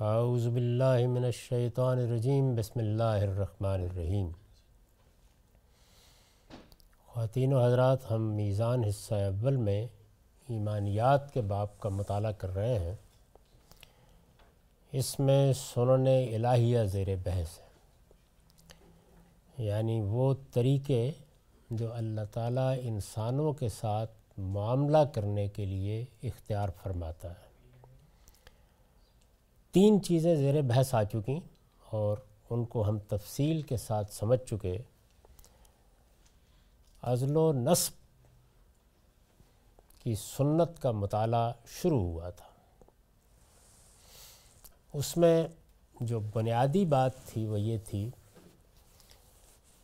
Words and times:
اعوذ 0.00 0.48
باللہ 0.48 1.06
من 1.06 1.24
الشیطان 1.24 1.98
الرجیم، 1.98 2.54
بسم 2.54 2.80
اللہ 2.80 3.02
الرحمن 3.02 3.86
الرحیم۔ 3.90 4.30
خواتین 7.06 7.52
و 7.52 7.66
حضرات، 7.66 8.10
ہم 8.10 8.22
میزان 8.22 8.84
حصہ 8.84 9.14
اول 9.14 9.56
میں 9.56 9.86
ایمانیات 10.48 11.34
کے 11.34 11.40
باب 11.40 11.80
کا 11.80 11.88
مطالعہ 11.88 12.32
کر 12.32 12.54
رہے 12.54 12.78
ہیں۔ 12.78 12.94
اس 14.92 15.20
میں 15.20 15.52
سنن 15.52 16.06
الہیہ 16.34 16.84
زیر 16.84 17.08
بحث 17.24 17.58
ہے۔ 17.58 17.66
یعنی 19.64 20.00
وہ 20.00 20.34
طریقے 20.52 21.10
جو 21.70 21.94
اللہ 21.94 22.20
تعالیٰ 22.32 22.74
انسانوں 22.80 23.52
کے 23.52 23.68
ساتھ 23.68 24.10
معاملہ 24.38 25.04
کرنے 25.14 25.48
کے 25.48 25.64
لیے 25.64 26.04
اختیار 26.22 26.68
فرماتا 26.82 27.30
ہے۔ 27.30 27.47
تین 29.72 30.02
چیزیں 30.02 30.34
زیر 30.34 30.62
بحث 30.62 30.94
آ 30.94 31.04
چکیں 31.04 31.40
اور 31.90 32.16
ان 32.50 32.64
کو 32.64 32.88
ہم 32.88 32.98
تفصیل 32.98 33.62
کے 33.62 33.76
ساتھ 33.76 34.14
سمجھ 34.14 34.40
چکے 34.46 34.78
ازل 37.02 37.36
و 37.36 37.52
نصب 37.52 37.92
کی 40.02 40.14
سنت 40.14 40.82
کا 40.82 40.90
مطالعہ 40.90 41.52
شروع 41.66 42.00
ہوا 42.00 42.30
تھا۔ 42.30 42.44
اس 44.94 45.16
میں 45.16 45.48
جو 46.00 46.20
بنیادی 46.20 46.84
بات 46.84 47.10
تھی 47.26 47.46
وہ 47.46 47.60
یہ 47.60 47.78
تھی 47.84 48.10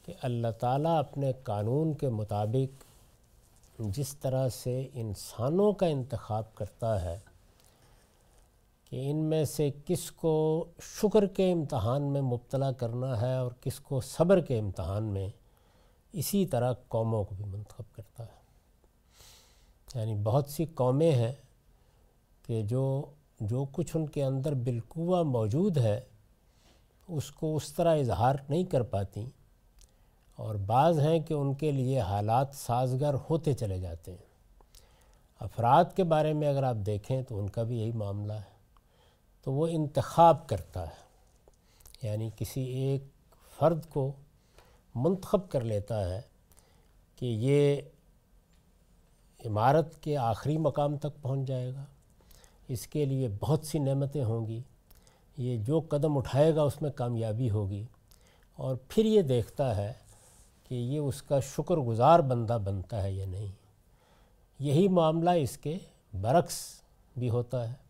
کہ 0.05 0.13
اللہ 0.23 0.51
تعالیٰ 0.61 0.99
اپنے 0.99 1.33
قانون 1.43 1.95
کے 1.95 2.09
مطابق 2.09 2.85
جس 3.79 4.17
طرح 4.17 4.49
سے 4.49 4.89
انسانوں 4.95 5.73
کا 5.73 5.87
انتخاب 5.87 6.55
کرتا 6.55 7.03
ہے 7.03 7.19
کہ 8.95 9.11
ان 9.11 9.17
میں 9.17 9.45
سے 9.45 9.71
کس 9.87 10.11
کو 10.11 10.65
شکر 10.83 11.27
کے 11.27 11.53
امتحان 11.53 12.03
میں 12.03 12.21
مبتلا 12.21 12.73
کرنا 12.73 13.21
ہے 13.21 13.35
اور 13.35 13.53
کس 13.61 13.81
کو 13.81 14.01
صبر 14.01 14.41
کے 14.41 14.59
امتحان 14.59 15.05
میں، 15.05 15.29
اسی 16.13 16.47
طرح 16.47 16.73
قوموں 16.89 17.25
کو 17.25 17.35
بھی 17.35 17.45
منتخب 17.45 17.97
کرتا 17.97 18.25
ہے۔ 18.25 18.39
یعنی 19.95 20.15
بہت 20.15 20.49
سی 20.49 20.65
قومیں 20.65 21.13
ہیں 21.13 21.33
کہ 22.47 22.63
جو 22.63 23.03
جو 23.41 23.65
کچھ 23.73 23.97
ان 23.97 24.07
کے 24.07 24.25
اندر 24.25 24.55
بالقوہ 24.55 25.23
موجود 25.23 25.79
ہے، 25.79 26.01
اس 27.09 27.31
کو 27.31 27.57
اس 27.57 27.73
طرح 27.73 27.97
اظہار 27.97 28.35
نہیں 28.49 28.65
کر 28.65 28.83
پاتی۔ 28.83 29.27
اور 30.37 30.55
بعض 30.55 31.01
ہیں 31.01 31.21
کہ 31.21 31.35
ان 31.35 31.55
کے 31.55 31.71
لیے 31.73 32.01
حالات 32.01 32.49
سازگار 32.53 33.15
ہوتے 33.31 33.53
چلے 33.53 33.79
جاتے 33.79 34.11
ہیں۔ 34.11 34.35
افراد 35.41 35.85
کے 35.97 36.05
بارے 36.05 36.33
میں 36.33 36.49
اگر 36.49 36.63
آپ 36.63 36.77
دیکھیں 36.87 37.23
تو 37.23 37.39
ان 37.39 37.49
کا 37.49 37.63
بھی 37.63 37.79
یہی 37.79 37.93
معاملہ 37.93 38.33
ہے۔ 38.33 38.54
تو 39.45 39.53
وہ 39.53 39.67
انتخاب 39.67 40.47
کرتا 40.47 40.87
ہے 40.87 41.05
یعنی 42.03 42.31
کسی 42.37 42.61
ایک 42.61 43.03
فرد 43.59 43.87
کو 43.89 44.13
منتخب 44.95 45.49
کر 45.49 45.61
لیتا 45.61 46.15
ہے 46.15 46.21
کہ 47.17 47.27
یہ 47.27 47.81
عمارت 49.47 50.03
کے 50.03 50.17
آخری 50.17 50.59
مقام 50.59 50.97
تک 50.97 51.23
پہنچ 51.23 51.49
جائے 51.49 51.75
گا۔ 51.75 51.85
اس 52.69 52.87
کے 52.87 53.05
لیے 53.05 53.29
بہت 53.41 53.67
سی 53.67 53.79
نعمتیں 53.79 54.25
ہوں 54.25 54.47
گی۔ 54.47 54.63
یہ 55.37 55.59
جو 55.59 55.81
قدم 55.81 56.19
اٹھائے 56.19 56.55
گا، 56.55 56.63
اس 56.63 56.83
میں 56.83 56.91
کامیابی 56.91 57.51
ہوگی۔ 57.51 57.85
اور 58.55 58.77
پھر 58.89 59.05
یہ 59.05 59.23
دیکھتا 59.23 59.77
ہے 59.77 59.93
کہ 60.69 60.75
یہ 60.75 60.99
اس 60.99 61.23
کا 61.23 61.41
شکر 61.41 61.77
گزار 61.77 62.21
بندہ 62.21 62.59
بنتا 62.65 63.03
ہے 63.03 63.13
یا 63.13 63.27
نہیں۔ 63.27 63.53
یہی 64.59 64.89
معاملہ 64.89 65.31
اس 65.31 65.59
کے 65.59 65.79
برعکس 66.21 66.81
بھی 67.17 67.31
ہوتا 67.31 67.69
ہے۔ 67.69 67.84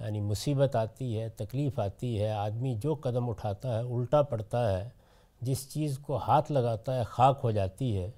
یعنی 0.00 0.20
مصیبت 0.20 0.76
آتی 0.76 1.20
ہے، 1.20 1.28
تکلیف 1.28 1.78
آتی 1.78 2.22
ہے، 2.22 2.30
آدمی 2.30 2.74
جو 2.74 2.94
قدم 2.94 3.30
اٹھاتا 3.30 3.78
ہے، 3.78 3.84
الٹا 3.84 4.22
پڑتا 4.22 4.78
ہے، 4.78 4.88
جس 5.40 5.70
چیز 5.70 5.98
کو 5.98 6.16
ہاتھ 6.16 6.52
لگاتا 6.52 6.98
ہے، 6.98 7.04
خاک 7.04 7.40
ہو 7.42 7.50
جاتی 7.50 7.98
ہے۔ 7.98 8.10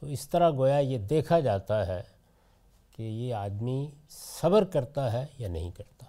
تو 0.00 0.06
اس 0.06 0.28
طرح 0.28 0.50
گویا 0.50 0.78
یہ 0.78 0.98
دیکھا 0.98 1.40
جاتا 1.40 1.86
ہے 1.86 2.02
کہ 2.96 3.02
یہ 3.02 3.34
آدمی 3.34 3.90
صبر 4.40 4.64
کرتا 4.64 5.12
ہے 5.12 5.26
یا 5.38 5.48
نہیں 5.48 5.70
کرتا۔ 5.70 6.06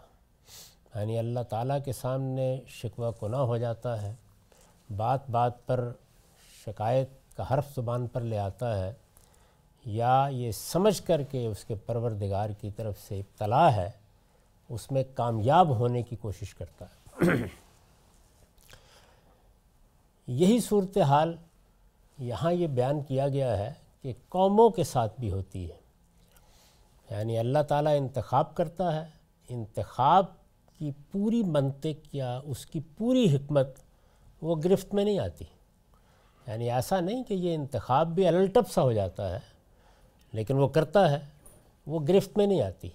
یعنی 1.00 1.20
اللہ 1.20 1.40
تعالیٰ 1.50 1.78
کے 1.86 1.94
سامنے 1.94 2.62
شکوہ 2.68 3.12
گناہ 3.24 3.40
ہو 3.40 3.58
جاتا 3.58 4.02
ہے، 4.02 4.14
بات 4.98 5.30
بات 5.30 5.66
پر 5.66 5.92
شکایت 6.66 7.10
کا 7.38 7.54
حرف 7.54 7.76
زبان 7.76 8.08
پر 8.08 8.22
لے 8.22 8.38
آتا 8.38 8.80
ہے، 8.80 8.94
یا 9.86 10.28
یہ 10.32 10.52
سمجھ 10.52 11.02
کر 11.04 11.24
کے 11.24 11.46
اس 11.46 11.66
کے 11.66 11.76
پروردگار 11.76 12.50
کی 12.50 12.70
طرف 12.72 12.96
سے 13.08 13.20
ابتلا 13.20 13.76
ہے۔ 13.76 13.90
اس 14.70 14.92
میں 14.92 15.04
کامیاب 15.14 15.70
ہونے 15.70 16.02
کی 16.02 16.16
کوشش 16.16 16.56
کرتا 16.56 16.86
ہے۔ 16.86 17.48
یہی 20.28 20.60
صورتحال 20.60 21.38
یہاں 22.20 22.54
یہ 22.54 22.68
بیان 22.68 23.02
کیا 23.02 23.28
گیا 23.28 23.58
ہے 23.58 23.74
کہ 24.02 24.14
قوموں 24.30 24.70
کے 24.70 24.84
ساتھ 24.84 25.20
بھی 25.20 25.32
ہوتی 25.32 25.72
ہے۔ 25.72 25.78
یعنی 27.12 27.40
اللہ 27.40 27.60
تعالیٰ 27.68 27.98
انتخاب 27.98 28.56
کرتا 28.56 28.96
ہے، 28.96 29.10
انتخاب 29.50 30.26
کی 30.78 30.92
پوری 31.12 31.44
منطق 31.44 32.16
یا 32.16 32.40
اس 32.44 32.66
کی 32.66 32.80
پوری 32.98 33.36
حکمت 33.36 33.68
وہ 34.42 34.56
گرفت 34.64 34.94
میں 34.94 35.06
نہیں 35.06 35.20
آتی۔ 35.20 35.46
یعنی 36.48 36.72
ایسا 36.72 37.00
نہیں 37.00 37.24
کہ 37.24 37.34
یہ 37.34 37.56
انتخاب 37.56 38.08
بھی 38.08 38.28
الٹپ 38.28 38.72
سا 38.72 38.82
ہو 38.82 38.92
جاتا 38.92 39.34
ہے، 39.34 39.40
لیکن 40.34 40.58
وہ 40.58 40.68
کرتا 40.68 41.12
ہے، 41.12 41.20
وہ 41.86 42.00
گرفت 42.00 42.38
میں 42.38 42.48
نہیں 42.48 42.62
آتی۔ 42.62 42.90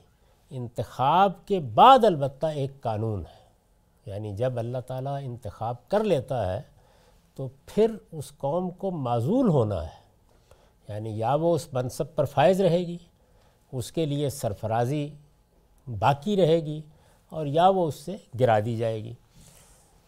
انتخاب 0.55 1.33
کے 1.47 1.61
بعد 1.61 2.05
البتہ 2.05 2.47
ایک 2.47 2.81
قانون 2.81 3.21
ہے۔ 3.21 3.43
یعنی 4.07 4.37
جب 4.37 4.59
اللہ 4.59 4.79
تعالیٰ 4.79 5.19
انتخاب 5.23 5.89
کر 5.89 6.05
لیتا 6.05 6.55
ہے 6.55 6.63
تو 7.35 7.49
پھر 7.67 7.97
اس 8.13 8.33
قوم 8.39 8.71
کو 8.71 8.91
معذول 8.91 9.49
ہونا 9.49 9.85
ہے۔ 9.85 10.03
یعنی 10.89 11.19
یا 11.19 11.35
وہ 11.35 11.55
اس 11.55 11.73
منصب 11.73 12.15
پر 12.15 12.25
فائز 12.25 12.61
رہے 12.61 12.79
گی، 12.79 12.99
اس 13.73 13.93
کے 13.93 14.07
لیے 14.07 14.31
سرفرازی 14.31 15.11
باقی 15.99 16.37
رہے 16.37 16.61
گی 16.61 16.83
اور 17.29 17.47
یا 17.47 17.69
وہ 17.69 17.89
اس 17.89 17.95
سے 17.95 18.17
گرا 18.41 18.59
دی 18.65 18.77
جائے 18.77 19.05
گی۔ 19.05 19.15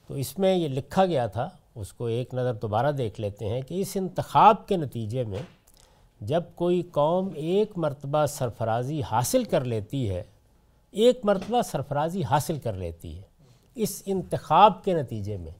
تو 0.06 0.14
اس 0.14 0.38
میں 0.38 0.54
یہ 0.54 0.68
لکھا 0.68 1.06
گیا 1.06 1.26
تھا، 1.26 1.48
اس 1.74 1.92
کو 1.92 2.04
ایک 2.04 2.34
نظر 2.34 2.54
دوبارہ 2.54 2.92
دیکھ 2.92 3.20
لیتے 3.20 3.48
ہیں 3.48 3.62
کہ 3.62 3.80
اس 3.80 3.96
انتخاب 3.96 4.66
کے 4.66 4.76
نتیجے 4.76 5.24
میں 5.24 5.42
جب 6.20 6.42
کوئی 6.54 6.82
قوم 6.82 7.28
ایک 7.34 7.78
مرتبہ 7.78 8.26
سرفرازی 8.26 9.02
حاصل 9.02 9.44
کر 9.44 9.64
لیتی 9.64 10.10
ہے 10.10 10.22
ایک 10.94 11.20
مرتبہ 11.24 11.62
سرفرازی 11.62 12.22
حاصل 12.22 12.58
کر 12.58 12.72
لیتی 12.72 13.16
ہے 13.16 13.22
اس 13.74 14.02
انتخاب 14.06 14.84
کے 14.84 14.94
نتیجے 14.94 15.36
میں، 15.36 15.50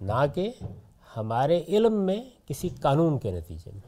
نہ 0.00 0.24
کہ 0.34 0.52
ہمارے 1.16 1.62
علم 1.68 1.94
میں 1.94 2.22
کسی 2.46 2.68
قانون 2.68 3.18
کے 3.18 3.30
نتیجے 3.30 3.70
میں۔ 3.74 3.80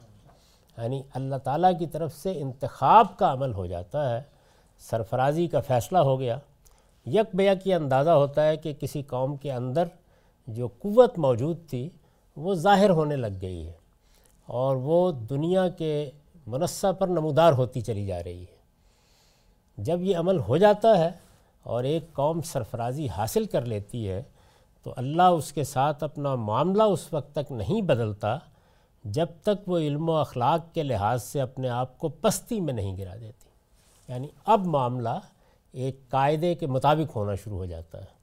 یعنی 0.82 1.02
اللہ 1.14 1.36
تعالیٰ 1.36 1.78
کی 1.78 1.86
طرف 1.86 2.14
سے 2.14 2.40
انتخاب 2.40 3.16
کا 3.16 3.32
عمل 3.32 3.52
ہو 3.52 3.66
جاتا 3.66 4.16
ہے، 4.16 4.22
سرفرازی 4.78 5.46
کا 5.46 5.60
فیصلہ 5.60 5.98
ہو 5.98 6.20
گیا۔ 6.20 6.38
یک 7.06 7.36
بیک 7.36 7.64
کی 7.64 7.74
اندازہ 7.74 8.10
ہوتا 8.10 8.46
ہے 8.46 8.56
کہ 8.56 8.72
کسی 8.72 9.02
قوم 9.02 9.36
کے 9.36 9.52
اندر 9.52 9.84
جو 10.46 10.68
قوت 10.68 11.18
موجود 11.18 11.56
تھی، 11.68 11.88
وہ 12.36 12.54
ظاہر 12.54 12.90
ہونے 12.90 13.16
لگ 13.16 13.40
گئی 13.42 13.66
ہے 13.66 13.72
اور 14.46 14.76
وہ 14.76 15.12
دنیا 15.12 15.68
کے 15.68 16.10
منصہ 16.46 16.92
پر 16.92 17.08
نمودار 17.08 17.52
ہوتی 17.52 17.80
چلی 17.80 18.06
جا 18.06 18.22
رہی 18.22 18.42
ہے۔ 18.42 18.53
جب 19.76 20.02
یہ 20.02 20.16
عمل 20.16 20.38
ہو 20.38 20.56
جاتا 20.56 20.98
ہے 20.98 21.10
اور 21.62 21.84
ایک 21.84 22.12
قوم 22.12 22.40
سرفرازی 22.42 23.08
حاصل 23.08 23.44
کر 23.44 23.64
لیتی 23.64 24.08
ہے، 24.08 24.22
تو 24.82 24.94
اللہ 24.96 25.22
اس 25.22 25.52
کے 25.52 25.64
ساتھ 25.64 26.04
اپنا 26.04 26.34
معاملہ 26.34 26.82
اس 26.82 27.12
وقت 27.12 27.34
تک 27.34 27.52
نہیں 27.52 27.82
بدلتا 27.82 28.38
جب 29.04 29.26
تک 29.42 29.68
وہ 29.68 29.78
علم 29.78 30.08
و 30.08 30.12
اخلاق 30.12 30.74
کے 30.74 30.82
لحاظ 30.82 31.22
سے 31.22 31.40
اپنے 31.40 31.68
آپ 31.68 31.98
کو 31.98 32.08
پستی 32.08 32.60
میں 32.60 32.72
نہیں 32.72 32.96
گرا 32.96 33.14
دیتی۔ 33.20 33.48
یعنی 34.08 34.28
اب 34.46 34.66
معاملہ 34.66 35.18
ایک 35.72 36.08
قاعدے 36.08 36.54
کے 36.54 36.66
مطابق 36.66 37.16
ہونا 37.16 37.34
شروع 37.34 37.58
ہو 37.58 37.64
جاتا 37.64 37.98
ہے۔ 37.98 38.14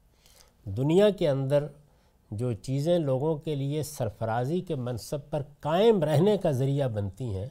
دنیا 0.66 1.10
کے 1.10 1.30
اندر 1.30 1.68
جو 2.32 2.54
چیزیں 2.54 3.00
لوگوں 3.00 3.36
کے 3.36 3.56
لیے 3.56 3.84
سرفرازی 3.84 4.62
کے 4.62 4.76
منصب 4.76 5.18
پر 5.30 5.42
قائم 5.60 6.04
رہنے 6.04 6.38
کا 6.38 6.52
ذریعہ 6.52 6.88
بنتی 6.88 7.36
ہیں 7.36 7.48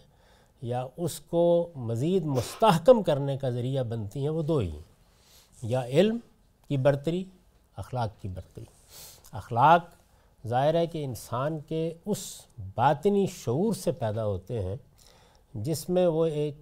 یا 0.62 0.86
اس 0.96 1.20
کو 1.20 1.72
مزید 1.74 2.24
مستحکم 2.24 3.02
کرنے 3.02 3.38
کا 3.38 3.50
ذریعہ 3.50 3.82
بنتی 3.82 4.20
ہیں 4.22 4.28
وہ 4.28 4.42
دو 4.42 4.58
ہی 4.58 4.70
ہیں۔ 4.70 4.82
یا 5.62 5.84
علم 5.84 6.18
کی 6.68 6.76
برتری، 6.76 7.24
اخلاق 7.76 8.22
کی 8.22 8.28
برتری۔ 8.28 8.64
اخلاق 9.32 9.84
ظاہر 10.46 10.74
ہے 10.74 10.86
کہ 10.86 11.04
انسان 11.04 11.58
کے 11.60 11.94
اس 12.06 12.40
باطنی 12.76 13.26
شعور 13.26 13.74
سے 13.74 13.92
پیدا 13.92 14.26
ہوتے 14.26 14.62
ہیں 14.62 14.76
جس 15.54 15.88
میں 15.88 16.06
وہ 16.06 16.26
ایک 16.26 16.54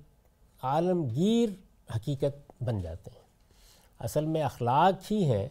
عالمگیر 0.62 1.48
حقیقت 1.96 2.62
بن 2.62 2.80
جاتے 2.80 3.10
ہیں۔ 3.14 3.22
اصل 4.00 4.26
میں 4.26 4.42
اخلاق 4.42 5.12
ہی 5.12 5.24
ہیں 5.24 5.48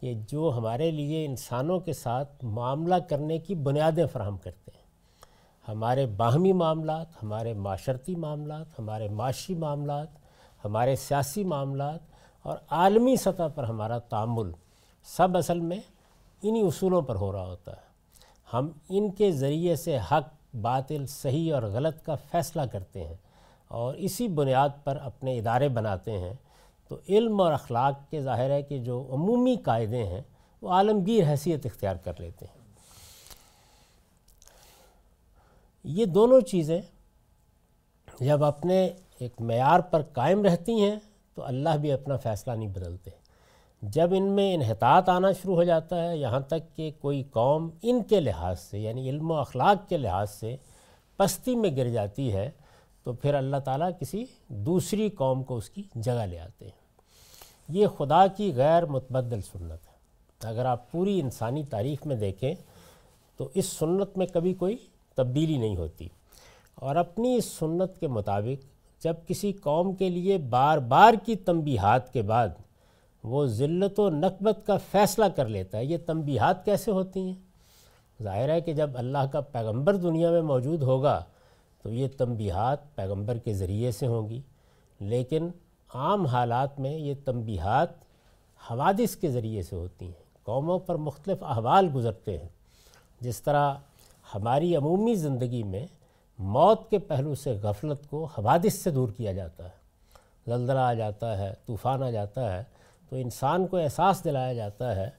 کہ 0.00 0.14
جو 0.28 0.52
ہمارے 0.56 0.90
لیے 0.90 1.24
انسانوں 1.24 1.80
کے 1.80 1.92
ساتھ 1.92 2.44
معاملہ 2.44 2.94
کرنے 2.94 3.38
کی 3.38 3.54
بنیادیں 3.54 4.06
فراہم 4.06 4.36
کرتے 4.36 4.70
ہیں۔ 4.74 4.87
ہمارے 5.68 6.06
باہمی 6.06 6.52
معاملات، 6.52 7.06
ہمارے 7.22 7.54
معاشرتی 7.54 8.14
معاملات، 8.14 8.66
ہمارے 8.78 9.08
معاشی 9.08 9.54
معاملات، 9.54 10.06
ہمارے 10.64 10.96
سیاسی 10.96 11.44
معاملات 11.44 12.00
اور 12.42 12.58
عالمی 12.70 13.16
سطح 13.16 13.42
پر 13.54 13.64
ہمارا 13.64 13.98
تعامل 13.98 14.52
سب 15.04 15.36
اصل 15.36 15.60
میں 15.60 15.80
انہی 16.42 16.60
اصولوں 16.60 17.02
پر 17.02 17.14
ہو 17.14 17.32
رہا 17.32 17.46
ہوتا 17.46 17.72
ہے۔ 17.72 17.88
ہم 18.52 18.68
ان 18.88 19.10
کے 19.10 19.32
ذریعے 19.32 19.76
سے 19.76 19.98
حق، 20.12 20.56
باطل، 20.56 21.06
صحیح 21.06 21.54
اور 21.54 21.62
غلط 21.62 22.04
کا 22.04 22.14
فیصلہ 22.14 22.62
کرتے 22.62 23.06
ہیں 23.06 23.16
اور 23.68 23.94
اسی 23.94 24.28
بنیاد 24.28 24.68
پر 24.84 24.96
اپنے 24.96 25.38
ادارے 25.38 25.68
بناتے 25.68 26.18
ہیں۔ 26.18 26.34
تو 26.88 26.96
علم 27.08 27.40
اور 27.40 27.52
اخلاق 27.52 28.10
کے 28.10 28.20
ظاہر 28.20 28.50
ہے 28.50 28.62
کہ 28.62 28.78
جو 28.78 29.08
عمومی 29.10 29.56
قاعدے 29.56 30.04
ہیں 30.04 30.22
وہ 30.62 30.70
عالمگیر 30.70 31.24
حیثیت 31.30 31.66
اختیار 31.66 31.96
کر 31.96 32.12
لیتے 32.18 32.44
ہیں۔ 32.44 32.57
یہ 35.84 36.04
دونوں 36.04 36.40
چیزیں 36.40 36.80
جب 38.20 38.44
اپنے 38.44 38.90
ایک 39.18 39.40
معیار 39.40 39.80
پر 39.80 40.02
قائم 40.02 40.44
رہتی 40.44 40.72
ہیں، 40.72 40.96
تو 41.34 41.44
اللہ 41.44 41.68
بھی 41.80 41.92
اپنا 41.92 42.16
فیصلہ 42.16 42.52
نہیں 42.52 42.68
بدلتے۔ 42.68 43.10
جب 43.82 44.08
ان 44.12 44.22
میں 44.22 44.54
انحطاط 44.54 45.08
آنا 45.08 45.32
شروع 45.32 45.54
ہو 45.54 45.64
جاتا 45.64 46.08
ہے، 46.08 46.16
یہاں 46.16 46.40
تک 46.40 46.76
کہ 46.76 46.90
کوئی 47.00 47.22
قوم 47.22 47.70
ان 47.82 48.02
کے 48.02 48.20
لحاظ 48.20 48.60
سے 48.60 48.78
یعنی 48.78 49.10
علم 49.10 49.30
و 49.30 49.34
اخلاق 49.34 49.88
کے 49.88 49.96
لحاظ 49.96 50.30
سے 50.30 50.56
پستی 51.16 51.56
میں 51.56 51.76
گر 51.76 51.88
جاتی 51.88 52.32
ہے، 52.32 52.50
تو 53.04 53.12
پھر 53.12 53.34
اللہ 53.34 53.56
تعالیٰ 53.56 53.90
کسی 54.00 54.24
دوسری 54.48 55.10
قوم 55.10 55.42
کو 55.42 55.56
اس 55.56 55.70
کی 55.70 55.82
جگہ 55.94 56.26
لے 56.26 56.38
آتے 56.38 56.64
ہیں۔ 56.64 56.78
یہ 57.68 57.86
خدا 57.86 58.26
کی 58.26 58.52
غیر 58.56 58.86
متبدل 58.86 59.40
سنت 59.40 59.86
ہے۔ 59.86 59.98
اگر 60.44 60.64
آپ 60.64 60.92
پوری 60.92 61.20
انسانی 61.20 61.62
تاریخ 61.62 62.06
میں 62.06 62.16
دیکھیں، 62.16 62.54
تو 63.36 63.48
اس 63.54 63.66
سنت 63.66 64.18
میں 64.18 64.26
کبھی 64.26 64.54
کوئی 64.54 64.76
تبدیلی 65.18 65.58
نہیں 65.58 65.76
ہوتی۔ 65.76 66.08
اور 66.74 66.96
اپنی 66.96 67.34
اس 67.36 67.44
سنت 67.44 67.98
کے 67.98 68.08
مطابق 68.08 68.78
جب 69.04 69.14
کسی 69.26 69.52
قوم 69.52 69.94
کے 69.94 70.08
لیے 70.08 70.38
بار 70.38 70.78
بار 70.78 71.14
کی 71.26 71.36
تنبیہات 71.36 72.12
کے 72.12 72.22
بعد 72.22 72.48
وہ 73.24 73.46
ذلت 73.46 74.00
و 74.00 74.10
نقبت 74.10 74.66
کا 74.66 74.76
فیصلہ 74.90 75.24
کر 75.24 75.48
لیتا 75.48 75.78
ہے، 75.78 75.84
یہ 75.84 75.96
تنبیہات 76.06 76.64
کیسے 76.64 76.90
ہوتی 76.90 77.20
ہیں؟ 77.20 77.34
ظاہر 78.22 78.48
ہے 78.48 78.60
کہ 78.60 78.72
جب 78.72 78.90
اللہ 78.94 79.26
کا 79.32 79.40
پیغمبر 79.40 79.96
دنیا 79.96 80.30
میں 80.30 80.42
موجود 80.42 80.82
ہوگا 80.82 81.24
تو 81.82 81.90
یہ 81.90 82.08
تنبیہات 82.18 82.96
پیغمبر 82.96 83.38
کے 83.38 83.54
ذریعے 83.54 83.90
سے 83.90 84.06
ہوں 84.06 84.28
گی۔ 84.28 84.40
لیکن 85.00 85.48
عام 85.94 86.26
حالات 86.26 86.80
میں 86.80 86.98
یہ 86.98 87.14
تنبیہات 87.24 87.88
حوادث 88.70 89.16
کے 89.16 89.30
ذریعے 89.30 89.62
سے 89.62 89.76
ہوتی 89.76 90.06
ہیں۔ 90.06 90.22
قوموں 90.42 90.78
پر 90.78 90.94
مختلف 90.94 91.42
احوال 91.42 91.88
گزرتے 91.94 92.38
ہیں۔ 92.38 92.48
جس 93.20 93.42
طرح 93.42 93.74
ہماری 94.34 94.76
عمومی 94.76 95.14
زندگی 95.14 95.62
میں 95.62 95.86
موت 96.38 96.90
کے 96.90 96.98
پہلو 96.98 97.34
سے 97.34 97.52
غفلت 97.62 98.10
کو 98.10 98.24
حوادث 98.24 98.74
سے 98.74 98.90
دور 98.90 99.08
کیا 99.08 99.32
جاتا 99.32 99.64
ہے۔ 99.64 99.78
زلزلہ 100.46 100.78
آ 100.78 100.94
جاتا 100.94 101.38
ہے، 101.38 101.54
طوفان 101.66 102.02
آ 102.02 102.10
جاتا 102.10 102.58
ہے، 102.58 102.64
تو 103.08 103.16
انسان 103.16 103.66
کو 103.66 103.76
احساس 103.76 104.24
دلایا 104.24 104.52
جاتا 104.52 104.96
ہے 104.96 105.10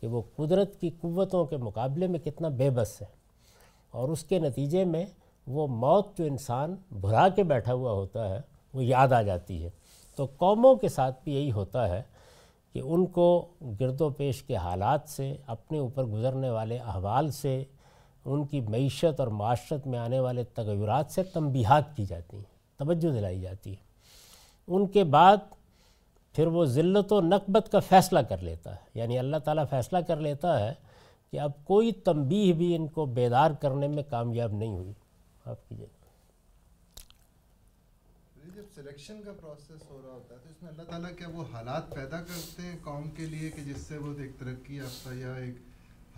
کہ 0.00 0.06
وہ 0.06 0.22
قدرت 0.36 0.80
کی 0.80 0.90
قوتوں 0.90 1.44
کے 1.44 1.56
مقابلے 1.56 2.06
میں 2.06 2.18
کتنا 2.18 2.48
بے 2.48 2.70
بس 2.70 3.00
ہے۔ 3.00 3.06
اور 3.90 4.08
اس 4.08 4.24
کے 4.24 4.38
نتیجے 4.38 4.84
میں 4.84 5.06
وہ 5.46 5.66
موت 5.66 6.18
جو 6.18 6.24
انسان 6.24 6.76
بھرا 6.90 7.28
کے 7.28 7.42
بیٹھا 7.42 7.72
ہوا 7.72 7.92
ہوتا 7.92 8.28
ہے، 8.28 8.40
وہ 8.74 8.84
یاد 8.84 9.08
آ 9.08 9.22
جاتی 9.22 9.64
ہے۔ 9.64 9.70
تو 10.16 10.26
قوموں 10.36 10.74
کے 10.74 10.88
ساتھ 10.88 11.24
بھی 11.24 11.34
یہی 11.34 11.52
ہوتا 11.52 11.88
ہے 11.88 12.02
کہ 12.72 12.80
ان 12.84 13.06
کو 13.06 13.46
گرد 13.80 14.00
و 14.00 14.10
پیش 14.10 14.42
کے 14.42 14.56
حالات 14.56 15.00
سے، 15.06 15.36
اپنے 15.46 15.78
اوپر 15.78 16.04
گزرنے 16.04 16.50
والے 16.50 16.78
احوال 16.78 17.30
سے 17.30 17.64
ان 18.28 18.46
کی 18.46 18.60
معیشت 18.60 19.20
اور 19.20 19.28
معاشرت 19.28 19.86
میں 19.86 19.98
آنے 19.98 20.20
والے 20.20 20.44
تغیرات 20.44 21.10
سے 21.10 21.22
تنبیہات 21.22 21.96
کی 21.96 22.04
جاتی 22.04 22.36
ہیں، 22.36 22.78
توجہ 22.78 23.12
دلائی 23.12 23.40
جاتی 23.40 23.70
ہے 23.70 23.86
ان 24.66 24.86
کے 24.86 25.04
بعد 25.04 25.36
پھر 26.34 26.46
وہ 26.46 26.64
ذلت 26.64 27.12
و 27.12 27.20
نقبت 27.20 27.72
کا 27.72 27.78
فیصلہ 27.78 28.18
کر 28.18 28.38
لیتا 28.38 28.70
ہے۔ 28.72 28.80
یعنی 28.94 29.18
اللہ 29.18 29.36
تعالیٰ 29.36 29.64
فیصلہ 29.70 29.98
کر 29.98 30.16
لیتا 30.16 30.60
ہے 30.60 30.74
کہ 31.30 31.40
اب 31.40 31.50
کوئی 31.64 31.92
تنبیہ 31.92 32.52
بھی 32.52 32.76
ان 32.76 32.86
کو 32.86 33.06
بیدار 33.06 33.50
کرنے 33.50 33.88
میں 33.88 34.02
کامیاب 34.10 34.52
نہیں 34.52 34.78
ہوئی۔ 34.78 34.92
آپ 35.44 35.68
کیجیے 35.68 35.86
جب 38.56 38.62
سلیکشن 38.74 39.20
کا 39.24 39.32
پروسیس 39.40 39.90
ہو 39.90 40.00
رہا 40.06 40.12
ہوتا 40.12 40.34
ہے 40.34 40.40
تو 40.44 40.48
اس 40.50 40.62
میں 40.62 40.70
اللہ 40.70 40.82
تعالیٰ 40.82 41.10
کیا 41.18 41.28
وہ 41.34 41.44
حالات 41.52 41.94
پیدا 41.94 42.20
کرتے 42.20 42.62
ہیں 42.62 42.76
قوم 42.84 43.10
کے 43.10 43.26
لیے 43.26 43.50
کہ 43.50 43.62
جس 43.62 43.80
سے 43.80 43.98
وہ 43.98 44.12
ایک 44.18 44.30
ترقی 44.38 44.76
یافتہ 44.76 45.14
یا 45.14 45.34
ایک 45.34 45.54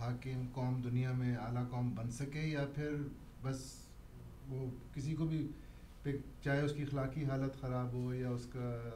حاکم 0.01 0.45
قوم 0.53 0.81
دنیا 0.83 1.11
میں 1.11 1.35
اعلیٰ 1.35 1.63
قوم 1.69 1.95
بن 1.95 2.11
سکے 2.11 2.39
یا 2.39 2.65
پھر 2.75 2.89
بس 3.43 3.57
وہ 4.49 4.65
کسی 4.95 5.15
کو 5.15 5.25
بھی 5.25 5.47
چاہے 6.43 6.61
اس 6.61 6.73
کی 6.73 6.83
اخلاقی 6.83 7.25
حالت 7.25 7.61
خراب 7.61 7.93
ہو 7.93 8.13
یا 8.13 8.29
اس 8.29 8.41
کا 8.53 8.89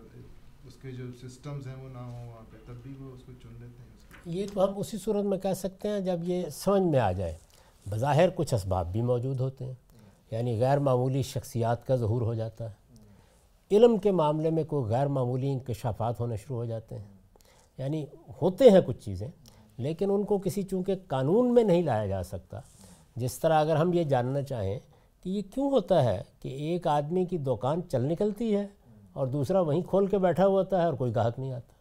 اس 0.66 0.74
کے 0.82 0.92
جو 0.92 1.04
سسٹمز 1.24 1.68
ہیں 1.68 1.76
وہ 1.76 1.90
نہ 1.90 1.98
ہوں، 1.98 2.28
وہاں 2.28 2.42
پہ 2.52 2.58
تب 2.66 2.74
بھی 2.84 2.94
وہ 3.00 3.14
اس 3.14 3.22
کو 3.26 3.32
چن 3.44 3.50
لیتے 3.54 3.66
ہیں۔ 3.66 3.96
یہ 4.26 4.48
تو 4.54 4.64
ہم 4.64 4.74
اسی 4.78 4.98
صورت 4.98 5.26
میں 5.26 5.38
کہہ 5.38 5.54
سکتے 5.54 5.88
ہیں 5.88 6.00
جب 6.00 6.20
یہ 6.24 6.50
سمجھ 6.50 6.82
میں 6.82 7.00
آ 7.00 7.12
جائے۔ 7.12 7.38
بظاہر 7.90 8.30
کچھ 8.36 8.54
اسباب 8.54 8.92
بھی 8.92 9.02
موجود 9.02 9.40
ہوتے 9.40 9.66
ہیں۔ 9.66 9.74
یعنی 10.32 10.60
غیر 10.62 10.80
معمولی 10.80 11.22
شخصیات 11.22 11.88
کا 11.88 11.96
ظہور 11.96 12.22
ہو 12.22 12.34
جاتا 12.34 12.70
ہے۔ 12.70 12.86
علم 13.72 13.98
کے 13.98 14.12
معاملے 14.12 14.50
میں 14.50 14.64
کوئی 14.64 14.86
غیر 14.86 15.08
معمولی 15.08 15.52
انکشافات 15.52 16.20
ہونے 16.20 16.38
شروع 16.38 16.58
ہو 16.58 16.66
جاتے 16.66 16.98
ہیں۔ 16.98 17.06
یعنی 17.78 18.06
ہوتے 18.42 18.70
ہیں 18.70 18.80
کچھ 18.86 19.00
چیزیں۔ 19.00 19.28
لیکن 19.78 20.12
ان 20.12 20.24
کو 20.24 20.38
کسی 20.38 20.64
چونکہ 20.64 20.96
قانون 21.08 21.54
میں 21.54 21.64
نہیں 21.64 21.84
لایا 21.84 22.06
جا 22.06 22.22
سکتا، 22.24 22.60
جس 23.16 23.40
طرح 23.40 23.60
اگر 23.60 23.76
ہم 23.76 23.94
یہ 23.94 24.04
جاننا 24.04 24.42
چاہیں 24.42 24.80
کہ 25.26 25.30
یہ 25.30 25.42
کیوں 25.54 25.70
ہوتا 25.72 26.04
ہے 26.04 26.22
کہ 26.42 26.50
ایک 26.50 26.88
آدمی 26.88 27.26
کی 27.26 27.38
دکان 27.38 27.82
چل 27.92 28.06
نکلتی 28.06 28.56
ہے 28.56 28.66
اور 29.14 29.28
دوسرا 29.28 29.62
وہیں 29.62 29.82
کھول 29.82 30.08
کے 30.08 30.18
بیٹھا 30.18 30.46
ہوا 30.46 30.60
ہوتا 30.60 30.82
ہے 30.82 30.86
اور 30.86 30.94
کوئی 30.94 31.16
گاہک 31.16 31.40
نہیں 31.40 31.52
آتا۔ 31.52 31.74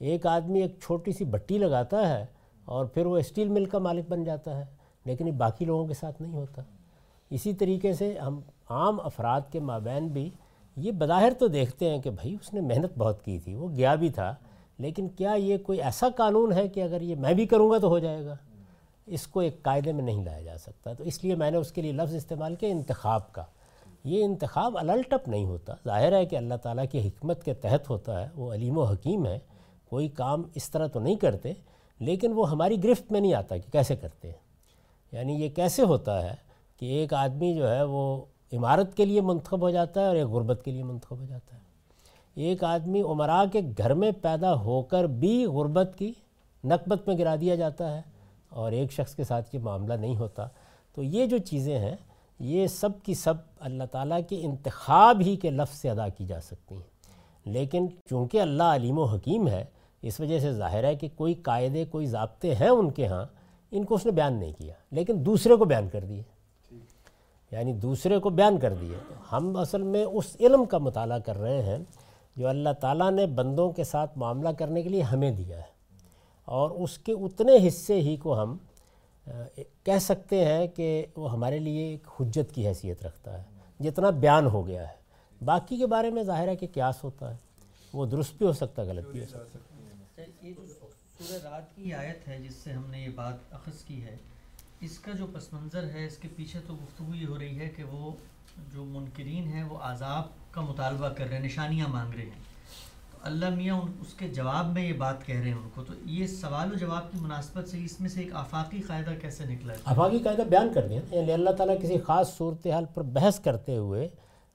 ایک 0.00 0.26
آدمی 0.26 0.60
ایک 0.60 0.78
چھوٹی 0.82 1.12
سی 1.12 1.24
بٹی 1.24 1.58
لگاتا 1.58 2.08
ہے 2.08 2.24
اور 2.64 2.86
پھر 2.86 3.06
وہ 3.06 3.16
اسٹیل 3.18 3.48
مل 3.48 3.64
کا 3.64 3.78
مالک 3.78 4.08
بن 4.08 4.24
جاتا 4.24 4.56
ہے، 4.58 4.64
لیکن 5.06 5.26
یہ 5.28 5.32
باقی 5.32 5.64
لوگوں 5.64 5.86
کے 5.86 5.94
ساتھ 5.94 6.22
نہیں 6.22 6.32
ہوتا۔ 6.32 6.62
اسی 7.30 7.52
طریقے 7.52 7.92
سے 7.92 8.12
ہم 8.18 8.40
عام 8.68 9.00
افراد 9.00 9.40
کے 9.52 9.60
مابین 9.60 10.08
بھی 10.08 10.28
یہ 10.76 10.92
بظاہر 10.92 11.32
تو 11.38 11.46
دیکھتے 11.48 11.90
ہیں 11.90 12.00
کہ 12.02 12.10
بھائی 12.10 12.34
اس 12.34 12.52
نے 12.54 12.60
محنت 12.60 12.98
بہت 12.98 13.24
کی 13.24 13.38
تھی، 13.38 13.54
وہ 13.54 13.68
گیا 13.68 13.94
بھی 13.94 14.08
تھا 14.08 14.34
لیکن 14.80 15.08
کیا 15.08 15.32
یہ 15.32 15.58
کوئی 15.58 15.82
ایسا 15.82 16.08
قانون 16.16 16.52
ہے 16.52 16.68
کہ 16.68 16.82
اگر 16.82 17.00
یہ 17.00 17.14
میں 17.16 17.34
بھی 17.34 17.46
کروں 17.46 17.70
گا 17.70 17.78
تو 17.78 17.88
ہو 17.88 17.98
جائے 17.98 18.24
گا؟ 18.24 18.36
اس 19.06 19.26
کو 19.26 19.40
ایک 19.40 19.62
قاعدے 19.62 19.92
میں 19.92 20.04
نہیں 20.04 20.24
لایا 20.24 20.40
جا 20.40 20.58
سکتا۔ 20.58 20.92
تو 20.92 21.04
اس 21.04 21.24
لیے 21.24 21.34
میں 21.34 21.50
نے 21.50 21.56
اس 21.56 21.72
کے 21.72 21.82
لیے 21.82 21.92
لفظ 21.92 22.14
استعمال 22.14 22.54
کیا، 22.54 22.68
انتخاب 22.68 23.32
کا۔ 23.32 23.44
یہ 24.04 24.24
انتخاب 24.24 24.78
الٹپ 24.78 25.28
نہیں 25.28 25.44
ہوتا۔ 25.44 25.74
ظاہر 25.84 26.12
ہے 26.12 26.26
کہ 26.26 26.36
اللہ 26.36 26.54
تعالیٰ 26.54 26.84
کی 26.92 27.08
حکمت 27.08 27.44
کے 27.44 27.54
تحت 27.54 27.90
ہوتا 27.90 28.22
ہے، 28.22 28.28
وہ 28.36 28.54
علیم 28.54 28.78
و 28.78 28.84
حکیم 28.84 29.26
ہے، 29.26 29.38
کوئی 29.88 30.08
کام 30.08 30.42
اس 30.54 30.70
طرح 30.70 30.86
تو 30.86 31.00
نہیں 31.00 31.16
کرتے، 31.16 31.52
لیکن 31.98 32.32
وہ 32.32 32.50
ہماری 32.50 32.84
گرفت 32.84 33.12
میں 33.12 33.20
نہیں 33.20 33.34
آتا 33.34 33.56
کہ 33.56 33.72
کیسے 33.72 33.96
کرتے 33.96 34.28
ہیں۔ 34.28 34.50
یعنی 35.12 35.32
یہ 35.32 35.48
کیسے 35.48 35.82
ہوتا 35.82 36.30
ہے 36.30 36.34
کہ 36.76 36.86
ایک 36.86 37.14
آدمی 37.14 37.54
جو 37.54 37.70
ہے 37.70 37.82
وہ 37.82 38.24
عمارت 38.52 38.96
کے 38.96 39.04
لیے 39.04 39.20
منتخب 39.20 39.60
ہو 39.60 39.70
جاتا 39.70 40.00
ہے 40.00 40.06
اور 40.06 40.16
ایک 40.16 40.26
غربت 40.26 40.60
کے 40.64 40.70
لیے 40.70 40.82
منتخب 40.82 41.18
ہو 41.18 41.24
جاتا 41.24 41.56
ہے؟ 41.56 41.59
ایک 42.34 42.64
آدمی 42.64 43.02
عمرا 43.02 43.44
کے 43.52 43.60
گھر 43.78 43.94
میں 43.94 44.10
پیدا 44.22 44.54
ہو 44.54 44.82
کر 44.82 45.04
بھی 45.04 45.44
غربت 45.44 45.94
کی 45.98 46.12
نقبت 46.64 47.08
میں 47.08 47.18
گرا 47.18 47.36
دیا 47.40 47.54
جاتا 47.54 47.96
ہے 47.96 48.02
اور 48.48 48.72
ایک 48.72 48.92
شخص 48.92 49.14
کے 49.14 49.24
ساتھ 49.24 49.54
یہ 49.54 49.60
معاملہ 49.60 49.94
نہیں 49.94 50.16
ہوتا۔ 50.16 50.46
تو 50.94 51.02
یہ 51.02 51.26
جو 51.26 51.38
چیزیں 51.38 51.78
ہیں 51.78 51.96
یہ 52.38 52.66
سب 52.66 52.88
کی 53.02 53.14
سب 53.14 53.34
اللہ 53.60 53.84
تعالیٰ 53.84 54.20
کے 54.28 54.40
انتخاب 54.42 55.20
ہی 55.20 55.36
کے 55.36 55.50
لفظ 55.50 55.78
سے 55.78 55.90
ادا 55.90 56.08
کی 56.08 56.26
جا 56.26 56.40
سکتی 56.40 56.74
ہیں۔ 56.74 57.00
لیکن 57.44 57.86
چونکہ 58.10 58.40
اللہ 58.40 58.62
علیم 58.62 58.98
و 58.98 59.04
حکیم 59.04 59.48
ہے 59.48 59.64
اس 60.02 60.20
وجہ 60.20 60.38
سے 60.38 60.52
ظاہر 60.52 60.84
ہے 60.84 60.94
کہ 60.94 61.08
کوئی 61.16 61.34
قاعدے 61.34 61.84
کوئی 61.84 62.06
ضابطے 62.06 62.54
ہیں 62.54 62.68
ان 62.68 62.90
کے 62.90 63.06
ہاں 63.06 63.24
ان 63.70 63.84
کو 63.84 63.94
اس 63.94 64.06
نے 64.06 64.12
بیان 64.12 64.32
نہیں 64.32 64.52
کیا۔ 64.58 64.74
لیکن 64.90 65.26
دوسرے 65.26 65.56
کو 65.56 65.64
بیان 65.64 65.88
کر 65.88 66.04
دیے۔ 66.04 66.22
یعنی 67.52 67.72
دوسرے 67.72 68.18
کو 68.18 68.30
بیان 68.30 68.58
کر 68.58 68.74
دیے۔ 68.74 68.96
ہم 69.32 69.56
اصل 69.56 69.82
میں 69.82 70.04
اس 70.04 70.36
علم 70.40 70.64
کا 70.64 70.78
مطالعہ 70.78 71.18
کر 71.18 71.36
رہے 71.36 71.62
ہیں۔ 71.62 71.78
جو 72.40 72.48
اللہ 72.48 72.72
تعالیٰ 72.80 73.10
نے 73.10 73.26
بندوں 73.26 73.70
کے 73.70 73.84
ساتھ 73.84 74.18
معاملہ 74.18 74.48
کرنے 74.48 74.82
کے 74.82 74.88
لیے 74.88 75.02
ہمیں 75.02 75.30
دیا 75.30 75.58
ہے۔ 75.58 75.70
اور 76.44 76.70
اس 76.70 76.98
کے 76.98 77.12
اتنے 77.12 77.68
حصے 77.68 78.00
ہی 78.00 78.16
کو 78.16 78.42
ہم 78.42 78.56
کہہ 79.84 79.98
سکتے 80.00 80.44
ہیں 80.44 80.66
کہ 80.66 81.06
وہ 81.16 81.32
ہمارے 81.32 81.58
لیے 81.58 81.82
ایک 81.88 82.08
حجت 82.20 82.54
کی 82.54 82.66
حیثیت 82.68 83.02
رکھتا 83.02 83.38
ہے، 83.38 83.44
جتنا 83.80 84.10
بیان 84.10 84.46
ہو 84.46 84.66
گیا 84.66 84.88
ہے۔ 84.88 85.44
باقی 85.44 85.76
کے 85.76 85.86
بارے 85.86 86.10
میں 86.10 86.22
ظاہر 86.22 86.48
ہے 86.48 86.56
کہ 86.56 86.66
قیاس 86.74 87.04
ہوتا 87.04 87.30
ہے، 87.30 87.36
وہ 87.92 88.06
درست 88.06 88.34
بھی 88.38 88.46
ہو 88.46 88.52
سکتا 88.52 88.82
ہے، 88.82 88.88
غلط 88.88 89.06
بھی 89.06 89.20
ہو 89.20 89.26
سکتا 89.26 89.58
ہے۔ 89.58 90.52
سورہ 91.18 91.52
رات 91.52 91.76
کی 91.76 91.94
آیت 91.94 92.28
ہے 92.28 92.38
جس 92.38 92.54
سے 92.54 92.72
ہم 92.72 92.90
نے 92.90 93.00
یہ 93.00 93.08
بات 93.14 93.34
اخذ 93.50 93.84
کی 93.84 94.04
ہے، 94.04 94.16
اس 94.80 94.98
کا 94.98 95.12
جو 95.12 95.26
پس 95.32 95.52
منظر 95.52 95.84
ہے، 95.84 96.06
اس 96.06 96.16
کے 96.16 96.28
پیچھے 96.36 96.60
تو 96.66 96.74
گفتگو 96.74 97.14
یہ 97.14 97.26
ہو 97.26 97.38
رہی 97.38 97.58
ہے 97.58 97.68
کہ 97.68 97.84
وہ 97.84 98.10
جو 98.74 98.84
منکرین 98.84 99.52
ہیں، 99.52 99.64
وہ 99.64 99.78
عذاب 99.82 100.39
کا 100.50 100.60
مطالبہ 100.60 101.08
کر 101.08 101.26
رہے 101.26 101.36
ہیں، 101.36 101.44
نشانیاں 101.44 101.88
مانگ 101.88 102.14
رہے 102.14 102.22
ہیں۔ 102.22 102.50
تو 103.10 103.18
اللہ 103.22 103.50
میاں 103.50 103.74
ان، 103.74 103.92
اس 104.00 104.14
کے 104.14 104.28
جواب 104.28 104.66
میں 104.66 104.82
یہ 104.82 104.92
بات 104.92 105.26
کہہ 105.26 105.40
رہے 105.40 105.48
ہیں 105.48 105.56
ان 105.56 105.68
کو۔ 105.74 105.84
تو 105.84 105.92
یہ 106.04 106.26
سوال 106.26 106.72
و 106.72 106.74
جواب 106.74 107.12
کی 107.12 107.18
مناسبت 107.20 107.68
سے 107.68 107.84
اس 107.84 108.00
میں 108.00 108.08
سے 108.08 108.20
ایک 108.20 108.34
آفاقی 108.34 108.82
قاعدہ 108.82 109.10
کیسے 109.22 109.44
نکلا 109.44 109.72
ہے؟ 109.72 109.78
آفاقی 109.84 110.18
قاعدہ 110.18 110.42
بیان 110.42 110.72
کر 110.74 110.86
دیا۔ 110.88 111.00
یعنی 111.10 111.32
اللہ 111.32 111.50
تعالیٰ 111.50 111.80
کسی 111.80 111.98
خاص 111.98 112.36
صورتحال 112.36 112.84
پر 112.94 113.02
بحث 113.02 113.40
کرتے 113.40 113.76
ہوئے 113.76 114.08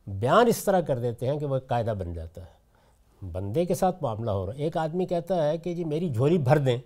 بیان 0.08 0.48
اس 0.48 0.64
طرح 0.64 0.82
کر 0.82 1.00
دیتے 1.00 1.28
ہیں 1.28 1.40
کہ 1.40 1.46
وہ 1.46 1.56
ایک 1.56 1.68
قاعدہ 1.68 1.94
بن 2.00 2.14
جاتا 2.14 2.42
ہے۔ 2.42 2.56
بندے 3.32 3.66
کے 3.66 3.75
ساتھ 3.75 4.04
معاملہ 4.04 4.32
ہو 4.32 4.46
رہا 4.46 4.54
ہے۔ 4.54 4.58
ایک 4.58 4.78
آدمی 4.78 5.06
کہتا 5.06 5.48
ہے 5.48 5.58
کہ 5.58 5.74
جی 5.74 5.84
میری 5.84 6.10
جھولی 6.10 6.38
بھر 6.38 6.58
دیں۔ 6.58 6.78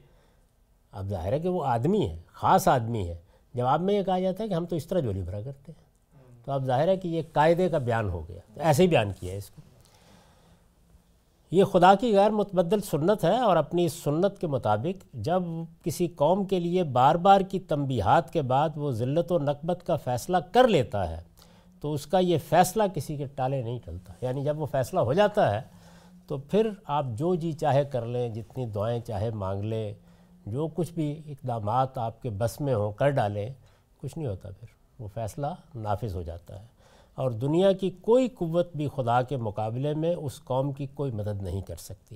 اب 0.92 1.08
ظاہر 1.10 1.34
ہے 1.34 1.40
کہ 1.40 1.50
وہ 1.50 1.66
آدمی 1.66 2.10
ہے، 2.10 2.20
خاص 2.28 2.68
آدمی 2.68 3.08
ہے۔ 3.08 3.18
جواب 3.54 3.82
میں 3.82 3.94
یہ 3.94 4.04
کہا 4.04 4.20
جاتا 4.20 4.44
ہے 4.44 4.50
کہ 4.50 4.54
ہم 4.54 4.66
تو 4.66 4.76
اس 4.76 4.88
طرح 4.88 5.00
جولی 5.00 5.22
بھرا 5.22 5.42
کرتے 5.42 5.72
ہیں۔ 5.72 5.89
تو 6.50 6.54
اب 6.54 6.64
ظاہر 6.66 6.88
ہے 6.88 6.98
کہ 6.98 7.08
یہ 7.08 7.22
قاعدے 7.34 7.68
کا 7.70 7.78
بیان 7.78 8.10
ہو 8.10 8.28
گیا 8.30 8.40
تو 8.54 8.62
ایسے 8.62 8.84
ہی 8.84 8.88
بیان 8.88 9.12
کیا 9.20 9.32
ہے 9.32 9.38
اس 9.38 9.50
کو۔ 9.50 9.62
یہ 11.52 11.64
خدا 11.64 11.94
کی 11.96 12.16
غیر 12.16 12.30
متبدل 12.30 12.82
سنت 12.82 13.24
ہے 13.24 13.38
اور 13.38 13.58
اپنی 13.58 13.86
اس 13.86 13.94
سنت 13.94 14.40
کے 14.42 14.48
مطابق 14.48 15.04
جب 15.14 15.44
کسی 15.84 16.08
قوم 16.08 16.44
کے 16.46 16.60
لیے 16.60 16.84
بار 16.84 17.16
بار 17.16 17.42
کی 17.42 17.60
تنبیہات 17.60 18.34
کے 18.34 18.42
بعد 18.42 18.70
وہ 18.76 18.92
ذلت 18.92 19.32
و 19.32 19.38
نقبت 19.40 19.86
کا 19.86 19.96
فیصلہ 19.96 20.38
کر 20.52 20.68
لیتا 20.68 21.10
ہے 21.10 21.22
تو 21.82 21.94
اس 21.94 22.08
کا 22.08 22.20
یہ 22.20 22.38
فیصلہ 22.50 22.84
کسی 22.94 23.18
کے 23.18 23.26
ٹالے 23.26 23.62
نہیں 23.62 23.80
ٹلتا 23.86 24.14
یعنی 24.22 24.44
جب 24.44 24.60
وہ 24.60 24.66
فیصلہ 24.66 25.00
ہو 25.00 25.14
جاتا 25.14 25.56
ہے 25.56 25.62
تو 26.28 26.38
پھر 26.38 26.70
آپ 26.88 27.06
جو 27.16 27.36
جی 27.36 27.52
چاہے 27.52 27.86
کر 27.86 28.06
لیں، 28.06 28.28
جتنی 28.30 28.66
دعائیں 28.66 29.00
چاہے 29.00 29.30
مانگ 29.30 29.64
لیں، 29.64 29.94
جو 30.46 30.68
کچھ 30.68 30.94
بھی 30.94 31.22
اقدامات 31.26 31.98
آپ 31.98 32.22
کے 32.22 32.30
بس 32.30 32.62
میں 32.62 32.76
ہوں، 32.76 32.92
کر 32.92 33.10
ڈالیں، 33.10 33.50
کچھ 33.98 34.18
نہیں 34.18 34.28
ہوتا 34.28 34.50
پھر۔ 34.60 34.79
وہ 35.00 35.08
فیصلہ 35.14 35.48
نافذ 35.76 36.16
ہو 36.16 36.22
جاتا 36.22 36.62
ہے۔ 36.62 36.68
اور 37.16 37.32
دنیا 37.32 37.72
کی 37.72 37.90
کوئی 37.90 38.28
قوت 38.28 38.76
بھی 38.76 38.88
خدا 38.96 39.22
کے 39.22 39.38
مقابلے 39.38 39.94
میں 39.94 40.16
اس 40.16 40.44
قوم 40.44 40.72
کی 40.72 40.88
کوئی 40.94 41.12
مدد 41.12 41.42
نہیں 41.42 41.62
کر 41.62 41.76
سکتی۔ 41.76 42.16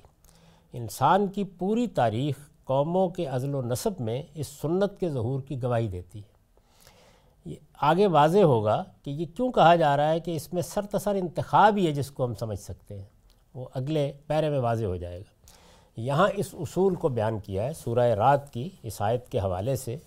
انسان 0.73 1.27
کی 1.27 1.43
پوری 1.43 1.87
تاریخ 1.87 2.35
قوموں 2.63 3.09
کے 3.09 3.25
عزل 3.25 3.55
و 3.55 3.61
نصب 3.61 3.91
میں 3.99 4.23
اس 4.33 4.47
سنت 4.47 4.99
کے 4.99 5.09
ظہور 5.09 5.41
کی 5.41 5.63
گواہی 5.63 5.87
دیتی 5.87 6.19
ہے۔ 6.19 6.33
یہ 7.45 7.55
آگے 7.81 8.07
واضح 8.07 8.39
ہوگا 8.39 8.83
کہ 9.03 9.09
یہ 9.09 9.25
کیوں 9.35 9.51
کہا 9.51 9.75
جا 9.75 9.97
رہا 9.97 10.11
ہے 10.11 10.19
کہ 10.19 10.35
اس 10.35 10.53
میں 10.53 10.61
سر 10.61 10.85
تسر 10.85 11.15
انتخاب 11.15 11.77
ہی 11.77 11.87
ہے 11.87 11.91
جس 11.91 12.11
کو 12.11 12.25
ہم 12.25 12.33
سمجھ 12.33 12.59
سکتے 12.59 12.97
ہیں۔ 12.97 13.05
وہ 13.53 13.65
اگلے 13.73 14.11
پیرے 14.27 14.49
میں 14.49 14.59
واضح 14.59 14.85
ہو 14.85 14.95
جائے 14.95 15.19
گا۔ 15.19 15.33
یہاں 15.97 16.27
اس 16.35 16.49
اصول 16.53 16.95
کو 16.95 17.09
بیان 17.09 17.39
کیا 17.39 17.63
ہے 17.63 17.73
سورہ 17.73 17.99
رات 17.99 18.53
کی 18.53 18.69
اس 18.83 19.01
آیت 19.01 19.29
کے 19.29 19.39
حوالے 19.39 19.75
سے۔ 19.75 19.97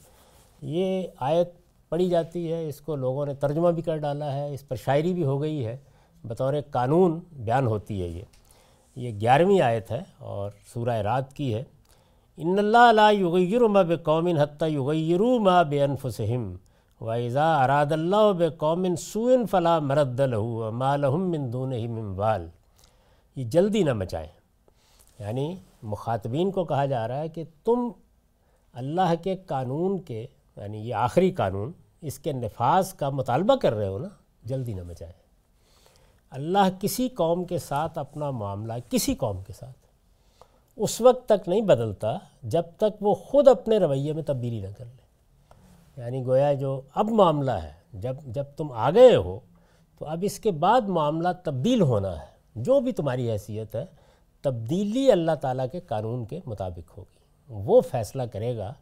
یہ 0.63 1.07
آیت 1.17 1.49
پڑھی 1.89 2.09
جاتی 2.09 2.53
ہے، 2.53 2.69
اس 2.69 2.81
کو 2.81 2.97
لوگوں 2.97 3.27
نے 3.27 3.35
ترجمہ 3.35 3.71
بھی 3.71 3.83
کر 3.83 3.97
ڈالا 3.97 4.33
ہے، 4.33 4.55
اس 4.55 4.69
پر 4.69 4.77
شاعری 4.77 5.13
بھی 5.13 5.25
ہو 5.25 5.43
گئی 5.43 5.67
ہے۔ 5.67 5.77
بطور 6.25 6.55
قانون 6.71 7.21
بیان 7.33 7.67
ہوتی 7.67 8.03
ہے 8.03 8.09
یہ۔ 8.09 8.23
یہ 8.97 9.21
گیارہویں 9.21 9.61
آیت 9.61 9.91
ہے 9.91 10.01
اور 10.19 10.51
سورہ 10.75 10.95
رات 10.95 11.33
کی 11.33 11.55
ہے۔ 11.55 11.65
ان 12.37 12.59
اللہ 12.59 12.93
لا 12.93 13.11
یغیر 13.11 13.61
ما 13.61 13.83
بے 13.83 13.97
قومن 13.97 14.39
حتیٰ 14.39 14.71
یغیرو 14.71 15.39
ما 15.39 15.63
بے 15.63 15.83
انفسہم 15.83 16.57
وَإِذَا 17.01 17.65
اراد 17.65 17.87
اللہ 17.91 18.33
بے 18.39 18.49
قومن 18.49 18.97
سوئن 18.97 19.47
فلا 19.47 19.79
مرد 19.79 20.21
لہو 20.21 20.71
ما 20.71 20.97
لہم 20.97 21.31
من 21.31 21.53
دونہم 21.53 22.23
یہ 23.37 23.45
جلدی 23.45 23.83
نہ 23.83 23.93
مچائیں۔ 23.93 24.29
یعنی 25.19 25.57
مخاطبین 25.83 26.51
کو 26.51 26.65
کہا 26.65 26.87
جا 26.87 27.09
رہا 27.09 27.21
ہے 27.21 27.29
کہ 27.29 27.45
تم 27.65 27.89
اللہ 28.73 29.15
کے 29.23 29.37
قانون 29.37 29.99
کے 29.99 30.27
یعنی 30.57 30.89
یہ 30.89 30.95
آخری 30.95 31.31
قانون 31.31 31.73
اس 32.01 32.19
کے 32.19 32.33
نفاذ 32.33 32.95
کا 32.95 33.11
مطالبہ 33.11 33.57
کر 33.57 33.75
رہے 33.75 33.89
ہو 33.89 33.99
نا، 33.99 34.09
جلدی 34.45 34.75
نہ 34.75 34.83
مچائیں۔ 34.83 35.27
اللہ 36.31 36.81
کسی 36.81 37.09
قوم 37.09 37.45
کے 37.45 37.59
ساتھ 37.59 37.99
اپنا 37.99 38.31
معاملہ 38.31 38.73
کسی 38.91 39.15
قوم 39.15 39.43
کے 39.43 39.53
ساتھ 39.53 39.79
اس 40.77 41.01
وقت 41.01 41.29
تک 41.29 41.49
نہیں 41.49 41.61
بدلتا 41.61 42.19
جب 42.43 42.63
تک 42.77 43.03
وہ 43.03 43.15
خود 43.15 43.49
اپنے 43.49 43.79
رویے 43.79 44.13
میں 44.13 44.23
تبدیلی 44.23 44.61
نہ 44.61 44.73
کر 44.79 44.85
لے۔ 44.85 45.07
یعنی 45.97 46.25
گویا 46.25 46.53
جو 46.53 46.81
اب 46.95 47.11
معاملہ 47.11 47.51
ہے، 47.51 47.73
جب 47.93 48.17
جب 48.27 48.45
تم 48.57 48.73
آ 48.73 48.91
گئے 48.91 49.17
ہو 49.17 49.41
تو 49.99 50.07
اب 50.07 50.19
اس 50.23 50.41
کے 50.41 50.51
بعد 50.51 50.81
معاملہ 50.81 51.29
تبدیل 51.45 51.81
ہونا 51.81 52.21
ہے۔ 52.21 52.37
جو 52.55 52.81
بھی 52.81 52.93
تمہاری 52.93 53.31
حیثیت 53.31 53.75
ہے، 53.75 53.85
تبدیلی 54.41 55.13
اللہ 55.13 55.33
تعالیٰ 55.33 55.67
کے 55.73 55.81
قانون 55.81 56.25
کے 56.25 56.41
مطابق 56.47 56.99
ہوگی۔ 56.99 57.19
وہ 57.49 57.81
فیصلہ 57.81 58.23
کرے 58.23 58.57
گا 58.57 58.75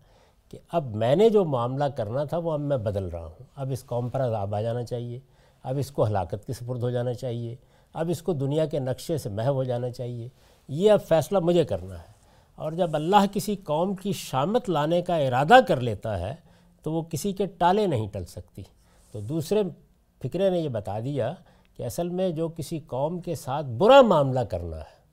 کہ 0.55 0.61
اب 0.73 0.97
میں 0.97 1.17
نے 1.17 1.29
جو 1.29 1.45
معاملہ 1.45 1.85
کرنا 1.85 2.25
تھا 2.25 2.39
وہ 2.39 2.53
اب 2.53 2.61
میں 2.61 2.77
بدل 2.77 3.05
رہا 3.05 3.25
ہوں۔ 3.25 3.43
اب 3.57 3.71
اس 3.71 3.85
قوم 3.85 4.09
پر 4.09 4.21
عذاب 4.21 4.55
آ 4.55 4.61
جانا 4.61 4.85
چاہیے۔ 4.85 5.21
اب 5.63 5.79
اس 5.79 5.91
کو 5.91 6.07
ہلاکت 6.07 6.47
کے 6.47 6.53
سپرد 6.53 6.83
ہو 6.83 6.91
جانا 6.91 7.15
چاہیے۔ 7.15 7.57
اب 7.93 8.09
اس 8.11 8.23
کو 8.23 8.33
دنیا 8.33 8.67
کے 8.67 8.79
نقشے 8.79 9.19
سے 9.19 9.29
محو 9.29 9.53
ہو 9.53 9.65
جانا 9.65 9.91
چاہیے۔ 9.91 10.29
یہ 10.69 10.91
اب 10.91 11.03
فیصلہ 11.03 11.39
مجھے 11.39 11.65
کرنا 11.65 11.99
ہے۔ 11.99 12.13
اور 12.55 12.73
جب 12.73 12.91
اللہ 12.93 13.17
کسی 13.33 13.57
قوم 13.57 13.95
کی 13.95 14.13
شامت 14.13 14.71
لانے 14.71 15.03
کا 15.03 15.17
ارادہ 15.17 15.55
کر 15.69 15.81
لیتا 15.81 16.21
ہے 16.21 16.35
تو 16.83 16.93
وہ 16.93 17.03
کسی 17.03 17.33
کے 17.33 17.47
ٹالے 17.47 17.87
نہیں 17.87 18.09
ٹل 18.09 18.25
سکتی۔ 18.25 18.63
تو 19.13 19.21
دوسرے 19.21 19.63
فکرے 20.23 20.51
نے 20.51 20.61
یہ 20.61 20.69
بتا 20.69 21.01
دیا 21.01 21.35
کہ 21.77 21.83
اصل 21.83 22.09
میں 22.09 22.31
جو 22.31 22.49
کسی 22.49 22.79
قوم 22.79 23.21
کے 23.21 23.35
ساتھ 23.35 23.67
برا 23.67 24.01
معاملہ 24.01 24.41
کرنا 24.41 24.77
ہے 24.77 25.05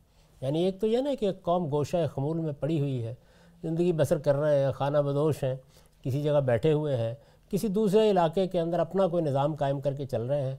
یعنی 0.41 0.63
ایک 0.63 0.81
تو 0.81 0.87
یہ 0.87 0.97
نا 0.97 1.09
کہ 1.19 1.25
ایک 1.25 1.41
قوم 1.41 1.71
گوشہ 1.71 2.07
خمول 2.15 2.39
میں 2.39 2.53
پڑی 2.53 2.79
ہوئی 2.79 3.05
ہے۔ 3.05 3.15
زندگی 3.61 3.93
بسر 3.93 4.17
کر 4.17 4.35
رہے 4.35 4.65
ہیں، 4.65 4.71
خانہ 4.71 4.97
بدوش 4.97 5.43
ہیں، 5.43 5.55
کسی 6.01 6.23
جگہ 6.23 6.39
بیٹھے 6.39 6.73
ہوئے 6.73 6.97
ہیں، 6.97 7.13
کسی 7.49 7.67
دوسرے 7.67 8.11
علاقے 8.11 8.47
کے 8.47 8.59
اندر 8.59 8.79
اپنا 8.79 9.07
کوئی 9.07 9.23
نظام 9.23 9.55
قائم 9.55 9.81
کر 9.81 9.93
کے 9.93 10.05
چل 10.05 10.21
رہے 10.21 10.41
ہیں۔ 10.41 10.55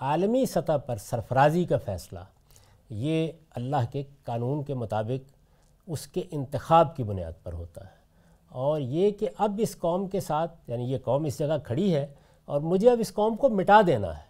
عالمی 0.00 0.46
سطح 0.46 0.76
پر 0.76 0.96
سرفرازی 0.96 1.64
کا 1.64 1.76
فیصلہ، 1.84 2.18
یہ 2.90 3.28
اللہ 3.50 3.92
کے 3.92 4.02
قانون 4.24 4.62
کے 4.62 4.74
مطابق 4.74 5.32
اس 5.86 6.06
کے 6.06 6.22
انتخاب 6.30 6.96
کی 6.96 7.02
بنیاد 7.02 7.32
پر 7.42 7.52
ہوتا 7.52 7.84
ہے۔ 7.84 7.96
اور 8.48 8.80
یہ 8.80 9.10
کہ 9.10 9.28
اب 9.38 9.60
اس 9.62 9.78
قوم 9.78 10.08
کے 10.08 10.20
ساتھ 10.20 10.70
یعنی 10.70 10.92
یہ 10.92 10.98
قوم 11.04 11.24
اس 11.24 11.38
جگہ 11.38 11.58
کھڑی 11.64 11.94
ہے 11.94 12.06
اور 12.44 12.60
مجھے 12.60 12.90
اب 12.90 12.96
اس 13.00 13.12
قوم 13.14 13.36
کو 13.36 13.48
مٹا 13.48 13.80
دینا 13.86 14.16
ہے 14.16 14.26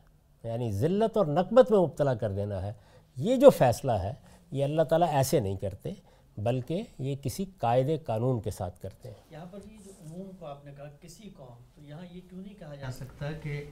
یعنی 0.49 0.73
ذلت 0.73 1.17
اور 1.17 1.27
نقبت 1.27 1.71
میں 1.71 1.81
مبتلا 1.81 2.15
کر 2.15 2.33
دینا 2.33 2.63
ہے، 2.63 2.73
یہ 3.17 3.37
جو 3.37 3.51
فیصلہ 3.51 3.93
ہے، 3.93 4.13
یہ 4.53 4.65
اللہ 4.65 4.83
تعالیٰ 4.83 5.09
ایسے 5.13 5.41
نہیں 5.41 5.57
کرتے۔ 5.57 5.93
بلکہ 6.37 6.83
یہ 6.99 7.17
کسی 7.23 7.45
قاعدے 7.59 7.97
قانون 7.99 8.41
کے 8.41 8.51
ساتھ 8.51 8.81
کرتے 8.81 9.09
ہیں۔ 9.09 9.17
یہاں 9.31 9.47
پر 9.47 9.59
یہ 9.73 9.77
جو 9.85 9.91
عموم 10.01 10.31
کو 10.39 10.47
آپ 10.47 10.65
نے 10.65 10.73
کہا 10.77 10.91
کسی 11.01 11.31
قوم 11.37 11.63
تو 11.75 11.83
یہاں 11.83 12.07
یہ 12.13 12.21
کیوں 12.29 12.43
نہیں 12.43 12.55
کہا 12.59 12.75
جا 12.75 12.93
سکتا؟ 12.93 13.33
کہ 13.33 13.65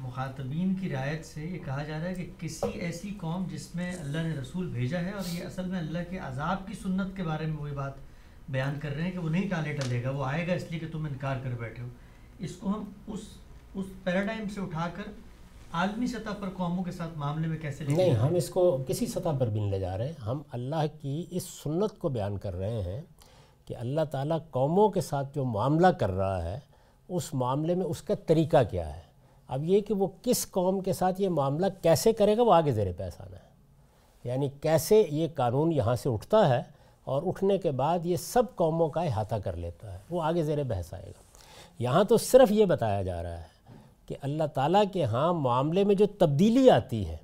مخاطبین 0.00 0.74
کی 0.74 0.88
رعایت 0.88 1.26
سے 1.26 1.44
یہ 1.44 1.58
کہا 1.64 1.84
جا 1.84 1.98
رہا 1.98 2.08
ہے 2.08 2.14
کہ 2.14 2.30
کسی 2.38 2.78
ایسی 2.78 3.10
قوم 3.20 3.44
جس 3.50 3.74
میں 3.74 3.96
اللہ 3.96 4.18
نے 4.18 4.34
رسول 4.34 4.66
بھیجا 4.66 5.00
ہے 5.00 5.10
اور 5.10 5.36
یہ 5.38 5.44
اصل 5.44 5.66
میں 5.66 5.78
اللہ 5.78 5.98
کے 6.10 6.18
عذاب 6.18 6.66
کی 6.66 6.74
سنت 6.74 7.16
کے 7.16 7.22
بارے 7.22 7.46
میں 7.46 7.56
وہی 7.56 7.72
بات 7.72 7.92
بیان 8.48 8.80
کر 8.80 8.94
رہے 8.94 9.02
ہیں 9.02 9.10
کہ 9.10 9.18
وہ 9.18 9.28
نہیں 9.28 9.48
ٹالے 9.48 9.72
ٹلے 9.72 10.04
گا 10.04 10.10
وہ 10.10 10.24
آئے 10.24 10.48
گا 10.48 10.52
اس 10.52 10.70
لیے 10.70 10.80
کہ 10.80 10.86
تم 10.92 11.04
انکار 11.04 11.36
کر 11.42 11.50
بیٹھے 11.50 11.82
ہو۔ 11.82 11.88
اس 12.38 12.56
کو 12.56 12.68
ہم 12.68 12.84
اس 13.06 13.20
اس 13.74 13.86
پیراڈائم 14.04 14.48
سے 14.48 14.60
اٹھا 14.60 14.88
کر 14.94 15.02
عالمی 15.76 16.06
سطح 16.06 16.30
پر 16.40 16.48
قوموں 16.56 16.84
کے 16.84 16.92
ساتھ 16.92 17.18
معاملے 17.18 17.48
میں 17.48 17.56
کیسے 17.58 17.84
نہیں 17.88 18.10
ہم 18.10 18.34
اس 18.34 18.48
کو 18.48 18.78
کسی 18.88 19.06
سطح 19.06 19.28
پر 19.38 19.46
بھی 19.46 19.60
نہیں 19.60 19.70
لے 19.70 19.78
جا 19.78 19.98
رہے 19.98 20.06
ہیں۔ 20.06 20.20
ہم 20.20 20.42
اللہ 20.52 20.84
کی 21.02 21.24
اس 21.30 21.42
سنت 21.42 21.98
کو 21.98 22.08
بیان 22.08 22.38
کر 22.38 22.54
رہے 22.54 22.82
ہیں 22.82 23.00
کہ 23.66 23.76
اللہ 23.76 24.00
تعالیٰ 24.10 24.38
قوموں 24.50 24.88
کے 24.88 25.00
ساتھ 25.00 25.28
جو 25.34 25.44
معاملہ 25.44 25.86
کر 25.86 26.10
رہا 26.10 26.44
ہے 26.44 26.60
اس 27.08 27.34
معاملے 27.34 27.74
میں 27.74 27.86
اس 27.86 28.02
کا 28.02 28.14
طریقہ 28.26 28.56
کیا 28.70 28.96
ہے؟ 28.96 29.00
اب 29.48 29.64
یہ 29.64 29.80
کہ 29.80 29.94
وہ 29.94 30.06
کس 30.22 30.50
قوم 30.50 30.80
کے 30.80 30.92
ساتھ 30.92 31.20
یہ 31.20 31.28
معاملہ 31.28 31.66
کیسے 31.82 32.12
کرے 32.12 32.36
گا 32.36 32.42
وہ 32.42 32.54
آگے 32.54 32.72
زیر 32.72 32.92
پیس 32.96 33.20
آنا 33.20 33.36
ہے۔ 33.36 33.46
یعنی 34.24 34.48
کیسے 34.60 35.06
یہ 35.10 35.28
قانون 35.34 35.72
یہاں 35.72 35.96
سے 35.96 36.08
اٹھتا 36.08 36.48
ہے 36.48 36.62
اور 37.04 37.22
اٹھنے 37.26 37.58
کے 37.58 37.70
بعد 37.70 37.98
یہ 38.06 38.16
سب 38.16 38.42
قوموں 38.54 38.88
کا 38.88 39.02
احاطہ 39.02 39.34
کر 39.34 39.56
لیتا 39.56 39.92
ہے 39.92 39.98
وہ 40.10 40.22
آگے 40.22 40.42
زیر 40.42 40.62
بحث 40.62 40.94
آئے 40.94 41.06
گا۔ 41.06 41.22
یہاں 41.78 42.04
تو 42.04 42.16
صرف 42.16 42.52
یہ 42.52 42.64
بتایا 42.64 43.02
جا 43.02 43.22
رہا 43.22 43.38
ہے 43.38 43.55
کہ 44.06 44.14
اللہ 44.22 44.44
تعالیٰ 44.54 44.82
کے 44.92 45.04
ہاں 45.04 45.32
معاملے 45.32 45.84
میں 45.84 45.94
جو 45.94 46.06
تبدیلی 46.06 46.70
آتی 46.70 47.08
ہے 47.08 47.16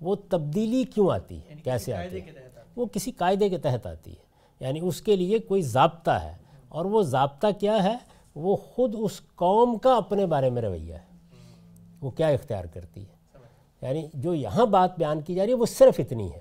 وہ 0.00 0.16
تبدیلی 0.28 0.84
کیوں 0.84 1.10
آتی 1.10 1.34
ہے؟ 1.34 1.50
یعنی 1.50 1.62
کیسے 1.62 1.94
آتی 1.94 2.16
ہے۔ 2.16 2.32
وہ 2.76 2.86
کسی 2.86 3.12
قاعدے 3.12 3.48
کے 3.48 3.58
تحت 3.58 3.86
آتی 3.86 4.10
ہے۔ 4.10 4.30
یعنی 4.60 4.80
اس 4.82 5.02
کے 5.02 5.16
لیے 5.16 5.38
کوئی 5.38 5.62
ضابطہ 5.62 6.10
ہے۔ 6.10 6.36
اور 6.68 6.84
وہ 6.84 7.02
ضابطہ 7.02 7.46
کیا 7.60 7.84
ہے؟ 7.84 7.96
وہ 8.34 8.56
خود 8.56 8.94
اس 8.98 9.20
قوم 9.34 9.78
کا 9.78 9.96
اپنے 9.96 10.26
بارے 10.26 10.50
میں 10.50 10.62
رویہ 10.62 10.94
ہے۔ 10.94 11.16
وہ 12.00 12.10
کیا 12.10 12.28
اختیار 12.28 12.64
کرتی 12.64 13.02
ہے؟ 13.02 13.20
یعنی 13.82 14.08
جو 14.14 14.34
یہاں 14.34 14.66
بات 14.66 14.98
بیان 14.98 15.20
کی 15.20 15.34
جا 15.34 15.42
رہی 15.42 15.50
ہے 15.50 15.54
وہ 15.54 15.66
صرف 15.66 15.94
اتنی 15.98 16.32
ہے۔ 16.32 16.40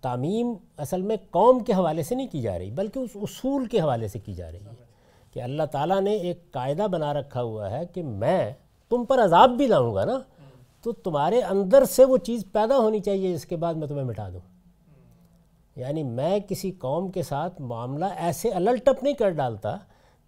تعمیم 0.00 0.52
اصل 0.76 1.02
میں 1.02 1.16
قوم 1.30 1.64
کے 1.64 1.72
حوالے 1.72 2.02
سے 2.02 2.14
نہیں 2.14 2.26
کی 2.26 2.40
جا 2.40 2.58
رہی 2.58 2.70
بلکہ 2.70 2.98
اس 2.98 3.10
اصول 3.14 3.66
کے 3.66 3.80
حوالے 3.80 4.08
سے 4.08 4.18
کی 4.18 4.34
جا 4.34 4.52
رہی 4.52 4.58
ہے۔ 4.58 4.84
کہ 5.32 5.42
اللہ 5.42 5.62
تعالیٰ 5.62 6.00
نے 6.00 6.16
ایک 6.16 6.50
قاعدہ 6.50 6.86
بنا 6.90 7.14
رکھا 7.14 7.42
ہوا 7.42 7.70
ہے 7.70 7.86
کہ 7.86 8.02
میں 8.02 8.52
تم 8.88 9.04
پر 9.04 9.24
عذاب 9.24 9.50
بھی 9.50 9.66
لاؤں 9.66 9.94
گا 9.94 10.04
نا، 10.04 10.18
تو 10.82 10.92
تمہارے 10.92 11.40
اندر 11.40 11.84
سے 11.84 12.04
وہ 12.04 12.16
چیز 12.16 12.44
پیدا 12.52 12.76
ہونی 12.76 13.00
چاہیے 13.00 13.34
جس 13.34 13.46
کے 13.46 13.56
بعد 13.56 13.74
میں 13.74 13.88
تمہیں 13.88 14.04
مٹا 14.04 14.28
دوں۔ 14.28 14.40
یعنی 15.76 16.02
میں 16.02 16.38
کسی 16.48 16.70
قوم 16.70 17.10
کے 17.10 17.22
ساتھ 17.22 17.62
معاملہ 17.62 18.04
ایسے 18.04 18.50
الٹپ 18.50 19.02
نہیں 19.02 19.14
کر 19.14 19.30
ڈالتا 19.30 19.76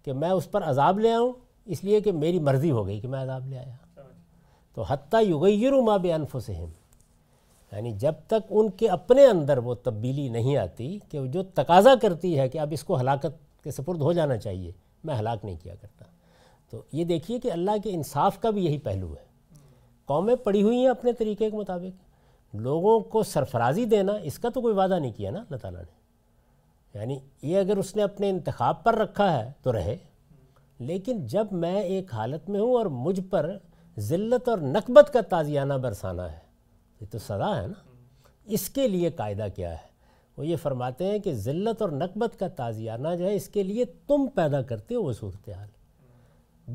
کہ 0.03 0.13
میں 0.13 0.29
اس 0.29 0.51
پر 0.51 0.63
عذاب 0.63 0.99
لے 0.99 1.13
آؤں، 1.13 1.33
اس 1.65 1.83
لیے 1.83 2.01
کہ 2.01 2.11
میری 2.11 2.39
مرضی 2.39 2.71
ہو 2.71 2.87
گئی 2.87 2.99
کہ 2.99 3.07
میں 3.07 3.21
عذاب 3.21 3.47
لے 3.47 3.57
آیا۔ 3.57 3.75
تو 4.73 4.81
حتیٰ 4.81 5.23
یغیر 5.23 5.81
ما 5.81 5.97
بے 5.97 6.13
انفسہم 6.13 6.69
یعنی 7.71 7.91
جب 7.91 8.13
تک 8.27 8.47
ان 8.49 8.69
کے 8.69 8.87
اپنے 8.87 9.25
اندر 9.25 9.57
وہ 9.57 9.75
تبدیلی 9.83 10.29
نہیں 10.29 10.57
آتی 10.57 10.99
کہ 11.09 11.27
جو 11.27 11.43
تقاضا 11.43 11.93
کرتی 12.01 12.39
ہے 12.39 12.49
کہ 12.49 12.57
اب 12.57 12.67
اس 12.71 12.83
کو 12.83 12.99
ہلاکت 12.99 13.63
کے 13.63 13.71
سپرد 13.71 14.01
ہو 14.01 14.13
جانا 14.13 14.37
چاہیے، 14.37 14.71
میں 15.03 15.15
ہلاک 15.15 15.45
نہیں 15.45 15.55
کیا 15.63 15.75
کرتا۔ 15.75 16.05
تو 16.69 16.81
یہ 16.91 17.05
دیکھیے 17.05 17.39
کہ 17.39 17.51
اللہ 17.51 17.71
کے 17.83 17.91
انصاف 17.91 18.41
کا 18.41 18.49
بھی 18.49 18.65
یہی 18.65 18.77
پہلو 18.77 19.13
ہے۔ 19.13 19.29
قومیں 20.05 20.35
پڑی 20.35 20.63
ہوئی 20.63 20.77
ہیں 20.77 20.87
اپنے 20.87 21.13
طریقے 21.13 21.49
کے 21.49 21.57
مطابق۔ 21.57 22.09
لوگوں 22.55 22.99
کو 22.99 23.23
سرفرازی 23.23 23.85
دینا، 23.85 24.13
اس 24.13 24.39
کا 24.39 24.49
تو 24.49 24.61
کوئی 24.61 24.75
وعدہ 24.75 24.99
نہیں 24.99 25.11
کیا 25.11 25.31
نا 25.31 25.39
اللہ 25.39 25.57
تعالیٰ 25.57 25.81
نے۔ 25.81 25.99
یعنی 26.99 27.19
یہ 27.41 27.57
اگر 27.57 27.77
اس 27.77 27.95
نے 27.95 28.03
اپنے 28.03 28.29
انتخاب 28.29 28.83
پر 28.83 28.95
رکھا 28.95 29.45
ہے 29.45 29.51
تو 29.61 29.73
رہے۔ 29.73 29.97
لیکن 30.79 31.25
جب 31.27 31.45
میں 31.51 31.81
ایک 31.81 32.13
حالت 32.13 32.49
میں 32.49 32.59
ہوں 32.59 32.73
اور 32.73 32.85
مجھ 32.85 33.21
پر 33.29 33.57
ذلت 33.99 34.49
اور 34.49 34.57
نقبت 34.57 35.13
کا 35.13 35.21
تازیانہ 35.21 35.73
برسانا 35.73 36.31
ہے، 36.31 36.39
یہ 37.01 37.05
تو 37.11 37.17
سزا 37.17 37.61
ہے 37.61 37.67
نا۔ 37.67 37.95
اس 38.45 38.69
کے 38.69 38.87
لیے 38.87 39.09
قاعدہ 39.09 39.47
کیا 39.55 39.71
ہے؟ 39.71 39.87
وہ 40.37 40.47
یہ 40.47 40.55
فرماتے 40.55 41.05
ہیں 41.05 41.19
کہ 41.19 41.33
ذلت 41.33 41.81
اور 41.81 41.89
نقبت 41.89 42.39
کا 42.39 42.47
تازیانہ 42.47 43.07
جو 43.17 43.25
ہے، 43.25 43.35
اس 43.35 43.49
کے 43.49 43.63
لیے 43.63 43.85
تم 43.85 44.27
پیدا 44.35 44.61
کرتے 44.61 44.95
ہو 44.95 45.03
وہ 45.03 45.13
صورتحال۔ 45.13 45.67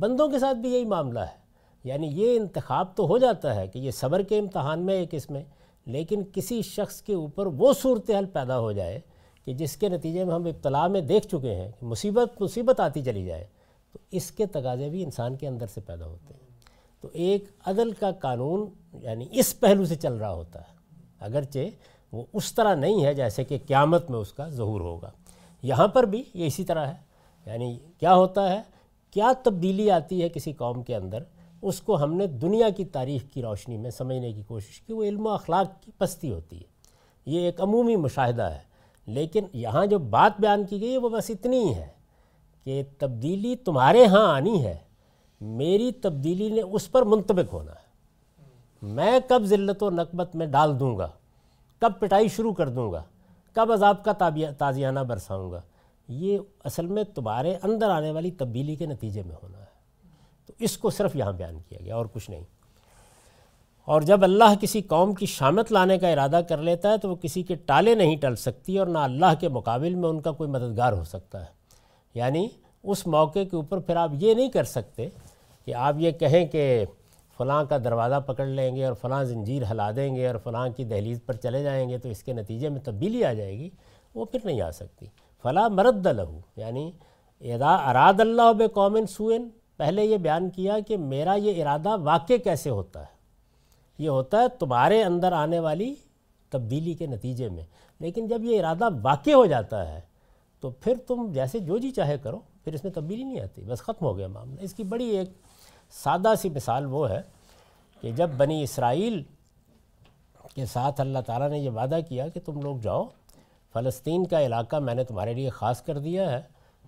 بندوں 0.00 0.28
کے 0.28 0.38
ساتھ 0.38 0.58
بھی 0.58 0.74
یہی 0.74 0.84
معاملہ 0.84 1.20
ہے۔ 1.20 1.44
یعنی 1.84 2.06
یہ 2.06 2.36
انتخاب 2.36 2.96
تو 2.96 3.06
ہو 3.06 3.18
جاتا 3.18 3.54
ہے 3.54 3.68
کہ 3.68 3.78
یہ 3.78 3.90
صبر 3.90 4.22
کے 4.22 4.38
امتحان 4.38 4.80
میں 4.80 4.94
ایک 4.94 5.14
اس 5.14 5.30
میں، 5.30 5.42
لیکن 5.86 6.22
کسی 6.32 6.62
شخص 6.62 7.02
کے 7.02 7.14
اوپر 7.14 7.46
وہ 7.46 7.72
صورتحال 7.72 8.24
پیدا 8.24 8.58
ہو 8.58 8.72
جائے 8.72 9.00
کہ 9.44 9.54
جس 9.54 9.76
کے 9.76 9.88
نتیجے 9.88 10.24
میں 10.24 10.34
ہم 10.34 10.44
ابتلا 10.44 10.86
میں 10.86 11.00
دیکھ 11.00 11.26
چکے 11.26 11.54
ہیں 11.54 11.72
کہ 11.80 11.86
مصیبت 11.86 12.40
مصیبت 12.40 12.80
آتی 12.80 13.02
چلی 13.02 13.24
جائے، 13.24 13.46
تو 13.92 13.98
اس 14.10 14.30
کے 14.30 14.46
تقاضے 14.46 14.88
بھی 14.88 15.04
انسان 15.04 15.36
کے 15.36 15.48
اندر 15.48 15.66
سے 15.66 15.80
پیدا 15.80 16.06
ہوتے 16.06 16.34
ہیں۔ 16.34 16.50
تو 17.00 17.08
ایک 17.12 17.44
عدل 17.66 17.92
کا 17.92 18.10
قانون 18.10 18.70
یعنی 18.92 19.26
اس 19.30 19.60
پہلو 19.60 19.84
سے 19.84 19.94
چل 19.94 20.12
رہا 20.12 20.32
ہوتا 20.32 20.60
ہے۔ 20.60 20.74
اگرچہ 21.20 21.58
وہ 22.12 22.22
اس 22.32 22.54
طرح 22.54 22.74
نہیں 22.74 23.04
ہے 23.04 23.14
جیسے 23.14 23.44
کہ 23.44 23.58
قیامت 23.66 24.10
میں 24.10 24.18
اس 24.18 24.32
کا 24.32 24.48
ظہور 24.48 24.80
ہوگا۔ 24.80 25.10
یہاں 25.62 25.88
پر 25.88 26.02
بھی 26.02 26.22
یہ 26.34 26.46
اسی 26.46 26.64
طرح 26.64 26.86
ہے۔ 26.86 26.94
یعنی 27.46 27.78
کیا 27.98 28.14
ہوتا 28.14 28.52
ہے؟ 28.52 28.73
کیا 29.14 29.32
تبدیلی 29.42 29.90
آتی 29.90 30.22
ہے 30.22 30.28
کسی 30.28 30.52
قوم 30.52 30.82
کے 30.82 30.96
اندر؟ 30.96 31.22
اس 31.62 31.80
کو 31.80 32.02
ہم 32.02 32.14
نے 32.14 32.26
دنیا 32.26 32.68
کی 32.70 32.84
تاریخ 32.84 33.22
کی 33.32 33.42
روشنی 33.42 33.76
میں 33.76 33.90
سمجھنے 33.90 34.32
کی 34.32 34.42
کوشش 34.42 34.80
کی، 34.80 34.92
وہ 34.92 35.04
علم 35.04 35.26
و 35.26 35.30
اخلاق 35.30 35.82
کی 35.82 35.90
پستی 35.98 36.32
ہوتی 36.32 36.56
ہے۔ 36.56 36.66
یہ 37.26 37.40
ایک 37.40 37.60
عمومی 37.60 37.96
مشاہدہ 37.96 38.42
ہے، 38.42 38.58
لیکن 39.06 39.44
یہاں 39.52 39.86
جو 39.86 39.98
بات 39.98 40.40
بیان 40.40 40.64
کی 40.64 40.80
گئی 40.80 40.92
ہے، 40.92 40.98
وہ 40.98 41.08
بس 41.08 41.30
اتنی 41.30 41.58
ہی 41.58 41.74
ہے 41.74 41.86
کہ 42.64 42.82
تبدیلی 42.98 43.56
تمہارے 43.56 44.06
ہاں 44.06 44.26
آنی 44.26 44.64
ہے، 44.64 44.76
میری 45.40 45.92
تبدیلی 45.92 46.48
نے 46.48 46.60
اس 46.60 46.92
پر 46.92 47.02
منطبق 47.02 47.52
ہونا 47.52 47.72
ہے۔ 47.72 47.84
میں 48.82 49.20
کب 49.28 49.42
ذلت 49.44 49.82
و 49.82 49.90
نقبت 49.90 50.36
میں 50.36 50.46
ڈال 50.46 50.80
دوں 50.80 50.98
گا؟ 50.98 51.08
کب 51.78 51.92
پٹائی 51.98 52.28
شروع 52.28 52.52
کر 52.52 52.68
دوں 52.68 52.92
گا؟ 52.92 53.02
کب 53.52 53.72
عذاب 53.72 54.04
کا 54.04 54.12
تازیانہ 54.58 55.00
برساؤں 55.00 55.50
گا؟ 55.52 55.60
یہ 56.08 56.38
اصل 56.64 56.86
میں 56.86 57.04
تمہارے 57.04 57.58
اندر 57.62 57.90
آنے 57.90 58.10
والی 58.10 58.30
تبدیلی 58.30 58.76
کے 58.76 58.86
نتیجے 58.86 59.22
میں 59.22 59.36
ہونا 59.42 59.58
ہے۔ 59.58 59.74
تو 60.46 60.52
اس 60.58 60.78
کو 60.78 60.90
صرف 60.90 61.16
یہاں 61.16 61.32
بیان 61.32 61.58
کیا 61.68 61.78
گیا، 61.84 61.96
اور 61.96 62.06
کچھ 62.12 62.30
نہیں۔ 62.30 62.44
اور 63.84 64.02
جب 64.02 64.24
اللہ 64.24 64.54
کسی 64.60 64.82
قوم 64.82 65.14
کی 65.14 65.26
شامت 65.26 65.72
لانے 65.72 65.98
کا 65.98 66.08
ارادہ 66.08 66.40
کر 66.48 66.58
لیتا 66.58 66.92
ہے، 66.92 66.98
تو 66.98 67.10
وہ 67.10 67.14
کسی 67.14 67.42
کے 67.42 67.54
ٹالے 67.54 67.94
نہیں 67.94 68.16
ٹل 68.16 68.36
سکتی، 68.36 68.78
اور 68.78 68.86
نہ 68.86 68.98
اللہ 68.98 69.34
کے 69.40 69.48
مقابل 69.48 69.94
میں 69.94 70.08
ان 70.08 70.20
کا 70.20 70.30
کوئی 70.30 70.50
مددگار 70.50 70.92
ہو 70.92 71.04
سکتا 71.04 71.40
ہے۔ 71.40 71.64
یعنی 72.14 72.48
اس 72.82 73.06
موقع 73.06 73.38
کے 73.50 73.56
اوپر 73.56 73.78
پھر 73.78 73.96
آپ 73.96 74.10
یہ 74.12 74.34
نہیں 74.34 74.48
کر 74.48 74.64
سکتے 74.64 75.08
کہ 75.64 75.74
آپ 75.74 75.94
یہ 75.98 76.10
کہیں 76.10 76.46
کہ 76.46 76.84
فلاں 77.36 77.64
کا 77.64 77.78
دروازہ 77.78 78.20
پکڑ 78.26 78.46
لیں 78.46 78.76
گے 78.76 78.84
اور 78.84 78.94
فلاں 78.94 79.24
زنجیر 79.24 79.62
ہلا 79.70 79.90
دیں 79.96 80.14
گے 80.14 80.26
اور 80.26 80.36
فلاں 80.44 80.68
کی 80.68 80.84
دہلیز 80.84 81.20
پر 81.26 81.34
چلے 81.34 81.62
جائیں 81.62 81.88
گے 81.88 81.98
تو 81.98 82.08
اس 82.08 82.22
کے 82.22 82.32
نتیجے 82.32 82.68
میں 82.68 82.80
تبدیلی 82.84 83.24
آ 83.24 83.32
جائے 83.32 83.58
گی، 83.58 83.70
وہ 84.14 84.24
پھر 84.24 84.40
نہیں 84.44 84.60
آ 84.60 84.70
سکتی۔ 84.70 85.06
فلاں 85.44 85.68
مرد 85.68 86.06
لہو 86.06 86.40
یعنی 86.56 86.92
ادا 87.40 87.74
اراد 87.74 88.20
اللہ 88.20 88.52
بے 88.52 88.68
قومن 88.68 89.06
سوئن، 89.06 89.48
پہلے 89.76 90.04
یہ 90.04 90.16
بیان 90.16 90.50
کیا 90.50 90.80
کہ 90.80 90.96
میرا 90.96 91.34
یہ 91.34 91.62
ارادہ 91.62 91.96
واقع 91.96 92.32
کیسے 92.44 92.70
ہوتا 92.70 93.00
ہے؟ 93.00 93.12
یہ 93.98 94.08
ہوتا 94.08 94.40
ہے 94.40 94.48
تمہارے 94.48 95.02
اندر 95.02 95.32
آنے 95.32 95.58
والی 95.58 95.94
تبدیلی 96.50 96.94
کے 96.94 97.06
نتیجے 97.06 97.48
میں۔ 97.48 97.62
لیکن 98.00 98.26
جب 98.26 98.44
یہ 98.44 98.58
ارادہ 98.58 98.88
واقع 99.02 99.30
ہو 99.30 99.46
جاتا 99.46 99.94
ہے، 99.94 100.00
تو 100.60 100.70
پھر 100.70 100.94
تم 101.06 101.32
جیسے 101.32 101.58
جو 101.58 101.78
جی 101.78 101.90
چاہے 101.90 102.18
کرو، 102.18 102.40
پھر 102.64 102.72
اس 102.72 102.84
میں 102.84 102.92
تبدیلی 102.92 103.24
نہیں 103.24 103.40
آتی، 103.40 103.62
بس 103.62 103.78
ختم 103.78 104.06
ہو 104.06 104.16
گیا 104.16 104.26
معاملہ۔ 104.26 104.60
اس 104.60 104.74
کی 104.74 104.82
بڑی 104.82 105.04
ایک 105.04 105.30
سادہ 105.90 106.32
سی 106.38 106.48
مثال 106.48 106.86
وہ 106.86 107.10
ہے 107.10 107.22
کہ 108.00 108.10
جب 108.10 108.30
بنی 108.36 108.62
اسرائیل 108.62 109.22
کے 110.54 110.66
ساتھ 110.66 111.00
اللہ 111.00 111.18
تعالیٰ 111.26 111.50
نے 111.50 111.58
یہ 111.58 111.70
وعدہ 111.70 111.98
کیا 112.08 112.28
کہ 112.28 112.40
تم 112.44 112.60
لوگ 112.62 112.76
جاؤ 112.76 113.04
فلسطین 113.74 114.26
کا 114.26 114.46
علاقہ 114.46 114.76
میں 114.76 114.94
نے 114.94 115.04
تمہارے 115.04 115.34
لیے 115.34 115.50
خاص 115.50 115.82
کر 115.82 115.98
دیا 115.98 116.32
ہے، 116.32 116.42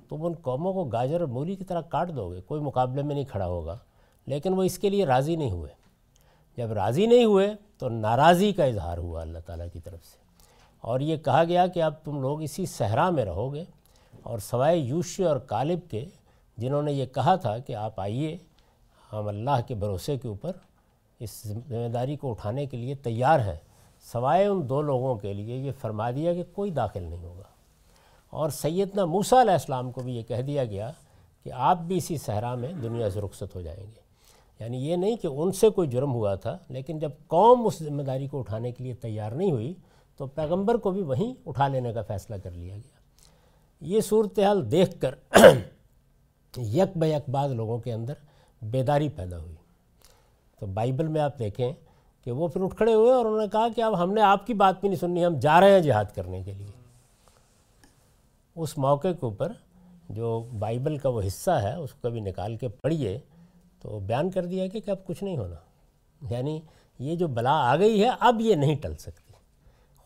تم 0.08 0.26
ان 0.26 0.32
قوموں 0.42 0.72
کو 0.72 0.84
گاجر 0.84 1.20
اور 1.20 1.28
مولی 1.28 1.56
کی 1.56 1.64
طرح 1.64 1.80
کاٹ 1.80 2.10
دو 2.16 2.30
گے، 2.30 2.40
کوئی 2.40 2.60
مقابلے 2.60 3.02
میں 3.02 3.14
نہیں 3.14 3.24
کھڑا 3.24 3.46
ہوگا۔ 3.46 3.78
لیکن 4.26 4.52
وہ 4.52 4.62
اس 4.62 4.78
کے 4.78 4.90
لیے 4.90 5.06
راضی 5.06 5.36
نہیں 5.36 5.50
ہوئے۔ 5.50 5.70
جب 6.56 6.72
راضی 6.72 7.06
نہیں 7.06 7.24
ہوئے 7.24 7.54
تو 7.78 7.88
ناراضی 7.88 8.52
کا 8.52 8.64
اظہار 8.64 8.98
ہوا 8.98 9.20
اللہ 9.20 9.38
تعالیٰ 9.46 9.66
کی 9.72 9.80
طرف 9.80 10.04
سے۔ 10.04 10.18
اور 10.80 11.00
یہ 11.00 11.16
کہا 11.16 11.44
گیا 11.44 11.66
کہ 11.66 11.82
اب 11.82 11.94
تم 12.04 12.20
لوگ 12.20 12.42
اسی 12.42 12.66
صحرا 12.66 13.10
میں 13.10 13.24
رہو 13.24 13.54
گے 13.54 13.64
اور 14.22 14.38
سوائے 14.38 14.78
یوشی 14.78 15.24
اور 15.24 15.36
کالب 15.36 15.78
کے، 15.90 16.04
جنہوں 16.56 16.82
نے 16.82 16.92
یہ 16.92 17.06
کہا 17.06 17.36
تھا 17.36 17.58
کہ 17.58 17.74
آپ 17.74 18.00
آئیے، 18.00 18.36
ہم 19.12 19.28
اللہ 19.28 19.60
کے 19.66 19.74
بھروسے 19.74 20.18
کے 20.18 20.28
اوپر 20.28 20.52
اس 21.20 21.46
ذمہ 21.46 21.88
داری 21.88 22.16
کو 22.16 22.30
اٹھانے 22.30 22.66
کے 22.66 22.76
لیے 22.76 22.94
تیار 22.94 23.40
ہیں۔ 23.40 23.65
سوائے 24.12 24.46
ان 24.46 24.68
دو 24.68 24.82
لوگوں 24.82 25.14
کے 25.14 25.32
لیے 25.32 25.56
یہ 25.56 25.72
فرما 25.80 26.10
دیا 26.10 26.34
کہ 26.34 26.44
کوئی 26.52 26.70
داخل 26.70 27.02
نہیں 27.02 27.24
ہوگا۔ 27.24 27.42
اور 28.30 28.50
سیدنا 28.50 29.04
موسیٰ 29.04 29.40
علیہ 29.40 29.52
السلام 29.52 29.90
کو 29.90 30.00
بھی 30.00 30.16
یہ 30.16 30.22
کہہ 30.22 30.42
دیا 30.42 30.64
گیا 30.64 30.92
کہ 31.44 31.52
آپ 31.52 31.78
بھی 31.78 31.96
اسی 31.96 32.16
صحرا 32.16 32.54
میں 32.54 32.72
دنیا 32.72 33.10
سے 33.10 33.20
رخصت 33.20 33.54
ہو 33.54 33.60
جائیں 33.60 33.86
گے۔ 33.86 34.06
یعنی 34.60 34.90
یہ 34.90 34.96
نہیں 34.96 35.16
کہ 35.16 35.26
ان 35.26 35.52
سے 35.52 35.68
کوئی 35.68 35.88
جرم 35.88 36.12
ہوا 36.14 36.34
تھا، 36.34 36.58
لیکن 36.68 36.98
جب 36.98 37.10
قوم 37.26 37.66
اس 37.66 37.78
ذمہ 37.78 38.02
داری 38.02 38.26
کو 38.26 38.38
اٹھانے 38.38 38.72
کے 38.72 38.84
لیے 38.84 38.94
تیار 38.94 39.32
نہیں 39.32 39.50
ہوئی، 39.50 39.74
تو 40.16 40.26
پیغمبر 40.26 40.74
کو 40.74 40.90
بھی 40.90 41.02
وہیں 41.02 41.34
اٹھا 41.46 41.68
لینے 41.68 41.92
کا 41.92 42.02
فیصلہ 42.02 42.34
کر 42.42 42.50
لیا 42.50 42.74
گیا۔ 42.74 42.96
یہ 43.80 44.00
صورتحال 44.00 44.70
دیکھ 44.70 45.00
کر 45.00 45.14
یک 46.56 46.98
بیک 46.98 47.30
بعض 47.30 47.52
لوگوں 47.52 47.78
کے 47.78 47.92
اندر 47.92 48.14
بیداری 48.62 49.08
پیدا 49.08 49.38
ہوئی۔ 49.38 49.54
تو 50.60 50.66
بائبل 50.66 51.06
میں 51.08 51.20
آپ 51.20 51.38
دیکھیں 51.38 51.72
کہ 52.26 52.32
وہ 52.32 52.48
پھر 52.48 52.62
اٹھ 52.62 52.76
کھڑے 52.76 52.94
ہوئے 52.94 53.12
اور 53.12 53.26
انہوں 53.26 53.40
نے 53.40 53.48
کہا 53.52 53.68
کہ 53.76 53.80
اب 53.80 54.02
ہم 54.02 54.12
نے 54.12 54.20
آپ 54.20 54.46
کی 54.46 54.54
بات 54.54 54.80
بھی 54.80 54.88
نہیں 54.88 54.98
سننی، 54.98 55.26
ہم 55.26 55.38
جا 55.38 55.60
رہے 55.60 55.70
ہیں 55.70 55.80
جہاد 55.80 56.04
کرنے 56.14 56.42
کے 56.42 56.52
لیے۔ 56.52 56.70
اس 58.56 58.78
موقع 58.78 59.08
کے 59.08 59.26
اوپر 59.26 59.52
جو 60.08 60.48
بائبل 60.58 60.98
کا 60.98 61.08
وہ 61.08 61.22
حصہ 61.26 61.50
ہے، 61.50 61.74
اس 61.74 61.92
کو 61.92 61.98
کبھی 62.02 62.20
نکال 62.20 62.56
کے 62.56 62.68
پڑھیے 62.68 63.18
تو 63.82 64.00
بیان 64.00 64.30
کر 64.30 64.44
دیا 64.44 64.66
کہ 64.66 64.90
اب 64.90 65.06
کچھ 65.06 65.24
نہیں 65.24 65.36
ہونا۔ 65.36 65.54
یعنی 66.30 66.60
یہ 66.98 67.16
جو 67.16 67.28
بلا 67.28 67.72
آ 67.72 67.76
گئی 67.76 68.04
ہے، 68.04 68.10
اب 68.20 68.40
یہ 68.40 68.54
نہیں 68.54 68.74
ٹل 68.74 68.96
سکتی۔ 68.96 69.32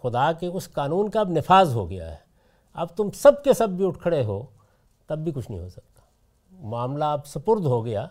خدا 0.03 0.33
کے 0.33 0.47
اس 0.47 0.71
قانون 0.73 1.11
کا 1.11 1.21
اب 1.21 1.31
نفاذ 1.31 1.75
ہو 1.75 1.91
گیا 1.91 2.11
ہے۔ 2.11 2.17
اب 2.75 2.87
تم 2.97 3.11
سب 3.11 3.45
کے 3.45 3.53
سب 3.53 3.69
بھی 3.69 3.87
اٹھ 3.87 3.99
کھڑے 3.99 4.25
ہو، 4.25 4.43
تب 5.07 5.19
بھی 5.19 5.33
کچھ 5.33 5.51
نہیں 5.51 5.61
ہو 5.61 5.69
سکتا۔ 5.69 6.03
معاملہ 6.61 7.05
اب 7.05 7.27
سپرد 7.27 7.65
ہو 7.65 7.85
گیا۔ 7.85 8.07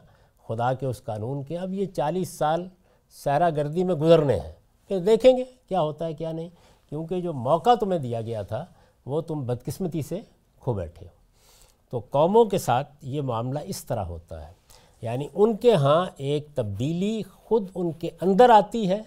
خدا 0.48 0.74
کے 0.74 0.86
اس 0.86 1.04
قانون 1.04 1.43
کے 1.43 1.58
اب 1.58 1.74
یہ 1.74 1.86
چالیس 1.86 2.30
سال 2.30 2.69
سیرا 3.10 3.50
گردی 3.50 3.84
میں 3.84 3.95
گزرنے 3.95 4.39
ہیں۔ 4.39 4.52
پھر 4.88 5.00
دیکھیں 5.00 5.38
گے 5.38 5.43
کیا 5.67 5.82
ہوتا 5.82 6.06
ہے 6.06 6.13
کیا 6.13 6.32
نہیں۔ 6.32 6.50
کیونکہ 6.89 7.22
جو 7.22 7.34
موقع 7.34 7.76
تمہیں 7.76 8.00
دیا 8.00 8.22
گیا 8.22 8.41
تھا، 8.41 8.65
وہ 9.06 9.22
تم 9.22 9.45
بدقسمتی 9.45 10.02
سے 10.02 10.19
کھو 10.60 10.74
بیٹھے 10.74 11.06
ہو۔ 11.06 11.12
تو 11.89 12.02
قوموں 12.10 12.45
کے 12.45 12.58
ساتھ 12.58 12.89
یہ 13.02 13.22
معاملہ 13.22 13.60
اس 13.63 13.86
طرح 13.86 14.04
ہوتا 14.04 14.48
ہے۔ 14.48 14.54
یعنی 15.02 15.28
ان 15.34 15.58
کے 15.58 15.74
ہاں 15.74 16.06
ایک 16.17 16.48
تبدیلی 16.56 17.22
خود 17.24 17.69
ان 17.76 17.91
کے 17.91 18.10
اندر 18.22 18.50
آتی 18.50 18.89
ہے۔ 18.89 19.02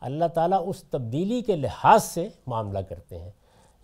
اللہ 0.00 0.24
تعالیٰ 0.24 0.64
اس 0.66 0.82
تبدیلی 0.82 1.40
کے 1.42 1.56
لحاظ 1.56 2.04
سے 2.04 2.28
معاملہ 2.46 2.78
کرتے 2.78 3.18
ہیں۔ 3.18 3.30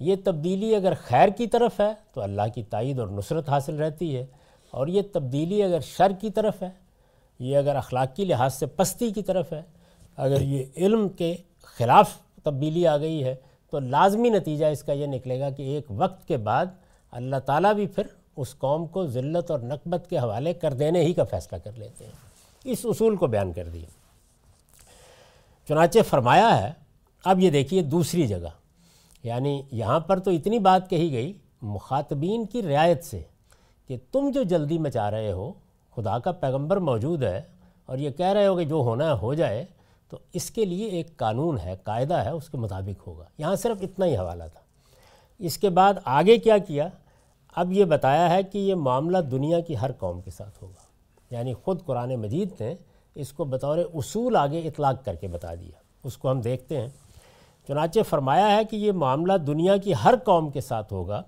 یہ 0.00 0.16
تبدیلی 0.24 0.74
اگر 0.74 0.92
خیر 1.02 1.28
کی 1.28 1.46
طرف 1.46 1.80
ہے، 1.80 1.92
تو 2.12 2.20
اللہ 2.20 2.42
کی 2.54 2.62
تائید 2.62 2.98
اور 2.98 3.08
نصرت 3.08 3.48
حاصل 3.48 3.76
رہتی 3.76 4.16
ہے۔ 4.16 4.26
اور 4.70 4.86
یہ 4.86 5.02
تبدیلی 5.12 5.62
اگر 5.62 5.80
شر 5.80 6.12
کی 6.20 6.30
طرف 6.30 6.62
ہے 6.62 6.81
یہ 7.42 7.56
اگر 7.56 7.76
اخلاقی 7.76 8.24
لحاظ 8.24 8.54
سے 8.54 8.66
پستی 8.66 9.10
کی 9.10 9.22
طرف 9.22 9.52
ہے، 9.52 9.62
اگر 10.16 10.40
یہ 10.40 10.64
علم 10.76 11.08
کے 11.08 11.36
خلاف 11.62 12.10
تبدیلی 12.42 12.86
آ 12.86 12.96
گئی 12.96 13.24
ہے، 13.24 13.34
تو 13.70 13.78
لازمی 13.78 14.28
نتیجہ 14.28 14.66
اس 14.66 14.82
کا 14.82 14.92
یہ 14.92 15.06
نکلے 15.06 15.40
گا 15.40 15.50
کہ 15.50 15.62
ایک 15.62 15.86
وقت 15.90 16.28
کے 16.28 16.36
بعد 16.36 16.66
اللہ 17.10 17.36
تعالیٰ 17.36 17.74
بھی 17.74 17.86
پھر 17.86 18.02
اس 18.36 18.54
قوم 18.58 18.86
کو 18.86 19.06
ذلت 19.06 19.50
اور 19.50 19.60
نقبت 19.60 20.06
کے 20.10 20.18
حوالے 20.18 20.54
کر 20.54 20.72
دینے 20.72 21.00
ہی 21.00 21.12
کا 21.12 21.24
فیصلہ 21.24 21.58
کر 21.58 21.70
لیتے 21.76 22.04
ہیں۔ 22.04 22.12
اس 22.64 22.80
اصول 22.84 23.16
کو 23.16 23.26
بیان 23.26 23.52
کر 23.52 23.68
دیا۔ 23.68 23.86
چنانچہ 25.68 25.98
فرمایا 26.08 26.62
ہے، 26.62 26.72
اب 27.24 27.40
یہ 27.40 27.50
دیکھیے 27.50 27.82
دوسری 27.82 28.26
جگہ۔ 28.26 28.48
یعنی 29.22 29.62
یہاں 29.72 30.00
پر 30.00 30.18
تو 30.18 30.30
اتنی 30.30 30.58
بات 30.58 30.90
کہی 30.90 31.12
گئی 31.12 31.32
مخاطبین 31.62 32.46
کی 32.46 32.62
رعایت 32.62 33.04
سے 33.04 33.22
کہ 33.88 33.96
تم 34.12 34.30
جو 34.30 34.42
جلدی 34.42 34.78
مچا 34.78 35.10
رہے 35.10 35.32
ہو 35.32 35.52
خدا 35.96 36.18
کا 36.18 36.32
پیغمبر 36.32 36.76
موجود 36.76 37.22
ہے 37.22 37.42
اور 37.86 37.98
یہ 37.98 38.10
کہہ 38.10 38.26
رہے 38.26 38.46
ہو 38.46 38.56
کہ 38.56 38.64
جو 38.64 38.74
ہونا 38.74 39.08
ہے 39.08 39.12
ہو 39.12 39.34
جائے، 39.34 39.64
تو 40.08 40.18
اس 40.32 40.50
کے 40.50 40.64
لیے 40.64 40.86
ایک 40.86 41.16
قانون 41.16 41.58
ہے، 41.58 41.76
قاعدہ 41.84 42.14
ہے، 42.14 42.30
اس 42.30 42.48
کے 42.48 42.56
مطابق 42.56 43.06
ہوگا۔ 43.06 43.24
یہاں 43.38 43.56
صرف 43.56 43.76
اتنا 43.82 44.06
ہی 44.06 44.16
حوالہ 44.16 44.44
تھا۔ 44.52 44.60
اس 45.38 45.58
کے 45.58 45.68
بعد 45.68 45.94
آگے 46.04 46.38
کیا 46.38 46.58
کیا؟ 46.58 46.88
اب 47.54 47.72
یہ 47.72 47.84
بتایا 47.84 48.30
ہے 48.30 48.42
کہ 48.42 48.58
یہ 48.58 48.74
معاملہ 48.74 49.18
دنیا 49.18 49.60
کی 49.60 49.76
ہر 49.76 49.92
قوم 49.92 50.20
کے 50.20 50.30
ساتھ 50.30 50.62
ہوگا۔ 50.62 50.82
یعنی 51.34 51.54
خود 51.54 51.84
قرآن 51.84 52.16
مجید 52.16 52.48
نے 52.60 52.74
اس 53.14 53.32
کو 53.32 53.44
بطور 53.44 53.78
اصول 53.94 54.36
آگے 54.36 54.58
اطلاق 54.58 55.04
کر 55.04 55.14
کے 55.14 55.28
بتا 55.28 55.54
دیا۔ 55.54 55.72
اس 56.04 56.16
کو 56.16 56.30
ہم 56.30 56.40
دیکھتے 56.40 56.80
ہیں۔ 56.80 56.88
چنانچہ 57.68 58.00
فرمایا 58.08 58.56
ہے 58.56 58.64
کہ 58.64 58.76
یہ 58.76 58.92
معاملہ 58.92 59.32
دنیا 59.32 59.76
کی 59.76 59.92
ہر 60.04 60.14
قوم 60.24 60.50
کے 60.50 60.60
ساتھ 60.60 60.92
ہوگا 60.92 61.22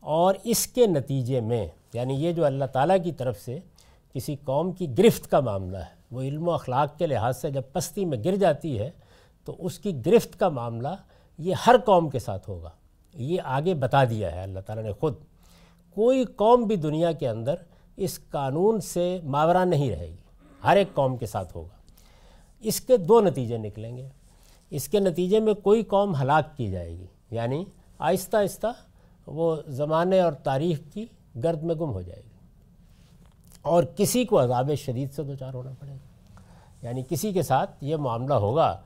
اور 0.00 0.34
اس 0.44 0.66
کے 0.66 0.86
نتیجے 0.86 1.40
میں 1.40 1.68
یعنی 1.92 2.14
یہ 2.14 2.32
جو 2.32 2.44
اللہ 2.44 2.64
تعالیٰ 2.64 2.96
کی 3.04 3.12
طرف 3.12 3.40
سے 3.40 3.58
کسی 4.16 4.36
قوم 4.44 4.72
کی 4.72 4.98
گرفت 4.98 5.30
کا 5.30 5.40
معاملہ 5.40 5.78
ہے۔ 5.78 5.96
وہ 6.10 6.22
علم 6.22 6.48
و 6.48 6.52
اخلاق 6.52 6.98
کے 6.98 7.06
لحاظ 7.06 7.40
سے 7.40 7.50
جب 7.50 7.62
پستی 7.72 8.04
میں 8.04 8.18
گر 8.24 8.36
جاتی 8.36 8.78
ہے، 8.78 8.90
تو 9.44 9.56
اس 9.58 9.78
کی 9.78 10.06
گرفت 10.06 10.38
کا 10.38 10.48
معاملہ 10.48 10.88
یہ 11.38 11.54
ہر 11.66 11.76
قوم 11.84 12.10
کے 12.10 12.18
ساتھ 12.18 12.50
ہوگا۔ 12.50 12.70
یہ 13.14 13.38
آگے 13.44 13.74
بتا 13.74 14.04
دیا 14.04 14.32
ہے 14.34 14.42
اللہ 14.42 14.60
تعالیٰ 14.60 14.84
نے 14.84 14.92
خود۔ 14.92 15.14
کوئی 15.90 16.24
قوم 16.24 16.62
بھی 16.62 16.76
دنیا 16.76 17.12
کے 17.12 17.28
اندر 17.28 17.54
اس 17.96 18.20
قانون 18.30 18.80
سے 18.80 19.18
ماورہ 19.24 19.64
نہیں 19.64 19.90
رہے 19.90 20.06
گی۔ 20.06 20.16
ہر 20.64 20.76
ایک 20.76 20.94
قوم 20.94 21.16
کے 21.16 21.26
ساتھ 21.26 21.56
ہوگا۔ 21.56 21.76
اس 22.60 22.80
کے 22.80 22.96
دو 22.96 23.20
نتیجے 23.20 23.58
نکلیں 23.58 23.96
گے۔ 23.96 24.08
اس 24.70 24.88
کے 24.88 25.00
نتیجے 25.00 25.40
میں 25.40 25.54
کوئی 25.54 25.82
قوم 25.82 26.14
ہلاک 26.14 26.56
کی 26.56 26.70
جائے 26.70 26.90
گی۔ 26.90 27.06
یعنی 27.30 27.64
آہستہ 27.98 28.36
آہستہ 28.36 28.66
وہ 29.26 29.56
زمانے 29.66 30.20
اور 30.20 30.32
تاریخ 30.32 30.80
کی 30.92 31.06
گرد 31.44 31.62
میں 31.62 31.74
گم 31.74 31.92
ہو 31.92 32.02
جائے 32.02 32.22
گی۔ 32.24 32.35
اور 33.66 33.84
کسی 33.96 34.24
کو 34.24 34.42
عذاب 34.42 34.70
شدید 34.74 35.12
سے 35.12 35.22
دوچار 35.22 35.54
ہونا 35.54 35.70
پڑے 35.80 35.92
گا۔ 35.92 36.40
یعنی 36.82 37.02
کسی 37.08 37.32
کے 37.32 37.42
ساتھ 37.42 37.70
یہ 37.80 37.96
معاملہ 37.96 38.34
ہوگا 38.34 38.80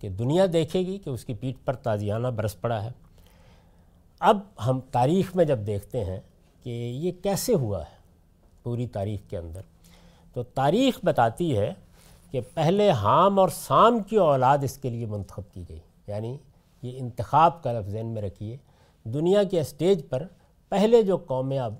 کہ 0.00 0.08
دنیا 0.08 0.46
دیکھے 0.52 0.80
گی 0.80 0.98
کہ 0.98 1.10
اس 1.10 1.24
کی 1.24 1.34
پیٹھ 1.34 1.58
پر 1.64 1.76
تازیانہ 1.76 2.28
برس 2.28 2.60
پڑا 2.60 2.84
ہے۔ 2.84 2.90
اب 4.20 4.38
ہم 4.66 4.80
تاریخ 4.90 5.36
میں 5.36 5.44
جب 5.44 5.58
دیکھتے 5.66 6.04
ہیں 6.04 6.20
کہ 6.62 6.70
یہ 6.70 7.12
کیسے 7.22 7.54
ہوا 7.54 7.80
ہے 7.80 7.96
پوری 8.62 8.86
تاریخ 8.86 9.20
کے 9.30 9.38
اندر، 9.38 9.60
تو 10.32 10.42
تاریخ 10.42 10.98
بتاتی 11.04 11.58
ہے 11.58 11.72
کہ 12.30 12.40
پہلے 12.54 12.90
حام 12.90 13.38
اور 13.38 13.48
سام 13.48 14.00
کی 14.00 14.16
اولاد 14.16 14.58
اس 14.62 14.78
کے 14.78 14.90
لیے 14.90 15.06
منتخب 15.06 15.54
کی 15.54 15.64
گئی۔ 15.68 15.80
یعنی 16.06 16.36
یہ 16.82 16.92
انتخاب 16.94 17.62
کا 17.62 17.72
لفظ 17.72 17.90
ذہن 17.90 18.06
میں 18.06 18.22
رکھیے۔ 18.22 18.56
دنیا 19.04 19.42
کے 19.42 19.60
اسٹیج 19.60 20.02
پر 20.10 20.26
پہلے 20.68 21.02
جو 21.02 21.16
قومیں 21.16 21.58
اب 21.58 21.74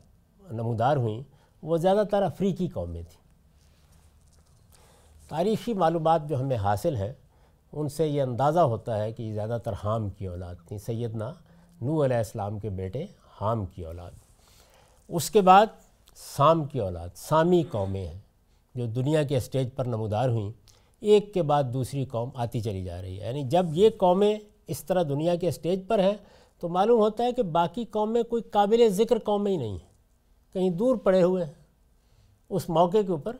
نمودار 0.51 0.97
ہوئیں 0.97 1.23
وہ 1.63 1.77
زیادہ 1.77 2.03
تر 2.11 2.23
افریقی 2.23 2.69
قومیں 2.69 3.03
تھیں 3.03 3.21
تاریخی 5.29 5.75
معلومات 5.75 6.29
جو 6.29 6.41
ہمیں 6.41 6.57
حاصل 6.57 6.97
ہیں، 6.97 7.13
ان 7.73 7.89
سے 7.89 8.09
یہ 8.09 8.23
اندازہ 8.23 8.61
ہوتا 8.61 9.03
ہے 9.03 9.13
کہ 9.13 9.23
یہ 9.23 9.33
زیادہ 9.33 9.59
تر 9.65 9.73
حام 9.85 10.11
کی 10.11 10.27
اولاد 10.27 10.55
تھیں۔ 10.67 10.79
سیدنا 10.79 11.33
نو 11.83 12.05
علیہ 12.05 12.17
السلام 12.17 12.59
کے 12.59 12.71
بیٹے 12.71 13.07
حام 13.41 13.67
کی 13.67 13.85
اولاد۔ 13.85 14.11
اس 15.09 15.31
کے 15.31 15.41
بعد 15.41 15.67
سام 16.15 16.65
کی 16.65 16.79
اولاد، 16.79 17.09
سامی 17.15 17.63
قومیں 17.63 18.07
ہیں 18.07 18.19
جو 18.75 18.87
دنیا 18.87 19.23
کے 19.23 19.37
اسٹیج 19.37 19.69
پر 19.77 19.85
نمودار 19.85 20.29
ہوئیں۔ 20.29 20.53
ایک 21.01 21.35
کے 21.35 21.43
بعد 21.43 21.63
دوسری 21.73 22.05
قوم 22.05 22.31
آتی 22.35 22.61
چلی 22.61 22.85
جا 22.85 23.03
رہی 23.03 23.21
ہے۔ 23.21 23.27
یعنی 23.27 23.43
جب 23.43 23.67
یہ 23.73 23.91
قومیں 23.99 24.39
اس 24.67 24.85
طرح 24.85 25.03
دنیا 25.03 25.37
کے 25.37 25.49
اسٹیج 25.49 25.81
پر 25.89 25.99
ہیں، 25.99 26.15
تو 26.61 26.69
معلوم 26.69 27.01
ہوتا 27.01 27.25
ہے 27.25 27.33
کہ 27.33 27.43
باقی 27.43 27.85
قومیں 27.85 28.23
کوئی 28.23 28.43
قابل 28.43 28.89
ذکر 28.89 29.19
قومیں 29.19 29.53
ہی 29.53 29.57
نہیں 29.57 29.73
ہیں۔ 29.73 29.90
کہیں 30.53 30.71
دور 30.71 30.97
پڑے 30.97 31.23
ہوئے 31.23 31.45
ہیں، 31.45 31.53
اس 32.49 32.69
موقع 32.69 32.99
کے 33.07 33.13
اوپر 33.13 33.37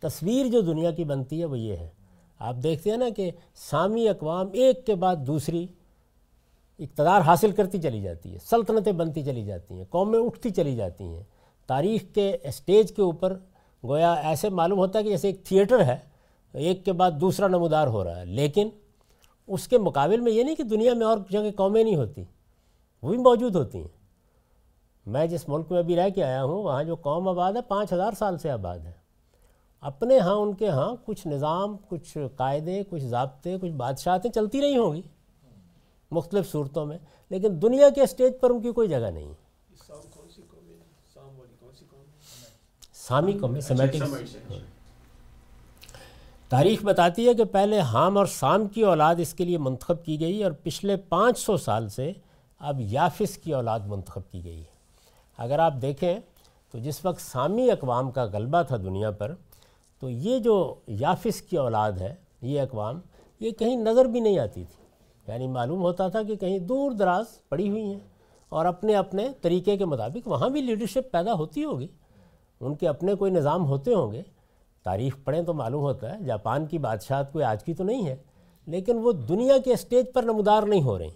تصویر 0.00 0.46
جو 0.46 0.60
دنیا 0.60 0.90
کی 0.90 1.04
بنتی 1.04 1.40
ہے 1.40 1.44
وہ 1.44 1.58
یہ 1.58 1.76
ہے۔ 1.76 1.88
آپ 2.38 2.54
دیکھتے 2.62 2.90
ہیں 2.90 2.96
نا 2.96 3.08
کہ 3.16 3.30
سامی 3.54 4.08
اقوام 4.08 4.46
ایک 4.52 4.86
کے 4.86 4.94
بعد 4.94 5.16
دوسری 5.16 5.66
اقتدار 6.78 7.20
حاصل 7.20 7.50
کرتی 7.50 7.82
چلی 7.82 8.00
جاتی 8.00 8.32
ہے، 8.32 8.38
سلطنتیں 8.38 8.92
بنتی 8.92 9.22
چلی 9.24 9.44
جاتی 9.44 9.74
ہیں، 9.74 9.84
قومیں 9.90 10.18
اٹھتی 10.18 10.50
چلی 10.50 10.76
جاتی 10.76 11.04
ہیں۔ 11.04 11.22
تاریخ 11.66 12.04
کے 12.14 12.36
اسٹیج 12.42 12.92
کے 12.92 13.02
اوپر 13.02 13.38
گویا 13.84 14.12
ایسے 14.12 14.48
معلوم 14.48 14.78
ہوتا 14.78 14.98
ہے 14.98 15.04
کہ 15.04 15.10
جیسے 15.10 15.28
ایک 15.28 15.44
تھیٹر 15.44 15.84
ہے، 15.84 15.96
ایک 16.52 16.84
کے 16.84 16.92
بعد 16.92 17.10
دوسرا 17.20 17.48
نمودار 17.48 17.86
ہو 17.86 18.04
رہا 18.04 18.20
ہے۔ 18.20 18.24
لیکن 18.24 18.68
اس 19.46 19.68
کے 19.68 19.78
مقابل 19.78 20.20
میں 20.20 20.32
یہ 20.32 20.42
نہیں 20.42 20.54
کہ 20.54 20.62
دنیا 20.62 20.94
میں 20.94 21.06
اور 21.06 21.18
جگہ 21.30 21.50
قومیں 21.56 21.84
نہیں 21.84 21.96
ہوتی، 21.96 22.24
وہ 23.02 23.10
بھی 23.10 23.18
موجود 23.18 23.56
ہوتی 23.56 23.78
ہیں۔ 23.78 24.03
میں 25.06 25.26
جس 25.26 25.48
ملک 25.48 25.70
میں 25.70 25.78
ابھی 25.78 25.96
رہ 25.96 26.08
کے 26.08 26.24
آیا 26.24 26.44
ہوں، 26.44 26.62
وہاں 26.62 26.84
جو 26.84 26.96
قوم 26.96 27.28
آباد 27.28 27.52
ہے، 27.52 27.62
پانچ 27.62 27.92
ہزار 27.92 28.12
سال 28.12 28.38
سے 28.38 28.50
آباد 28.50 28.78
ہے۔ 28.78 28.92
اپنے 29.82 30.18
ہاں 30.18 30.34
ان 30.34 30.54
کے 30.54 30.68
ہاں 30.68 30.94
کچھ 31.04 31.26
نظام، 31.28 31.76
کچھ 31.88 32.16
قاعدے، 32.36 32.82
کچھ 32.90 33.02
ضابطے، 33.02 33.56
کچھ 33.62 33.72
بادشاہتیں 33.72 34.30
چلتی 34.30 34.60
رہی 34.60 34.76
ہوں 34.76 34.94
گی 34.94 35.02
مختلف 36.10 36.50
صورتوں 36.50 36.86
میں، 36.86 36.98
لیکن 37.30 37.62
دنیا 37.62 37.90
کے 37.90 38.02
اسٹیج 38.02 38.32
پر 38.40 38.50
ان 38.50 38.60
کی 38.60 38.72
کوئی 38.72 38.88
جگہ 38.88 39.10
نہیں۔ 39.10 39.32
سامی 42.94 43.32
قومی 43.32 43.60
سمیٹک 43.60 44.02
تاریخ 46.48 46.84
بتاتی 46.84 47.28
ہے 47.28 47.34
کہ 47.34 47.44
پہلے 47.44 47.80
حام 47.80 48.18
اور 48.18 48.26
سام 48.26 48.66
کی 48.68 48.82
اولاد 48.82 49.14
اس 49.18 49.34
کے 49.34 49.44
لیے 49.44 49.58
منتخب 49.58 50.04
کی 50.04 50.20
گئی 50.20 50.42
اور 50.44 50.52
پچھلے 50.52 50.96
پانچ 50.96 51.38
سو 51.38 51.56
سال 51.56 51.88
سے 51.88 52.12
اب 52.60 52.80
یافس 52.80 53.36
کی 53.38 53.54
اولاد 53.54 53.80
منتخب 53.86 54.30
کی 54.30 54.44
گئی۔ 54.44 54.60
ہے 54.60 54.73
اگر 55.36 55.58
آپ 55.58 55.74
دیکھیں 55.82 56.20
تو 56.72 56.78
جس 56.78 57.04
وقت 57.04 57.20
سامی 57.20 57.70
اقوام 57.70 58.10
کا 58.10 58.24
غلبہ 58.24 58.62
تھا 58.62 58.76
دنیا 58.76 59.10
پر، 59.10 59.34
تو 60.00 60.10
یہ 60.10 60.38
جو 60.38 60.74
یافس 60.86 61.42
کی 61.42 61.56
اولاد 61.56 61.92
ہے، 61.92 62.14
یہ 62.42 62.60
اقوام، 62.60 63.00
یہ 63.40 63.50
کہیں 63.50 63.76
نظر 63.76 64.04
بھی 64.04 64.20
نہیں 64.20 64.38
آتی 64.38 64.64
تھی۔ 64.64 64.84
یعنی 65.32 65.46
معلوم 65.46 65.82
ہوتا 65.82 66.08
تھا 66.08 66.22
کہ 66.22 66.36
کہیں 66.36 66.58
دور 66.58 66.90
دراز 66.90 67.24
پڑی 67.48 67.68
ہوئی 67.68 67.82
ہیں 67.82 68.00
اور 68.48 68.66
اپنے 68.66 68.96
اپنے 68.96 69.28
طریقے 69.40 69.76
کے 69.76 69.84
مطابق 69.84 70.28
وہاں 70.28 70.48
بھی 70.48 70.60
لیڈرشپ 70.60 71.12
پیدا 71.12 71.32
ہوتی 71.32 71.64
ہوگی۔ 71.64 71.86
ان 72.60 72.74
کے 72.74 72.88
اپنے 72.88 73.14
کوئی 73.14 73.32
نظام 73.32 73.66
ہوتے 73.66 73.94
ہوں 73.94 74.12
گے۔ 74.12 74.22
تاریخ 74.82 75.16
پڑھیں 75.24 75.42
تو 75.42 75.54
معلوم 75.54 75.82
ہوتا 75.82 76.14
ہے، 76.14 76.24
جاپان 76.24 76.66
کی 76.66 76.78
بادشاہت 76.78 77.32
کوئی 77.32 77.44
آج 77.44 77.64
کی 77.64 77.74
تو 77.74 77.84
نہیں 77.84 78.06
ہے، 78.06 78.16
لیکن 78.66 78.98
وہ 78.98 79.12
دنیا 79.12 79.58
کے 79.64 79.72
اسٹیج 79.72 80.06
پر 80.14 80.22
نمودار 80.22 80.62
نہیں 80.62 80.82
ہو 80.82 80.98
رہی۔ 80.98 81.10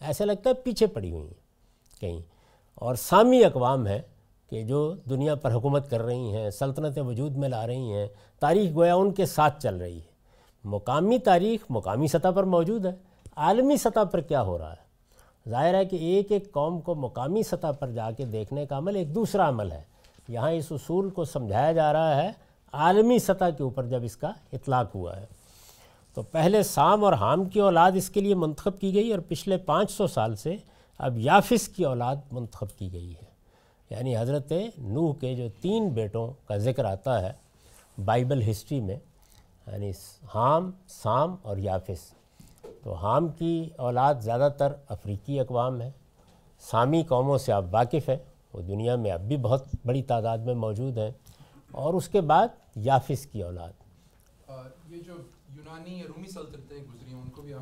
ایسا 0.00 0.24
لگتا 0.24 0.50
ہے 0.50 0.54
پیچھے 0.54 0.86
پڑی 0.86 1.12
ہوئی 1.12 1.26
ہیں 1.26 2.00
کہیں۔ 2.00 2.33
اور 2.74 2.94
سامی 2.94 3.44
اقوام 3.44 3.86
ہے 3.86 4.02
کہ 4.50 4.62
جو 4.62 4.94
دنیا 5.10 5.34
پر 5.34 5.52
حکومت 5.52 5.90
کر 5.90 6.02
رہی 6.02 6.36
ہیں 6.36 6.50
سلطنتیں 6.50 7.02
وجود 7.02 7.36
میں 7.36 7.48
لا 7.48 7.66
رہی 7.66 7.92
ہیں، 7.92 8.06
تاریخ 8.40 8.74
گویا 8.74 8.94
ان 8.94 9.10
کے 9.10 9.26
ساتھ 9.26 9.62
چل 9.62 9.76
رہی 9.76 9.96
ہے۔ 9.96 10.14
مقامی 10.64 11.18
تاریخ 11.18 11.64
مقامی 11.70 12.06
سطح 12.06 12.28
پر 12.34 12.44
موجود 12.44 12.86
ہے، 12.86 12.92
عالمی 13.36 13.76
سطح 13.76 14.04
پر 14.04 14.20
کیا 14.20 14.42
ہو 14.42 14.58
رہا 14.58 14.72
ہے؟ 14.72 14.84
ظاہر 15.50 15.74
ہے 15.74 15.84
کہ 15.84 15.96
ایک 15.96 16.32
ایک 16.32 16.52
قوم 16.52 16.80
کو 16.80 16.94
مقامی 16.94 17.42
سطح 17.42 17.70
پر 17.80 17.90
جا 17.90 18.10
کے 18.10 18.24
دیکھنے 18.24 18.66
کا 18.66 18.78
عمل 18.78 18.96
ایک 18.96 19.14
دوسرا 19.14 19.48
عمل 19.48 19.72
ہے۔ 19.72 19.82
یہاں 20.28 20.50
اس 20.50 20.66
اصول 20.70 21.10
کو 21.10 21.24
سمجھایا 21.24 21.72
جا 21.72 21.92
رہا 21.92 22.22
ہے، 22.22 22.30
عالمی 22.72 23.18
سطح 23.18 23.44
کے 23.56 23.62
اوپر 23.62 23.86
جب 23.86 24.00
اس 24.04 24.16
کا 24.16 24.30
اطلاق 24.52 24.94
ہوا 24.94 25.16
ہے۔ 25.16 25.26
تو 26.14 26.22
پہلے 26.22 26.62
سام 26.62 27.04
اور 27.04 27.12
حام 27.12 27.44
کی 27.44 27.60
اولاد 27.60 27.92
اس 27.94 28.10
کے 28.10 28.20
لیے 28.20 28.34
منتخب 28.34 28.80
کی 28.80 28.94
گئی 28.94 29.10
اور 29.10 29.20
پچھلے 29.28 29.56
پانچ 29.56 29.90
سو 29.90 30.06
سال 30.06 30.36
سے 30.36 30.56
اب 30.98 31.18
یافس 31.18 31.68
کی 31.68 31.84
اولاد 31.84 32.16
منتخب 32.32 32.78
کی 32.78 32.92
گئی 32.92 33.14
ہے۔ 33.14 33.34
یعنی 33.90 34.16
حضرت 34.16 34.52
نوح 34.78 35.14
کے 35.14 35.34
جو 35.34 35.48
تین 35.60 35.88
بیٹوں 35.88 36.32
کا 36.46 36.56
ذکر 36.56 36.84
آتا 36.84 37.22
ہے 37.22 37.32
بائبل 38.04 38.50
ہسٹری 38.50 38.80
میں 38.80 38.96
یعنی 39.66 39.90
حام، 40.34 40.70
سام 40.88 41.36
اور 41.42 41.56
یافس 41.56 42.14
تو 42.82 42.92
حام 42.92 43.28
کی 43.28 43.70
اولاد 43.76 44.14
زیادہ 44.20 44.48
تر 44.58 44.72
افریقی 44.88 45.40
اقوام 45.40 45.80
ہے۔ 45.80 45.90
سامی 46.60 47.02
قوموں 47.02 47.38
سے 47.38 47.52
آپ 47.52 47.64
واقف 47.70 48.08
ہیں 48.08 48.16
وہ 48.52 48.60
دنیا 48.60 48.96
میں 48.96 49.10
اب 49.10 49.20
بھی 49.20 49.36
بہت 49.36 49.64
بڑی 49.84 50.02
تعداد 50.02 50.38
میں 50.38 50.54
موجود 50.54 50.98
ہیں۔ 50.98 51.10
اور 51.72 51.94
اس 51.94 52.08
کے 52.08 52.20
بعد 52.20 52.48
یافس 52.76 53.26
کی 53.26 53.42
اولاد۔ 53.42 53.72
یہ 54.88 55.00
جو 55.00 55.12
یونانی 55.48 56.02
رومی 56.02 56.28
سلطنتیں 56.28 56.78
گزری 56.78 57.14
ہیں، 57.14 57.22
ان 57.22 57.28
کو 57.28 57.42
بھی 57.42 57.54
ہم 57.54 57.60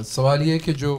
سوال 0.00 0.46
یہ 0.46 0.58
کہ 0.58 0.72
جو 0.72 0.98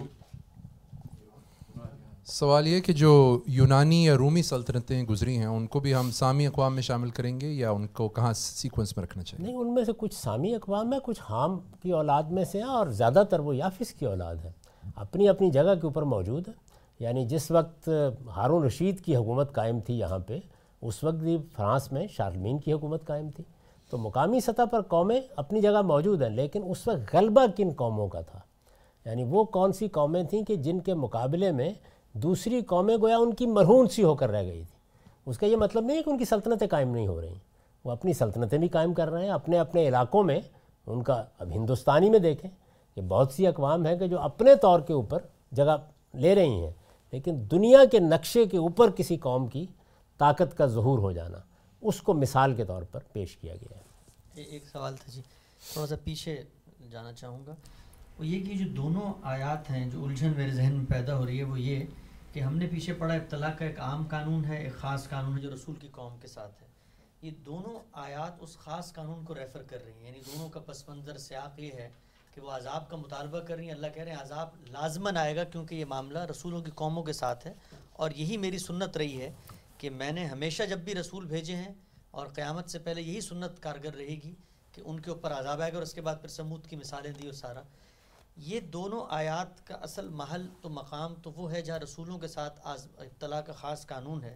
سوال 2.26 2.68
یہ 2.68 2.80
کہ 2.80 2.94
جو 2.94 3.40
یونانی 3.48 4.04
یا 4.06 4.16
رومی 4.18 4.42
سلطنتیں 4.42 5.04
گزری 5.04 5.38
ہیں، 5.38 5.46
ان 5.46 5.68
کو 5.68 5.80
بھی 5.80 5.94
ہم 5.96 6.12
سامی 6.12 6.48
اقوام 6.48 6.74
میں 6.74 6.82
شامل 6.82 7.10
کریں 7.10 7.40
گے 7.42 7.48
یا 7.48 7.72
ان 7.72 7.88
کو 7.88 8.08
کہاں 8.10 8.34
سیکوینس 8.34 8.96
میں 8.98 9.04
رکھنا 9.04 9.24
چاہیے؟ 9.24 9.46
نہیں، 9.46 9.58
ان 9.58 9.74
میں 9.74 9.84
سے 9.86 9.92
کچھ 9.98 10.14
سامی 10.16 10.54
اقوام 10.56 10.94
ہے 10.94 10.98
کچھ 11.04 11.22
حام 11.30 11.60
کی 11.82 11.92
اولاد 11.92 12.24
میں 12.24 12.46
سے 12.46 12.58
ہیں 12.58 12.66
اور 12.66 12.88
زیادہ 12.88 13.24
تر 13.30 13.40
وہ 13.40 13.56
یافس 13.56 13.94
کی 13.94 14.06
اولاد 14.06 14.36
ہے 14.44 14.52
اپنی 14.96 15.30
اپنی 15.30 15.52
جگہ 15.52 15.76
کے 15.82 15.88
اوپر 15.88 16.02
موجود 16.02 16.48
ہے 16.48 16.54
یعنی 17.00 17.26
جس 17.26 17.52
وقت 17.52 17.90
ہارون 18.36 18.64
رشید 18.64 19.02
کی 19.02 19.16
حکومت 19.16 19.54
قائم 19.54 19.80
تھی 19.80 20.00
یہاں 20.00 20.20
پہ، 20.20 20.40
اس 20.82 21.04
وقت 21.04 21.16
بھی 21.16 21.38
فرانس 21.56 21.92
میں 21.92 22.08
شارلمین 22.12 22.58
کی 22.58 22.74
حکومت 22.74 23.06
قائم 23.08 23.30
تھی۔ 23.30 23.44
تو 23.92 23.98
مقامی 23.98 24.40
سطح 24.40 24.66
پر 24.72 24.82
قومیں 24.82 25.20
اپنی 25.36 25.62
جگہ 25.62 25.82
موجود 25.82 26.22
ہیں، 26.22 26.30
لیکن 26.30 26.62
اس 26.66 26.88
وقت 26.88 27.14
غلبہ 27.14 27.46
کن 27.58 27.70
قوموں 27.78 28.08
کا 28.08 28.22
تھا؟ 28.22 28.40
یعنی 29.06 29.24
وہ 29.24 29.44
کون 29.44 29.74
سی 29.74 29.88
قومیں 29.88 30.24
تھیں 30.24 30.44
کہ 30.44 30.56
جن 30.56 30.80
کے 30.80 30.94
مقابلے 30.94 31.52
میں 31.52 31.74
دوسری 32.14 32.62
قومیں 32.62 32.98
گویا 32.98 33.18
ان 33.18 33.34
کی 33.34 33.46
مرہون 33.46 33.88
سی 33.88 34.04
ہو 34.04 34.16
کر 34.16 34.30
رہ 34.30 34.44
گئی 34.44 34.64
تھی؟ 34.64 34.76
اس 35.26 35.38
کا 35.38 35.46
یہ 35.46 35.56
مطلب 35.56 35.84
نہیں 35.84 35.98
ہے 35.98 36.04
کہ 36.04 36.10
ان 36.10 36.18
کی 36.18 36.26
سلطنتیں 36.26 36.68
قائم 36.68 36.90
نہیں 36.90 37.08
ہو 37.08 37.22
رہی۔ 37.22 37.34
وہ 37.84 37.92
اپنی 37.92 38.14
سلطنتیں 38.14 38.58
بھی 38.58 38.68
قائم 38.68 38.94
کر 38.94 39.10
رہے 39.10 39.24
ہیں، 39.24 39.32
اپنے 39.32 39.60
اپنے 39.60 39.88
علاقوں 39.88 40.24
میں۔ 40.24 40.40
ان 40.88 41.04
کا 41.04 41.24
اب 41.40 41.50
ہندوستانی 41.50 42.10
میں 42.10 42.20
دیکھیں 42.20 42.52
کہ 42.96 43.02
بہت 43.02 43.32
سی 43.32 43.48
اقوام 43.48 43.86
ہیں 43.86 43.96
کہ 43.96 44.08
جو 44.08 44.20
اپنے 44.20 44.56
طور 44.56 44.80
کے 44.80 44.94
اوپر 44.94 45.20
جگہ 45.52 45.78
لے 46.14 46.36
رہی 46.36 46.64
ہیں، 46.64 46.72
لیکن 47.12 47.44
دنیا 47.52 47.80
کے 47.92 48.00
نقشے 48.00 48.46
کے 48.46 48.58
اوپر 48.58 48.92
کسی 48.92 49.18
قوم 49.18 49.48
کی 49.48 49.66
طاقت 50.18 50.58
کا 50.58 50.66
ظہور 50.66 51.00
ہو 51.00 51.12
جانا، 51.12 51.38
اس 51.82 52.02
کو 52.02 52.14
مثال 52.14 52.56
کے 52.56 52.66
طور 52.66 52.82
پر 52.92 53.00
پیش 53.14 53.38
کیا 53.38 53.56
گیا 53.56 53.78
ہے۔ 53.78 53.84
ایک 54.42 54.68
سوال 54.68 54.96
تھا 54.96 55.12
جی 55.12 55.22
تھوڑا 55.74 55.88
سا 55.88 55.96
پیچھے 56.04 56.42
جانا 56.92 57.14
چاہوں 57.14 57.40
گا۔ 57.48 57.56
وہ 58.18 58.28
یہ 58.28 58.46
کہ 58.46 58.58
جو 58.58 58.66
دونوں 58.70 59.14
آیات 59.22 59.70
ہیں 59.70 59.90
جو 59.90 60.06
الجھن 60.06 60.34
میرے 60.38 60.52
ذہن 60.52 60.74
میں 60.74 60.86
پیدا 60.86 61.18
ہو 61.18 61.26
رہی 61.26 61.40
ہے، 61.40 61.44
وہ 61.44 61.60
یہ 61.60 61.84
کہ 62.34 62.40
ہم 62.40 62.58
نے 62.58 62.68
پیچھے 62.68 62.94
پڑا 62.94 63.14
ابتلا 63.14 63.50
کا 63.50 63.66
ایک 63.66 63.80
عام 63.80 64.08
قانون 64.08 64.46
ہے، 64.46 64.64
ایک 64.64 64.74
خاص 64.74 65.10
قانون 65.10 65.38
ہے 65.38 65.42
جو 65.42 65.54
رسول 65.54 65.76
کی 65.76 65.88
قوم 65.92 66.18
کے 66.22 66.28
ساتھ 66.28 66.64
ہے۔ 66.64 66.68
یہ 67.22 67.32
دونوں 67.32 67.80
آیات 67.94 68.32
اس 68.40 68.58
خاص 68.58 68.94
قانون 68.94 69.26
کو 69.26 69.36
ریفر 69.36 69.64
کر 69.64 69.84
رہی 69.84 69.94
ہیں 69.94 70.08
یعنی 70.08 70.20
دونوں 70.20 70.50
کا 70.50 70.60
پس 70.60 70.90
منظر 70.90 71.18
سیاق 71.18 71.60
یہ 71.60 71.72
ہے 71.72 71.90
کہ 72.36 72.42
وہ 72.42 72.52
عذاب 72.52 72.90
کا 72.90 72.98
مطالبہ 72.98 73.40
کر 73.40 73.56
رہی 73.56 73.66
ہیں۔ 73.66 73.72
اللہ 73.72 73.88
کہہ 73.94 74.04
رہے 74.04 74.12
ہیں 74.12 74.22
عذاب 74.22 74.50
لازماً 74.70 75.18
آئے 75.18 75.36
گا 75.36 75.44
کیونکہ 75.44 75.76
یہ 75.76 75.86
معاملہ 75.86 76.20
رسولوں 76.20 76.62
کی 76.62 76.72
قوموں 76.76 77.04
کے 77.04 77.14
ساتھ 77.14 77.48
ہے۔ 77.48 77.54
اور 77.94 78.12
یہی 78.16 78.38
میری 78.38 78.58
سنت 78.58 78.98
رہی 78.98 79.22
ہے 79.22 79.32
کہ 79.78 79.90
میں 79.90 80.12
نے 80.12 80.26
ہمیشہ 80.26 80.64
جب 80.64 80.80
بھی 80.80 80.96
رسول 80.96 81.26
بھیجے 81.26 81.56
ہیں 81.56 81.74
اور 82.12 82.28
قیامت 82.28 82.70
سے 82.70 82.80
پہلے 82.80 83.02
یہی 83.02 83.22
سنت 83.22 83.60
کارگر 83.60 83.96
رہے 83.96 84.16
گی 84.24 84.36
کہ 84.72 84.82
ان 84.86 85.00
کے 85.00 85.10
اوپر 85.10 85.32
عذاب 85.32 85.62
آئے 85.62 85.72
گا 85.72 85.78
اور 85.78 85.84
اس 85.84 85.94
کے 85.94 86.02
بعد 86.02 86.16
پھر 86.22 86.30
سمود 86.30 86.68
کی 86.68 86.76
مثالیں 86.76 87.12
دی 87.12 87.26
اور 87.26 87.34
سارا۔ 87.34 87.62
یہ 88.38 88.60
دونوں 88.60 89.06
آیات 89.10 89.68
کا 89.68 89.76
اصل 89.76 90.10
محل 90.10 90.48
تو 90.62 90.70
مقام 90.70 91.14
تو 91.24 91.32
وہ 91.36 91.52
ہے 91.52 91.62
جہاں 91.62 91.80
رسولوں 91.80 92.18
کے 92.18 92.28
ساتھ 92.28 92.60
اطلاع 92.98 93.42
کا 93.42 93.54
خاص 93.54 93.88
قانون 93.88 94.24
ہے۔ 94.24 94.36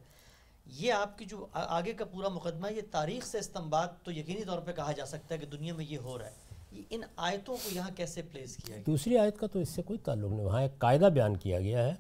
یہ 0.66 0.94
آپ 0.94 1.18
کی 1.18 1.26
جو 1.26 1.48
آگے 1.54 1.94
کا 1.94 2.06
پورا 2.06 2.28
مقدمہ 2.28 2.74
یہ 2.74 2.82
تاریخ 2.92 3.26
سے 3.26 3.38
استمباد 3.38 3.88
تو 4.04 4.12
یقینی 4.12 4.46
طور 4.46 4.60
پہ 4.60 4.72
کہا 4.72 4.92
جا 4.92 5.06
سکتا 5.06 5.36
ہے 5.36 5.40
کہ 5.40 5.46
دنیا 5.46 5.74
میں 5.74 5.86
یہ 5.86 5.98
ہو 5.98 6.20
رہا 6.20 6.26
ہے۔ 6.26 6.48
ان 6.90 7.02
آیتوں 7.16 7.56
کو 7.56 7.70
یہاں 7.72 7.90
کیسے 7.96 8.22
پلیس 8.22 8.58
کیا 8.58 8.76
گیا؟ 8.76 8.84
دوسری 8.88 9.18
آیت 9.18 9.40
کا 9.40 9.48
تو 9.48 9.60
اس 9.60 9.70
سے 9.70 9.82
کوئی 9.82 10.00
تعلق 10.00 10.32
نہیں، 10.32 10.46
وہاں 10.46 10.62
ایک 10.62 10.80
قاعدہ 10.80 11.06
بیان 11.06 11.38
کیا 11.38 11.60
گیا 11.60 11.84
ہے 11.84 11.94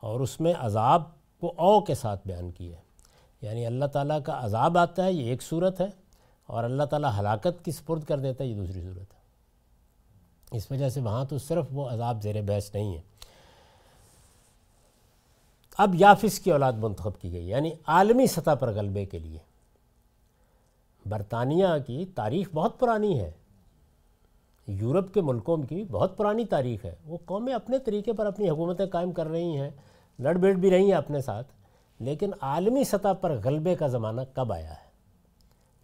اور 0.00 0.20
اس 0.20 0.40
میں 0.40 0.54
عذاب 0.58 1.02
کو 1.40 1.54
او 1.56 1.80
کے 1.80 1.94
ساتھ 1.94 2.20
بیان 2.26 2.50
کیا 2.50 2.76
ہے۔ 2.76 2.82
یعنی 3.42 3.66
اللہ 3.66 3.84
تعالیٰ 3.84 4.22
کا 4.22 4.44
عذاب 4.44 4.78
آتا 4.78 5.04
ہے، 5.04 5.12
یہ 5.12 5.30
ایک 5.30 5.42
صورت 5.42 5.80
ہے، 5.80 5.86
اور 6.46 6.64
اللہ 6.64 6.82
تعالیٰ 6.82 7.10
ہلاکت 7.18 7.64
کی 7.64 7.70
سپرد 7.70 8.04
کر 8.04 8.18
دیتا 8.18 8.44
ہے، 8.44 8.48
یہ 8.48 8.54
دوسری 8.54 8.82
صورت 8.82 9.13
ہے۔ 9.13 9.13
اس 10.54 10.70
وجہ 10.70 10.88
سے 10.88 11.00
وہاں 11.00 11.24
تو 11.24 11.38
صرف 11.38 11.64
وہ 11.72 11.88
عذاب 11.88 12.22
زیر 12.22 12.42
بحث 12.42 12.74
نہیں 12.74 12.96
ہے۔ 12.96 13.00
اب 15.78 15.94
یافس 15.94 16.38
کی 16.38 16.52
اولاد 16.52 16.72
منتخب 16.72 17.20
کی 17.20 17.32
گئی 17.32 17.48
یعنی 17.48 17.70
عالمی 17.86 18.26
سطح 18.26 18.54
پر 18.60 18.72
غلبے 18.72 19.04
کے 19.04 19.18
لیے۔ 19.18 19.38
برطانیہ 21.06 21.66
کی 21.86 22.04
تاریخ 22.14 22.48
بہت 22.54 22.78
پرانی 22.78 23.20
ہے۔ 23.20 23.30
یورپ 24.66 25.14
کے 25.14 25.20
ملکوں 25.20 25.56
کی 25.56 25.84
بہت 25.90 26.16
پرانی 26.16 26.44
تاریخ 26.44 26.84
ہے۔ 26.84 26.94
وہ 27.04 27.18
قومیں 27.24 27.54
اپنے 27.54 27.78
طریقے 27.78 28.12
پر 28.12 28.26
اپنی 28.26 28.50
حکومتیں 28.50 28.86
قائم 28.86 29.12
کر 29.12 29.26
رہی 29.26 29.56
ہیں۔ 29.56 29.70
لڑ 30.18 30.34
بیٹ 30.34 30.56
بھی 30.56 30.70
رہی 30.70 30.84
ہیں 30.84 30.98
اپنے 30.98 31.20
ساتھ۔ 31.20 31.52
لیکن 31.98 32.30
عالمی 32.40 32.84
سطح 32.84 33.12
پر 33.20 33.40
غلبے 33.44 33.74
کا 33.74 33.86
زمانہ 33.86 34.20
کب 34.34 34.52
آیا 34.52 34.70
ہے؟ 34.70 34.84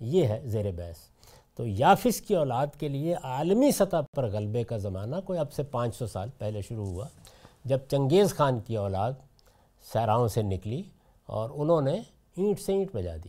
یہ 0.00 0.26
ہے 0.26 0.42
زیر 0.44 0.72
بحث۔ 0.72 0.96
تو 1.56 1.66
یافس 1.66 2.20
کی 2.20 2.36
اولاد 2.36 2.66
کے 2.78 2.88
لیے 2.88 3.14
عالمی 3.22 3.70
سطح 3.70 3.96
پر 4.16 4.26
غلبے 4.26 4.64
کا 4.64 4.76
زمانہ 4.76 5.16
کوئی 5.24 5.38
اب 5.38 5.52
سے 5.52 5.62
پانچ 5.62 5.96
سو 5.96 6.06
سال 6.06 6.28
پہلے 6.38 6.62
شروع 6.62 6.86
ہوا۔ 6.86 7.06
جب 7.64 7.78
چنگیز 7.88 8.34
خان 8.34 8.60
کی 8.60 8.76
اولاد 8.76 9.12
سیراؤں 9.92 10.28
سے 10.28 10.42
نکلی 10.42 10.82
اور 11.26 11.50
انہوں 11.54 11.80
نے 11.80 12.00
اینٹ 12.36 12.60
سے 12.60 12.72
اینٹ 12.72 12.88
بجا 12.94 13.16
دی۔ 13.16 13.28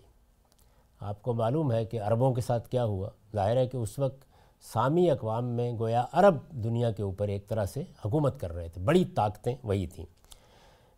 آپ 1.00 1.22
کو 1.22 1.34
معلوم 1.34 1.72
ہے 1.72 1.86
کہ 1.86 2.02
عربوں 2.02 2.34
کے 2.34 2.42
ساتھ 2.42 2.70
کیا 2.70 2.86
ہوا۔ 2.86 3.10
ظاہر 3.34 3.58
ہے 3.58 3.68
کہ 3.68 3.78
اس 3.78 4.00
وقت 4.00 4.26
سامی 4.74 5.12
اقوام 5.12 5.46
میں 5.46 5.72
گویا 5.80 6.06
عرب 6.12 6.36
دنیا 6.52 6.92
کے 6.92 7.04
اوپر 7.04 7.28
ایک 7.28 7.48
طرح 7.48 7.66
سے 7.66 7.84
حکومت 8.06 8.40
کر 8.40 8.52
رہے 8.52 8.70
تھے۔ 8.70 8.82
بڑی 8.82 9.06
طاقتیں 9.06 9.56
وہی 9.64 9.88
تھیں۔ 9.88 10.06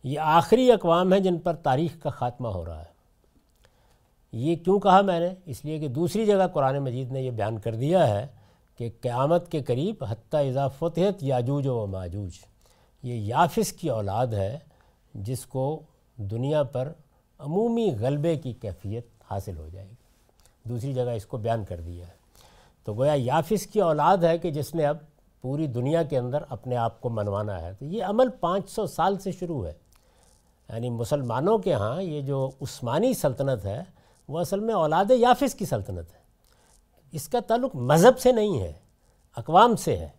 یہ 0.04 0.20
آخری 0.20 0.72
اقوام 0.72 1.14
ہیں 1.14 1.20
جن 1.20 1.38
پر 1.38 1.56
تاریخ 1.56 2.02
کا 2.04 2.10
خاتمہ 2.10 2.48
ہو 2.48 2.66
رہا 2.66 2.80
ہے۔ 2.80 2.93
یہ 4.34 4.56
کیوں 4.56 4.80
کہا 4.80 5.02
میں 5.02 5.20
نے؟ 5.20 5.30
اس 5.46 5.66
لیے 5.66 5.80
کہ 5.80 5.88
دوسری 5.88 6.26
جگہ 6.26 6.48
قرآن 6.54 6.80
مجید 6.80 7.12
نے 7.12 7.22
یہ 7.22 7.32
بیان 7.32 7.60
کر 7.60 7.76
دیا 7.76 8.08
ہے 8.08 8.28
کہ 8.78 8.90
قیامت 9.02 9.52
کے 9.52 9.62
قریب 9.62 10.04
حتیٰ 10.10 10.50
اضافت 10.50 11.00
یاجوج 11.22 11.68
و 11.68 11.88
ماجوج، 11.88 12.32
یہ 13.04 13.14
یافس 13.14 13.74
کی 13.74 13.90
اولاد 13.90 14.28
ہے 14.28 14.60
جس 15.14 15.46
کو 15.46 15.82
دنیا 16.18 16.64
پر 16.64 16.92
عمومی 17.40 17.92
غلبے 18.00 18.36
کی 18.36 18.54
کیفیت 18.54 19.08
حاصل 19.32 19.58
ہو 19.58 19.70
جائے 19.72 19.88
گی۔ 19.90 19.96
دوسری 20.64 20.94
جگہ 20.94 21.10
اس 21.10 21.26
کو 21.26 21.38
بیان 21.38 21.66
کر 21.66 21.80
دیا 21.80 22.08
ہے۔ 22.08 22.14
تو 22.84 22.94
گویا 22.94 23.14
یافس 23.16 23.68
کی 23.68 23.82
اولاد 23.82 24.18
ہے 24.18 24.38
کہ 24.38 24.52
جس 24.52 24.76
نے 24.76 24.86
اب 24.86 24.98
پوری 25.42 25.68
دنیا 25.68 26.04
کے 26.04 26.18
اندر 26.18 26.44
اپنے 26.50 26.76
آپ 26.76 27.02
کو 27.02 27.10
منوانا 27.10 27.62
ہے۔ 27.62 27.74
تو 27.80 27.86
یہ 27.86 28.04
عمل 28.04 28.30
پانچ 28.30 28.70
سو 28.70 28.86
سال 28.86 29.20
سے 29.20 29.32
شروع 29.32 29.68
ہے۔ 29.68 29.74
یعنی 30.70 30.90
مسلمانوں 30.90 31.58
کے 31.58 31.74
ہاں 31.74 32.02
یہ 32.02 32.22
جو 32.22 32.50
عثمانی 32.62 33.14
سلطنت 33.14 33.66
ہے 33.66 33.84
وہ 34.28 34.40
اصل 34.40 34.60
میں 34.60 34.74
اولاد 34.74 35.12
یافس 35.12 35.56
کی 35.56 35.66
سلطنت 35.66 36.14
ہے۔ 36.14 36.24
اس 37.12 37.28
کا 37.28 37.40
تعلق 37.40 37.76
مذہب 37.76 38.20
سے 38.20 38.32
نہیں 38.32 38.60
ہے، 38.60 38.74
اقوام 39.36 39.76
سے 39.76 39.98
ہے۔ 39.98 40.10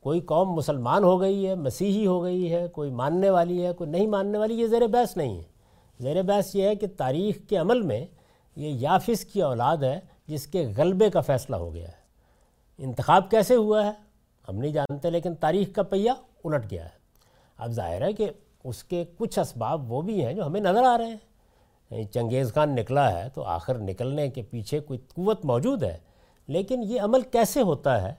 کوئی 0.00 0.20
قوم 0.20 0.52
مسلمان 0.52 1.04
ہو 1.04 1.20
گئی 1.20 1.46
ہے، 1.46 1.54
مسیحی 1.54 2.06
ہو 2.06 2.22
گئی 2.22 2.54
ہے، 2.54 2.68
کوئی 2.68 2.90
ماننے 2.90 3.30
والی 3.30 3.66
ہے، 3.66 3.72
کوئی 3.72 3.90
نہیں 3.90 4.06
ماننے 4.06 4.38
والی، 4.38 4.54
یہ 4.54 4.66
زیر 4.66 4.86
بحث 4.86 5.16
نہیں 5.16 5.36
ہے۔ 5.36 5.42
زیر 6.00 6.22
بحث 6.22 6.54
یہ 6.54 6.62
ہے 6.62 6.74
کہ 6.74 6.86
تاریخ 6.96 7.38
کے 7.48 7.56
عمل 7.56 7.82
میں 7.82 8.06
یہ 8.56 8.68
یافس 8.68 9.24
کی 9.24 9.42
اولاد 9.42 9.76
ہے 9.76 10.00
جس 10.26 10.46
کے 10.46 10.72
غلبے 10.76 11.10
کا 11.10 11.20
فیصلہ 11.20 11.56
ہو 11.56 11.74
گیا 11.74 11.88
ہے۔ 11.88 11.98
انتخاب 12.78 13.30
کیسے 13.30 13.54
ہوا 13.54 13.86
ہے؟ 13.86 13.92
ہم 14.48 14.56
نہیں 14.56 14.72
جانتے، 14.72 15.10
لیکن 15.10 15.34
تاریخ 15.34 15.74
کا 15.74 15.82
پہیہ 15.82 16.10
الٹ 16.44 16.70
گیا 16.70 16.84
ہے۔ 16.84 16.98
اب 17.58 17.70
ظاہر 17.70 18.02
ہے 18.02 18.12
کہ 18.12 18.30
اس 18.64 18.84
کے 18.84 19.04
کچھ 19.18 19.38
اسباب 19.38 19.92
وہ 19.92 20.02
بھی 20.02 20.24
ہیں 20.24 20.32
جو 20.32 20.46
ہمیں 20.46 20.60
نظر 20.60 20.82
آ 20.82 20.98
رہے 20.98 21.06
ہیں۔ 21.06 21.27
یعنی 21.90 22.04
چنگیز 22.04 22.52
خان 22.54 22.74
نکلا 22.74 23.10
ہے 23.18 23.28
تو 23.28 23.42
آخر 23.42 23.78
نکلنے 23.78 24.28
کے 24.28 24.42
پیچھے 24.42 24.80
کوئی 24.80 24.98
قوت 25.14 25.44
موجود 25.44 25.82
ہے، 25.82 25.98
لیکن 26.48 26.82
یہ 26.82 27.00
عمل 27.00 27.20
کیسے 27.20 27.62
ہوتا 27.62 28.02
ہے؟ 28.02 28.12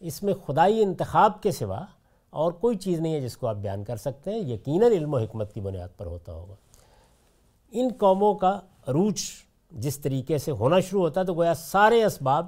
اس 0.00 0.22
میں 0.22 0.34
خدائی 0.46 0.82
انتخاب 0.82 1.42
کے 1.42 1.52
سوا 1.52 1.84
اور 2.32 2.52
کوئی 2.52 2.76
چیز 2.76 3.00
نہیں 3.00 3.14
ہے 3.14 3.20
جس 3.20 3.36
کو 3.36 3.46
آپ 3.46 3.56
بیان 3.56 3.84
کر 3.84 3.96
سکتے 3.96 4.30
ہیں، 4.30 4.38
یقیناً 4.38 4.92
علم 4.92 5.14
و 5.14 5.18
حکمت 5.18 5.52
کی 5.52 5.60
بنیاد 5.60 5.88
پر 5.96 6.06
ہوتا 6.06 6.32
ہوگا۔ 6.32 6.54
ان 7.72 7.88
قوموں 7.98 8.34
کا 8.34 8.58
عروج 8.86 9.20
جس 9.72 9.98
طریقے 9.98 10.38
سے 10.38 10.50
ہونا 10.50 10.80
شروع 10.80 11.00
ہوتا 11.00 11.20
ہے 11.20 11.26
تو 11.26 11.34
گویا 11.34 11.54
سارے 11.54 12.04
اسباب 12.04 12.46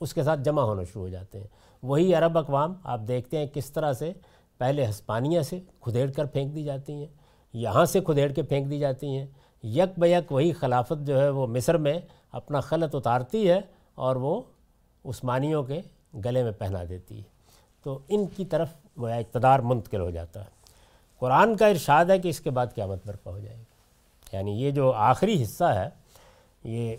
اس 0.00 0.14
کے 0.14 0.22
ساتھ 0.22 0.40
جمع 0.40 0.62
ہونا 0.62 0.82
شروع 0.84 1.02
ہو 1.02 1.08
جاتے 1.08 1.40
ہیں۔ 1.40 1.46
وہی 1.82 2.14
عرب 2.14 2.38
اقوام، 2.38 2.74
آپ 2.84 3.00
دیکھتے 3.08 3.38
ہیں 3.38 3.46
کس 3.46 3.70
طرح 3.72 3.92
سے 3.92 4.12
پہلے 4.58 4.84
ہسپانیہ 4.84 5.40
سے 5.40 5.60
کھدیڑ 5.80 6.10
کر 6.10 6.24
پھینک 6.24 6.54
دی 6.54 6.64
جاتی 6.64 6.92
ہیں، 6.92 7.06
یہاں 7.54 7.84
سے 7.84 8.00
کھدیڑ 8.00 8.32
کے 8.32 8.42
پھینک 8.42 8.70
دی 8.70 8.78
جاتی 8.78 9.06
ہیں۔ 9.06 9.26
یک 9.62 9.98
بیک 9.98 10.32
وہی 10.32 10.52
خلافت 10.52 11.06
جو 11.06 11.20
ہے 11.20 11.28
وہ 11.28 11.46
مصر 11.46 11.76
میں 11.76 12.00
اپنا 12.32 12.60
خلط 12.60 12.94
اتارتی 12.94 13.50
ہے 13.50 13.60
اور 13.94 14.16
وہ 14.16 14.40
عثمانیوں 15.04 15.62
کے 15.62 15.80
گلے 16.24 16.42
میں 16.42 16.52
پہنا 16.52 16.78
دیتی 16.88 17.18
ہے۔ 17.18 17.22
تو 17.82 17.98
ان 18.08 18.26
کی 18.26 18.44
طرف 18.44 18.68
گویا 18.98 19.14
اقتدار 19.14 19.60
منتقل 19.60 20.00
ہو 20.00 20.10
جاتا 20.10 20.40
ہے۔ 20.40 20.48
قرآن 21.18 21.56
کا 21.56 21.66
ارشاد 21.66 22.04
ہے 22.04 22.18
کہ 22.18 22.28
اس 22.28 22.40
کے 22.40 22.50
بعد 22.50 22.66
قیامت 22.74 22.98
برپا 23.06 23.30
ہو 23.30 23.38
جائے 23.38 23.56
گی۔ 23.56 23.62
یعنی 24.32 24.50
یہ 24.50 24.70
جو 24.70 24.92
آخری 24.92 25.42
حصہ 25.42 25.64
ہے، 25.64 25.88
یہ 26.64 26.96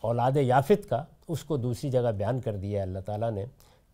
اولاد 0.00 0.32
یافت 0.36 0.88
کا، 0.88 1.04
اس 1.28 1.44
کو 1.44 1.56
دوسری 1.56 1.90
جگہ 1.90 2.12
بیان 2.12 2.40
کر 2.40 2.56
دیا 2.56 2.78
ہے۔ 2.78 2.82
اللہ 2.82 2.98
تعالیٰ 2.98 3.30
نے 3.30 3.44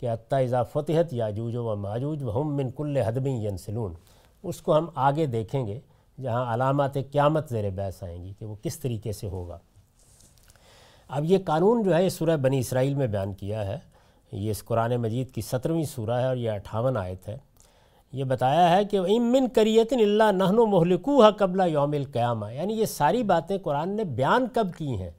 کہ 0.01 0.13
حتیٰ 0.13 0.43
اذا 0.43 0.63
فتحت 0.63 1.13
یاجوج 1.13 1.57
و 1.57 1.77
ماجوج 1.77 2.23
و 2.23 2.43
ہم 2.43 2.57
من 2.57 2.71
کل 2.71 2.97
حدمی 2.97 3.47
ینسلون۔ 3.47 3.95
اس 4.43 4.63
کو 4.63 4.79
ہم 4.79 4.87
آگے 4.95 5.27
دیکھیں 5.27 5.67
گے 5.67 5.81
جہاں 6.23 6.55
علامات 6.55 6.95
قیامت 6.95 7.49
زیر 7.49 7.71
بحث 7.71 8.03
آئیں 8.03 8.25
گی 8.25 8.33
کہ 8.39 8.47
وہ 8.47 8.55
کس 8.63 8.79
طریقے 8.79 9.13
سے 9.13 9.27
ہوگا۔ 9.27 9.59
اب 11.09 11.25
یہ 11.25 11.39
قانون 11.45 11.83
جو 11.83 11.95
ہے، 11.95 12.05
یہ 12.05 12.09
سورہ 12.09 12.37
بنی 12.37 12.59
اسرائیل 12.59 12.95
میں 12.95 13.07
بیان 13.07 13.35
کیا 13.35 13.67
ہے۔ 13.67 13.79
یہ 14.33 14.51
اس 14.51 14.65
قرآن 14.65 14.97
مجید 14.97 15.31
کی 15.31 15.41
سترویں 15.41 15.85
سورہ 15.85 16.11
ہے 16.11 16.27
اور 16.27 16.37
یہ 16.37 16.51
اٹھاون 16.51 16.97
آیت 16.97 17.29
ہے۔ 17.29 17.39
یہ 18.13 18.25
بتایا 18.25 18.77
ہے 18.77 18.85
کہ 18.85 18.97
امن 18.97 19.49
کریت 19.49 19.93
اللہ 19.93 20.33
نہن 20.33 20.59
و 20.59 20.67
محلکو 20.67 21.25
قبلہ 21.39 21.63
یوم 21.63 21.93
القیامہ 21.93 22.53
یعنی 22.53 22.75
یہ 22.75 22.85
ساری 22.85 23.23
باتیں 23.23 23.59
قرآن 23.59 23.89
نے 23.89 24.05
بیان 24.05 24.47
کب 24.55 24.67
کی 24.79 24.89
ہیں؟ 24.89 25.11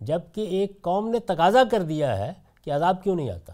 جبکہ 0.00 0.40
ایک 0.40 0.82
قوم 0.82 1.08
نے 1.08 1.18
تقاضا 1.18 1.62
کر 1.70 1.82
دیا 1.82 2.18
ہے 2.18 2.32
کہ 2.64 2.70
عذاب 2.70 3.02
کیوں 3.02 3.16
نہیں 3.16 3.30
آتا۔ 3.30 3.52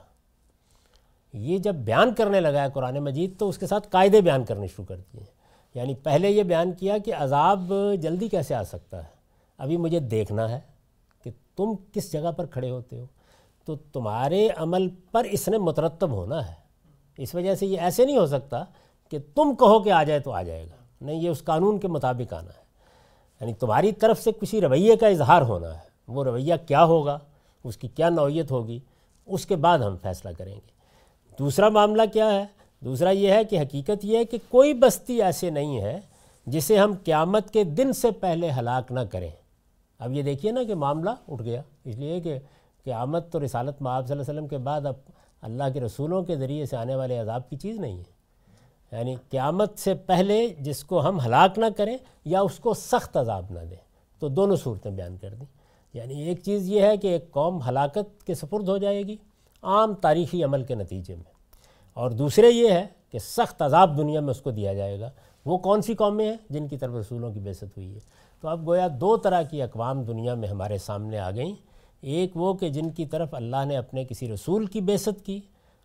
یہ 1.33 1.59
جب 1.59 1.75
بیان 1.75 2.15
کرنے 2.15 2.41
لگا 2.41 2.63
ہے 2.63 2.67
قرآن 2.75 2.99
مجید 2.99 3.39
تو 3.39 3.49
اس 3.49 3.59
کے 3.59 3.67
ساتھ 3.67 3.89
قاعدے 3.91 4.21
بیان 4.21 4.45
کرنے 4.45 4.67
شروع 4.67 4.85
کر 4.85 4.97
دیے۔ 4.97 5.21
ہیں 5.21 5.40
یعنی 5.75 5.95
پہلے 5.95 6.31
یہ 6.31 6.43
بیان 6.43 6.73
کیا 6.73 6.99
کہ 6.99 7.15
عذاب 7.15 7.73
جلدی 8.01 8.29
کیسے 8.29 8.55
آ 8.55 8.65
سکتا 8.65 9.05
ہے؟ 9.05 9.09
ابھی 9.59 9.77
مجھے 9.77 10.01
دیکھنا 10.01 10.51
ہے 10.51 10.61
کہ 11.25 11.31
تم 11.57 11.73
کس 11.93 12.13
جگہ 12.13 12.33
پر 12.33 12.47
کھڑے 12.47 12.71
ہوتے 12.71 12.99
ہو۔ 12.99 13.05
تو 13.65 13.77
تمہارے 13.77 14.49
عمل 14.57 14.89
پر 15.13 15.25
اس 15.25 15.49
نے 15.49 15.59
مترتب 15.59 16.11
ہونا 16.11 16.49
ہے۔ 16.49 16.55
اس 17.19 17.35
وجہ 17.35 17.55
سے 17.55 17.67
یہ 17.67 17.81
ایسے 17.81 18.07
نہیں 18.07 18.19
ہو 18.19 18.27
سکتا 18.27 18.65
کہ 19.11 19.19
تم 19.35 19.55
کہو 19.55 19.83
کہ 19.83 19.93
آ 19.93 20.03
جائے 20.03 20.21
تو 20.21 20.33
آ 20.33 20.43
جائے 20.43 20.65
گا۔ 20.65 20.77
نہیں، 21.01 21.23
یہ 21.23 21.29
اس 21.29 21.45
قانون 21.45 21.79
کے 21.79 21.89
مطابق 21.89 22.33
آنا 22.33 22.51
ہے۔ 22.51 22.65
یعنی 23.41 23.55
تمہاری 23.55 23.93
طرف 23.93 24.23
سے 24.23 24.33
کسی 24.33 24.61
رویے 24.61 24.97
کا 24.97 25.07
اظہار 25.07 25.43
ہونا 25.43 25.75
ہے۔ 25.75 25.91
وہ 26.09 26.25
رویہ 26.25 26.55
کیا 26.67 26.85
ہوگا؟ 26.85 27.19
اس 27.65 27.77
کی 27.77 27.89
کیا 27.89 28.09
نوعیت 28.09 28.51
ہوگی؟ 28.51 28.81
اس 29.27 29.47
کے 29.47 29.57
بعد 29.57 29.79
ہم 29.79 29.97
فیصلہ 30.03 30.31
کریں 30.39 30.55
گے۔ 30.55 30.71
دوسرا 31.39 31.69
معاملہ 31.69 32.03
کیا 32.13 32.33
ہے؟ 32.33 32.47
دوسرا 32.81 33.11
یہ 33.11 33.33
ہے 33.33 33.45
کہ 33.45 33.61
حقیقت 33.61 34.05
یہ 34.05 34.19
ہے 34.19 34.25
کہ 34.25 34.39
کوئی 34.49 34.75
بستی 34.75 35.23
ایسے 35.23 35.51
نہیں 35.51 35.81
ہے 35.81 36.01
جسے 36.47 36.79
ہم 36.79 36.95
قیامت 37.05 37.51
کے 37.51 37.65
دن 37.65 37.93
سے 37.93 38.11
پہلے 38.11 38.51
ہلاک 38.51 38.93
نہ 38.93 39.01
کریں۔ 39.01 39.31
اب 39.99 40.13
یہ 40.13 40.23
دیکھیے 40.23 40.53
نا 40.53 40.65
کہ 40.65 40.75
معاملہ 40.75 41.11
اٹھ 41.29 41.43
گیا۔ 41.43 41.63
اس 41.85 41.97
لیے 41.97 42.21
کہ 42.21 42.39
قیامت 42.85 43.33
تو 43.33 43.45
رسالت 43.45 43.83
معاب 43.83 44.07
صلی 44.07 44.13
اللہ 44.13 44.23
علیہ 44.23 44.33
وسلم 44.33 44.49
کے 44.49 44.59
بعد 44.59 44.87
اب 44.87 44.95
اللہ 45.43 45.65
کے 45.75 45.81
رسولوں 45.81 46.23
کے 46.23 46.37
ذریعے 46.37 46.67
سے 46.67 46.77
آنے 46.77 46.95
والے 46.95 47.19
عذاب 47.19 47.51
کی 47.51 47.57
چیز 47.57 47.81
نہیں 47.81 47.99
ہے۔ 47.99 48.21
یعنی 48.93 49.17
قیامت 49.31 49.79
سے 49.79 49.95
پہلے 49.95 50.49
جس 50.61 50.85
کو 50.85 51.09
ہم 51.09 51.21
ہلاک 51.21 51.59
نہ 51.59 51.67
کریں 51.77 51.99
یا 52.25 52.41
اس 52.41 52.59
کو 52.59 52.75
سخت 52.75 53.17
عذاب 53.17 53.45
نہ 53.51 53.61
دیں۔ 53.61 53.77
تو 54.19 54.29
دونوں 54.29 54.57
صورتیں 54.57 54.91
بیان 54.91 55.17
کر 55.17 55.35
دیں۔ 55.35 55.47
یعنی 55.95 56.23
ایک 56.23 56.43
چیز 56.43 56.69
یہ 56.69 56.83
ہے 56.83 56.97
کہ 56.97 57.09
ایک 57.09 57.31
قوم 57.31 57.59
ہلاکت 57.69 58.27
کے 58.27 58.35
سپرد 58.35 58.69
ہو 58.69 58.79
جائے 58.79 59.03
گی۔ 59.03 59.17
عام 59.63 59.95
تاریخی 59.95 60.45
عمل 60.45 60.65
کے 60.65 60.75
نتیجے 60.75 61.15
میں۔ 61.15 61.40
اور 61.95 62.11
دوسرے 62.11 62.51
یہ 62.51 62.71
ہے 62.71 62.87
کہ 63.11 63.19
سخت 63.19 63.63
عذاب 63.63 63.99
دنیا 63.99 64.21
میں 64.21 64.31
اس 64.31 64.41
کو 64.41 64.51
دیا 64.51 64.75
جائے 64.75 65.01
گا۔ 65.01 65.11
وہ 65.45 65.59
کون 65.59 65.83
سی 65.83 65.95
قومیں 65.95 66.31
ہیں 66.31 66.37
جن 66.51 66.69
کی 66.69 66.77
طرف 66.77 66.95
رسولوں 66.95 67.33
کی 67.33 67.41
بیست 67.41 67.63
ہوئی 67.63 67.95
ہے؟ 67.95 68.01
تو 68.41 68.49
اب 68.49 68.67
گویا 68.67 68.89
دو 69.01 69.17
طرح 69.17 69.43
کی 69.43 69.63
اقوام 69.63 70.03
دنیا 70.03 70.35
میں 70.35 70.49
ہمارے 70.49 70.79
سامنے 70.79 71.19
آ 71.19 71.31
گئیں۔ 71.31 71.55
ایک 72.01 72.37
وہ 72.37 72.55
کہ 72.55 72.69
جن 72.69 72.91
کی 72.91 73.07
طرف 73.07 73.35
اللہ 73.35 73.65
نے 73.65 73.77
اپنے 73.77 74.05
کسی 74.05 74.35
رسول 74.35 74.67
کی 74.67 74.81
بیست 74.81 75.25
کی، 75.25 75.41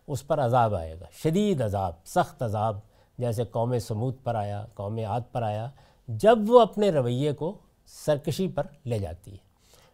اس 0.06 0.26
پر 0.26 0.40
عذاب 0.40 0.74
آئے 0.74 0.94
گا۔ 1.00 1.06
شدید 1.12 1.60
عذاب، 1.60 1.92
سخت 2.04 2.42
عذاب، 2.42 2.78
جیسے 3.18 3.44
قوم 3.44 3.78
سمود 3.78 4.14
پر 4.24 4.34
آیا، 4.34 4.66
قوم 4.74 4.98
عاد 4.98 5.20
پر 5.32 5.42
آیا، 5.42 5.70
جب 6.08 6.38
وہ 6.48 6.60
اپنے 6.60 6.90
رویے 6.90 7.32
کو 7.32 7.58
سرکشی 7.86 8.48
پر 8.48 8.66
لے 8.84 8.98
جاتی 8.98 9.32
ہے۔ 9.32 9.36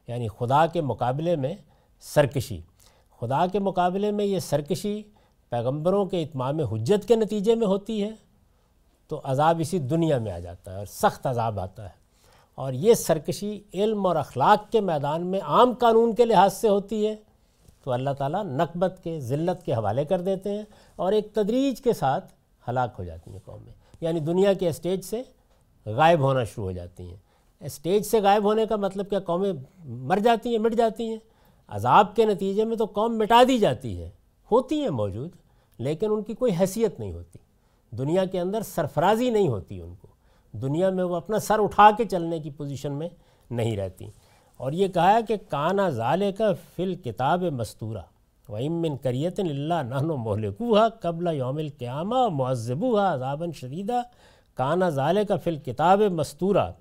یعنی 0.09 0.29
خدا 0.29 0.67
کے 0.67 0.81
مقابلے 0.81 1.37
میں 1.37 1.55
سرکشی۔ 2.01 2.61
خدا 3.21 3.47
کے 3.47 3.59
مقابلے 3.59 4.11
میں 4.11 4.25
یہ 4.25 4.39
سرکشی 4.39 5.03
پیغمبروں 5.53 6.07
کے 6.07 6.23
اتمام 6.23 6.61
حجت 6.61 7.09
کے 7.09 7.17
نتیجے 7.17 7.55
میں 7.55 7.67
ہوتی 7.67 8.03
ہے، 8.03 8.11
تو 9.09 9.21
عذاب 9.25 9.57
اسی 9.61 9.79
دنیا 9.79 10.19
میں 10.19 10.33
آ 10.33 10.39
جاتا 10.39 10.73
ہے 10.73 10.77
اور 10.77 10.87
سخت 10.87 11.27
عذاب 11.27 11.61
آتا 11.61 11.85
ہے۔ 11.85 12.03
اور 12.55 12.73
یہ 12.73 12.95
سرکشی 12.95 13.61
علم 13.75 14.07
اور 14.07 14.17
اخلاق 14.17 14.73
کے 14.73 14.81
میدان 14.81 15.27
میں 15.27 15.41
عام 15.41 15.73
قانون 15.73 16.15
کے 16.15 16.25
لحاظ 16.25 16.55
سے 16.55 16.69
ہوتی 16.69 17.07
ہے۔ 17.07 17.17
تو 17.85 17.93
اللہ 17.93 18.11
تعالیٰ 18.11 18.45
نقبت 18.45 19.01
کے، 19.05 19.21
ذلت 19.21 19.67
کے 19.67 19.73
حوالے 19.73 20.05
کر 20.05 20.21
دیتے 20.21 20.51
ہیں 20.51 20.63
اور 20.97 21.13
ایک 21.13 21.35
تدریج 21.35 21.81
کے 21.81 21.93
ساتھ 21.93 22.33
ہلاک 22.69 22.95
ہو 22.99 23.05
جاتی 23.05 23.31
ہیں 23.31 23.39
قومیں۔ 23.45 23.73
یعنی 24.01 24.21
دنیا 24.21 24.53
کے 24.53 24.69
اسٹیج 24.69 25.01
سے 25.01 25.23
غائب 25.87 26.21
ہونا 26.21 26.45
شروع 26.45 26.65
ہو 26.65 26.73
جاتی 26.73 27.09
ہیں۔ 27.09 27.17
اسٹیج 27.61 28.03
سے 28.03 28.21
غائب 28.21 28.45
ہونے 28.45 28.67
کا 28.67 28.77
مطلب 28.77 29.11
کیا؟ 29.11 29.21
قومیں 29.21 29.53
مر 29.85 30.19
جاتی 30.19 30.51
ہیں، 30.51 30.59
مٹ 30.59 30.75
جاتی 30.75 31.09
ہیں۔ 31.09 31.19
عذاب 31.69 32.17
کے 32.17 32.25
نتیجے 32.25 32.65
میں 32.65 32.77
تو 32.77 32.85
قوم 32.85 33.19
مٹا 33.19 33.43
دی 33.49 33.59
جاتی 33.59 34.01
ہے۔ 34.01 34.11
ہوتی 34.53 34.81
ہیں 34.81 34.91
موجود۔ 34.91 35.31
لیکن 35.83 36.11
ان 36.11 36.23
کی 36.23 36.35
کوئی 36.35 36.53
حیثیت 36.61 37.01
نہیں 37.01 37.13
ہوتی۔ 37.13 37.39
دنیا 37.97 38.25
کے 38.25 38.41
اندر 38.41 38.61
سرفرازی 38.61 39.31
نہیں 39.31 39.49
ہوتی 39.49 39.81
ان 39.81 39.95
کو۔ 39.95 40.09
دنیا 40.53 40.91
میں 40.91 41.05
وہ 41.05 41.17
اپنا 41.17 41.39
سر 41.39 41.63
اٹھا 41.63 41.91
کے 41.97 42.05
چلنے 42.05 42.39
کی 42.39 42.51
پوزیشن 42.51 42.93
میں 42.93 43.09
نہیں 43.51 43.77
رہتی۔ 43.77 44.07
اور 44.57 44.73
یہ 44.73 44.89
کہا 44.89 45.19
کہ 45.29 45.37
کانا 45.49 45.89
ظال 45.89 46.23
کا 46.39 46.53
فل 46.77 46.95
کتاب 46.95 47.43
مستورہ 47.43 48.03
و 48.49 48.57
امن 48.57 48.97
کریت 48.97 49.41
اللہ 49.41 49.83
نہن 49.83 50.11
و 50.11 50.17
مہلکوہا 50.17 50.89
قبل 50.89 51.35
یوم 51.35 51.57
القیامہ 51.57 52.29
معذبوہا 52.29 53.15
عذابً 53.15 53.53
شدیدہ۔ 53.53 54.03
کانا 54.55 54.89
ظال 54.89 55.19
کا 55.29 55.37
فل 55.37 55.57
کتاب 55.57 56.01
مستورہ 56.01 56.73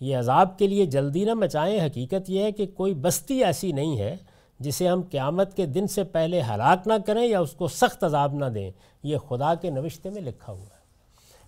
یہ 0.00 0.16
عذاب 0.16 0.58
کے 0.58 0.66
لیے 0.66 0.86
جلدی 0.86 1.24
نہ 1.24 1.34
مچائیں۔ 1.34 1.80
حقیقت 1.80 2.30
یہ 2.30 2.42
ہے 2.42 2.52
کہ 2.52 2.66
کوئی 2.66 2.94
بستی 2.94 3.44
ایسی 3.44 3.72
نہیں 3.72 3.98
ہے 3.98 4.16
جسے 4.60 4.88
ہم 4.88 5.02
قیامت 5.10 5.56
کے 5.56 5.66
دن 5.66 5.86
سے 5.86 6.04
پہلے 6.04 6.42
ہلاک 6.42 6.86
نہ 6.86 6.92
کریں 7.06 7.26
یا 7.26 7.40
اس 7.40 7.52
کو 7.52 7.68
سخت 7.68 8.04
عذاب 8.04 8.34
نہ 8.34 8.44
دیں، 8.44 8.70
یہ 9.02 9.16
خدا 9.18 9.54
کے 9.54 9.70
نوشتے 9.70 10.10
میں 10.10 10.22
لکھا 10.22 10.52
ہوا 10.52 10.62
ہے۔ 10.62 10.78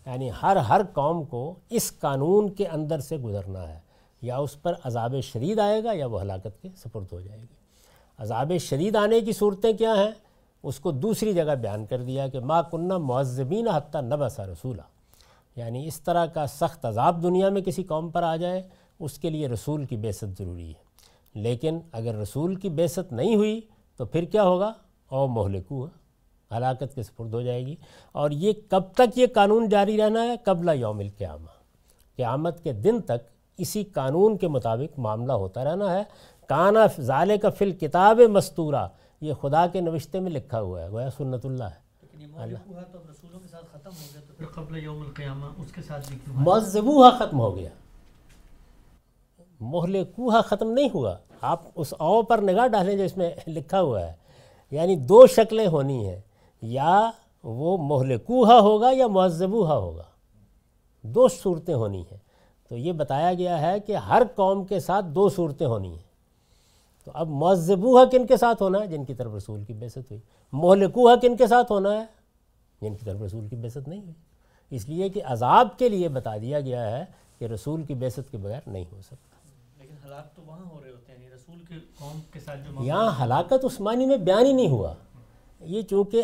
یعنی 0.07 0.31
ہر 0.42 0.57
ہر 0.57 0.81
قوم 0.92 1.25
کو 1.25 1.55
اس 1.70 1.99
قانون 1.99 2.51
کے 2.51 2.66
اندر 2.66 2.99
سے 2.99 3.16
گزرنا 3.16 3.68
ہے۔ 3.68 3.79
یا 4.23 4.37
اس 4.37 4.62
پر 4.62 4.75
عذاب 4.85 5.14
شدید 5.23 5.59
آئے 5.59 5.85
گا 5.85 5.92
یا 5.92 6.07
وہ 6.07 6.23
ہلاکت 6.23 6.62
کے 6.62 6.68
سپرد 6.77 7.05
ہو 7.12 7.20
جائے 7.20 7.40
گی۔ 7.40 7.46
عذاب 8.18 8.53
شدید 8.61 8.96
آنے 8.96 9.20
کی 9.20 9.33
صورتیں 9.33 9.73
کیا 9.73 9.94
ہیں؟ 9.94 10.11
اس 10.62 10.81
کو 10.81 10.90
دوسری 10.90 11.33
جگہ 11.33 11.55
بیان 11.55 11.87
کر 11.87 12.03
دیا 12.03 12.29
کہ 12.29 12.40
ما 12.40 12.62
کنہ 12.62 12.99
معذبین 12.99 13.68
حتیٰ 13.68 14.03
نبسا 14.03 14.46
رسولہ 14.46 14.83
یعنی 15.57 15.87
اس 15.87 16.01
طرح 16.01 16.27
کا 16.27 16.46
سخت 16.46 16.85
عذاب 16.85 17.23
دنیا 17.23 17.49
میں 17.49 17.62
کسی 17.62 17.83
قوم 17.83 18.09
پر 18.09 18.23
آ 18.23 18.37
جائے، 18.37 18.62
اس 18.99 19.18
کے 19.18 19.31
لیے 19.31 19.49
رسول 19.49 19.85
کی 19.85 19.96
بیست 19.96 20.25
ضروری 20.38 20.68
ہے۔ 20.68 20.89
لیکن 21.34 21.78
اگر 21.92 22.14
رسول 22.14 22.54
کی 22.54 22.68
بیست 22.68 23.12
نہیں 23.12 23.36
ہوئی 23.36 23.60
تو 23.96 24.04
پھر 24.04 24.24
کیا 24.24 24.42
ہوگا؟ 24.42 24.72
او 25.08 25.26
مہلکو 25.26 25.86
ہلاکت 26.56 26.94
کے 26.94 27.02
سپرد 27.02 27.34
ہو 27.34 27.42
جائے 27.42 27.66
گی۔ 27.66 27.76
اور 28.12 28.30
یہ 28.30 28.52
کب 28.68 28.82
تک 28.94 29.18
یہ 29.18 29.26
قانون 29.34 29.68
جاری 29.68 29.96
رہنا 29.96 30.22
ہے؟ 30.22 30.36
قبلہ 30.44 30.70
یوم 30.70 30.98
القیامہ۔ 30.98 31.50
قیامت 32.16 32.64
کے 32.64 32.72
دن 32.72 33.00
تک 33.00 33.30
اسی 33.58 33.84
قانون 33.84 34.36
کے 34.36 34.48
مطابق 34.48 34.98
معاملہ 34.98 35.32
ہوتا 35.32 35.64
رہنا 35.64 35.92
ہے۔ 35.92 36.02
کانا 36.48 36.80
ظال 37.00 37.38
کا 37.42 37.50
فل 37.50 37.72
کتاب 37.72 38.20
مستورہ 38.20 38.88
یہ 39.20 39.32
خدا 39.32 39.66
کے 39.66 39.80
نوشتے 39.80 40.20
میں 40.20 40.30
لکھا 40.30 40.60
ہوا 40.60 40.82
ہے 40.82 40.88
گویا 40.88 41.10
سنت 41.10 41.46
اللہ 41.46 41.64
ہے۔ 41.64 41.90
مذبوحہ 46.44 47.10
ختم 47.10 47.40
ہو 47.40 47.56
گیا۔ 47.56 47.68
محل 49.61 50.05
کوہا 50.05 50.40
ختم 50.40 50.70
نہیں 50.70 50.88
ہوا۔ 50.94 51.16
آپ 51.40 51.61
اس 51.75 51.94
او 51.99 52.23
پر 52.23 52.38
نگاہ 52.38 52.66
ڈالیں 52.66 52.96
جو 52.96 53.03
اس 53.03 53.16
میں 53.16 53.31
لکھا 53.46 53.81
ہوا 53.81 54.07
ہے۔ 54.07 54.12
یعنی 54.70 54.96
دو 54.96 55.27
شکلیں 55.27 55.66
ہونی 55.66 56.09
ہیں۔ 56.09 56.20
یا 56.62 57.11
وہ 57.44 57.79
محل 57.79 58.18
کوہا 58.18 58.61
ہوگا 58.61 58.90
یا 58.92 59.07
معذبوحہ 59.07 59.73
ہوگا۔ 59.73 60.03
دو 61.03 61.29
صورتیں 61.29 61.75
ہونی 61.75 62.01
ہیں۔ 62.01 62.18
تو 62.68 62.77
یہ 62.77 62.92
بتایا 62.92 63.35
گیا 63.35 63.62
ہے 63.62 63.81
کہ 63.81 63.96
ہر 63.96 64.23
قوم 64.35 64.64
کے 64.64 64.81
ساتھ 64.81 65.07
دو 65.07 65.29
صورتیں 65.29 65.66
ہونی 65.66 65.90
ہیں۔ 65.90 66.11
تو 67.05 67.11
اب 67.14 67.29
معذبوحہ 67.29 68.05
کن 68.05 68.27
کے 68.27 68.37
ساتھ 68.37 68.62
ہونا 68.62 68.81
ہے؟ 68.81 68.87
جن 68.87 69.05
کی 69.05 69.14
طرف 69.14 69.33
رسول 69.35 69.64
کی 69.64 69.73
بیست 69.73 69.96
ہوئی۔ 69.96 70.20
مہلکوہا 70.53 71.16
کن 71.16 71.37
کے 71.37 71.46
ساتھ 71.46 71.73
ہونا 71.73 72.01
ہے؟ 72.01 72.05
جن 72.83 72.94
کی 72.96 73.05
طرف 73.05 73.23
رسول 73.23 73.49
کی 73.49 73.57
بیست 73.57 73.88
نہیں 73.88 74.01
ہوئی۔ 74.01 74.12
اس 74.70 74.88
لیے 74.88 75.09
کہ 75.09 75.20
عذاب 75.25 75.68
کے 75.79 75.88
لیے 75.88 76.09
بتا 76.09 76.37
دیا 76.37 76.61
گیا 76.61 76.99
ہے 76.99 77.05
کہ 77.38 77.44
رسول 77.44 77.83
کی 77.83 77.94
بیست 77.94 78.20
کے 78.31 78.38
بغیر 78.38 78.61
نہیں 78.66 78.85
ہو 78.92 79.03
سکتا۔ 79.03 79.29
ہلاک 80.11 80.37
تو 80.37 80.42
وہاں 80.46 80.64
ہو 80.70 80.81
رہے 80.85 80.90
ہوتے 80.90 81.12
ہیں 81.12 81.23
یعنی 81.23 81.35
رسول 81.35 81.62
کے 81.68 81.75
قوم 81.99 82.20
کے 82.33 82.40
ساتھ 82.40 82.61
جو 82.61 82.85
یہاں 82.85 83.25
ہلاکت 83.25 83.53
اس 83.62 83.81
معنی 83.81 84.07
میں 84.07 84.16
بیان 84.16 84.46
ہی 84.46 84.53
نہیں 84.53 84.68
ہوا۔ 84.68 84.94
یہ 85.61 85.83
چونکہ 85.83 86.23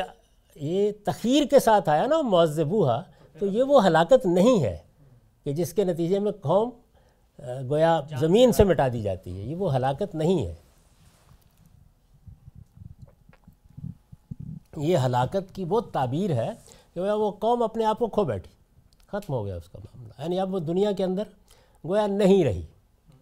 یہ 0.55 0.92
تخیر 1.05 1.44
کے 1.44 1.59
ساتھ 1.59 1.88
آیا 1.88 2.07
نا 2.07 2.20
معذبوہا 2.20 3.03
تو 3.38 3.46
یہ 3.46 3.62
وہ 3.62 3.87
ہلاکت 3.87 4.27
نہیں 4.27 4.62
ہے 4.62 4.79
کہ 5.44 5.53
جس 5.53 5.72
کے 5.72 5.85
نتیجے 5.85 6.18
میں 6.18 6.33
قوم 6.33 6.70
گویا 7.70 8.01
زمین 8.20 8.53
سے 8.53 8.64
مٹا 8.64 8.88
دی 8.92 9.03
جاتی 9.03 9.38
ہے۔ 9.38 9.42
یہ 9.42 9.57
وہ 9.57 9.77
ہلاکت 9.77 10.14
نہیں 10.14 10.46
ہے۔ 10.46 10.55
یہ 14.77 14.96
ہلاکت 14.96 15.55
کی 15.55 15.64
وہ 15.68 15.81
تعبیر 15.81 16.31
ہے 16.31 16.51
کہ 16.94 17.01
وہ 17.01 17.31
قوم 17.31 17.62
اپنے 17.62 17.85
آپ 17.85 17.99
کو 17.99 18.07
کھو 18.07 18.25
بیٹھی 18.25 18.51
ختم 19.07 19.33
ہو 19.33 19.46
گیا 19.46 19.57
اس 19.57 19.68
کا 19.68 19.79
معاملہ۔ 19.85 20.22
یعنی 20.22 20.40
اب 20.40 20.55
وہ 20.55 20.59
دنیا 20.59 20.92
کے 20.92 21.05
اندر 21.05 21.22
گویا 21.87 22.07
نہیں 22.07 22.44
رہی۔ 22.44 22.62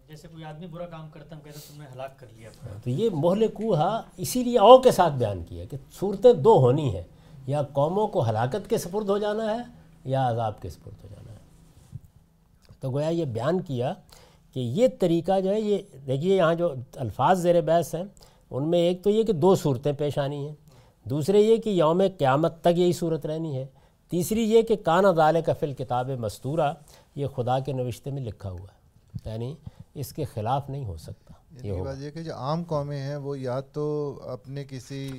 جیسے 0.09 0.27
کوئی 0.27 0.43
آدمی 0.43 0.67
برا 0.67 0.85
کام 0.85 1.09
کرتا 1.09 1.35
کہتے 1.43 1.59
تم 1.59 1.81
نے 1.81 1.87
ہلاک 1.93 2.19
کر 2.19 2.27
لیا 2.35 2.49
تو 2.83 2.89
یہ 2.89 3.09
محل 3.13 3.47
کوہا 3.47 4.01
اسی 4.17 4.43
لیے 4.43 4.59
او 4.59 4.77
کے 4.77 4.91
ساتھ 4.91 5.13
بیان 5.13 5.43
کیا 5.43 5.65
کہ 5.65 5.77
صورتیں 5.99 6.33
دو 6.33 6.57
ہونی 6.57 6.95
ہیں۔ 6.95 7.03
یا 7.47 7.63
قوموں 7.63 8.07
کو 8.07 8.29
ہلاکت 8.29 8.69
کے 8.69 8.77
سپرد 8.77 9.09
ہو 9.09 9.17
جانا 9.17 9.53
ہے 9.53 9.61
یا 10.03 10.29
عذاب 10.29 10.61
کے 10.61 10.69
سپرد 10.69 11.03
ہو 11.03 11.09
جانا 11.11 11.31
ہے۔ 11.31 11.37
تو 12.79 12.91
گویا 12.91 13.09
یہ 13.09 13.25
بیان 13.25 13.61
کیا 13.61 13.93
کہ 14.53 14.59
یہ 14.59 14.87
طریقہ 14.99 15.39
جو 15.39 15.49
ہے، 15.49 15.61
یہ 15.61 15.77
دیکھیے 16.07 16.37
یہاں 16.37 16.55
جو 16.55 16.73
الفاظ 16.95 17.41
زیر 17.41 17.61
بحث 17.61 17.95
ہیں، 17.95 18.03
ان 18.51 18.69
میں 18.69 18.79
ایک 18.79 19.03
تو 19.03 19.09
یہ 19.09 19.23
کہ 19.23 19.33
دو 19.33 19.55
صورتیں 19.55 19.91
پیش 19.91 20.17
آنی 20.17 20.47
ہیں۔ 20.47 20.55
دوسرے 21.03 21.41
یہ 21.41 21.57
کہ 21.57 21.69
یوم 21.69 22.01
قیامت 22.17 22.61
تک 22.61 22.79
یہی 22.79 22.93
صورت 22.93 23.25
رہنی 23.25 23.57
ہے۔ 23.57 23.65
تیسری 24.09 24.43
یہ 24.43 24.61
کہ 24.61 24.75
کان 24.75 25.05
ادال 25.05 25.41
کفل 25.45 25.73
کتاب 25.73 26.09
مستورہ 26.09 26.73
یہ 27.15 27.27
خدا 27.27 27.59
کے 27.59 27.73
نوشتے 27.73 28.11
میں 28.11 28.21
لکھا 28.21 28.49
ہوا 28.49 28.67
ہے۔ 28.73 28.85
یعنی 29.25 29.55
اس 29.95 30.13
کے 30.13 30.23
خلاف 30.23 30.69
نہیں 30.69 30.85
ہو 30.85 30.97
سکتا 30.97 31.33
یہ 31.67 31.81
بات 31.81 31.95
یہ 31.99 32.11
کہ 32.11 32.23
جو 32.23 32.33
عام 32.35 32.63
قومیں 32.63 32.99
ہیں 32.99 33.15
وہ 33.15 33.39
یا 33.39 33.59
تو 33.59 34.15
اپنے 34.23 34.63
کسی 34.69 35.09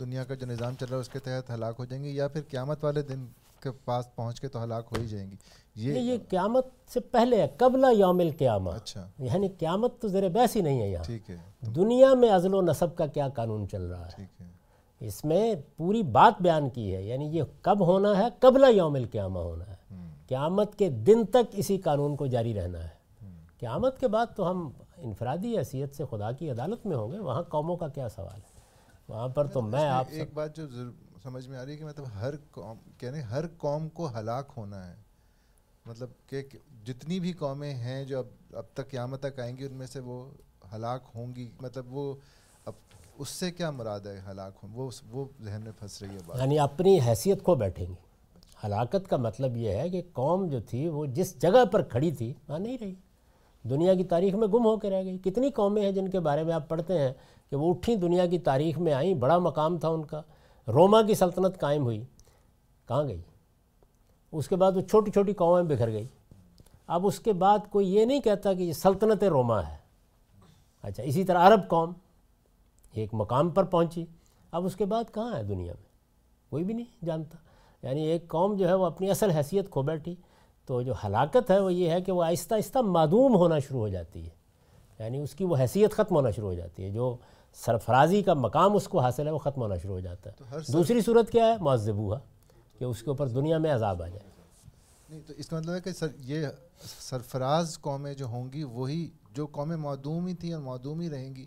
دنیا 0.00 0.24
کا 0.24 0.34
جو 0.34 0.46
نظام 0.46 0.74
چل 0.80 0.86
رہا 0.86 0.96
ہے 0.96 1.00
اس 1.00 1.08
کے 1.08 1.18
تحت 1.18 1.50
ہلاک 1.50 1.74
ہو 1.78 1.84
جائیں 1.84 2.04
گی 2.04 2.16
یا 2.16 2.28
پھر 2.28 2.40
قیامت 2.50 2.84
والے 2.84 3.02
دن 3.02 3.26
کے 3.62 3.70
پاس 3.84 4.14
پہنچ 4.16 4.40
کے 4.40 4.48
تو 4.48 4.64
ہلاک 4.64 4.86
ہو 4.92 5.00
ہی 5.00 5.08
جائیں 5.08 5.30
گی 5.30 5.36
یہ 5.74 5.98
یہ 5.98 6.16
قیامت 6.28 6.66
سے 6.92 7.00
پہلے 7.00 7.42
ہے 7.42 7.46
قبلہ 7.56 7.86
یوم 7.92 8.18
القیامہ۔ 8.18 8.70
اچھا۔ 8.70 9.08
یعنی 9.18 9.48
قیامت 9.48 10.00
تو 10.00 10.08
ذرا 10.08 10.28
بحث 10.28 10.56
ہی 10.56 10.60
نہیں 10.60 10.82
ہے 10.82 10.88
یہاں۔ 10.88 11.04
ٹھیک 11.04 11.30
ہے۔ 11.30 11.36
دنیا 11.62 12.14
میں 12.14 12.30
ازل 12.30 12.54
و 12.54 12.62
نصب 12.62 12.96
کا 12.96 13.06
کیا 13.06 13.28
قانون 13.28 13.68
چل 13.68 13.82
رہا 13.82 14.06
ہے؟ 14.06 14.10
ٹھیک 14.16 14.40
ہے۔ 14.40 14.46
اس 15.06 15.24
میں 15.24 15.54
پوری 15.76 16.02
بات 16.02 16.42
بیان 16.42 16.68
کی 16.68 16.94
ہے 16.94 17.02
یعنی 17.02 17.24
یہ 17.24 17.42
کب 17.62 17.86
ہونا 17.86 18.18
ہے؟ 18.18 18.24
قبلہ 18.40 18.66
یوم 18.66 18.94
القیامہ 18.94 19.38
ہونا 19.38 19.64
ہے۔ 19.66 19.94
قیامت 20.28 20.76
کے 20.76 20.90
دن 20.90 21.26
تک 21.26 21.50
اسی 21.52 21.78
قانون 21.78 22.16
کو 22.16 22.26
جاری 22.26 22.54
رہنا 22.54 22.84
ہے۔ 22.84 22.99
قیامت 23.60 24.00
کے 24.00 24.08
بعد 24.08 24.26
تو 24.36 24.50
ہم 24.50 24.70
انفرادی 24.96 25.58
حیثیت 25.58 25.94
سے 25.94 26.04
خدا 26.10 26.32
کی 26.32 26.50
عدالت 26.50 26.86
میں 26.86 26.96
ہوں 26.96 27.12
گے 27.12 27.18
وہاں 27.18 27.42
قوموں 27.42 27.76
کا 27.76 27.88
کیا 27.88 28.08
سوال 28.08 28.40
ہے؟ 28.40 28.60
وہاں 29.08 29.28
پر 29.28 29.46
تو 29.46 29.62
میں 29.62 29.88
آپ 29.88 30.04
ایک 30.10 30.34
بات 30.34 30.56
جو 30.56 30.62
سمجھ 31.22 31.48
میں 31.48 31.58
آ 31.58 31.64
رہی 31.64 31.72
ہے 31.72 31.76
کہ 31.76 31.84
مطلب 31.84 32.06
ہر 32.20 32.34
قوم 32.50 32.76
کہنے 32.98 33.20
ہر 33.20 33.44
قوم 33.58 33.88
کو 33.88 34.08
ہلاک 34.18 34.52
ہونا 34.56 34.90
ہے۔ 34.90 34.94
مطلب 35.86 36.08
کہ 36.26 36.42
جتنی 36.84 37.20
بھی 37.20 37.32
قومیں 37.32 37.74
ہیں 37.74 38.04
جو 38.04 38.18
اب 38.18 38.26
اب 38.52 38.64
تک 38.74 38.90
قیامت 38.90 39.20
تک 39.20 39.40
آئیں 39.40 39.56
گی 39.56 39.64
ان 39.64 39.72
میں 39.72 39.86
سے 39.86 40.00
وہ 40.00 40.30
ہلاک 40.74 41.00
ہوں 41.14 41.34
گی۔ 41.34 41.50
مطلب 41.60 41.92
وہ 41.94 42.14
اس 43.18 43.28
سے 43.28 43.50
کیا 43.50 43.70
مراد 43.70 44.00
ہے 44.00 44.20
ہلاک 44.30 44.52
ہوں 44.62 44.70
وہ 44.74 44.90
وہ 45.10 45.24
ذہن 45.40 45.60
میں 45.64 45.72
پھنس 45.78 46.02
رہی 46.02 46.10
ہے 46.10 46.18
بات۔ 46.26 46.38
یعنی 46.40 46.58
اپنی 46.58 47.00
حیثیت 47.06 47.42
کو 47.42 47.54
بیٹھیں 47.54 47.86
گے 47.86 47.94
ہلاکت 48.64 49.08
کا 49.10 49.16
مطلب 49.16 49.56
یہ 49.56 49.70
ہے 49.70 49.88
کہ 49.90 50.02
قوم 50.12 50.46
جو 50.46 50.60
تھی 50.60 50.88
وہ 50.88 51.06
جس 51.06 51.40
جگہ 51.42 51.64
پر 51.64 51.82
کھڑی 51.82 52.12
تھی 52.12 52.34
وہاں 52.48 52.58
نہیں 52.58 52.78
رہی۔ 52.80 52.94
دنیا 53.64 53.94
کی 53.94 54.04
تاریخ 54.04 54.34
میں 54.34 54.48
گم 54.48 54.64
ہو 54.66 54.76
کے 54.76 54.90
رہ 54.90 55.04
گئی۔ 55.04 55.18
کتنی 55.18 55.50
قومیں 55.50 55.82
ہیں 55.82 55.92
جن 55.92 56.08
کے 56.08 56.20
بارے 56.20 56.42
میں 56.42 56.54
آپ 56.54 56.68
پڑھتے 56.68 56.98
ہیں 56.98 57.12
کہ 57.50 57.56
وہ 57.56 57.70
اٹھیں 57.70 57.96
دنیا 57.96 58.26
کی 58.26 58.38
تاریخ 58.38 58.78
میں 58.78 58.92
آئیں، 58.92 59.14
بڑا 59.14 59.38
مقام 59.38 59.78
تھا 59.78 59.88
ان 59.88 60.04
کا۔ 60.04 60.22
روما 60.68 61.02
کی 61.02 61.14
سلطنت 61.14 61.60
قائم 61.60 61.84
ہوئی۔ 61.84 62.04
کہاں 62.88 63.04
گئی؟ 63.04 63.20
اس 64.32 64.48
کے 64.48 64.56
بعد 64.56 64.72
وہ 64.76 64.80
چھوٹی 64.80 65.10
چھوٹی 65.10 65.32
قومیں 65.32 65.62
بکھر 65.62 65.92
گئی۔ 65.92 66.06
اب 66.86 67.06
اس 67.06 67.20
کے 67.20 67.32
بعد 67.32 67.58
کوئی 67.70 67.94
یہ 67.94 68.04
نہیں 68.04 68.20
کہتا 68.20 68.52
کہ 68.52 68.62
یہ 68.62 68.72
سلطنت 68.72 69.24
روما 69.24 69.68
ہے۔ 69.68 69.76
اچھا 70.82 71.02
اسی 71.02 71.24
طرح 71.24 71.48
عرب 71.48 71.68
قوم 71.68 71.92
ایک 72.92 73.08
مقام 73.12 73.48
پر 73.48 73.64
پہنچی۔ 73.64 74.04
اب 74.50 74.66
اس 74.66 74.76
کے 74.76 74.84
بعد 74.84 75.04
کہاں 75.14 75.36
ہے 75.36 75.42
دنیا 75.42 75.72
میں؟ 75.72 75.90
کوئی 76.50 76.64
بھی 76.64 76.74
نہیں 76.74 77.04
جانتا۔ 77.04 77.36
یعنی 77.86 78.02
ایک 78.02 78.28
قوم 78.28 78.56
جو 78.56 78.68
ہے 78.68 78.74
وہ 78.74 78.86
اپنی 78.86 79.10
اصل 79.10 79.30
حیثیت 79.30 79.70
کھو 79.70 79.82
بیٹھی۔ 79.82 80.14
تو 80.70 80.82
جو 80.82 80.92
ہلاکت 81.04 81.50
ہے 81.50 81.60
وہ 81.60 81.74
یہ 81.74 81.90
ہے 81.90 82.00
کہ 82.00 82.12
وہ 82.12 82.24
آہستہ 82.24 82.54
آہستہ 82.54 82.78
معدوم 82.78 83.34
ہونا 83.34 83.58
شروع 83.58 83.80
ہو 83.80 83.88
جاتی 83.88 84.24
ہے۔ 84.24 84.30
یعنی 84.98 85.18
اس 85.18 85.34
کی 85.34 85.44
وہ 85.44 85.56
حیثیت 85.56 85.92
ختم 85.92 86.14
ہونا 86.14 86.30
شروع 86.30 86.48
ہو 86.48 86.54
جاتی 86.54 86.84
ہے۔ 86.84 86.90
جو 86.90 87.16
سرفرازی 87.54 88.22
کا 88.22 88.34
مقام 88.34 88.76
اس 88.76 88.88
کو 88.88 88.98
حاصل 89.00 89.26
ہے 89.26 89.32
وہ 89.32 89.38
ختم 89.38 89.62
ہونا 89.62 89.76
شروع 89.76 89.94
ہو 89.94 90.00
جاتا 90.00 90.30
ہے۔ 90.30 90.58
دوسری 90.72 91.00
صورت 91.00 91.30
کیا 91.30 91.46
ہے؟ 91.46 91.56
معذب 91.60 91.94
ہوا 91.94 92.18
کہ 92.78 92.84
اس 92.84 93.02
کے 93.02 93.10
اوپر 93.10 93.28
دنیا 93.28 93.58
میں 93.58 93.70
عذاب 93.70 94.02
آ 94.02 94.06
جائے۔ 94.06 94.30
نہیں 95.10 95.20
تو 95.26 95.32
اس 95.36 95.48
کا 95.48 95.58
مطلب 95.58 95.74
ہے 95.74 95.80
کہ 95.80 95.92
سر 95.92 96.06
یہ 96.18 96.46
سرفراز 97.00 97.78
قومیں 97.80 98.14
جو 98.14 98.26
ہوں 98.26 98.52
گی 98.52 98.62
وہی 98.62 99.10
جو 99.34 99.46
قومیں 99.46 99.76
معدوم 99.76 100.26
ہی 100.26 100.34
تھیں 100.34 100.52
اور 100.52 100.62
معدوم 100.62 101.00
ہی 101.00 101.10
رہیں 101.10 101.34
گی 101.34 101.46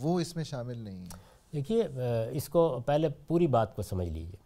وہ 0.00 0.20
اس 0.20 0.36
میں 0.36 0.44
شامل 0.44 0.78
نہیں 0.78 0.96
ہیں۔ 0.96 1.08
دیکھیے 1.52 1.82
اس 2.30 2.48
کو 2.48 2.82
پہلے 2.86 3.08
پوری 3.08 3.46
بات 3.46 3.76
کو 3.76 3.82
سمجھ 3.82 4.08
لیجیے 4.08 4.44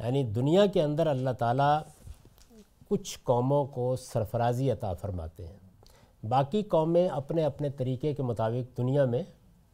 یعنی 0.00 0.24
دنیا 0.24 0.66
کے 0.66 0.82
اندر 0.82 1.06
اللہ 1.06 1.30
تعالیٰ 1.30 1.80
کچھ 2.88 3.18
قوموں 3.22 3.64
کو 3.64 3.96
سرفرازی 3.96 4.70
عطا 4.70 4.92
فرماتے 4.92 5.46
ہیں۔ 5.46 5.56
باقی 6.26 6.62
قومیں 6.62 7.08
اپنے 7.08 7.44
اپنے 7.44 7.70
طریقے 7.70 8.14
کے 8.14 8.22
مطابق 8.22 8.78
دنیا 8.78 9.04
میں 9.04 9.22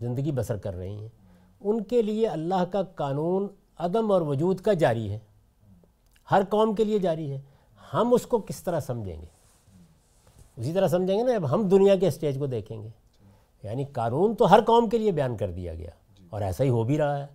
زندگی 0.01 0.33
بسر 0.33 0.57
کر 0.57 0.75
رہی 0.75 0.95
ہیں۔ 0.95 1.09
ان 1.61 1.83
کے 1.83 2.03
لیے 2.03 2.27
اللہ 2.27 2.65
کا 2.65 2.83
قانون 2.83 3.49
عدم 3.79 4.13
اور 4.13 4.21
وجود 4.21 4.61
کا 4.61 4.73
جاری 4.73 5.11
ہے۔ 5.11 5.19
ہر 6.31 6.43
قوم 6.49 6.75
کے 6.75 6.85
لیے 6.85 6.99
جاری 6.99 7.31
ہے۔ 7.33 7.41
ہم 7.95 8.15
اس 8.15 8.27
کو 8.27 8.39
کس 8.39 8.63
طرح 8.63 8.81
سمجھیں 8.81 9.23
گے؟ 9.23 9.27
اسی 10.57 10.73
طرح 10.73 10.89
سمجھیں 10.89 11.19
گے 11.19 11.23
نا، 11.23 11.33
اب 11.33 11.55
ہم 11.55 11.69
دنیا 11.69 11.97
کے 11.97 12.09
اسٹیج 12.09 12.39
کو 12.39 12.47
دیکھیں 12.47 12.83
گے۔ 12.83 12.89
یعنی 13.63 13.85
قانون 13.85 14.35
تو 14.35 14.51
ہر 14.51 14.61
قوم 14.61 14.89
کے 14.89 14.99
لیے 14.99 15.13
بیان 15.13 15.37
کر 15.37 15.51
دیا 15.51 15.75
گیا۔ 15.75 15.91
اور 16.31 16.43
ایسا 16.43 16.65
ہی 16.65 16.69
ہو 16.69 16.85
بھی 16.85 16.99
رہا 16.99 17.19
ہے۔ 17.19 17.27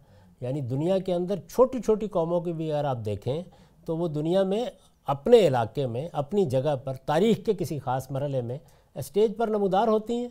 یعنی 0.41 0.61
دنیا 0.61 0.97
کے 0.97 1.13
اندر 1.13 1.35
چھوٹی 1.35 1.81
چھوٹی 1.81 2.07
قوموں 2.07 2.41
کی 2.41 2.53
بھی 2.53 2.71
اگر 2.71 2.85
آپ 2.85 2.97
دیکھیں 3.05 3.43
تو 3.85 3.97
وہ 3.97 4.07
دنیا 4.07 4.43
میں 4.43 4.65
اپنے 5.09 5.37
علاقے 5.47 5.85
میں، 5.87 6.07
اپنی 6.13 6.45
جگہ 6.45 6.75
پر، 6.75 6.93
تاریخ 7.05 7.37
کے 7.45 7.53
کسی 7.53 7.79
خاص 7.79 8.09
مرحلے 8.11 8.41
میں 8.41 8.57
اسٹیج 8.95 9.37
پر 9.37 9.47
نمودار 9.47 9.87
ہوتی 9.87 10.13
ہیں۔ 10.13 10.27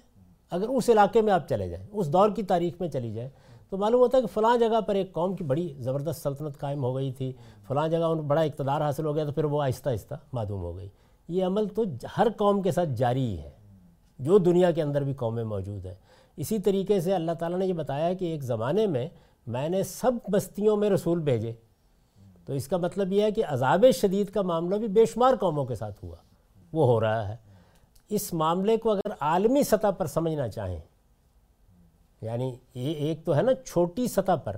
اگر 0.51 0.69
اس 0.69 0.89
علاقے 0.89 1.23
میں 1.23 1.33
آپ 1.33 1.49
چلے 1.49 1.69
جائیں، 1.69 1.87
اس 1.93 2.13
دور 2.13 2.31
کی 2.31 2.43
تاریخ 2.43 2.81
میں 2.81 2.89
چلی 2.89 3.13
جائیں، 3.15 3.31
تو 3.71 3.77
معلوم 3.77 4.01
ہوتا 4.01 4.17
ہے 4.17 4.23
کہ 4.23 4.29
فلاں 4.35 4.57
جگہ 4.57 4.81
پر 4.81 4.95
ایک 4.95 5.13
قوم 5.13 5.35
کی 5.37 5.45
بڑی 5.45 5.69
زبردست 5.79 6.23
سلطنت 6.23 6.59
قائم 6.59 6.85
ہو 6.85 6.95
گئی 6.97 7.11
تھی۔ 7.13 7.33
فلاں 7.67 7.89
جگہ 7.89 8.05
ان 8.05 8.19
بڑا 8.19 8.41
اقتدار 8.41 8.81
حاصل 8.81 9.07
ہو 9.07 9.15
گیا 9.15 9.25
تو 9.25 9.33
پھر 9.33 9.45
وہ 9.45 9.63
آہستہ 9.63 9.89
آہستہ 9.91 10.15
معدوم 10.33 10.61
ہو 10.61 10.77
گئی۔ 10.77 10.89
یہ 11.29 11.45
عمل 11.45 11.69
تو 11.69 11.83
ہر 12.19 12.27
قوم 12.37 12.63
کے 12.63 12.71
ساتھ 12.71 12.89
جاری 12.97 13.39
ہے، 13.39 13.51
جو 14.19 14.39
دنیا 14.39 14.71
کے 14.71 14.83
اندر 14.83 15.03
بھی 15.03 15.15
قومیں 15.15 15.45
موجود 15.45 15.87
ہیں۔ 15.87 15.95
اسی 16.37 16.59
طریقے 16.59 17.01
سے 17.01 17.15
اللہ 17.15 17.33
تعالیٰ 17.33 17.59
نے 17.59 17.67
یہ 17.67 17.73
بتایا 17.73 18.13
کہ 18.13 18.25
ایک 18.25 18.43
زمانے 18.43 18.87
میں 18.87 19.09
میں 19.47 19.69
نے 19.69 19.83
سب 19.83 20.13
بستیوں 20.33 20.77
میں 20.77 20.91
رسول 20.91 21.21
بھیجے۔ 21.21 21.53
تو 22.49 22.55
اس 22.55 22.69
کا 22.69 22.77
مطلب 22.77 23.13
یہ 23.13 23.23
ہے 23.23 23.31
کہ 23.31 23.45
عذاب 23.49 23.85
شدید 23.95 24.31
کا 24.31 24.43
معاملہ 24.43 24.77
بھی 24.77 24.89
بے 24.89 25.07
شمار 25.07 25.35
قوموں 25.41 25.65
کے 25.65 25.75
ساتھ 25.75 26.05
ہوا۔ 26.05 26.17
وہ 26.73 26.87
ہو 26.87 27.01
رہا 27.01 27.29
ہے۔ 27.29 27.37
اس 28.09 28.33
معاملے 28.33 28.77
کو 28.77 28.91
اگر 28.91 29.11
عالمی 29.21 29.63
سطح 29.63 29.91
پر 29.99 30.07
سمجھنا 30.07 30.49
چاہیں 30.49 30.81
یعنی 32.23 32.57
یہ 32.75 32.93
ایک 32.93 33.25
تو 33.25 33.37
ہے 33.37 33.43
نا 33.43 33.55
چھوٹی 33.55 34.09
سطح 34.09 34.35
پر 34.45 34.57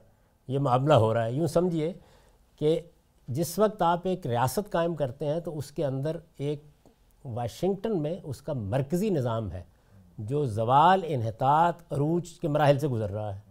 یہ 0.48 0.58
معاملہ 0.58 0.94
ہو 0.94 1.14
رہا 1.14 1.24
ہے۔ 1.24 1.32
یوں 1.32 1.46
سمجھیے 1.46 1.92
کہ 2.58 2.80
جس 3.28 3.58
وقت 3.58 3.82
آپ 3.82 4.00
ایک 4.04 4.26
ریاست 4.26 4.70
قائم 4.70 4.94
کرتے 4.94 5.26
ہیں 5.26 5.40
تو 5.40 5.58
اس 5.58 5.70
کے 5.70 5.86
اندر 5.86 6.16
ایک 6.36 6.64
واشنگٹن 7.24 8.02
میں 8.02 8.16
اس 8.24 8.42
کا 8.42 8.52
مرکزی 8.52 9.10
نظام 9.10 9.52
ہے 9.52 9.62
جو 10.18 10.46
زوال، 10.46 11.00
انحطاط، 11.06 11.92
عروج 11.92 12.28
کے 12.28 12.48
مراحل 12.48 12.78
سے 12.78 12.88
گزر 12.88 13.10
رہا 13.10 13.34
ہے۔ 13.36 13.49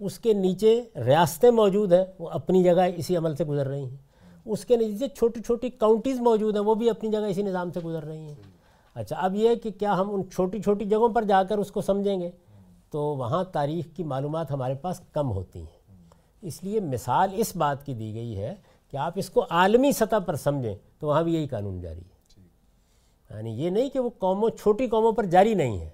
اس 0.00 0.18
کے 0.18 0.32
نیچے 0.32 0.82
ریاستیں 0.96 1.50
موجود 1.50 1.92
ہیں، 1.92 2.04
وہ 2.18 2.28
اپنی 2.28 2.64
جگہ 2.64 2.86
اسی 2.96 3.16
عمل 3.16 3.36
سے 3.36 3.44
گزر 3.44 3.66
رہی 3.66 3.84
ہیں۔ 3.84 3.96
اس 4.44 4.64
کے 4.64 4.76
نیچے 4.76 5.08
چھوٹی 5.08 5.42
چھوٹی 5.42 5.70
کاؤنٹیز 5.70 6.20
موجود 6.20 6.56
ہیں، 6.56 6.62
وہ 6.62 6.74
بھی 6.74 6.90
اپنی 6.90 7.10
جگہ 7.10 7.26
اسی 7.26 7.42
نظام 7.42 7.70
سے 7.70 7.80
گزر 7.80 8.04
رہی 8.04 8.18
ہیں۔ 8.18 8.34
اچھا 8.94 9.16
اب 9.16 9.34
یہ 9.34 9.54
کہ 9.54 9.70
کیا 9.70 9.96
ہم 9.96 10.14
ان 10.14 10.30
چھوٹی 10.30 10.62
چھوٹی 10.62 10.84
جگہوں 10.84 11.08
پر 11.08 11.22
جا 11.22 11.42
کر 11.42 11.58
اس 11.58 11.70
کو 11.70 11.80
سمجھیں 11.80 12.20
گے؟ 12.20 12.30
تو 12.90 13.00
وہاں 13.02 13.44
تاریخ 13.44 13.96
کی 13.96 14.04
معلومات 14.04 14.50
ہمارے 14.50 14.74
پاس 14.74 15.00
کم 15.12 15.32
ہوتی 15.32 15.58
ہیں۔ 15.58 15.78
اس 16.42 16.64
لیے 16.64 16.80
مثال 16.80 17.28
اس 17.32 17.56
بات 17.56 17.86
کی 17.86 17.94
دی 17.94 18.14
گئی 18.14 18.38
ہے 18.38 18.54
کہ 18.90 18.96
آپ 18.96 19.12
اس 19.16 19.30
کو 19.30 19.44
عالمی 19.50 19.92
سطح 19.92 20.16
پر 20.26 20.36
سمجھیں 20.36 20.74
تو 20.98 21.06
وہاں 21.06 21.22
بھی 21.22 21.34
یہی 21.34 21.46
قانون 21.46 21.80
جاری 21.80 22.00
ہے۔ 22.00 22.18
یعنی 23.30 23.50
یہ 23.50 23.70
نہیں 23.70 23.88
کہ 23.88 23.98
وہ 23.98 24.10
قوموں، 24.18 24.50
چھوٹی 24.50 24.86
قوموں 24.86 25.12
پر 25.12 25.24
جاری 25.24 25.54
نہیں 25.54 25.80
ہے۔ 25.80 25.90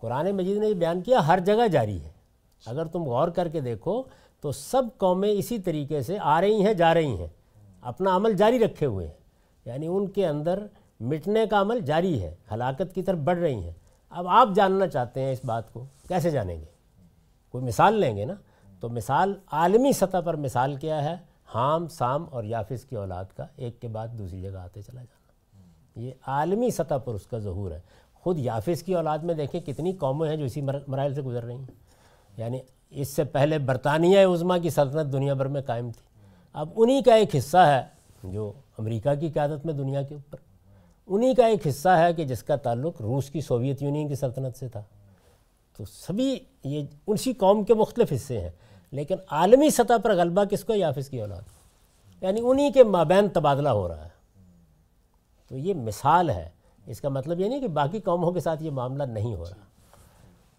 قرآن 0.00 0.30
مجید 0.30 0.58
نے 0.58 0.68
یہ 0.68 0.74
بیان 0.74 1.00
کیا، 1.02 1.26
ہر 1.26 1.38
جگہ 1.38 1.68
جاری 1.68 2.00
ہے۔ 2.00 2.15
اگر 2.66 2.86
تم 2.86 3.04
غور 3.04 3.28
کر 3.28 3.48
کے 3.48 3.60
دیکھو 3.60 4.02
تو 4.40 4.52
سب 4.52 4.82
قومیں 4.98 5.28
اسی 5.28 5.58
طریقے 5.58 6.02
سے 6.02 6.18
آ 6.20 6.40
رہی 6.40 6.66
ہیں، 6.66 6.74
جا 6.74 6.94
رہی 6.94 7.16
ہیں۔ 7.16 7.26
اپنا 7.80 8.16
عمل 8.16 8.32
جاری 8.32 8.58
رکھے 8.58 8.86
ہوئے 8.86 9.06
ہیں۔ 9.06 9.14
یعنی 9.64 9.86
ان 9.86 10.08
کے 10.08 10.26
اندر 10.26 10.66
مٹنے 11.00 11.46
کا 11.46 11.60
عمل 11.60 11.80
جاری 11.80 12.22
ہے، 12.22 12.34
ہلاکت 12.52 12.94
کی 12.94 13.02
طرف 13.02 13.18
بڑھ 13.18 13.38
رہی 13.38 13.54
ہیں۔ 13.54 13.72
اب 14.10 14.28
آپ 14.28 14.48
جاننا 14.54 14.86
چاہتے 14.86 15.20
ہیں 15.20 15.32
اس 15.32 15.40
بات 15.44 15.72
کو، 15.72 15.86
کیسے 16.08 16.30
جانیں 16.30 16.60
گے؟ 16.60 16.64
کوئی 17.52 17.64
مثال 17.64 17.94
لیں 17.94 18.16
گے 18.16 18.24
نا؟ 18.24 18.34
تو 18.80 18.88
مثال 18.88 19.34
عالمی 19.52 19.92
سطح 19.92 20.16
پر 20.24 20.36
مثال 20.36 20.74
کیا 20.74 21.04
ہے؟ 21.04 21.14
حام، 21.54 21.88
سام 21.88 22.24
اور 22.30 22.44
یافس 22.44 22.84
کی 22.84 22.96
اولاد 22.96 23.24
کا، 23.36 23.46
ایک 23.56 23.80
کے 23.80 23.88
بعد 23.88 24.08
دوسری 24.08 24.42
جگہ 24.42 24.58
آتے 24.58 24.82
چلا 24.82 25.00
جانا۔ 25.00 25.16
یہ 26.00 26.10
عالمی 26.26 26.70
سطح 26.70 26.94
پر 26.94 27.14
اس 27.14 27.26
کا 27.26 27.38
ظہور 27.38 27.70
ہے۔ 27.70 27.80
خود 28.14 28.38
یافس 28.38 28.82
کی 28.82 28.94
اولاد 28.94 29.18
میں 29.18 29.34
دیکھیں 29.34 29.60
کتنی 29.60 29.92
قومیں 29.92 30.28
ہیں 30.28 30.36
جو 30.36 30.44
اسی 30.44 30.60
مراحل 30.86 31.14
سے 31.14 31.22
گزر 31.22 31.44
رہی 31.44 31.54
ہیں۔ 31.54 31.85
یعنی 32.36 32.58
اس 32.90 33.08
سے 33.08 33.24
پہلے 33.24 33.58
برطانیہ 33.58 34.26
عظما 34.26 34.58
کی 34.58 34.70
سلطنت 34.70 35.12
دنیا 35.12 35.34
بھر 35.34 35.46
میں 35.46 35.62
قائم 35.62 35.90
تھی۔ 35.90 36.20
اب 36.52 36.68
انہی 36.76 37.02
کا 37.02 37.14
ایک 37.14 37.36
حصہ 37.36 37.58
ہے 37.58 37.82
جو 38.24 38.52
امریکہ 38.78 39.14
کی 39.20 39.28
قیادت 39.28 39.66
میں 39.66 39.74
دنیا 39.74 40.02
کے 40.02 40.14
اوپر۔ 40.14 40.38
انہی 41.06 41.34
کا 41.34 41.46
ایک 41.46 41.66
حصہ 41.66 41.88
ہے 41.88 42.14
کہ 42.14 42.24
جس 42.24 42.42
کا 42.42 42.56
تعلق 42.56 43.00
روس 43.00 43.30
کی 43.30 43.40
سوویت 43.40 43.82
یونین 43.82 44.08
کی 44.08 44.14
سلطنت 44.14 44.56
سے 44.56 44.68
تھا۔ 44.68 44.82
تو 45.76 45.84
سبھی 45.84 46.38
یہ 46.64 46.82
انسی 47.06 47.32
قوم 47.32 47.64
کے 47.64 47.74
مختلف 47.74 48.12
حصے 48.12 48.40
ہیں، 48.40 48.50
لیکن 48.90 49.14
عالمی 49.30 49.70
سطح 49.70 49.94
پر 50.02 50.14
غلبہ 50.16 50.44
کس 50.44 50.64
کو 50.64 50.74
یافس 50.74 51.08
کی 51.08 51.20
اولاد 51.20 51.42
یعنی 52.20 52.40
انہی 52.44 52.72
کے 52.72 52.84
مابین 52.84 53.28
تبادلہ 53.28 53.68
ہو 53.68 53.88
رہا 53.88 54.04
ہے۔ 54.04 54.08
تو 55.48 55.56
یہ 55.56 55.74
مثال 55.74 56.30
ہے۔ 56.30 56.48
اس 56.86 57.00
کا 57.00 57.08
مطلب 57.08 57.40
یہ 57.40 57.48
نہیں 57.48 57.60
کہ 57.60 57.68
باقی 57.68 58.00
قوموں 58.00 58.32
کے 58.32 58.40
ساتھ 58.40 58.62
یہ 58.62 58.70
معاملہ 58.70 59.02
نہیں 59.02 59.34
ہو 59.34 59.44
رہا۔ 59.44 59.65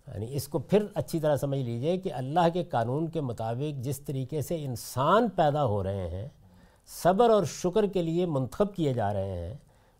یعنی 0.07 0.25
اس 0.29 0.47
کو 0.47 0.59
پھر 0.59 0.85
اچھی 0.93 1.19
طرح 1.19 1.35
سمجھ 1.35 1.59
لیجیے 1.59 1.97
کہ 1.97 2.13
اللہ 2.13 2.49
کے 2.53 2.63
قانون 2.63 3.07
کے 3.07 3.21
مطابق 3.21 3.83
جس 3.83 3.99
طریقے 3.99 4.41
سے 4.41 4.65
انسان 4.65 5.29
پیدا 5.29 5.65
ہو 5.65 5.83
رہے 5.83 6.09
ہیں، 6.09 6.27
صبر 7.03 7.29
اور 7.29 7.43
شکر 7.43 7.85
کے 7.85 8.01
لیے 8.01 8.25
منتخب 8.25 8.75
کیے 8.75 8.93
جا 8.93 9.13
رہے 9.13 9.47
ہیں، 9.47 9.53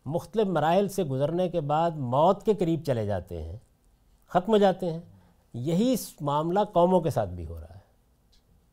مختلف 0.06 0.48
مراحل 0.48 0.88
سے 0.88 1.04
گزرنے 1.04 1.50
کے 1.50 1.62
بعد 1.62 1.92
موت 1.92 2.44
کے 2.44 2.54
قریب 2.54 2.84
چلے 2.86 3.06
جاتے 3.06 3.44
ہیں، 3.44 3.58
ختم 4.28 4.52
ہو 4.52 4.58
جاتے 4.58 4.92
ہیں۔ 4.92 5.00
یہی 5.54 5.96
معاملہ 6.22 6.60
قوموں 6.74 7.02
کے 7.02 7.10
ساتھ 7.10 7.30
بھی 7.30 7.46
ہو 7.46 7.60
رہا 7.60 7.76
ہے۔ 7.76 7.80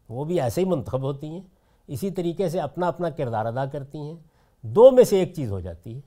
وہ 0.08 0.24
بھی 0.24 0.40
ایسے 0.40 0.60
ہی 0.60 0.66
منتخب 0.66 1.02
ہوتی 1.02 1.26
ہیں، 1.26 1.40
اسی 1.86 2.10
طریقے 2.10 2.48
سے 2.48 2.60
اپنا 2.60 2.88
اپنا 2.88 3.10
کردار 3.10 3.46
ادا 3.46 3.66
کرتی 3.66 3.98
ہیں۔ 3.98 4.16
دو 4.62 4.90
میں 4.90 5.04
سے 5.04 5.18
ایک 5.18 5.34
چیز 5.34 5.50
ہو 5.50 5.60
جاتی 5.60 5.94
ہے 5.94 6.00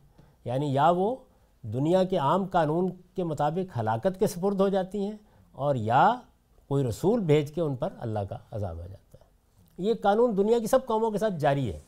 یعنی 0.45 0.73
یا 0.73 0.89
وہ 0.89 1.15
دنیا 1.61 2.03
کے 2.03 2.17
عام 2.17 2.45
قانون 2.45 2.89
کے 3.15 3.23
مطابق 3.23 3.77
ہلاکت 3.77 4.19
کے 4.19 4.27
سپرد 4.27 4.61
ہو 4.61 4.69
جاتی 4.69 4.99
ہیں 4.99 5.17
اور 5.51 5.75
یا 5.75 6.15
کوئی 6.67 6.83
رسول 6.83 7.19
بھیج 7.19 7.51
کے 7.51 7.61
ان 7.61 7.75
پر 7.75 7.93
اللہ 7.97 8.19
کا 8.19 8.37
عذاب 8.51 8.81
آ 8.81 8.85
جاتا 8.87 9.17
ہے۔ 9.21 9.29
یہ 9.77 9.93
قانون 10.01 10.37
دنیا 10.37 10.59
کی 10.59 10.67
سب 10.67 10.85
قوموں 10.85 11.11
کے 11.11 11.17
ساتھ 11.17 11.33
جاری 11.39 11.73
ہے۔ 11.73 11.79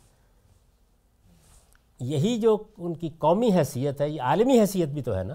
یہی 2.00 2.40
جو 2.40 2.64
ان 2.78 2.94
کی 2.94 3.10
قومی 3.18 3.50
حیثیت 3.52 4.02
ہے، 4.02 4.10
یہ 4.10 4.22
عالمی 4.22 4.60
حیثیت 4.60 4.90
بھی 4.90 5.02
تو 5.02 5.18
ہے 5.18 5.24
نا، 5.24 5.34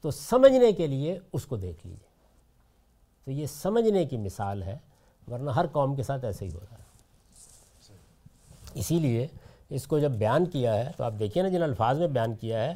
تو 0.00 0.10
سمجھنے 0.10 0.72
کے 0.72 0.86
لیے 0.86 1.18
اس 1.32 1.44
کو 1.44 1.56
دیکھ 1.56 1.86
لیجیے 1.86 2.08
تو 3.24 3.30
یہ 3.30 3.46
سمجھنے 3.46 4.04
کی 4.04 4.16
مثال 4.16 4.62
ہے، 4.62 4.78
ورنہ 5.30 5.50
ہر 5.50 5.66
قوم 5.66 5.96
کے 5.96 6.02
ساتھ 6.02 6.24
ایسے 6.24 6.44
ہی 6.44 6.50
ہو 6.52 6.60
رہا 6.60 6.78
ہے۔ 6.78 6.84
اسی 8.74 8.98
لیے 8.98 9.26
اس 9.70 9.86
کو 9.86 9.98
جب 9.98 10.10
بیان 10.10 10.44
کیا 10.44 10.74
ہے، 10.74 10.92
تو 10.96 11.04
آپ 11.04 11.12
دیکھیے 11.18 11.42
نا 11.42 11.48
جن 11.48 11.62
الفاظ 11.62 11.98
میں 11.98 12.08
بیان 12.08 12.34
کیا 12.34 12.64
ہے 12.64 12.74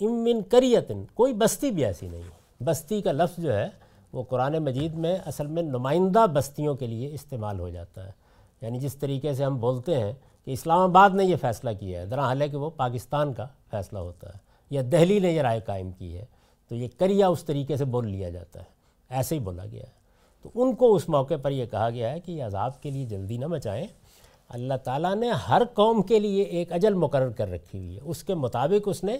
امن 0.00 0.42
کریتن، 0.42 1.04
کوئی 1.14 1.32
بستی 1.32 1.70
بھی 1.70 1.84
ایسی 1.84 2.08
نہیں 2.08 2.22
ہے۔ 2.22 2.64
بستی 2.64 3.02
کا 3.02 3.12
لفظ 3.12 3.42
جو 3.42 3.56
ہے، 3.56 3.68
وہ 4.12 4.22
قرآن 4.22 4.58
مجید 4.58 4.94
میں 4.94 5.18
اصل 5.26 5.46
میں 5.46 5.62
نمائندہ 5.62 6.26
بستیوں 6.32 6.74
کے 6.74 6.86
لیے 6.86 7.14
استعمال 7.14 7.60
ہو 7.60 7.68
جاتا 7.68 8.06
ہے۔ 8.06 8.10
یعنی 8.60 8.78
جس 8.78 8.96
طریقے 8.96 9.34
سے 9.34 9.44
ہم 9.44 9.58
بولتے 9.58 9.98
ہیں 9.98 10.12
کہ 10.44 10.50
اسلام 10.50 10.80
آباد 10.80 11.10
نے 11.10 11.24
یہ 11.24 11.36
فیصلہ 11.36 11.70
کیا 11.80 12.00
ہے 12.00 12.06
درا 12.06 12.22
حال 12.22 12.42
ہے 12.42 12.48
کہ 12.48 12.56
وہ 12.56 12.70
پاکستان 12.70 13.32
کا 13.32 13.46
فیصلہ 13.70 13.98
ہوتا 13.98 14.28
ہے، 14.28 14.38
یا 14.70 14.82
دہلی 14.92 15.18
نے 15.18 15.32
یہ 15.32 15.40
رائے 15.40 15.60
قائم 15.60 15.90
کی 15.90 16.18
ہے۔ 16.18 16.24
تو 16.68 16.74
یہ 16.74 16.88
کریا 16.98 17.28
اس 17.28 17.44
طریقے 17.44 17.76
سے 17.76 17.84
بول 17.84 18.08
لیا 18.08 18.30
جاتا 18.30 18.60
ہے، 18.60 18.64
ایسے 19.10 19.34
ہی 19.34 19.40
بولا 19.40 19.64
گیا 19.72 19.82
ہے۔ 19.82 19.96
تو 20.42 20.50
ان 20.54 20.74
کو 20.74 20.94
اس 20.94 21.08
موقع 21.08 21.34
پر 21.42 21.50
یہ 21.50 21.66
کہا 21.66 21.90
گیا 21.90 22.12
ہے 22.12 22.20
کہ 22.20 22.32
یہ 22.32 22.44
عذاب 22.44 22.82
کے 22.82 22.90
لیے 22.90 23.06
جلدی 23.06 23.36
نہ 23.36 23.46
مچائیں۔ 23.46 23.86
اللہ 24.48 24.74
تعالیٰ 24.84 25.14
نے 25.14 25.30
ہر 25.30 25.62
قوم 25.74 26.02
کے 26.02 26.18
لیے 26.18 26.42
ایک 26.42 26.72
اجل 26.72 26.94
مقرر 26.94 27.30
کر 27.30 27.50
رکھی 27.50 27.78
ہوئی 27.78 27.94
ہے۔ 27.94 28.00
اس 28.04 28.24
کے 28.24 28.34
مطابق 28.34 28.88
اس 28.88 29.04
نے 29.04 29.18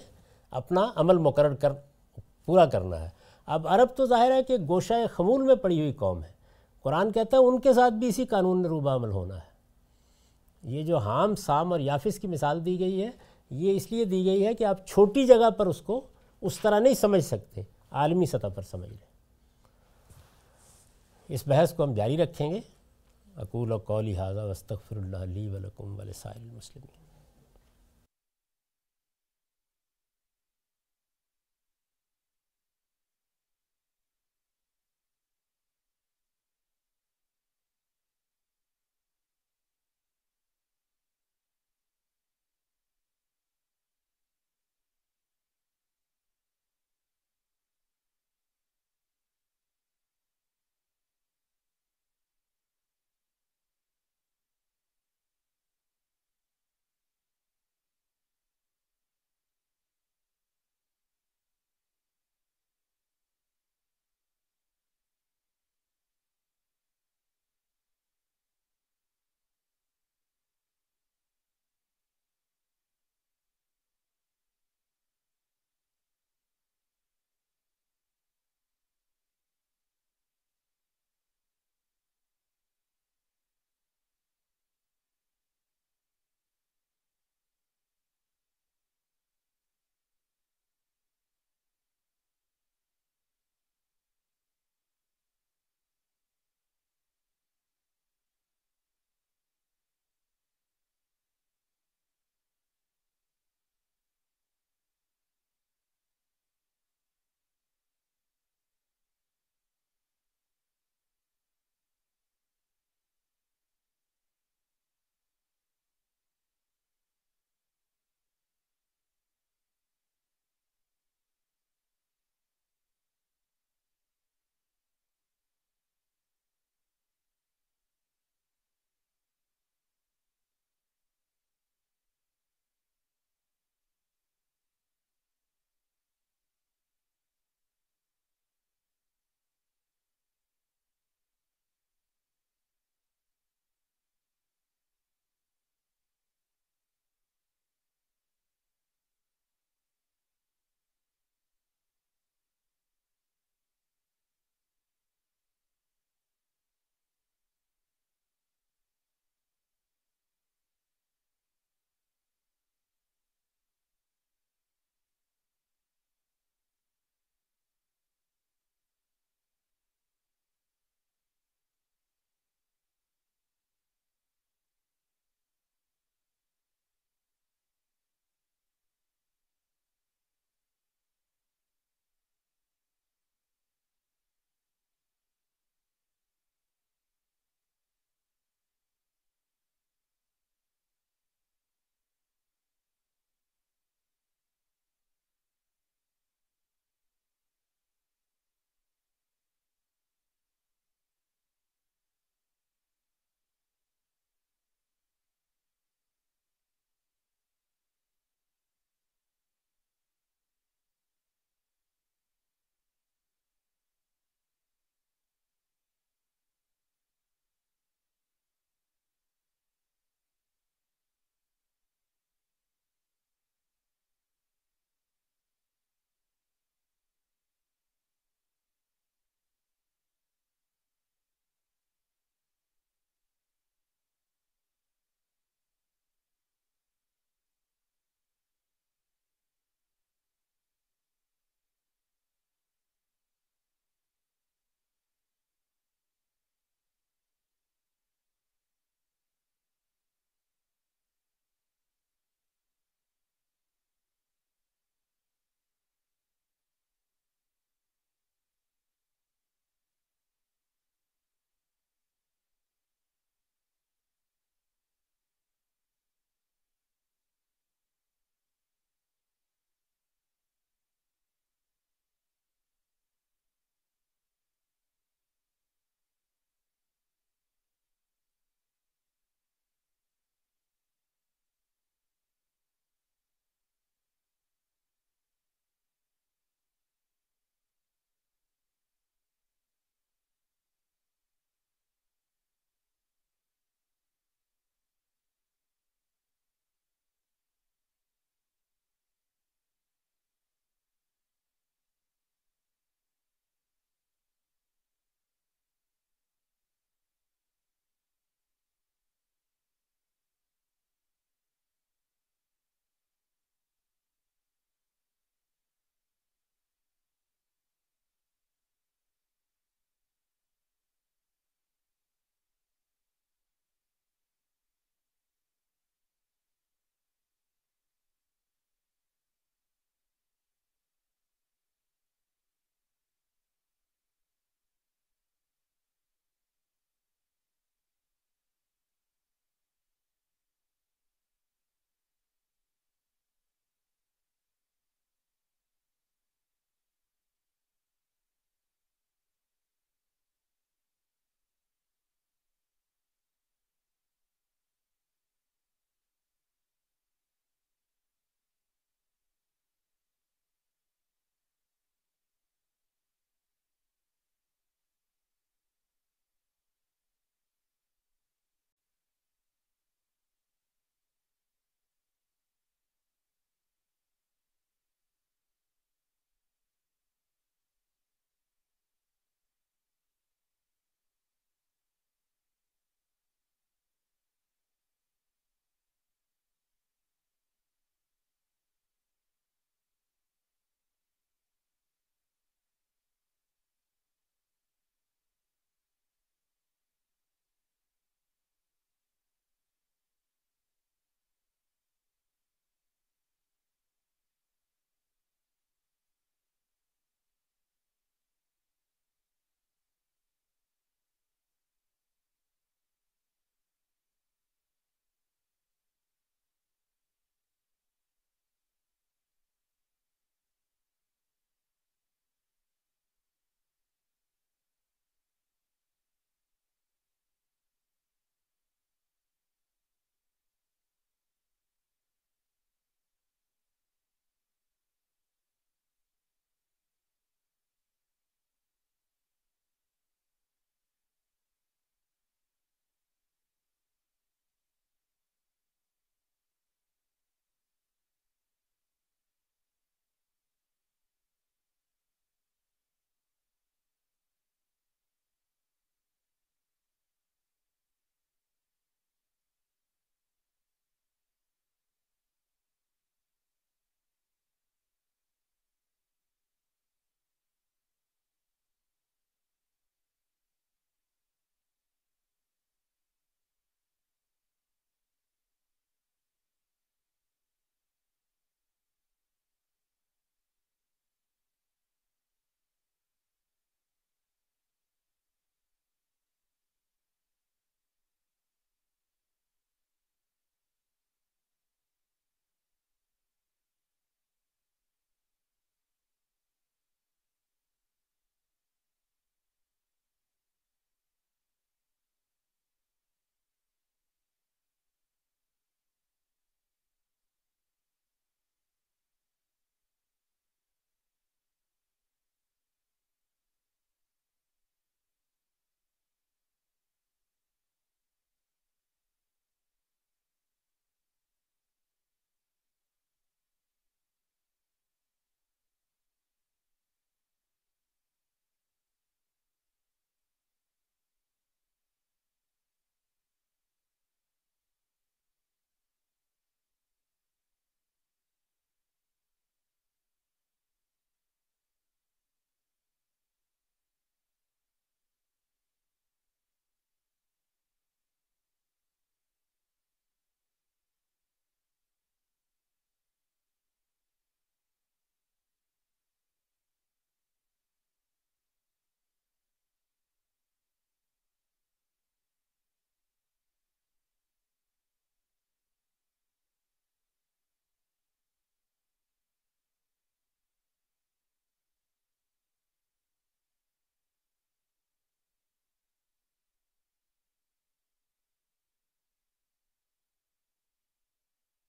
اپنا 0.51 0.92
عمل 0.94 1.18
مقرر 1.18 1.55
کر 1.55 1.72
پورا 2.44 2.66
کرنا 2.66 3.05
ہے۔ 3.05 3.09
اب 3.47 3.68
عرب 3.68 3.97
تو 3.97 4.07
ظاہر 4.07 4.30
ہے 4.30 4.42
کہ 4.42 4.57
گوشہ 4.68 4.92
خمول 5.12 5.42
میں 5.42 5.55
پڑی 5.55 5.80
ہوئی 5.80 5.92
قوم 5.92 6.22
ہے۔ 6.22 6.36
قرآن 6.82 7.12
کہتا 7.12 7.36
ہے 7.36 7.42
ان 7.42 7.61
کے 7.61 7.72
ساتھ 7.72 7.94
بھی 7.94 8.09
اسی 8.09 8.26
قانون 8.26 8.66
روبہ 8.66 8.90
عمل 8.90 9.11
ہونا 9.11 9.36
ہے۔ 9.36 9.57
یہ 10.62 10.82
جو 10.82 10.99
حام، 10.99 11.34
سام 11.34 11.72
اور 11.72 11.80
یافس 11.80 12.18
کی 12.18 12.26
مثال 12.26 12.64
دی 12.64 12.80
گئی 12.80 13.03
ہے، 13.03 13.11
یہ 13.51 13.76
اس 13.76 13.92
لیے 13.92 14.05
دی 14.05 14.24
گئی 14.24 14.47
ہے 14.47 14.55
کہ 14.55 14.64
آپ 14.64 14.86
چھوٹی 14.86 15.26
جگہ 15.26 15.51
پر 15.51 15.66
اس 15.66 15.82
کو 15.82 16.07
اس 16.40 16.61
طرح 16.61 16.78
نہیں 16.78 16.94
سمجھ 16.94 17.24
سکتے، 17.24 17.62
عالمی 17.90 18.26
سطح 18.26 18.47
پر 18.55 18.62
سمجھ 18.62 18.88
لیں۔ 18.88 19.07
اس 21.28 21.42
بحث 21.47 21.74
کو 21.74 21.84
ہم 21.84 21.92
جاری 21.92 22.16
رکھیں 22.16 22.51
گے۔ 22.51 22.61
اقول 23.36 23.72
و 23.72 23.78
قولی 23.78 24.16
حاضہ 24.16 24.40
وسطر 24.40 24.74
اللہ 24.90 25.16
علیہ 25.16 25.51
ولکم 25.51 26.01
ولسائل 26.01 26.49
المسلمین۔ 26.51 27.05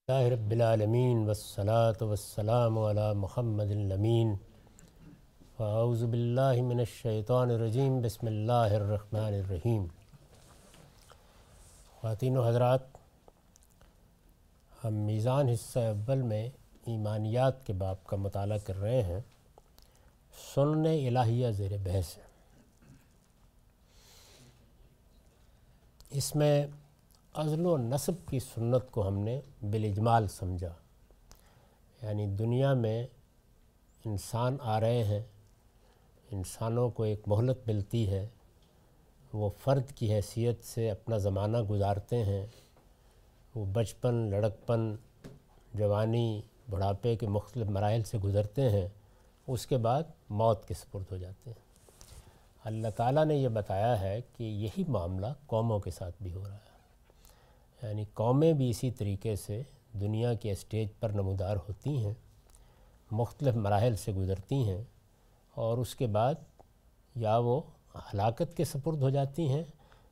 اللہ 0.09 0.33
رب 0.33 0.51
العالمین 0.51 1.25
والصلاة 1.25 2.07
والسلام 2.07 2.79
علی 2.79 3.13
محمد 3.15 3.71
الامین. 3.71 4.35
فاعوذ 5.57 6.03
باللہ 6.03 6.61
من 6.61 6.79
الشیطان 6.79 7.49
الرجیم، 7.49 8.01
بسم 8.01 8.27
اللہ 8.27 8.51
الرحمن 8.51 9.19
الرحیم. 9.19 9.87
خواتین 12.01 12.37
و 12.37 12.47
حضرات، 12.47 12.79
ہم 14.83 14.93
میزان 14.93 15.49
حصہ 15.49 15.79
اول 15.79 16.21
میں 16.21 16.49
ایمانیات 16.85 17.65
کے 17.65 17.73
باب 17.73 18.03
کا 18.03 18.17
مطالعہ 18.17 18.57
کر 18.57 18.75
رہے 18.75 19.01
ہیں۔ 19.01 19.19
سنن 20.55 20.85
الہیہ 20.85 21.51
زیر 21.51 21.71
بحث۔ 21.83 22.17
ہے 22.17 22.23
اس 26.09 26.35
میں 26.35 26.67
عزل 27.37 27.65
و 27.65 27.77
نصب 27.77 28.29
کی 28.29 28.39
سنت 28.39 28.91
کو 28.91 29.07
ہم 29.07 29.17
نے 29.17 29.41
بالاجمال 29.61 30.27
سمجھا۔ 30.27 30.73
یعنی 32.01 32.25
دنیا 32.25 32.73
میں 32.73 33.07
انسان 34.05 34.57
آ 34.61 34.79
رہے 34.79 35.03
ہیں، 35.03 35.21
انسانوں 36.31 36.89
کو 36.89 37.03
ایک 37.03 37.21
مہلت 37.27 37.67
ملتی 37.67 38.09
ہے، 38.09 38.27
وہ 39.33 39.49
فرد 39.59 39.91
کی 39.91 40.13
حیثیت 40.13 40.63
سے 40.63 40.91
اپنا 40.91 41.17
زمانہ 41.17 41.57
گزارتے 41.57 42.23
ہیں۔ 42.23 42.45
وہ 43.55 43.65
بچپن، 43.65 44.15
لڑکپن، 44.15 44.95
جوانی، 45.73 46.41
بڑھاپے 46.69 47.15
کے 47.15 47.27
مختلف 47.27 47.67
مراحل 47.67 48.03
سے 48.03 48.17
گزرتے 48.17 48.69
ہیں، 48.69 48.87
اس 49.47 49.65
کے 49.65 49.77
بعد 49.77 50.03
موت 50.29 50.67
کے 50.67 50.73
سپرد 50.73 51.11
ہو 51.11 51.17
جاتے 51.17 51.49
ہیں۔ 51.49 51.67
اللہ 52.63 52.87
تعالیٰ 52.95 53.25
نے 53.25 53.35
یہ 53.35 53.47
بتایا 53.47 54.01
ہے 54.01 54.21
کہ 54.37 54.43
یہی 54.43 54.83
معاملہ 54.87 55.27
قوموں 55.47 55.79
کے 55.79 55.91
ساتھ 55.91 56.15
بھی 56.21 56.33
ہو 56.33 56.43
رہا 56.43 56.55
ہے۔ 56.55 56.66
یعنی 57.83 58.05
قومیں 58.13 58.53
بھی 58.53 58.69
اسی 58.69 58.91
طریقے 58.91 59.35
سے 59.35 59.61
دنیا 59.93 60.33
کے 60.33 60.51
اسٹیج 60.51 60.89
پر 60.99 61.09
نمودار 61.09 61.55
ہوتی 61.55 62.05
ہیں، 62.05 62.13
مختلف 63.11 63.55
مراحل 63.55 63.95
سے 63.95 64.13
گزرتی 64.13 64.55
ہیں 64.55 64.83
اور 65.53 65.77
اس 65.77 65.95
کے 65.95 66.07
بعد 66.07 66.33
یا 67.15 67.37
وہ 67.37 67.61
ہلاکت 68.13 68.57
کے 68.57 68.65
سپرد 68.65 69.01
ہو 69.01 69.09
جاتی 69.09 69.47
ہیں 69.47 69.63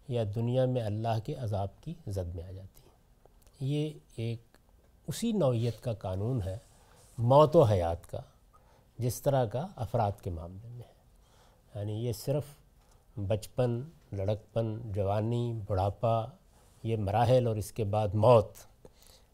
یا 0.07 0.23
دنیا 0.35 0.65
میں 0.65 0.81
اللہ 0.81 1.19
کے 1.23 1.33
عذاب 1.33 1.81
کی 1.81 1.93
زد 2.07 2.35
میں 2.35 2.43
آ 2.43 2.51
جاتی 2.51 2.81
ہیں۔ 2.81 2.95
یہ 3.59 3.89
ایک 4.15 4.41
اسی 5.07 5.31
نوعیت 5.31 5.83
کا 5.83 5.93
قانون 5.93 6.41
ہے، 6.41 6.57
موت 7.17 7.55
و 7.55 7.63
حیات 7.63 8.11
کا، 8.11 8.19
جس 8.99 9.21
طرح 9.21 9.45
کا 9.45 9.67
افراد 9.75 10.11
کے 10.23 10.29
معاملے 10.29 10.67
میں 10.67 10.85
ہے۔ 10.87 10.95
یعنی 11.75 11.93
یہ 11.93 12.13
صرف 12.13 12.43
بچپن، 13.27 13.81
لڑکپن، 14.11 14.91
جوانی، 14.91 15.53
بڑھاپا 15.69 16.25
یہ 16.85 16.97
مراحل 16.97 17.47
اور 17.47 17.55
اس 17.55 17.71
کے 17.71 17.83
بعد 17.83 18.07
موت۔ 18.13 18.51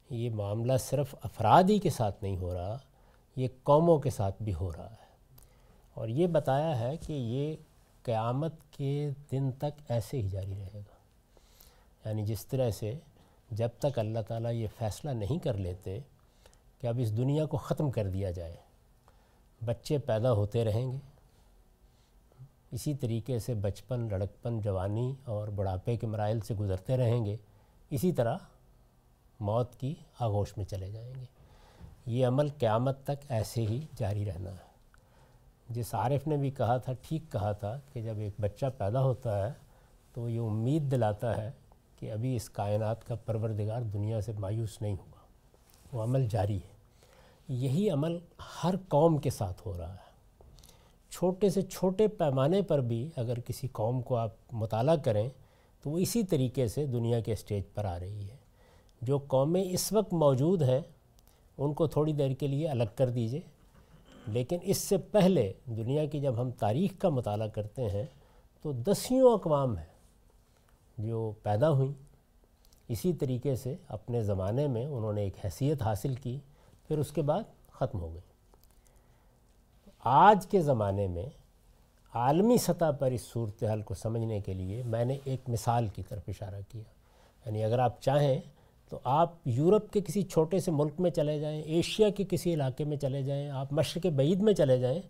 یہ 0.10 0.30
معاملہ 0.30 0.74
صرف 0.80 1.16
افراد 1.22 1.64
ہی 1.64 1.80
کے 1.80 1.90
ساتھ 1.90 2.24
نہیں 2.24 2.38
ہو 2.38 2.54
رہا، 2.54 2.78
یہ 3.36 3.48
قوموں 3.64 4.00
کے 4.00 4.10
ساتھ 4.10 4.44
بھی 4.44 4.54
ہو 4.54 4.72
رہا 4.72 4.92
ہے۔ 4.92 5.06
اور 5.94 6.08
یہ 6.08 6.28
بتایا 6.28 6.80
ہے 6.80 6.98
کہ 6.98 7.14
یہ 7.14 7.56
قیامت 8.04 8.54
کے 8.72 9.10
دن 9.32 9.52
تک 9.52 9.82
ایسے 9.90 10.22
ہی 10.22 10.30
جاری 10.30 10.56
رہے 10.56 10.80
گا۔ 10.80 10.96
یعنی 12.10 12.26
جس 12.26 12.46
طرح 12.46 12.70
سے 12.70 12.94
جب 13.52 13.70
تک 13.80 14.00
اللہ 14.00 14.20
تعالیٰ 14.28 14.54
یہ 14.54 14.68
فیصلہ 14.78 15.12
نہیں 15.12 15.44
کر 15.44 15.54
لیتے 15.54 16.00
کہ 16.80 16.88
اب 16.88 17.00
اس 17.02 17.18
دنیا 17.18 17.46
کو 17.46 17.58
ختم 17.58 17.92
کر 17.92 18.08
دیا 18.08 18.32
جائے، 18.32 18.56
بچے 19.66 19.98
پیدا 19.98 20.32
ہوتے 20.32 20.64
رہیں 20.64 20.92
گے 20.92 20.98
اسی 22.72 22.94
طریقے 22.94 23.40
سے 23.40 23.54
بچپن، 23.54 24.08
لڑکپن، 24.12 24.62
جوانی 24.62 25.16
اور 25.26 25.48
بڑھاپے 25.48 25.98
کے 25.98 26.08
مراحل 26.08 26.40
سے 26.40 26.54
گزرتے 26.54 26.98
رہیں 26.98 27.26
گے، 27.26 27.38
اسی 27.90 28.12
طرح 28.12 28.38
موت 29.40 29.76
کی 29.76 29.96
آغوش 30.20 30.58
میں 30.58 30.66
چلے 30.66 30.92
جائیں 30.92 31.16
گے۔ 31.16 31.26
یہ 32.06 32.28
عمل 32.28 32.50
قیامت 32.50 33.04
تک 33.04 33.26
ایسے 33.30 33.62
ہی 33.62 33.86
جاری 33.96 34.26
رہنا 34.26 34.52
ہے۔ 34.52 34.72
جس 35.70 35.94
عارف 35.94 36.28
نے 36.28 36.38
بھی 36.38 36.52
کہا 36.52 36.78
تھا، 36.78 36.94
ٹھیک 36.94 37.32
کہا 37.32 37.52
تھا 37.52 37.80
کہ 37.94 38.02
جب 38.02 38.18
ایک 38.18 38.34
بچہ 38.42 38.66
پیدا 38.78 39.02
ہوتا 39.02 39.48
ہے 39.48 39.54
تو 40.14 40.30
یہ 40.30 40.40
امید 40.40 40.92
دلاتا 40.92 41.38
ہے 41.38 41.52
کہ 41.96 42.12
ابھی 42.12 42.36
اس 42.36 42.50
کائنات 42.50 43.08
کا 43.08 43.16
پروردگار 43.16 43.82
دنیا 43.82 44.22
سے 44.22 44.32
مایوس 44.40 44.82
نہیں 44.82 44.94
ہوا۔ 44.94 45.22
وہ 45.92 46.04
عمل 46.04 46.28
جاری 46.28 46.58
ہے۔ 46.58 46.72
یہی 47.48 47.90
عمل 47.90 48.20
ہر 48.64 48.76
قوم 48.88 49.18
کے 49.18 49.30
ساتھ 49.30 49.62
ہو 49.66 49.78
رہا 49.78 49.94
ہے۔ 49.94 50.11
چھوٹے 51.12 51.50
سے 51.50 51.62
چھوٹے 51.62 52.08
پیمانے 52.08 52.62
پر 52.62 52.80
بھی 52.80 53.10
اگر 53.16 53.40
کسی 53.40 53.68
قوم 53.68 54.02
کو 54.02 54.16
آپ 54.16 54.30
مطالعہ 54.52 54.96
کریں 54.96 55.30
تو 55.82 55.90
وہ 55.90 55.98
اسی 55.98 56.24
طریقے 56.24 56.68
سے 56.68 56.86
دنیا 56.86 57.20
کے 57.20 57.34
اسٹیج 57.34 57.64
پر 57.74 57.86
آ 57.86 58.00
رہی 58.00 58.30
ہے۔ 58.30 58.36
جو 59.02 59.18
قومیں 59.18 59.64
اس 59.64 59.94
وقت 59.94 60.14
موجود 60.14 60.62
ہیں، 60.62 60.80
ان 61.58 61.74
کو 61.74 61.88
تھوڑی 61.88 62.14
دیر 62.14 62.34
کے 62.34 62.48
لیے 62.48 62.68
الگ 62.68 62.84
کر 62.96 63.10
دیجیے۔ 63.10 63.40
لیکن 64.28 64.58
اس 64.62 64.78
سے 64.78 64.98
پہلے 64.98 65.54
دنیا 65.66 66.06
کی 66.06 66.20
جب 66.20 66.42
ہم 66.42 66.52
تاریخ 66.52 66.92
کا 67.00 67.10
مطالعہ 67.10 67.48
کرتے 67.48 67.90
ہیں، 67.90 68.06
تو 68.62 68.72
دسیوں 68.72 69.34
اقوام 69.34 69.78
ہیں 69.78 69.86
جو 70.98 71.32
پیدا 71.44 71.70
ہوئیں۔ 71.70 71.94
اسی 72.88 73.14
طریقے 73.14 73.56
سے 73.56 73.76
اپنے 73.88 74.24
زمانے 74.24 74.68
میں 74.68 74.86
انہوں 74.86 75.14
نے 75.14 75.22
ایک 75.22 75.34
حیثیت 75.46 75.82
حاصل 75.82 76.16
کی، 76.16 76.40
پھر 76.88 76.98
اس 76.98 77.12
کے 77.12 77.22
بعد 77.22 77.44
ختم 77.72 78.00
ہو 78.00 78.14
گئی 78.14 78.31
آج 80.04 80.48
کے 80.48 80.62
زمانے 80.62 81.08
میں 81.08 81.26
عالمی 82.14 82.58
سطح 82.58 82.92
پر 83.00 83.12
اس 83.12 83.22
صورتحال 83.22 83.82
کو 83.82 83.94
سمجھنے 83.94 84.40
کے 84.40 84.54
لیے 84.54 84.84
میں 84.86 85.06
نے 85.06 85.18
ایک 85.24 85.50
مثال 85.50 85.88
کی 85.88 86.04
طرف 86.10 86.22
اشارہ 86.28 86.62
کیا۔ 86.70 86.82
یعنی 87.46 87.64
اگر 87.64 87.80
آپ 87.80 88.02
چاہیں 88.02 88.40
تو 88.90 89.00
آپ 89.04 89.34
یورپ 89.46 89.94
کے 89.94 90.02
کسی 90.02 90.22
چھوٹے 90.22 90.60
سے 90.60 90.72
ملک 90.72 90.92
میں 91.00 91.12
چلے 91.12 91.40
جائیں، 91.40 91.62
ایشیا 91.62 92.10
کے 92.10 92.24
کسی 92.30 92.54
علاقے 92.54 92.84
میں 92.84 92.98
چلے 92.98 93.22
جائیں، 93.22 93.50
آپ 93.50 93.74
مشرق 93.74 94.06
بعید 94.06 94.40
میں 94.40 94.54
چلے 94.54 94.78
جائیں، 94.78 95.02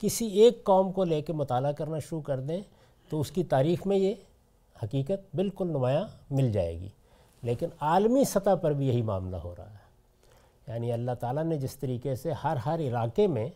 کسی 0.00 0.26
ایک 0.26 0.64
قوم 0.64 0.92
کو 0.92 1.04
لے 1.04 1.22
کے 1.22 1.32
مطالعہ 1.32 1.72
کرنا 1.72 1.98
شروع 1.98 2.20
کر 2.20 2.40
دیں 2.40 2.60
تو 3.08 3.20
اس 3.20 3.30
کی 3.30 3.44
تاریخ 3.44 3.86
میں 3.86 3.96
یہ 3.96 4.14
حقیقت 4.82 5.36
بالکل 5.36 5.66
نمایاں 5.66 6.04
مل 6.30 6.52
جائے 6.52 6.80
گی۔ 6.80 6.88
لیکن 7.42 7.66
عالمی 7.80 8.24
سطح 8.24 8.54
پر 8.54 8.72
بھی 8.72 8.88
یہی 8.88 9.02
معاملہ 9.02 9.36
ہو 9.36 9.54
رہا 9.58 9.70
ہے۔ 9.70 9.86
یعنی 10.68 10.92
اللہ 10.92 11.12
تعالیٰ 11.20 11.44
نے 11.44 11.58
جس 11.58 11.76
طریقے 11.76 12.14
سے 12.14 12.32
ہر 12.32 12.56
ہر 12.56 12.80
علاقے 12.80 13.26
میں 13.26 13.48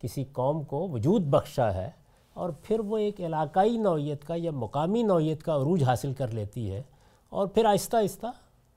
کسی 0.00 0.24
قوم 0.24 0.62
کو 0.62 0.88
وجود 0.88 1.22
بخشا 1.22 1.74
ہے 1.74 1.90
اور 2.34 2.50
پھر 2.62 2.80
وہ 2.80 2.98
ایک 2.98 3.20
علاقائی 3.20 3.76
نوعیت 3.76 4.24
کا 4.24 4.34
یا 4.36 4.50
مقامی 4.50 5.02
نوعیت 5.02 5.42
کا 5.42 5.56
عروج 5.56 5.84
حاصل 5.84 6.12
کر 6.12 6.28
لیتی 6.28 6.72
ہے 6.72 6.82
اور 7.28 7.46
پھر 7.46 7.64
آہستہ 7.64 7.96
آہستہ 7.96 8.26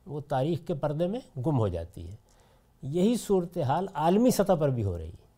وہ 0.05 0.21
تاریخ 0.21 0.59
کے 0.67 0.73
پردے 0.73 1.07
میں 1.07 1.19
گم 1.39 1.59
ہو 1.59 1.67
جاتی 1.67 2.11
ہے۔ 2.11 2.15
یہی 2.81 3.15
صورتحال 3.17 3.87
عالمی 3.93 4.31
سطح 4.31 4.53
پر 4.53 4.69
بھی 4.69 4.83
ہو 4.83 4.97
رہی 4.97 5.09
ہے۔ 5.09 5.31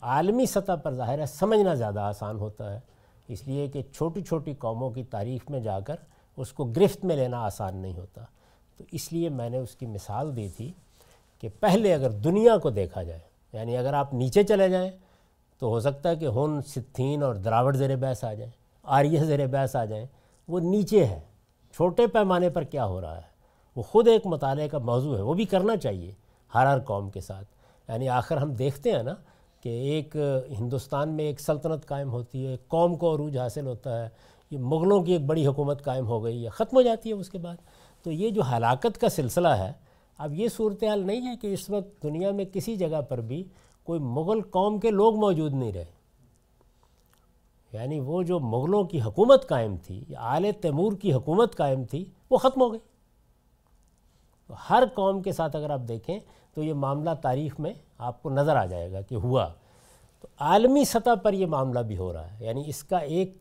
عالمی 0.00 0.46
سطح 0.46 0.72
پر 0.72 0.94
ظاہر 0.94 1.18
ہے 1.18 1.26
سمجھنا 1.26 1.74
زیادہ 1.74 2.00
آسان 2.00 2.38
ہوتا 2.38 2.74
ہے، 2.74 2.80
اس 3.28 3.48
لیے 3.48 3.68
کہ 3.68 3.82
چھوٹی 3.82 4.22
چھوٹی 4.22 4.54
قوموں 4.54 4.90
کی 4.90 5.04
تاریخ 5.04 5.50
میں 5.50 5.60
جا 5.60 5.80
کر 5.80 5.94
اس 6.36 6.52
کو 6.52 6.64
گرفت 6.64 7.04
میں 7.04 7.16
لینا 7.16 7.40
آسان 7.44 7.76
نہیں 7.76 7.96
ہوتا۔ 7.96 8.24
تو 8.76 8.84
اس 8.92 9.12
لیے 9.12 9.28
میں 9.28 9.50
نے 9.50 9.58
اس 9.58 9.74
کی 9.74 9.86
مثال 9.86 10.36
دی 10.36 10.48
تھی 10.56 10.72
کہ 11.40 11.48
پہلے 11.60 11.94
اگر 11.94 12.10
دنیا 12.10 12.58
کو 12.58 12.70
دیکھا 12.70 13.02
جائے 13.02 13.29
یعنی 13.52 13.76
اگر 13.76 13.94
آپ 13.94 14.14
نیچے 14.14 14.42
چلے 14.42 14.68
جائیں 14.68 14.90
تو 15.58 15.68
ہو 15.68 15.80
سکتا 15.80 16.08
ہے 16.08 16.16
کہ 16.16 16.26
ہن 16.26 16.62
ستھین 16.62 17.22
اور 17.22 17.34
دراوڑ 17.34 17.76
زیر 17.76 17.96
بحث 17.96 18.24
آ 18.24 18.34
جائیں، 18.34 18.52
آریہ 18.82 19.20
زیر 19.20 19.46
بحث 19.46 19.76
آ 19.76 19.84
جائیں۔ 19.84 20.06
وہ 20.48 20.60
نیچے 20.60 21.04
ہے 21.04 21.20
چھوٹے 21.72 22.06
پیمانے 22.06 22.50
پر 22.50 22.62
کیا 22.62 22.86
ہو 22.86 23.00
رہا 23.00 23.16
ہے؟ 23.16 23.30
وہ 23.76 23.82
خود 23.82 24.08
ایک 24.08 24.26
مطالعے 24.26 24.68
کا 24.68 24.78
موضوع 24.78 25.16
ہے، 25.16 25.22
وہ 25.22 25.34
بھی 25.34 25.44
کرنا 25.44 25.76
چاہیے 25.76 26.14
ہر 26.54 26.66
ہر 26.66 26.78
قوم 26.80 27.10
کے 27.10 27.20
ساتھ۔ 27.20 27.46
یعنی 27.88 28.08
آخر 28.08 28.36
ہم 28.36 28.54
دیکھتے 28.54 28.92
ہیں 28.92 29.02
نا 29.02 29.14
کہ 29.60 29.68
ایک 29.68 30.16
ہندوستان 30.58 31.08
میں 31.08 31.24
ایک 31.24 31.40
سلطنت 31.40 31.86
قائم 31.86 32.12
ہوتی 32.12 32.46
ہے 32.46 32.56
قوم 32.68 32.96
کو 32.96 33.14
عروج 33.14 33.38
حاصل 33.38 33.66
ہوتا 33.66 34.04
ہے، 34.04 34.08
یہ 34.50 34.58
مغلوں 34.58 35.02
کی 35.02 35.12
ایک 35.12 35.26
بڑی 35.26 35.46
حکومت 35.46 35.84
قائم 35.84 36.06
ہو 36.06 36.24
گئی 36.24 36.44
ہے 36.44 36.50
ختم 36.50 36.76
ہو 36.76 36.82
جاتی 36.82 37.08
ہے 37.08 37.14
اس 37.14 37.30
کے 37.30 37.38
بعد۔ 37.38 37.56
تو 38.02 38.10
یہ 38.10 38.30
جو 38.30 38.42
ہلاکت 38.56 39.00
کا 39.00 39.08
سلسلہ 39.08 39.48
ہے 39.48 39.72
اب 40.20 40.34
یہ 40.34 40.48
صورتحال 40.48 41.06
نہیں 41.06 41.26
ہے 41.26 41.36
کہ 41.36 41.46
اس 41.46 41.70
وقت 41.70 42.02
دنیا 42.02 42.30
میں 42.30 42.44
کسی 42.44 42.76
جگہ 42.76 43.00
پر 43.00 43.20
بھی 43.20 43.44
کوئی 43.84 44.00
مغل 44.00 44.42
قوم 44.42 44.80
کے 44.80 44.90
لوگ 44.90 45.16
موجود 45.16 45.54
نہیں 45.54 45.72
رہے۔ 45.72 45.84
یعنی 47.72 48.00
وہ 48.00 48.22
جو 48.22 48.38
مغلوں 48.40 48.84
کی 48.84 49.00
حکومت 49.00 49.48
قائم 49.48 49.76
تھی، 49.76 50.04
یا 50.08 50.18
آل 50.20 50.46
تیمور 50.60 50.92
کی 50.92 51.12
حکومت 51.12 51.56
قائم 51.56 51.84
تھی، 51.84 52.04
وہ 52.30 52.36
ختم 52.36 52.60
ہو 52.60 52.72
گئی۔ 52.72 52.80
تو 54.46 54.54
ہر 54.70 54.82
قوم 54.94 55.22
کے 55.22 55.32
ساتھ 55.32 55.56
اگر 55.56 55.70
آپ 55.70 55.80
دیکھیں 55.88 56.18
تو 56.54 56.62
یہ 56.62 56.74
معاملہ 56.74 57.10
تاریخ 57.22 57.60
میں 57.60 57.72
آپ 57.98 58.22
کو 58.22 58.30
نظر 58.30 58.56
آ 58.56 58.64
جائے 58.64 58.92
گا 58.92 59.00
کہ 59.00 59.14
ہوا۔ 59.14 59.48
تو 60.20 60.28
عالمی 60.38 60.84
سطح 60.84 61.14
پر 61.22 61.32
یہ 61.32 61.46
معاملہ 61.46 61.78
بھی 61.78 61.96
ہو 61.96 62.12
رہا 62.12 62.38
ہے۔ 62.38 62.44
یعنی 62.44 62.62
اس 62.66 62.84
کا 62.84 62.98
ایک 62.98 63.36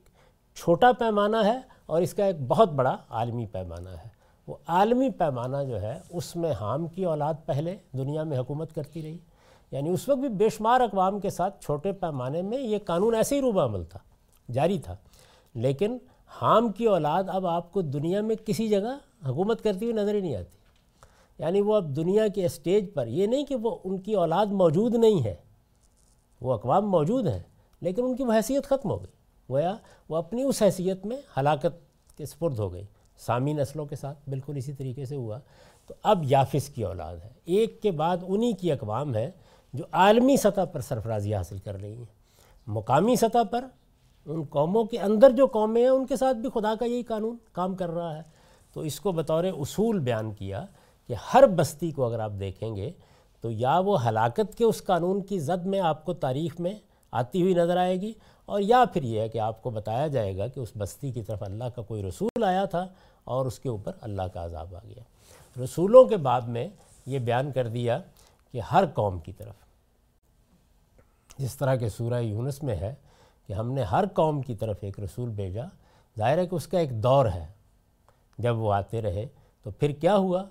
چھوٹا 0.56 0.92
پیمانہ 0.92 1.38
ہے 1.46 1.60
اور 1.86 2.02
اس 2.02 2.14
کا 2.14 2.26
ایک 2.26 2.36
بہت 2.48 2.72
بڑا 2.72 2.98
عالمی 3.10 3.46
پیمانہ 3.46 3.90
ہے۔ 3.90 4.09
وہ 4.50 4.56
عالمی 4.68 5.10
پیمانہ 5.10 5.58
جو 5.68 5.82
ہے، 5.82 6.00
اس 6.10 6.36
میں 6.36 6.52
حام 6.52 6.88
کی 6.88 7.06
اولاد 7.06 7.34
پہلے 7.46 7.76
دنیا 7.94 8.24
میں 8.24 8.40
حکومت 8.40 8.76
کرتی 8.76 9.02
رہی۔ 9.02 9.18
یعنی 9.72 9.90
اس 9.90 10.10
وقت 10.10 10.20
بھی 10.20 10.30
بے 10.30 10.50
شمار 10.50 10.82
اقوام 10.82 11.20
کے 11.20 11.30
ساتھ 11.30 11.64
چھوٹے 11.64 11.92
پیمانے 11.92 12.42
میں 12.42 12.58
یہ 12.58 12.78
قانون 12.86 13.16
ایسے 13.16 13.36
ہی 13.36 13.42
روبہ 13.42 13.62
عمل 13.62 13.84
تھا، 13.84 14.00
جاری 14.52 14.80
تھا۔ 14.80 14.96
لیکن 15.54 15.98
حام 16.28 16.72
کی 16.72 16.86
اولاد 16.86 17.24
اب 17.28 17.48
آپ 17.48 17.72
کو 17.72 17.82
دنیا 17.82 18.22
میں 18.22 18.36
کسی 18.46 18.68
جگہ 18.68 18.98
حکومت 19.28 19.64
کرتی 19.64 19.86
ہوئی 19.86 19.94
نظر 19.94 20.14
ہی 20.14 20.20
نہیں 20.20 20.36
آتی۔ 20.36 20.58
یعنی 21.44 21.62
وہ 21.62 21.76
اب 21.76 21.96
دنیا 21.96 22.28
کے 22.28 22.46
اسٹیج 22.46 22.94
پر، 22.94 23.08
یہ 23.08 23.28
نہیں 23.28 23.46
کہ 23.46 23.56
وہ 23.56 23.78
ان 23.84 23.98
کی 23.98 24.14
اولاد 24.14 24.46
موجود 24.46 24.96
نہیں 24.96 25.24
ہے، 25.24 25.36
وہ 26.42 26.54
اقوام 26.54 26.90
موجود 26.90 27.28
ہیں، 27.28 27.44
لیکن 27.82 28.04
ان 28.04 28.16
کی 28.16 28.24
وہ 28.24 28.34
حیثیت 28.34 28.66
ختم 28.66 28.90
ہو 28.90 28.98
گئی۔ 28.98 29.12
گویا 29.50 29.76
وہ 30.10 30.18
اپنی 30.18 30.44
اس 30.44 30.64
حیثیت 30.64 31.06
میں 31.06 31.18
ہلاکت 31.38 32.18
کے 32.18 32.26
سپرد 32.26 32.60
ہو 32.60 32.74
گئی۔ 32.74 32.84
سامی 33.20 33.54
نسلوں 33.54 33.86
کے 33.86 33.96
ساتھ 33.96 34.30
بالکل 34.30 34.58
اسی 34.58 34.74
طریقے 34.74 35.06
سے 35.06 35.16
ہوا۔ 35.16 35.40
تو 35.88 35.94
اب 36.04 36.22
یافس 36.24 36.70
کی 36.70 36.84
اولاد 36.84 37.18
ہے۔ 37.18 37.30
ایک 37.46 37.82
کے 37.82 37.92
بعد 37.92 38.18
انہی 38.28 38.54
کی 38.54 38.72
اقوام 38.72 39.16
ہے 39.16 39.32
جو 39.74 39.84
عالمی 39.92 40.38
سطح 40.38 40.66
پر 40.72 40.80
سرفرازی 40.80 41.36
حاصل 41.36 41.58
کر 41.58 41.82
رہی 41.82 41.94
ہیں۔ 41.94 42.06
مقامی 42.68 43.16
سطح 43.16 43.44
پر 43.52 43.66
ان 44.26 44.44
قوموں 44.44 44.84
کے 44.84 45.00
اندر 45.00 45.30
جو 45.30 45.46
قومیں 45.46 45.82
ہیں، 45.82 45.90
ان 45.90 46.06
کے 46.06 46.16
ساتھ 46.16 46.38
بھی 46.38 46.50
خدا 46.54 46.74
کا 46.80 46.86
یہی 46.86 47.04
قانون 47.04 47.38
کام 47.52 47.76
کر 47.76 47.90
رہا 47.90 48.18
ہے۔ 48.18 48.22
تو 48.74 48.82
اس 48.82 49.00
کو 49.00 49.12
بطور 49.12 49.44
اصول 49.44 50.00
بیان 50.00 50.34
کیا 50.34 50.66
کہ 51.08 51.16
ہر 51.34 51.48
بستی 51.48 51.92
کو 51.92 52.06
اگر 52.06 52.20
آپ 52.20 52.32
دیکھیں 52.40 52.76
گے 52.76 52.92
تو 53.42 53.52
یا 53.52 53.80
وہ 53.80 54.08
ہلاکت 54.08 54.56
کے 54.58 54.66
اس 54.66 54.84
قانون 54.84 55.22
کی 55.22 55.40
زد 55.40 55.66
میں 55.66 55.80
آپ 55.80 56.06
کو 56.06 56.14
تاریخ 56.14 56.60
میں 56.60 56.74
آتی 57.12 57.42
ہوئی 57.42 57.54
نظر 57.54 57.78
آئے 57.78 58.02
گی 58.02 58.14
اور 58.46 58.62
یا 58.62 58.84
پھر 58.94 59.04
یہ 59.04 59.20
ہے 59.20 59.30
کہ 59.30 59.38
آپ 59.38 59.64
کو 59.64 59.70
بتایا 59.70 60.08
جائے 60.08 60.38
گا 60.38 60.48
کہ 60.48 60.60
اس 60.60 60.72
بستی 60.78 61.12
کی 61.12 61.22
طرف 61.22 61.44
اللہ 61.44 61.64
کا 61.64 61.82
کوئی 61.82 62.04
رسول 62.04 62.44
آیا 62.44 62.66
تھا 62.66 62.88
اور 63.30 63.46
اس 63.46 63.60
کے 63.60 63.70
اوپر 63.70 63.92
اللہ 64.02 64.22
کا 64.34 64.46
عذاب 64.46 64.76
آ 64.76 64.80
گیا۔ 64.88 65.04
رسولوں 65.64 66.06
کے 66.06 66.18
باب 66.18 66.48
میں 66.48 66.68
یہ 67.06 67.20
بیان 67.20 67.52
کر 67.52 67.68
دیا 67.68 68.00
کہ 68.52 68.62
ہر 68.72 68.84
قوم 68.94 69.20
کی 69.20 69.34
طرف، 69.34 69.56
جس 71.38 71.56
طرح 71.56 71.76
کہ 71.76 71.90
سورہ 71.90 72.22
یونس 72.22 72.64
میں 72.64 72.76
ہے 72.76 72.94
کہ 73.48 73.54
ہم 73.54 73.72
نے 73.72 73.84
ہر 73.84 74.06
قوم 74.14 74.42
کی 74.42 74.56
طرف 74.56 74.78
ایک 74.82 75.00
رسول 75.00 75.30
بھیجا، 75.30 75.66
ظاہر 76.18 76.38
ہے 76.38 76.48
کہ 76.48 76.56
اس 76.56 76.68
کا 76.68 76.80
ایک 76.80 76.92
دور 77.04 77.26
ہے۔ 77.26 77.46
جب 78.38 78.58
وہ 78.58 78.74
آتے 78.74 79.02
رہے 79.02 79.26
تو 79.64 79.72
پھر 79.72 79.92
کیا 79.92 80.16
ہوا؟ 80.16 80.44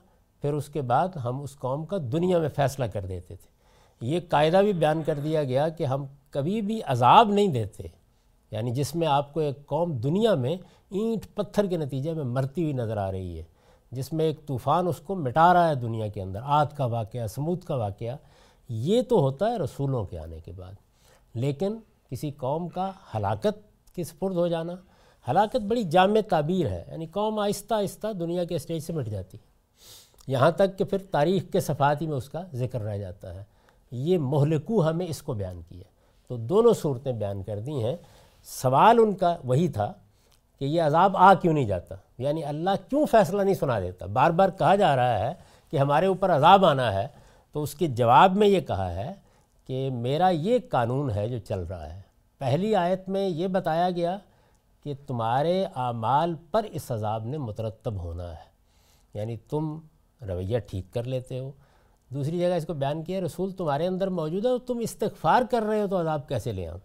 پھر 0.43 0.53
اس 0.53 0.69
کے 0.69 0.81
بعد 0.83 1.17
ہم 1.25 1.43
اس 1.43 1.57
قوم 1.57 1.85
کا 1.85 1.97
دنیا 2.13 2.39
میں 2.39 2.49
فیصلہ 2.49 2.85
کر 2.85 3.07
دیتے 3.07 3.37
تھے۔ 3.37 3.49
یہ 4.01 4.21
قاعدہ 4.29 4.57
بھی 4.57 4.73
بیان 4.73 5.03
کر 5.07 5.19
دیا 5.19 5.45
گیا 5.45 5.69
کہ 5.69 5.85
ہم 5.85 6.05
کبھی 6.31 6.61
بھی 6.61 6.81
عذاب 6.83 7.29
نہیں 7.29 7.49
دیتے 7.49 7.83
یعنی 8.51 8.71
جس 8.71 8.95
میں 8.95 9.09
آپ 9.09 9.33
کو 9.33 9.41
ایک 9.41 9.67
قوم 9.67 9.93
دنیا 9.93 10.35
میں 10.35 10.57
اینٹ 10.91 11.35
پتھر 11.35 11.67
کے 11.67 11.77
نتیجے 11.77 12.15
میں 12.15 12.25
مرتی 12.25 12.63
ہوئی 12.63 12.73
نظر 12.73 12.97
آ 12.97 13.13
رہی 13.13 13.39
ہے، 13.39 13.43
جس 13.93 14.13
میں 14.13 14.25
ایک 14.25 14.47
طوفان 14.47 14.87
اس 14.87 14.97
کو 14.97 15.15
مٹا 15.15 15.53
رہا 15.53 15.69
ہے 15.69 15.75
دنیا 15.75 16.07
کے 16.07 16.23
اندر۔ 16.23 16.41
آت 16.43 16.77
کا 16.77 16.85
واقعہ، 16.85 17.27
سمود 17.27 17.65
کا 17.65 17.75
واقعہ، 17.75 18.17
یہ 18.69 19.03
تو 19.03 19.21
ہوتا 19.21 19.51
ہے 19.51 19.59
رسولوں 19.59 20.05
کے 20.05 20.19
آنے 20.19 20.41
کے 20.41 20.53
بعد۔ 20.53 20.73
لیکن 21.35 21.77
کسی 22.11 22.31
قوم 22.31 22.69
کا 22.69 22.93
ہلاکت 23.15 23.87
کے 23.95 24.05
سپرد 24.05 24.35
ہو 24.35 24.49
جانا؟ 24.49 24.73
ہلاکت 25.31 25.57
بڑی 25.57 25.83
جامع 25.83 26.21
تعبیر 26.29 26.67
ہے 26.67 26.85
یعنی 26.89 27.07
قوم 27.07 27.39
آہستہ 27.39 27.75
آہستہ 27.75 28.13
دنیا 28.13 28.45
کے 28.45 28.55
اسٹیج 28.55 28.83
سے 28.83 28.93
مٹ 28.93 29.07
جاتی 29.07 29.39
یہاں 30.27 30.51
تک 30.51 30.79
کہ 30.79 30.85
پھر 30.85 30.99
تاریخ 30.99 31.43
کے 31.53 31.61
صفحاتی 31.61 32.07
میں 32.07 32.17
اس 32.17 32.29
کا 32.29 32.43
ذکر 32.55 32.81
رہ 32.81 32.99
جاتا 32.99 33.35
ہے۔ 33.35 33.45
یہ 33.91 34.19
مہلکو 34.19 34.89
ہمیں 34.89 35.07
اس 35.07 35.23
کو 35.23 35.35
بیان 35.35 35.61
کیا۔ 35.69 35.85
تو 36.29 36.37
دونوں 36.37 36.75
صورتیں 36.75 37.13
بیان 37.13 37.43
کر 37.43 37.59
دی 37.59 37.85
ہیں۔ 37.85 37.97
سوال 38.45 38.99
ان 38.99 39.15
کا 39.15 39.37
وہی 39.45 39.69
تھا 39.69 39.93
کہ 40.59 40.65
یہ 40.65 40.83
عذاب 40.83 41.17
آ 41.17 41.35
کیوں 41.35 41.53
نہیں 41.53 41.65
جاتا؟ 41.65 41.95
یعنی 42.19 42.45
اللہ 42.45 42.71
کیوں 42.89 43.07
فیصلہ 43.07 43.43
نہیں 43.43 43.55
سنا 43.55 43.81
دیتا؟ 43.81 44.07
بار 44.07 44.31
بار 44.31 44.49
کہا 44.49 44.75
جا 44.75 44.97
رہا 44.97 45.19
ہے 45.19 45.35
کہ 45.71 45.77
ہمارے 45.77 46.07
اوپر 46.07 46.31
عذاب 46.37 46.65
آنا 46.65 46.93
ہے، 46.93 47.09
تو 47.53 47.63
اس 47.63 47.75
کے 47.75 47.87
جواب 47.87 48.37
میں 48.37 48.49
یہ 48.49 48.61
کہا 48.61 48.95
ہے 48.95 49.15
کہ 49.67 49.91
میرا 49.91 50.29
یہ 50.29 50.59
قانون 50.71 51.11
ہے 51.11 51.29
جو 51.29 51.39
چل 51.39 51.59
رہا 51.59 51.97
ہے۔ 51.97 52.01
پہلی 52.39 52.77
آیت 52.77 53.09
میں 53.09 53.29
یہ 53.29 53.47
بتایا 53.47 53.91
گیا 53.91 54.19
کہ 54.85 54.95
تمہارے 55.07 55.65
اعمال 55.65 56.35
پر 56.51 56.63
اس 56.63 56.91
عذاب 56.91 57.25
نے 57.25 57.39
مترتب 57.39 57.95
ہونا 57.95 58.31
ہے۔ 58.31 58.49
یعنی 59.15 59.37
تم 59.37 59.79
رویہ 60.29 60.59
ٹھیک 60.59 60.95
کر 60.95 61.05
لیتے 61.05 61.39
ہو۔ 61.39 61.51
دوسری 62.11 62.39
جگہ 62.39 62.55
اس 62.55 62.67
کو 62.67 62.75
بیان 62.75 63.03
کیا 63.03 63.21
رسول 63.21 63.53
تمہارے 63.53 63.87
اندر 63.87 64.09
موجود 64.09 64.47
ہے 64.47 64.51
تم 64.67 64.79
استغفار 64.79 65.43
کر 65.51 65.63
رہے 65.63 65.83
ہو 65.83 65.87
تو 65.87 66.01
عذاب 66.01 66.29
کیسے 66.29 66.53
لے 66.53 66.69
آؤں؟ 66.69 66.79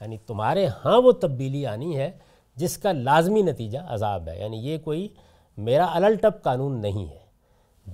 یعنی 0.00 0.18
تمہارے 0.18 0.66
ہاں 0.84 1.00
وہ 1.02 1.12
تبدیلی 1.12 1.66
آنی 1.66 1.96
ہے 1.96 2.10
جس 2.56 2.78
کا 2.78 2.92
لازمی 2.92 3.42
نتیجہ 3.42 3.78
عذاب 3.88 4.28
ہے۔ 4.28 4.40
یعنی 4.40 4.56
یہ 4.56 4.78
کوئی 4.78 5.08
میرا 5.56 5.86
الٹپ 5.90 6.42
قانون 6.42 6.80
نہیں 6.80 7.06
ہے۔ 7.06 7.26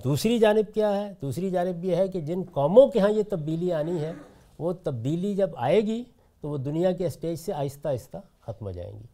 دوسری 0.04 0.38
جانب 0.38 0.74
کیا 0.74 0.96
ہے؟ 0.96 1.12
دوسری 1.22 1.50
جانب 1.50 1.84
یہ 1.84 1.96
ہے 1.96 2.08
کہ 2.08 2.20
جن 2.20 2.42
قوموں 2.52 2.86
کے 2.86 3.00
ہاں 3.00 3.10
یہ 3.10 3.22
تبدیلی 3.30 3.72
آنی 3.72 4.00
ہے، 4.00 4.12
وہ 4.58 4.72
تبدیلی 4.72 5.34
جب 5.34 5.50
آئے 5.56 5.80
گی 5.80 6.04
تو 6.40 6.48
وہ 6.48 6.56
دنیا 6.56 6.92
کے 6.92 7.06
اسٹیج 7.06 7.38
سے 7.38 7.52
آہستہ 7.52 7.88
آہستہ 7.88 8.16
ختم 8.40 8.66
ہو 8.66 8.70
جائیں 8.70 8.92
گی۔ 8.92 9.04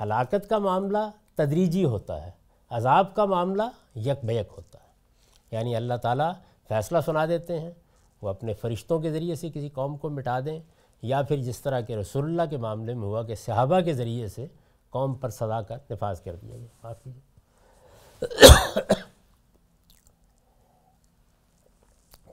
ہلاکت 0.00 0.48
کا 0.48 0.58
معاملہ 0.58 1.10
تدریجی 1.34 1.84
ہوتا 1.84 2.26
ہے، 2.26 2.30
عذاب 2.70 3.14
کا 3.14 3.24
معاملہ 3.24 3.62
یک 3.96 4.24
بیک 4.24 4.48
ہوتا 4.56 4.78
ہے۔ 4.78 4.88
یعنی 5.56 5.76
اللہ 5.76 5.94
تعالیٰ 5.94 6.32
فیصلہ 6.68 6.98
سنا 7.06 7.26
دیتے 7.26 7.60
ہیں، 7.60 7.70
وہ 8.22 8.28
اپنے 8.28 8.54
فرشتوں 8.54 9.00
کے 9.00 9.10
ذریعے 9.10 9.34
سے 9.34 9.48
کسی 9.48 9.68
قوم 9.68 9.96
کو 9.96 10.10
مٹا 10.10 10.40
دیں، 10.40 10.58
یا 11.02 11.22
پھر 11.22 11.36
جس 11.36 11.60
طرح 11.60 11.80
کے 11.80 11.96
رسول 11.96 12.24
اللہ 12.24 12.42
کے 12.50 12.56
معاملے 12.56 12.94
میں 12.94 13.06
ہوا 13.06 13.22
کہ 13.22 13.34
صحابہ 13.34 13.80
کے 13.80 13.92
ذریعے 13.92 14.28
سے 14.28 14.46
قوم 14.90 15.14
پر 15.14 15.30
سزا 15.30 15.62
کا 15.62 15.76
نفاذ 15.90 16.20
کر 16.20 16.36
دیا 16.36 16.56
گیا۔ 16.56 16.66
معاف 16.84 17.08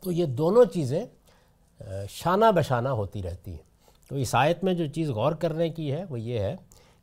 تو 0.04 0.12
یہ 0.12 0.26
دونوں 0.26 0.66
چیزیں 0.66 1.06
شانہ 2.10 2.46
بشانہ 2.56 2.90
ہوتی 2.90 3.24
رہتی 3.24 3.52
ہیں۔ 3.52 3.64
تو 4.10 4.16
اس 4.16 4.36
آیت 4.36 4.64
میں 4.64 4.74
جو 4.74 4.88
چیز 4.88 5.10
غور 5.10 5.32
کرنے 5.32 5.70
کی 5.70 5.92
ہے، 5.92 6.06
وہ 6.10 6.20
یہ 6.20 6.40
ہے 6.40 6.56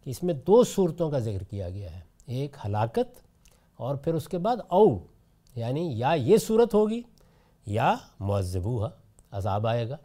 کہ 0.04 0.10
اس 0.10 0.22
میں 0.22 0.34
دو 0.34 0.64
صورتوں 0.64 1.10
کا 1.10 1.18
ذکر 1.18 1.42
کیا 1.42 1.70
گیا 1.70 1.96
ہے۔ 1.96 2.00
ایک 2.26 2.56
ہلاکت 2.64 3.22
اور 3.76 3.96
پھر 3.96 4.14
اس 4.14 4.28
کے 4.28 4.38
بعد 4.38 4.56
او 4.68 4.98
یعنی 5.54 5.98
یا 5.98 6.12
یہ 6.12 6.36
صورت 6.36 6.74
ہوگی 6.74 7.02
یا 7.66 7.94
معذبو 8.20 8.86
عذاب 9.30 9.66
آئے 9.66 9.88
گا۔ 9.88 9.96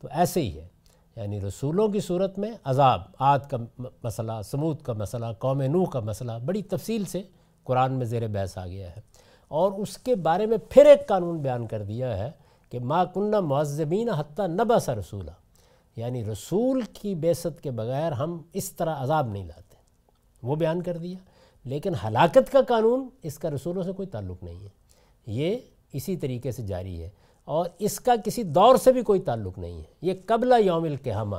تو 0.00 0.08
ایسے 0.10 0.42
ہی 0.42 0.60
ہے۔ 0.60 0.68
یعنی 1.16 1.40
رسولوں 1.40 1.88
کی 1.88 2.00
صورت 2.00 2.38
میں 2.38 2.52
عذاب 2.64 3.00
عاد 3.18 3.38
کا 3.50 3.56
مسئلہ 4.02 4.32
سمود 4.44 4.82
کا 4.82 4.92
مسئلہ، 4.92 5.26
قوم 5.38 5.62
نو 5.62 5.84
کا 5.84 6.00
مسئلہ 6.00 6.32
بڑی 6.44 6.62
تفصیل 6.62 7.04
سے 7.04 7.22
قرآن 7.64 7.92
میں 7.92 8.06
زیر 8.06 8.26
بحث 8.26 8.58
آ 8.58 8.66
گیا 8.66 8.90
ہے۔ 8.96 9.00
اور 9.48 9.72
اس 9.72 9.98
کے 9.98 10.14
بارے 10.14 10.46
میں 10.46 10.56
پھر 10.70 10.86
ایک 10.86 11.08
قانون 11.08 11.38
بیان 11.38 11.66
کر 11.66 11.82
دیا 11.82 12.18
ہے 12.18 12.30
کہ 12.70 12.78
ما 12.78 13.04
کنہ 13.04 13.40
معذبین 13.40 14.08
حتیٰ 14.08 14.46
نبا 14.48 14.78
سا 14.78 14.94
رسولہ 14.94 15.30
یعنی 15.96 16.24
رسول 16.24 16.80
کی 16.92 17.14
بیست 17.14 17.60
کے 17.62 17.70
بغیر 17.70 18.12
ہم 18.12 18.42
اس 18.52 18.72
طرح 18.72 18.94
عذاب 18.98 19.28
نہیں 19.28 19.44
لاتے۔ 19.44 19.76
وہ 20.42 20.56
بیان 20.56 20.82
کر 20.82 20.96
دیا۔ 20.96 21.18
لیکن 21.64 21.92
ہلاکت 22.04 22.52
کا 22.52 22.58
قانون 22.68 23.08
اس 23.22 23.38
کا 23.38 23.50
رسولوں 23.50 23.82
سے 23.82 23.92
کوئی 23.92 24.08
تعلق 24.08 24.42
نہیں 24.42 24.62
ہے۔ 24.62 24.68
یہ 25.26 25.56
اسی 25.92 26.16
طریقے 26.16 26.52
سے 26.52 26.62
جاری 26.62 27.02
ہے۔ 27.02 27.10
اور 27.44 27.66
اس 27.78 28.00
کا 28.00 28.12
کسی 28.24 28.42
دور 28.42 28.76
سے 28.76 28.92
بھی 28.92 29.02
کوئی 29.02 29.20
تعلق 29.20 29.58
نہیں 29.58 29.78
ہے۔ 29.78 29.84
یہ 30.02 30.14
قبل 30.26 30.54
یوم 30.64 30.84
القیامہ، 30.84 31.36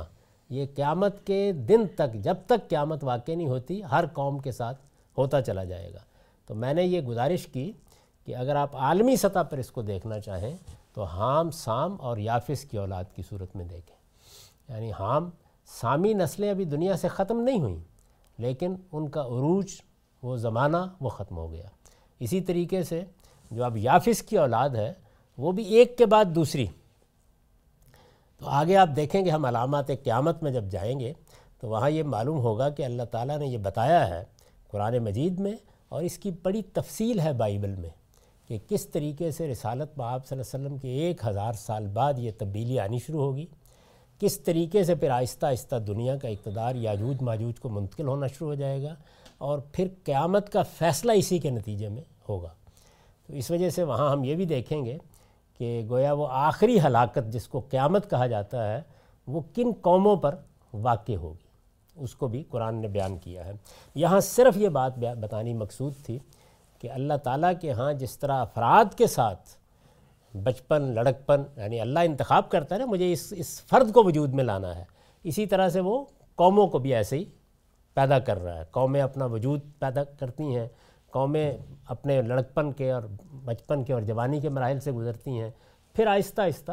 یہ 0.50 0.66
قیامت 0.74 1.26
کے 1.26 1.52
دن 1.52 1.86
تک، 1.94 2.14
جب 2.14 2.34
تک 2.46 2.68
قیامت 2.68 3.04
واقع 3.04 3.32
نہیں 3.32 3.48
ہوتی، 3.48 3.82
ہر 3.82 4.04
قوم 4.12 4.38
کے 4.38 4.52
ساتھ 4.52 4.82
ہوتا 5.18 5.42
چلا 5.42 5.64
جائے 5.64 5.94
گا۔ 5.94 5.98
تو 6.46 6.54
میں 6.54 6.74
نے 6.74 6.82
یہ 6.82 7.00
گزارش 7.00 7.46
کی 7.46 7.72
کہ 8.24 8.36
اگر 8.36 8.56
آپ 8.56 8.76
عالمی 8.76 9.16
سطح 9.16 9.42
پر 9.42 9.58
اس 9.58 9.70
کو 9.70 9.82
دیکھنا 9.82 10.20
چاہیں، 10.20 10.56
تو 10.94 11.02
حام 11.02 11.50
سام 11.50 11.96
اور 12.00 12.16
یافس 12.16 12.64
کی 12.64 12.78
اولاد 12.78 13.04
کی 13.14 13.22
صورت 13.28 13.56
میں 13.56 13.64
دیکھیں۔ 13.64 13.96
یعنی 14.72 14.92
حام 14.92 15.30
سامی 15.66 16.14
نسلیں 16.14 16.50
ابھی 16.50 16.64
دنیا 16.64 16.96
سے 16.96 17.08
ختم 17.08 17.40
نہیں 17.40 17.60
ہوئیں، 17.60 17.80
لیکن 18.38 18.74
ان 18.92 19.08
کا 19.08 19.20
عروج، 19.20 19.66
وہ 20.22 20.36
زمانہ، 20.36 20.76
وہ 21.00 21.08
ختم 21.08 21.36
ہو 21.36 21.52
گیا۔ 21.52 21.68
اسی 22.20 22.40
طریقے 22.40 22.82
سے 22.82 23.04
جو 23.50 23.64
اب 23.64 23.76
یافس 23.76 24.22
کی 24.22 24.38
اولاد 24.38 24.70
ہے 24.70 24.92
وہ 25.38 25.52
بھی 25.52 25.64
ایک 25.64 25.98
کے 25.98 26.06
بعد 26.06 26.24
دوسری۔ 26.24 26.66
تو 28.40 28.48
آگے 28.48 28.76
آپ 28.76 28.88
دیکھیں 28.96 29.24
گے 29.24 29.30
ہم 29.30 29.44
علامات 29.44 29.86
قیامت 29.86 30.42
میں 30.42 30.50
جب 30.50 30.64
جائیں 30.64 31.00
گے، 31.00 31.12
تو 31.60 31.68
وہاں 31.68 31.90
یہ 31.90 32.02
معلوم 32.02 32.38
ہوگا 32.38 32.68
کہ 32.70 32.84
اللہ 32.84 33.02
تعالیٰ 33.02 33.38
نے 33.38 33.46
یہ 33.46 33.58
بتایا 33.58 34.08
ہے 34.08 34.24
قرآن 34.70 34.98
مجید 34.98 35.40
میں 35.40 35.52
اور 35.88 36.02
اس 36.02 36.18
کی 36.18 36.30
بڑی 36.42 36.62
تفصیل 36.62 37.20
ہے 37.20 37.32
بائبل 37.32 37.74
میں 37.76 37.90
کہ 38.48 38.58
کس 38.68 38.86
طریقے 38.86 39.30
سے 39.30 39.46
رسالت 39.48 39.96
باب 39.96 40.26
صلی 40.26 40.38
اللہ 40.38 40.56
علیہ 40.56 40.66
وسلم 40.66 40.78
کے 40.78 40.88
ایک 40.88 41.26
ہزار 41.26 41.52
سال 41.52 41.86
بعد 41.86 42.14
یہ 42.16 42.30
تبدیلی 42.38 42.78
آنی 42.80 42.98
شروع 43.06 43.20
ہوگی، 43.20 43.46
کس 44.20 44.38
طریقے 44.40 44.84
سے 44.84 44.94
پھر 44.94 45.10
آہستہ 45.10 45.46
آہستہ 45.46 45.76
دنیا 45.76 46.16
کا 46.16 46.28
اقتدار 46.28 46.74
یاجوج 46.74 47.22
ماجوج 47.22 47.60
کو 47.60 47.68
منتقل 47.68 48.06
ہونا 48.08 48.26
شروع 48.26 48.48
ہو 48.48 48.54
جائے 48.54 48.82
گا 48.82 48.94
اور 49.38 49.58
پھر 49.72 49.88
قیامت 50.04 50.52
کا 50.52 50.62
فیصلہ 50.62 51.12
اسی 51.12 51.38
کے 51.38 51.50
نتیجے 51.50 51.88
میں 51.88 52.02
ہوگا۔ 52.28 52.52
تو 53.26 53.32
اس 53.32 53.50
وجہ 53.50 53.70
سے 53.70 53.82
وہاں 53.82 54.10
ہم 54.10 54.24
یہ 54.24 54.34
بھی 54.34 54.44
دیکھیں 54.44 54.84
گے 54.84 54.98
کہ 55.58 55.86
گویا 55.88 56.12
وہ 56.12 56.28
آخری 56.30 56.80
ہلاکت 56.80 57.28
جس 57.28 57.48
کو 57.48 57.60
قیامت 57.60 58.10
کہا 58.10 58.26
جاتا 58.26 58.72
ہے، 58.72 58.82
وہ 59.26 59.40
کن 59.54 59.72
قوموں 59.80 60.16
پر 60.16 60.34
واقع 60.72 61.12
ہوگی؟ 61.12 61.46
اس 61.96 62.14
کو 62.14 62.28
بھی 62.28 62.42
قرآن 62.42 62.74
نے 62.74 62.88
بیان 62.88 63.18
کیا 63.18 63.44
ہے۔ 63.44 63.52
یہاں 63.94 64.20
صرف 64.20 64.56
یہ 64.56 64.68
بات 64.68 64.98
بتانی 64.98 65.54
مقصود 65.54 65.92
تھی 66.04 66.18
کہ 66.78 66.90
اللہ 66.90 67.14
تعالیٰ 67.14 67.52
کے 67.60 67.72
ہاں 67.72 67.92
جس 67.92 68.18
طرح 68.18 68.32
افراد 68.32 68.94
کے 68.94 69.06
ساتھ 69.06 69.50
بچپن، 70.36 70.82
لڑکپن 70.82 71.42
یعنی 71.56 71.80
اللہ 71.80 71.98
انتخاب 71.98 72.50
کرتا 72.50 72.74
ہے 72.74 72.80
نا، 72.80 72.86
مجھے 72.86 73.12
اس 73.12 73.32
اس 73.36 73.62
فرد 73.62 73.92
کو 73.92 74.04
وجود 74.04 74.34
میں 74.34 74.44
لانا 74.44 74.76
ہے۔ 74.76 74.84
اسی 75.24 75.46
طرح 75.46 75.68
سے 75.68 75.80
وہ 75.80 76.04
قوموں 76.34 76.66
کو 76.66 76.78
بھی 76.78 76.94
ایسے 76.94 77.18
ہی 77.18 77.24
پیدا 77.94 78.18
کر 78.18 78.42
رہا 78.42 78.58
ہے۔ 78.58 78.64
قومیں 78.70 79.00
اپنا 79.00 79.24
وجود 79.24 79.60
پیدا 79.78 80.04
کرتی 80.04 80.56
ہیں۔ 80.56 80.68
قومیں 81.16 81.56
اپنے 81.86 82.22
لڑکپن 82.22 82.72
کے 82.72 82.92
اور 82.92 83.02
بچپن 83.44 83.84
کے 83.84 83.92
اور 83.92 84.02
جوانی 84.02 84.40
کے 84.40 84.48
مراحل 84.48 84.80
سے 84.80 84.92
گزرتی 84.92 85.40
ہیں، 85.40 85.50
پھر 85.94 86.06
آہستہ 86.06 86.40
آہستہ 86.40 86.72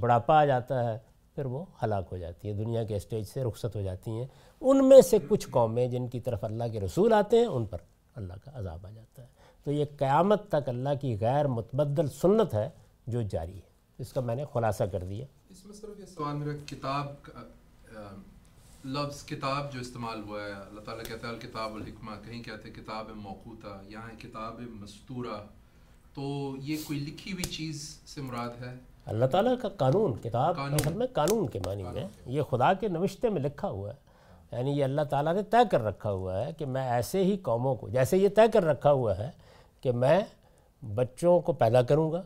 بڑھاپا 0.00 0.40
آ 0.40 0.44
جاتا 0.44 0.92
ہے، 0.92 0.98
پھر 1.34 1.44
وہ 1.44 1.64
ہلاک 1.82 2.04
ہو 2.12 2.16
جاتی 2.16 2.48
ہیں، 2.48 2.54
دنیا 2.54 2.84
کے 2.84 2.96
اسٹیج 2.96 3.24
سے 3.24 3.44
رخصت 3.44 3.76
ہو 3.76 3.82
جاتی 3.82 4.10
ہیں۔ 4.10 4.26
ان 4.60 4.88
میں 4.88 5.00
سے 5.00 5.18
کچھ 5.28 5.48
قومیں 5.50 5.86
جن 5.86 6.08
کی 6.08 6.20
طرف 6.20 6.44
اللہ 6.44 6.64
کے 6.72 6.80
رسول 6.80 7.12
آتے 7.12 7.38
ہیں، 7.38 7.46
ان 7.46 7.66
پر 7.66 7.78
اللہ 8.14 8.32
کا 8.44 8.50
عذاب 8.54 8.86
آ 8.86 8.90
جاتا 8.90 9.22
ہے۔ 9.22 9.26
تو 9.64 9.72
یہ 9.72 9.84
قیامت 9.98 10.48
تک 10.48 10.68
اللہ 10.68 10.88
کی 11.00 11.16
غیر 11.20 11.46
متبدل 11.46 12.06
سنت 12.06 12.54
ہے 12.54 12.68
جو 13.06 13.22
جاری 13.22 13.56
ہے۔ 13.56 13.68
اس 13.98 14.12
کا 14.12 14.20
میں 14.20 14.34
نے 14.34 14.44
خلاصہ 14.52 14.84
کر 14.84 15.04
دیا۔ 15.04 15.26
اس 15.50 15.66
میں 15.66 15.74
صرف 15.74 16.00
یہ 16.00 16.04
سوال 16.04 16.36
میرا، 16.36 16.52
کتاب 16.66 17.22
کا 17.22 17.40
لفظ 18.84 19.24
کتاب 19.26 19.72
جو 19.72 19.80
استعمال 19.80 20.22
ہوا 20.28 20.40
ہے 20.40 20.52
اللہ 20.52 20.80
تعالیٰ 20.80 21.04
کہتا 21.04 21.28
ہے 21.28 21.32
الکتاب 21.32 21.74
الحکمہ 21.74 22.10
کہیں 22.26 22.42
کہتے 22.42 22.68
ہیں 22.68 22.74
کتاب 22.76 23.10
موقوطہ 23.14 23.82
یہاں 23.88 24.20
کتاب 24.20 24.60
مستورہ 24.60 25.36
تو 26.14 26.22
یہ 26.60 26.76
کوئی 26.86 27.00
لکھی 27.00 27.32
ہوئی 27.32 27.44
چیز 27.44 28.00
سے 28.06 28.20
مراد 28.20 28.62
ہے؟ 28.62 28.74
اللہ 29.06 29.26
تعالیٰ 29.26 29.54
کا 29.62 29.68
قانون 29.68 30.14
کتاب 30.16 30.60
اصل 30.60 30.92
میں 30.92 31.06
قانون 31.06 31.48
کے 31.48 31.58
معنی 31.66 31.82
میں 31.82 32.08
یہ 32.26 32.42
خدا 32.42 32.72
کے 32.72 32.88
نوشتے 32.88 33.28
میں 33.28 33.42
لکھا 33.42 33.68
ہوا 33.68 33.90
ہے۔ 33.90 34.08
یعنی 34.52 34.70
یہ 34.70 34.84
اللہ 34.84 35.02
تعالیٰ 35.02 35.34
نے 35.34 35.42
طے 35.42 35.56
کر 35.70 35.84
رکھا 35.84 36.10
ہوا 36.10 36.46
ہے 36.46 36.52
کہ 36.52 36.66
میں 36.66 36.90
ایسے 36.90 37.24
ہی 37.24 37.36
قوموں 37.36 37.74
کو 37.74 37.88
جیسے 37.88 38.16
یہ 38.18 38.28
طے 38.28 38.42
کر 38.52 38.64
رکھا 38.64 38.92
ہوا 38.92 39.18
ہے 39.18 39.30
کہ 39.80 39.92
میں 39.92 40.20
بچوں 40.94 41.40
کو 41.40 41.52
پیدا 41.52 41.82
کروں 41.82 42.12
گا 42.12 42.22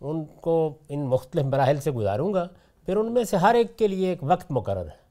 ان 0.00 0.24
کو 0.24 0.78
ان 0.88 1.00
مختلف 1.06 1.44
مراحل 1.44 1.80
سے 1.80 1.90
گزاروں 1.90 2.34
گا 2.34 2.48
پھر 2.84 2.96
ان 2.96 3.12
میں 3.12 3.24
سے 3.24 3.36
ہر 3.36 3.54
ایک 3.54 3.78
کے 3.78 3.88
لیے 3.88 4.08
ایک 4.08 4.18
وقت 4.22 4.46
مقرر 4.50 4.86
ہے۔ 4.86 5.05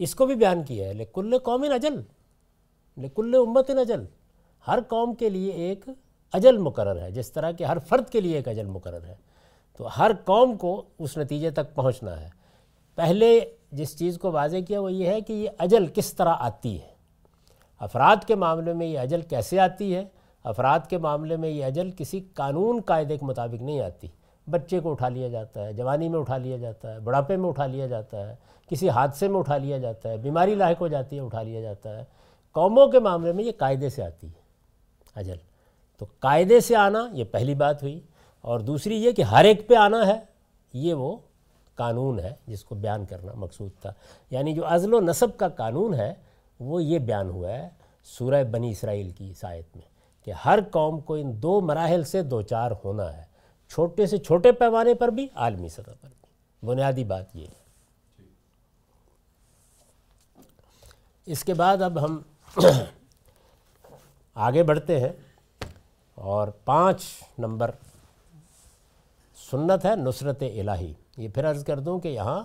اس 0.00 0.14
کو 0.14 0.26
بھی 0.26 0.34
بیان 0.34 0.62
کیا 0.62 0.88
ہے، 0.88 0.94
لکل 0.94 1.38
قوم 1.38 1.64
اجل 1.74 2.00
لکل 2.98 3.34
امت 3.34 3.70
اجل 3.70 4.04
ہر 4.68 4.78
قوم 4.88 5.14
کے 5.14 5.30
لیے 5.30 5.50
ایک 5.50 5.84
اجل 6.32 6.58
مقرر 6.58 7.02
ہے، 7.02 7.10
جس 7.10 7.32
طرح 7.32 7.52
کہ 7.52 7.64
ہر 7.64 7.78
فرد 7.78 8.08
کے 8.08 8.20
لیے 8.20 8.36
ایک 8.36 8.48
اجل 8.48 8.66
مقرر 8.66 9.04
ہے۔ 9.04 9.14
تو 9.76 9.88
ہر 9.98 10.10
قوم 10.24 10.56
کو 10.56 10.84
اس 10.98 11.18
نتیجے 11.18 11.50
تک 11.50 11.74
پہنچنا 11.74 12.20
ہے۔ 12.20 12.28
پہلے 12.94 13.40
جس 13.72 13.98
چیز 13.98 14.18
کو 14.18 14.32
واضح 14.32 14.56
کیا 14.68 14.80
وہ 14.80 14.92
یہ 14.92 15.06
ہے 15.06 15.20
کہ 15.20 15.32
یہ 15.32 15.50
اجل 15.58 15.86
کس 15.86 16.14
طرح 16.14 16.34
آتی 16.38 16.82
ہے۔ 16.82 16.88
افراد 17.78 18.16
کے 18.26 18.34
معاملے 18.34 18.72
میں 18.72 18.86
یہ 18.86 18.98
اجل 18.98 19.20
کیسے 19.20 19.60
آتی 19.60 19.94
ہے؟ 19.94 20.04
افراد 20.44 20.80
کے 20.88 20.98
معاملے 20.98 21.36
میں 21.36 21.48
یہ 21.48 21.64
اجل 21.64 21.90
کسی 21.96 22.20
قانون 22.34 22.80
قاعدے 22.86 23.18
کے 23.18 23.24
مطابق 23.24 23.62
نہیں 23.62 23.80
آتی۔ 23.80 24.08
بچے 24.50 24.80
کو 24.80 24.90
اٹھا 24.90 25.08
لیا 25.08 25.28
جاتا 25.28 25.66
ہے، 25.66 25.72
جوانی 25.72 26.08
میں 26.08 26.20
اٹھا 26.20 26.36
لیا 26.36 26.56
جاتا 26.56 26.94
ہے، 26.94 27.00
بڑھاپے 27.00 27.36
میں 27.36 27.48
اٹھا 27.48 27.66
لیا 27.66 27.86
جاتا 27.86 28.30
ہے۔ 28.30 28.36
کسی 28.70 28.88
حادثے 28.88 29.28
میں 29.28 29.38
اٹھا 29.38 29.56
لیا 29.56 29.78
جاتا 29.78 30.08
ہے، 30.08 30.16
بیماری 30.16 30.54
لاحق 30.54 30.80
ہو 30.80 30.88
جاتی 30.88 31.16
ہے، 31.16 31.20
اٹھا 31.20 31.42
لیا 31.42 31.60
جاتا 31.60 31.98
ہے۔ 31.98 32.04
قوموں 32.52 32.86
کے 32.86 32.98
معاملے 32.98 33.32
میں 33.32 33.44
یہ 33.44 33.52
قاعدے 33.58 33.88
سے 33.88 34.02
آتی 34.02 34.26
ہے۔ 34.26 34.40
اجل۔ 35.14 35.36
تو 35.98 36.06
قاعدے 36.18 36.60
سے 36.60 36.76
آنا 36.76 37.08
یہ 37.12 37.24
پہلی 37.24 37.54
بات 37.54 37.82
ہوئی۔ 37.82 38.00
اور 38.40 38.60
دوسری 38.60 39.04
یہ 39.04 39.12
کہ 39.12 39.22
ہر 39.22 39.44
ایک 39.44 39.68
پہ 39.68 39.74
آنا 39.74 40.06
ہے، 40.06 40.20
یہ 40.72 40.94
وہ 40.94 41.16
قانون 41.74 42.20
ہے 42.20 42.34
جس 42.46 42.64
کو 42.64 42.74
بیان 42.74 43.04
کرنا 43.04 43.32
مقصود 43.34 43.70
تھا۔ 43.80 43.92
یعنی 44.30 44.52
جو 44.52 44.66
ازل 44.66 44.94
و 44.94 45.00
نصب 45.00 45.36
کا 45.36 45.48
قانون 45.48 45.94
ہے، 45.94 46.14
وہ 46.60 46.82
یہ 46.82 46.98
بیان 46.98 47.30
ہوا 47.30 47.48
ہے 47.48 47.68
سورہ 48.04 48.44
بنی 48.44 48.70
اسرائیل 48.70 49.10
کی 49.10 49.32
سائت 49.40 49.76
میں 49.76 49.84
کہ 50.24 50.32
ہر 50.44 50.58
قوم 50.70 51.00
کو 51.00 51.14
ان 51.14 51.42
دو 51.42 51.60
مراحل 51.60 52.04
سے 52.04 52.22
دو 52.22 52.42
چار 52.42 52.70
ہونا 52.84 53.16
ہے۔ 53.16 53.22
چھوٹے 53.68 54.06
سے 54.06 54.18
چھوٹے 54.18 54.52
پیمانے 54.52 54.94
پر 54.94 55.08
بھی، 55.08 55.26
عالمی 55.34 55.68
سطح 55.68 55.90
پر 56.00 56.08
بھی۔ 56.08 56.26
بنیادی 56.66 57.04
بات 57.04 57.36
یہ۔ 57.36 57.46
ہے 57.46 57.59
اس 61.30 61.44
کے 61.44 61.54
بعد 61.54 61.82
اب 61.82 62.04
ہم 62.04 62.18
آگے 64.34 64.62
بڑھتے 64.62 65.00
ہیں 65.00 65.08
اور 66.14 66.48
پانچ 66.48 67.02
نمبر 67.38 67.70
سنت 69.50 69.84
ہے 69.84 69.96
نصرت 69.96 70.42
الہی۔ 70.42 70.92
یہ 71.16 71.28
پھر 71.34 71.50
عرض 71.50 71.64
کر 71.64 71.80
دوں 71.80 71.98
کہ 71.98 72.08
یہاں 72.08 72.44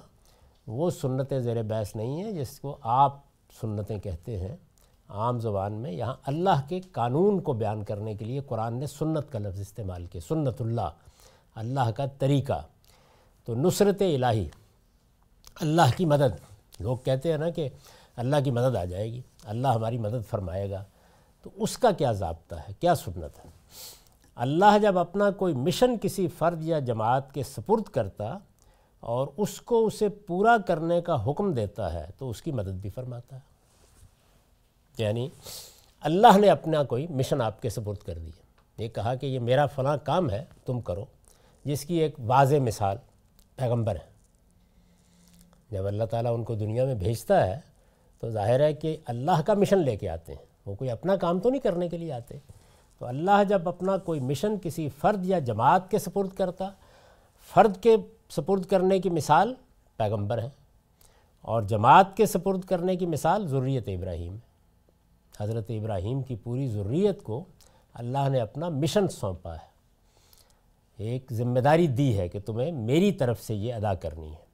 وہ 0.67 0.89
سنت 0.89 1.33
زیر 1.43 1.63
بحث 1.63 1.95
نہیں 1.95 2.23
ہے 2.23 2.31
جس 2.31 2.59
کو 2.59 2.77
آپ 2.81 3.17
سنتیں 3.61 3.99
کہتے 3.99 4.39
ہیں 4.39 4.55
عام 5.09 5.39
زبان 5.39 5.73
میں۔ 5.73 5.91
یہاں 5.91 6.15
اللہ 6.25 6.61
کے 6.69 6.79
قانون 6.79 7.39
کو 7.39 7.53
بیان 7.53 7.83
کرنے 7.83 8.15
کے 8.15 8.25
لیے 8.25 8.39
قرآن 8.39 8.73
نے 8.73 8.87
سنت 8.87 9.31
کا 9.31 9.39
لفظ 9.39 9.59
استعمال 9.59 10.05
کیا، 10.05 10.21
سنت 10.27 10.61
اللہ 10.61 10.89
اللہ 11.55 11.91
کا 11.91 12.05
طریقہ۔ 12.05 12.61
تو 13.45 13.55
نصرت 13.55 14.01
الہی، 14.01 14.49
اللہ 15.59 15.97
کی 15.97 16.05
مدد۔ 16.05 16.55
لوگ 16.79 16.97
کہتے 16.97 17.31
ہیں 17.31 17.37
نا 17.37 17.49
کہ 17.49 17.69
اللہ 18.15 18.35
کی 18.43 18.51
مدد 18.51 18.75
آ 18.75 18.85
جائے 18.85 19.11
گی، 19.11 19.21
اللہ 19.43 19.67
ہماری 19.67 19.97
مدد 19.97 20.29
فرمائے 20.29 20.71
گا۔ 20.71 20.83
تو 21.41 21.49
اس 21.55 21.77
کا 21.77 21.91
کیا 21.91 22.11
ضابطہ 22.11 22.55
ہے؟ 22.55 22.73
کیا 22.79 22.95
سنت 22.95 23.45
ہے؟ 23.45 23.49
اللہ 24.35 24.77
جب 24.81 24.97
اپنا 24.97 25.31
کوئی 25.31 25.53
مشن 25.53 25.97
کسی 26.01 26.27
فرد 26.27 26.63
یا 26.63 26.79
جماعت 26.79 27.33
کے 27.33 27.43
سپرد 27.43 27.83
کرتا 27.83 28.37
اور 28.99 29.27
اس 29.37 29.61
کو 29.61 29.85
اسے 29.85 30.09
پورا 30.09 30.57
کرنے 30.67 31.01
کا 31.01 31.31
حکم 31.31 31.53
دیتا 31.53 31.93
ہے، 31.93 32.05
تو 32.17 32.29
اس 32.29 32.41
کی 32.41 32.51
مدد 32.51 32.73
بھی 32.81 32.89
فرماتا 32.89 33.35
ہے۔ 33.35 33.41
یعنی 34.97 35.29
اللہ 36.01 36.37
نے 36.37 36.49
اپنا 36.49 36.83
کوئی 36.83 37.07
مشن 37.07 37.41
آپ 37.41 37.61
کے 37.61 37.69
سپرد 37.69 37.97
کر 37.97 38.17
دیا۔ 38.17 38.45
یہ 38.83 38.87
کہا 38.87 39.15
کہ 39.15 39.25
یہ 39.25 39.39
میرا 39.39 39.65
فلاں 39.65 39.97
کام 40.03 40.29
ہے، 40.29 40.45
تم 40.65 40.81
کرو۔ 40.81 41.05
جس 41.63 41.85
کی 41.85 41.93
ایک 41.93 42.15
واضح 42.19 42.55
مثال 42.55 42.97
پیغمبر 43.55 43.95
ہے۔ 43.95 44.15
جب 45.71 45.87
اللہ 45.87 46.03
تعالیٰ 46.03 46.33
ان 46.33 46.43
کو 46.43 46.55
دنیا 46.55 46.85
میں 46.85 46.95
بھیجتا 46.95 47.47
ہے 47.47 47.59
تو 48.19 48.29
ظاہر 48.29 48.59
ہے 48.59 48.73
کہ 48.73 48.97
اللہ 49.05 49.41
کا 49.45 49.53
مشن 49.53 49.77
لے 49.77 49.97
کے 49.97 50.09
آتے 50.09 50.33
ہیں۔ 50.33 50.45
وہ 50.65 50.75
کوئی 50.75 50.89
اپنا 50.89 51.15
کام 51.15 51.39
تو 51.39 51.49
نہیں 51.49 51.61
کرنے 51.61 51.89
کے 51.89 51.97
لیے 51.97 52.13
آتے۔ 52.13 52.37
تو 52.99 53.05
اللہ 53.05 53.43
جب 53.49 53.69
اپنا 53.69 53.97
کوئی 53.97 54.19
مشن 54.19 54.55
کسی 54.63 54.89
فرد 54.89 55.25
یا 55.25 55.39
جماعت 55.39 55.91
کے 55.91 55.99
سپرد 55.99 56.29
کرتا، 56.29 56.69
فرد 57.53 57.77
کے 57.81 57.97
سپرد 58.29 58.65
کرنے 58.65 58.99
کی 58.99 59.09
مثال 59.09 59.53
پیغمبر 59.97 60.37
ہے 60.37 60.49
اور 61.41 61.61
جماعت 61.61 62.17
کے 62.17 62.25
سپرد 62.25 62.61
کرنے 62.61 62.95
کی 62.95 63.05
مثال 63.05 63.47
ضروریت 63.47 63.87
ابراہیم 63.87 64.33
ہے۔ 64.33 64.55
حضرت 65.39 65.65
ابراہیم 65.69 66.21
کی 66.21 66.35
پوری 66.35 66.67
ضروریت 66.67 67.23
کو 67.23 67.43
اللہ 67.93 68.29
نے 68.29 68.39
اپنا 68.39 68.69
مشن 68.69 69.07
سونپا 69.07 69.53
ہے۔ 69.53 69.75
ایک 70.97 71.33
ذمہ 71.33 71.59
داری 71.59 71.87
دی 71.87 72.19
ہے 72.19 72.27
کہ 72.27 72.39
تمہیں 72.39 72.71
میری 72.71 73.11
طرف 73.11 73.41
سے 73.41 73.55
یہ 73.55 73.73
ادا 73.73 73.93
کرنی 73.93 74.31
ہے۔ 74.31 74.44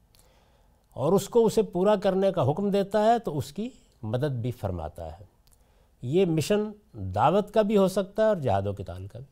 اور 0.93 1.13
اس 1.13 1.29
کو 1.29 1.45
اسے 1.45 1.61
پورا 1.61 1.95
کرنے 1.95 2.31
کا 2.31 2.51
حکم 2.51 2.69
دیتا 2.69 3.03
ہے 3.03 3.19
تو 3.19 3.37
اس 3.37 3.53
کی 3.53 3.69
مدد 4.03 4.31
بھی 4.31 4.51
فرماتا 4.51 5.19
ہے۔ 5.19 5.23
یہ 6.01 6.25
مشن 6.25 6.71
دعوت 6.93 7.53
کا 7.53 7.61
بھی 7.61 7.77
ہو 7.77 7.87
سکتا 7.87 8.23
ہے 8.23 8.27
اور 8.27 8.35
جہاد 8.35 8.67
و 8.67 8.73
کتال 8.73 9.07
کا 9.07 9.19
بھی۔ 9.19 9.31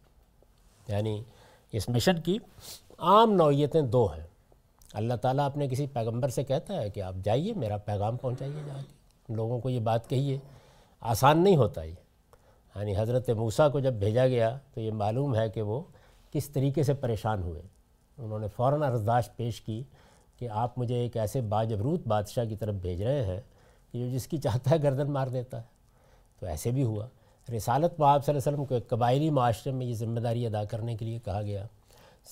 یعنی 0.94 1.24
اس 1.72 1.90
مشن 1.90 2.22
کی 2.22 2.38
عام 2.98 3.32
نوعیتیں 3.32 3.82
دو 3.82 4.06
ہیں۔ 4.06 4.28
اللہ 4.94 5.14
تعالیٰ 5.14 5.46
اپنے 5.46 5.68
کسی 5.68 5.88
پیغمبر 5.88 6.30
سے 6.30 6.44
کہتا 6.44 6.82
ہے 6.82 6.90
کہ 6.90 7.02
آپ 7.02 7.14
جائیے، 7.24 7.54
میرا 7.54 7.78
پیغام 7.78 8.18
پہنچائیے 8.18 8.62
جا 8.66 8.74
کے۔ 8.74 9.00
لوگوں 9.34 9.60
کو 9.60 9.70
یہ 9.70 9.80
بات 9.80 10.10
کہیے، 10.10 10.38
آسان 11.02 11.44
نہیں 11.44 11.56
ہوتا 11.56 11.84
یہ۔ 11.84 11.94
یعنی 12.76 12.98
حضرت 12.98 13.30
موسیٰ 13.30 13.72
کو 13.72 13.80
جب 13.80 13.94
بھیجا 13.94 14.28
گیا 14.28 14.58
تو 14.74 14.82
یہ 14.82 14.92
معلوم 14.92 15.36
ہے 15.36 15.50
کہ 15.50 15.62
وہ 15.62 15.82
کس 16.32 16.50
طریقے 16.50 16.84
سے 16.84 16.94
پریشان 16.94 17.44
ہوئے۔ 17.44 17.62
انہوں 18.18 18.40
نے 18.40 18.48
فوراً 18.56 18.84
ارزداشت 18.84 19.38
پیش 19.38 19.62
کی۔ 19.62 19.84
کہ 20.40 20.50
آپ 20.50 20.80
مجھے 20.80 20.96
ایک 20.96 21.18
ایسے 21.18 21.42
باجبروت 21.42 22.08
بادشاہ 22.08 22.46
کی 22.46 22.56
طرف 22.56 22.74
بھیج 22.74 23.04
رہے 23.04 23.26
ہیں 23.26 23.42
کہ 23.92 24.00
جو 24.00 24.10
جس 24.10 24.28
کی 24.28 24.38
چاہتا 24.38 24.72
ہے 24.72 24.84
گردن 24.84 25.12
مار 25.12 25.28
دیتا 25.28 25.58
ہے۔ 25.58 25.80
تو 26.40 26.46
ایسے 26.46 26.72
بھی 26.72 26.84
ہوا۔ 26.84 27.08
رسالت 27.56 28.00
میں 28.00 28.08
آپ 28.08 28.26
صلی 28.26 28.34
اللہ 28.34 28.50
علیہ 28.50 28.54
وسلم 28.54 28.66
کو 28.66 28.76
ایک 28.76 28.88
قبائلی 28.88 29.30
معاشرے 29.30 29.72
میں 29.72 29.86
یہ 29.86 29.94
ذمہ 29.94 30.20
داری 30.20 30.48
ادا 30.48 30.64
کرنے 30.64 30.96
کے 30.96 31.06
لیے 31.06 31.20
کہا 31.20 31.42
گیا۔ 31.42 31.68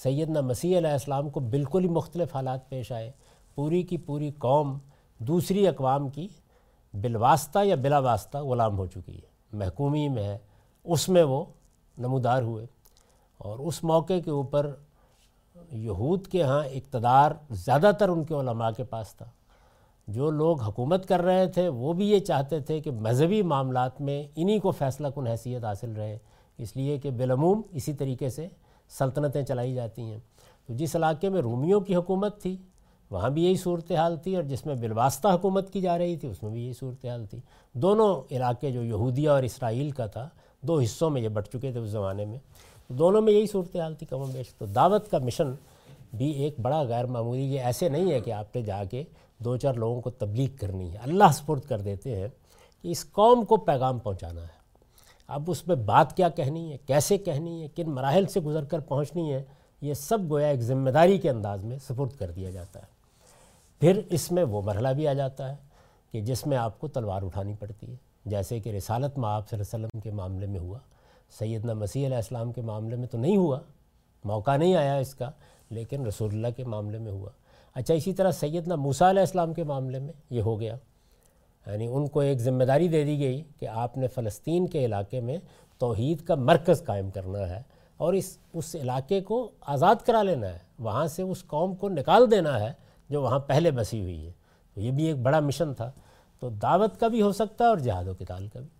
سیدنا 0.03 0.41
مسیح 0.41 0.77
علیہ 0.77 0.89
السلام 0.89 1.29
کو 1.29 1.39
بالکل 1.39 1.83
ہی 1.83 1.89
مختلف 1.89 2.35
حالات 2.35 2.69
پیش 2.69 2.91
آئے۔ 2.91 3.11
پوری 3.55 3.83
کی 3.83 3.97
پوری 3.97 4.31
قوم 4.37 4.77
دوسری 5.17 5.67
اقوام 5.67 6.09
کی 6.09 6.27
بالواسطہ 6.93 7.59
یا 7.63 7.75
بلا 7.75 7.99
واسطہ 7.99 8.37
غلام 8.37 8.77
ہو 8.77 8.85
چکی 8.85 9.15
ہے۔ 9.15 9.27
محکومی 9.53 10.09
میں 10.09 10.23
ہے۔ 10.23 10.37
اس 10.83 11.09
میں 11.09 11.23
وہ 11.23 11.45
نمودار 11.97 12.41
ہوئے۔ 12.41 12.65
اور 13.37 13.59
اس 13.59 13.83
موقع 13.83 14.19
کے 14.25 14.31
اوپر 14.31 14.75
یہود 15.71 16.27
کے 16.27 16.43
ہاں 16.43 16.65
اقتدار 16.65 17.31
زیادہ 17.51 17.91
تر 17.99 18.09
ان 18.09 18.23
کے 18.23 18.33
علماء 18.33 18.69
کے 18.77 18.83
پاس 18.83 19.15
تھا۔ 19.15 19.25
جو 20.07 20.31
لوگ 20.31 20.61
حکومت 20.61 21.07
کر 21.07 21.21
رہے 21.21 21.47
تھے، 21.47 21.67
وہ 21.67 21.93
بھی 21.93 22.09
یہ 22.09 22.19
چاہتے 22.19 22.59
تھے 22.59 22.79
کہ 22.79 22.91
مذہبی 22.91 23.41
معاملات 23.41 24.01
میں 24.01 24.23
انہی 24.35 24.59
کو 24.59 24.71
فیصلہ 24.71 25.07
کن 25.07 25.27
حیثیت 25.27 25.63
حاصل 25.63 25.91
رہے۔ 25.91 26.17
اس 26.57 26.75
لیے 26.75 26.97
کہ 26.97 27.11
بالعموم 27.11 27.61
اسی 27.71 27.93
طریقے 27.93 28.29
سے 28.29 28.47
سلطنتیں 28.89 29.43
چلائی 29.43 29.75
جاتی 29.75 30.01
ہیں۔ 30.01 30.19
تو 30.67 30.73
جس 30.73 30.95
علاقے 30.95 31.29
میں 31.29 31.41
رومیوں 31.41 31.79
کی 31.79 31.95
حکومت 31.95 32.41
تھی، 32.41 32.57
وہاں 33.09 33.29
بھی 33.29 33.45
یہی 33.45 33.55
صورتحال 33.55 34.17
تھی، 34.17 34.35
اور 34.35 34.43
جس 34.43 34.65
میں 34.65 34.75
بالواسطہ 34.75 35.27
حکومت 35.27 35.73
کی 35.73 35.81
جا 35.81 35.97
رہی 35.97 36.17
تھی، 36.17 36.27
اس 36.27 36.43
میں 36.43 36.51
بھی 36.51 36.63
یہی 36.63 36.73
صورتحال 36.73 37.25
تھی۔ 37.25 37.39
دونوں 37.73 38.21
علاقے 38.31 38.71
جو 38.71 38.83
یہودیہ 38.83 39.29
اور 39.29 39.43
اسرائیل 39.43 39.91
کا 39.91 40.05
تھا، 40.05 40.29
دو 40.61 40.79
حصوں 40.79 41.09
میں 41.09 41.21
یہ 41.21 41.29
بٹ 41.29 41.47
چکے 41.47 41.71
تھے 41.71 41.79
اس 41.79 41.89
زمانے 41.89 42.25
میں۔ 42.25 42.39
دونوں 42.89 43.21
میں 43.21 43.33
یہی 43.33 43.47
صورتحال 43.47 43.95
تھی 43.95 44.05
کم 44.05 44.21
و 44.21 44.25
بیش 44.25 44.53
تو 44.53 44.65
دعوت 44.65 45.11
کا 45.11 45.17
مشن 45.17 45.51
بھی 46.13 46.31
ایک 46.31 46.59
بڑا 46.59 46.81
غیر 46.81 47.05
معمولی، 47.05 47.41
یہ 47.41 47.59
ایسے 47.59 47.89
نہیں 47.89 48.11
ہے 48.11 48.19
کہ 48.19 48.31
آپ 48.31 48.55
نے 48.55 48.61
جا 48.61 48.83
کے 48.83 49.03
دو 49.37 49.57
چار 49.57 49.73
لوگوں 49.73 50.01
کو 50.01 50.09
تبلیغ 50.09 50.49
کرنی 50.59 50.91
ہے۔ 50.91 50.97
اللہ 50.97 51.31
سپرد 51.33 51.61
کر 51.61 51.81
دیتے 51.81 52.15
ہیں 52.15 52.27
کہ 52.81 52.87
اس 52.87 53.11
قوم 53.11 53.45
کو 53.45 53.57
پیغام 53.57 53.99
پہنچانا 53.99 54.41
ہے۔ 54.41 54.57
اب 55.27 55.43
اس 55.47 55.67
میں 55.67 55.75
بات 55.75 56.17
کیا 56.17 56.29
کہنی 56.29 56.71
ہے، 56.71 56.77
کیسے 56.77 57.17
کہنی 57.17 57.63
ہے، 57.63 57.67
کن 57.75 57.89
مراحل 57.89 58.25
سے 58.25 58.39
گزر 58.39 58.63
کر 58.63 58.79
پہنچنی 58.79 59.33
ہے، 59.33 59.43
یہ 59.81 59.93
سب 59.93 60.17
گویا 60.29 60.47
ایک 60.47 60.61
ذمہ 60.61 60.89
داری 60.89 61.17
کے 61.17 61.29
انداز 61.29 61.63
میں 61.63 61.77
سپرد 61.77 62.19
کر 62.19 62.31
دیا 62.31 62.49
جاتا 62.49 62.79
ہے۔ 62.79 62.85
پھر 63.79 64.01
اس 64.09 64.31
میں 64.31 64.43
وہ 64.43 64.61
مرحلہ 64.61 64.87
بھی 64.87 65.07
آ 65.07 65.13
جاتا 65.13 65.49
ہے 65.49 65.55
کہ 66.11 66.21
جس 66.21 66.47
میں 66.47 66.57
آپ 66.57 66.79
کو 66.79 66.87
تلوار 66.87 67.21
اٹھانی 67.21 67.53
پڑتی 67.59 67.91
ہے۔ 67.91 67.95
جیسے 68.25 68.59
کہ 68.59 68.69
رسالت 68.69 69.17
میں 69.17 69.29
آپ 69.29 69.49
صلی 69.49 69.59
اللہ 69.59 69.75
علیہ 69.75 69.85
وسلم 69.85 69.99
کے 69.99 70.11
معاملے 70.11 70.47
میں 70.47 70.59
ہوا 70.59 70.79
سیدنا 71.29 71.73
مسیح 71.73 72.05
علیہ 72.05 72.15
السلام 72.15 72.51
کے 72.51 72.61
معاملے 72.61 72.95
میں 72.95 73.07
تو 73.07 73.17
نہیں 73.17 73.37
ہوا۔ 73.37 73.59
موقع 74.23 74.57
نہیں 74.57 74.75
آیا 74.75 74.95
اس 74.95 75.15
کا، 75.15 75.31
لیکن 75.69 76.05
رسول 76.05 76.33
اللہ 76.33 76.47
کے 76.55 76.63
معاملے 76.63 76.97
میں 76.97 77.11
ہوا۔ 77.11 77.29
اچھا 77.73 77.93
اسی 77.93 78.13
طرح 78.13 78.31
سیدنا 78.31 78.75
موسیٰ 78.75 79.09
علیہ 79.09 79.19
السلام 79.19 79.53
کے 79.53 79.63
معاملے 79.63 79.99
میں 79.99 80.13
یہ 80.29 80.41
ہو 80.41 80.59
گیا۔ 80.59 80.75
یعنی 81.67 81.87
ان 81.87 82.07
کو 82.07 82.19
ایک 82.19 82.39
ذمہ 82.39 82.63
داری 82.63 82.87
دے 82.87 83.03
دی 83.03 83.19
گئی 83.19 83.43
کہ 83.59 83.67
آپ 83.67 83.97
نے 83.97 84.07
فلسطین 84.07 84.67
کے 84.67 84.85
علاقے 84.85 85.19
میں 85.19 85.37
توحید 85.77 86.21
کا 86.21 86.35
مرکز 86.35 86.83
قائم 86.85 87.09
کرنا 87.09 87.49
ہے 87.49 87.61
اور 87.97 88.13
اس 88.13 88.37
اس 88.53 88.75
علاقے 88.75 89.21
کو 89.21 89.51
آزاد 89.61 89.95
کرا 90.05 90.23
لینا 90.23 90.47
ہے۔ 90.47 90.57
وہاں 90.79 91.07
سے 91.07 91.21
اس 91.21 91.43
قوم 91.47 91.75
کو 91.75 91.89
نکال 91.89 92.31
دینا 92.31 92.59
ہے 92.59 92.73
جو 93.09 93.21
وہاں 93.21 93.39
پہلے 93.39 93.71
بسی 93.71 94.01
ہوئی 94.01 94.25
ہے۔ 94.25 94.31
تو 94.73 94.81
یہ 94.81 94.91
بھی 94.91 95.03
ایک 95.03 95.17
بڑا 95.17 95.39
مشن 95.39 95.73
تھا۔ 95.73 95.91
تو 96.39 96.49
دعوت 96.49 96.99
کا 96.99 97.07
بھی 97.07 97.21
ہو 97.21 97.31
سکتا 97.31 97.63
ہے 97.63 97.69
اور 97.69 97.77
جہاد 97.77 98.07
و 98.07 98.13
کتال 98.13 98.47
کا 98.47 98.59
بھی۔ 98.59 98.76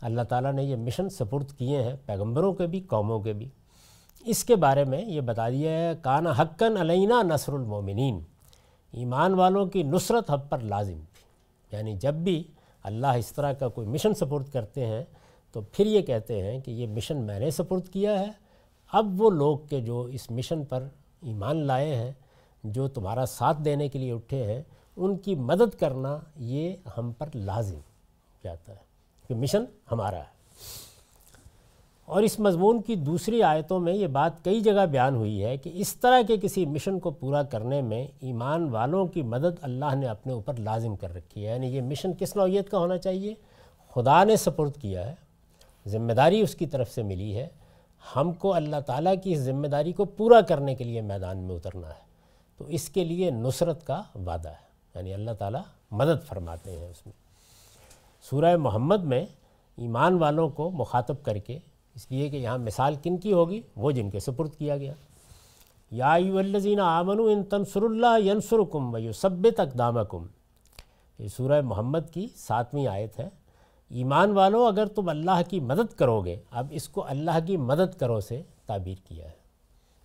اللہ 0.00 0.22
تعالیٰ 0.22 0.52
نے 0.52 0.64
یہ 0.64 0.76
مشن 0.76 1.08
سپرد 1.08 1.52
کیے 1.52 1.82
ہیں 1.82 1.92
پیغمبروں 2.06 2.54
کے 2.54 2.66
بھی، 2.66 2.80
قوموں 2.80 3.20
کے 3.20 3.32
بھی۔ 3.32 3.48
اس 4.24 4.44
کے 4.44 4.56
بارے 4.56 4.84
میں 4.84 5.04
یہ 5.04 5.20
بتا 5.20 5.48
دیا 5.48 5.70
ہے 5.70 5.92
کانا 6.02 6.32
حقن 6.38 6.76
علینہ 6.76 7.14
نصر 7.22 7.52
المومنین 7.52 8.20
ایمان 8.92 9.34
والوں 9.34 9.66
کی 9.66 9.82
نصرت 9.82 10.30
حب 10.30 10.50
پر 10.50 10.58
لازم 10.58 10.98
تھی۔ 11.12 11.26
یعنی 11.76 11.92
جب 11.92 12.14
بھی 12.14 12.44
اللہ 12.82 13.06
اس 13.06 13.32
طرح 13.32 13.52
کا 13.52 13.68
کوئی 13.68 13.88
مشن 13.88 14.14
سپورٹ 14.14 14.48
کرتے 14.52 14.86
ہیں، 14.86 15.04
تو 15.52 15.60
پھر 15.60 15.86
یہ 15.86 16.02
کہتے 16.02 16.42
ہیں 16.42 16.60
کہ 16.60 16.70
یہ 16.70 16.86
مشن 16.86 17.16
میں 17.16 17.40
نے 17.40 17.50
سپورٹ 17.50 17.88
کیا 17.88 18.20
ہے۔ 18.20 18.30
اب 18.92 19.22
وہ 19.22 19.30
لوگ 19.30 19.58
کے 19.58 19.80
جو 19.80 20.00
اس 20.00 20.30
مشن 20.30 20.64
پر 20.64 20.88
ایمان 21.22 21.56
لائے 21.56 21.96
ہیں، 21.96 22.12
جو 22.64 22.88
تمہارا 22.88 23.26
ساتھ 23.26 23.62
دینے 23.62 23.88
کے 23.88 23.98
لیے 23.98 24.12
اٹھے 24.12 24.42
ہیں، 24.42 24.62
ان 24.96 25.16
کی 25.16 25.34
مدد 25.34 25.80
کرنا 25.80 26.18
یہ 26.36 26.72
ہم 26.98 27.12
پر 27.12 27.28
لازم 27.34 27.78
جاتا 28.44 28.72
ہے۔ 28.72 28.85
کہ 29.28 29.34
مشن 29.34 29.64
ہمارا 29.92 30.16
ہے۔ 30.16 30.36
اور 32.04 32.22
اس 32.22 32.40
مضمون 32.40 32.82
کی 32.82 32.94
دوسری 32.94 33.42
آیتوں 33.42 33.80
میں 33.80 33.92
یہ 33.92 34.06
بات 34.06 34.44
کئی 34.44 34.60
جگہ 34.60 34.86
بیان 34.86 35.16
ہوئی 35.16 35.44
ہے 35.44 35.56
کہ 35.56 35.70
اس 35.74 35.94
طرح 35.94 36.22
کے 36.26 36.36
کسی 36.42 36.66
مشن 36.66 36.98
کو 36.98 37.10
پورا 37.10 37.42
کرنے 37.42 37.82
میں 37.82 38.06
ایمان 38.20 38.68
والوں 38.68 39.06
کی 39.06 39.22
مدد 39.22 39.58
اللہ 39.62 39.94
نے 39.94 40.06
اپنے 40.06 40.32
اوپر 40.32 40.54
لازم 40.54 40.96
کر 40.96 41.14
رکھی 41.14 41.46
ہے۔ 41.46 41.52
یعنی 41.52 41.66
یہ 41.66 41.82
مشن 41.82 42.10
کس 42.18 42.36
نوعیت 42.36 42.70
کا 42.70 42.78
ہونا 42.78 42.98
چاہیے؟ 42.98 43.34
خدا 43.94 44.24
نے 44.24 44.36
سپرد 44.36 44.76
کیا 44.80 45.06
ہے، 45.06 45.14
ذمہ 45.86 46.12
داری 46.12 46.40
اس 46.40 46.54
کی 46.54 46.66
طرف 46.66 46.90
سے 46.90 47.02
ملی 47.02 47.36
ہے۔ 47.36 47.48
ہم 48.16 48.32
کو 48.32 48.54
اللہ 48.54 48.80
تعالیٰ 48.86 49.14
کی 49.22 49.32
اس 49.32 49.38
ذمہ 49.38 49.66
داری 49.66 49.92
کو 49.92 50.04
پورا 50.04 50.40
کرنے 50.40 50.74
کے 50.74 50.84
لیے 50.84 51.00
میدان 51.00 51.38
میں 51.38 51.56
اترنا 51.56 51.88
ہے۔ 51.88 52.06
تو 52.56 52.64
اس 52.64 52.88
کے 52.88 53.04
لیے 53.04 53.30
نصرت 53.30 53.86
کا 53.86 54.02
وعدہ 54.14 54.48
ہے۔ 54.48 54.66
یعنی 54.94 55.14
اللہ 55.14 55.30
تعالیٰ 55.38 55.62
مدد 55.90 56.26
فرماتے 56.26 56.78
ہیں 56.78 56.88
اس 56.88 57.06
میں۔ 57.06 57.25
سورہ 58.30 58.56
محمد 58.56 59.04
میں 59.04 59.26
ایمان 59.76 60.14
والوں 60.14 60.48
کو 60.48 60.70
مخاطب 60.70 61.22
کر 61.22 61.38
کے، 61.38 61.58
اس 61.94 62.10
لیے 62.10 62.28
کہ 62.28 62.36
یہاں 62.36 62.58
مثال 62.58 62.94
کن 63.02 63.16
کی 63.16 63.32
ہوگی؟ 63.32 63.60
وہ 63.76 63.90
جن 63.90 64.10
کے 64.10 64.20
سپرد 64.20 64.54
کیا 64.54 64.76
گیا۔ 64.76 64.92
یا 65.90 66.12
الزین 66.12 66.80
آمن 66.80 67.20
ان 67.20 67.44
تنسر 67.44 67.82
اللہ 67.82 68.20
ینسر 68.24 68.56
کم 68.72 68.94
و 68.94 69.12
سب 69.12 69.30
تک 69.56 69.80
کم 70.10 70.26
یہ 71.18 71.28
سورہ 71.28 71.60
محمد 71.60 71.98
کی 72.12 72.28
ساتویں 72.36 72.86
آیت 72.86 73.18
ہے۔ 73.20 73.28
ایمان 73.88 74.30
والو، 74.30 74.64
اگر 74.64 74.86
تم 74.86 75.08
اللہ 75.08 75.40
کی 75.48 75.60
مدد 75.60 75.94
کرو 75.94 76.20
گے 76.20 76.36
اب 76.50 76.66
اس 76.70 76.88
کو 76.88 77.04
اللہ 77.08 77.46
کی 77.46 77.56
مدد 77.56 77.98
کرو 77.98 78.20
سے 78.20 78.42
تعبیر 78.66 79.06
کیا 79.08 79.24
ہے۔ 79.24 79.32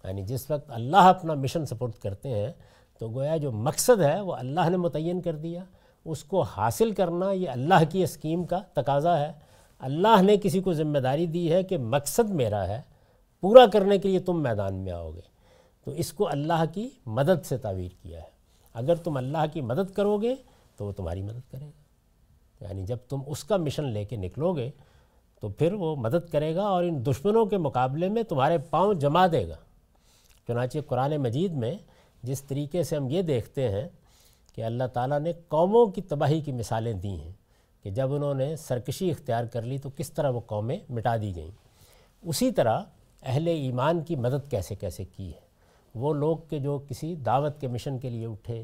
یعنی 0.04 0.22
جس 0.22 0.52
وقت 0.52 0.72
اللہ 0.72 0.98
اپنا 0.98 1.34
مشن 1.34 1.66
سپورٹ 1.66 1.96
کرتے 1.96 2.30
ہیں، 2.30 2.52
تو 3.00 3.10
گویا 3.10 3.38
جو 3.38 3.52
مقصد 3.52 4.02
ہے، 4.02 4.22
وہ 4.22 4.34
اللہ 4.34 4.70
نے 4.70 4.78
متعین 4.78 5.22
کر 5.22 5.36
دیا۔ 5.36 5.64
اس 6.06 6.24
کو 6.24 6.42
حاصل 6.42 6.92
کرنا 6.92 7.32
یہ 7.32 7.50
اللہ 7.50 7.84
کی 7.90 8.04
اسکیم 8.04 8.44
کا 8.44 8.60
تقاضا 8.74 9.20
ہے۔ 9.20 9.34
اللہ 9.80 10.22
نے 10.22 10.38
کسی 10.38 10.62
کو 10.62 10.74
ذمہ 10.74 10.98
داری 10.98 11.26
دی 11.26 11.54
ہے 11.54 11.64
کہ 11.64 11.78
مقصد 11.78 12.30
میرا 12.30 12.68
ہے، 12.68 12.82
پورا 13.42 13.68
کرنے 13.68 13.98
کے 13.98 14.10
لیے 14.10 14.20
تم 14.20 14.44
میدان 14.44 14.76
میں 14.76 14.92
آؤ 14.92 15.12
گے۔ 15.12 15.22
تو 15.86 15.92
اس 15.92 16.14
کو 16.14 16.28
اللہ 16.28 16.64
کی 16.74 16.90
مدد 17.06 17.46
سے 17.46 17.58
تعبیر 17.58 17.90
کیا 18.02 18.20
ہے۔ 18.20 18.32
اگر 18.74 18.96
تم 18.96 19.18
اللہ 19.18 19.46
کی 19.54 19.62
مدد 19.62 19.94
کرو 19.94 20.18
گے 20.18 20.36
تو 20.78 20.86
وہ 20.86 20.92
تمہاری 20.92 21.22
مدد 21.22 21.52
کرے 21.52 21.66
گا۔ 21.66 21.82
یعنی 22.64 22.84
جب 22.84 22.98
تم 23.10 23.20
اس 23.26 23.44
کا 23.44 23.58
مشن 23.58 23.84
لے 23.84 24.06
کے 24.06 24.16
نکلو 24.16 24.54
گے 24.54 24.72
تو 25.42 25.50
پھر 25.50 25.74
وہ 25.74 25.96
مدد 25.96 26.32
کرے 26.32 26.56
گا 26.56 26.64
اور 26.64 26.84
ان 26.84 27.06
دشمنوں 27.06 27.46
کے 27.46 27.58
مقابلے 27.58 28.10
میں 28.10 28.24
تمہارے 28.24 28.58
پاؤں 28.58 28.94
جما 28.94 29.28
دے 29.28 29.50
گا۔ 29.50 29.56
چنانچہ 30.48 30.78
قرآن 30.88 31.18
مجید 31.18 31.52
میں 31.52 31.76
جس 32.24 32.42
طریقے 32.42 32.84
سے 32.84 32.96
ہم 32.96 33.10
یہ 33.10 33.22
دیکھتے 33.22 33.70
ہیں 33.70 33.88
کہ 34.56 34.64
اللہ 34.64 34.84
تعالیٰ 34.84 35.20
نے 35.20 35.34
قوموں 35.48 35.86
کی 35.86 36.02
تباہی 36.02 36.42
کی 36.42 36.52
مثالیں 36.52 36.94
دی 36.94 37.22
ہیں 37.22 37.32
کہ 37.84 37.90
جب 37.90 38.14
انہوں 38.14 38.34
نے 38.34 38.56
سرکشی 38.56 39.12
اختیار 39.12 39.44
کر 39.44 39.62
لی 39.62 39.78
تو 39.78 39.90
کس 39.98 40.12
طرح 40.12 40.30
وہ 40.30 40.40
قومیں 40.40 40.78
مٹا 40.90 41.18
دی 41.18 41.36
گئیں۔ 41.36 41.52
اسی 42.22 42.52
طرح 42.52 42.82
اہل 43.24 43.48
ایمان 43.48 44.02
کی 44.02 44.16
مدد 44.16 44.52
کیسے 44.52 44.76
کیسے 44.76 45.04
کی 45.06 45.28
ہے۔ 45.28 45.52
وہ 45.96 46.14
لوگ 46.14 46.38
کہ 46.50 46.60
جو 46.60 46.80
کسی 46.90 47.16
دعوت 47.16 47.62
کے 47.62 47.68
مشن 47.68 48.00
کے 48.00 48.10
لیے 48.10 48.26
اٹھے، 48.26 48.64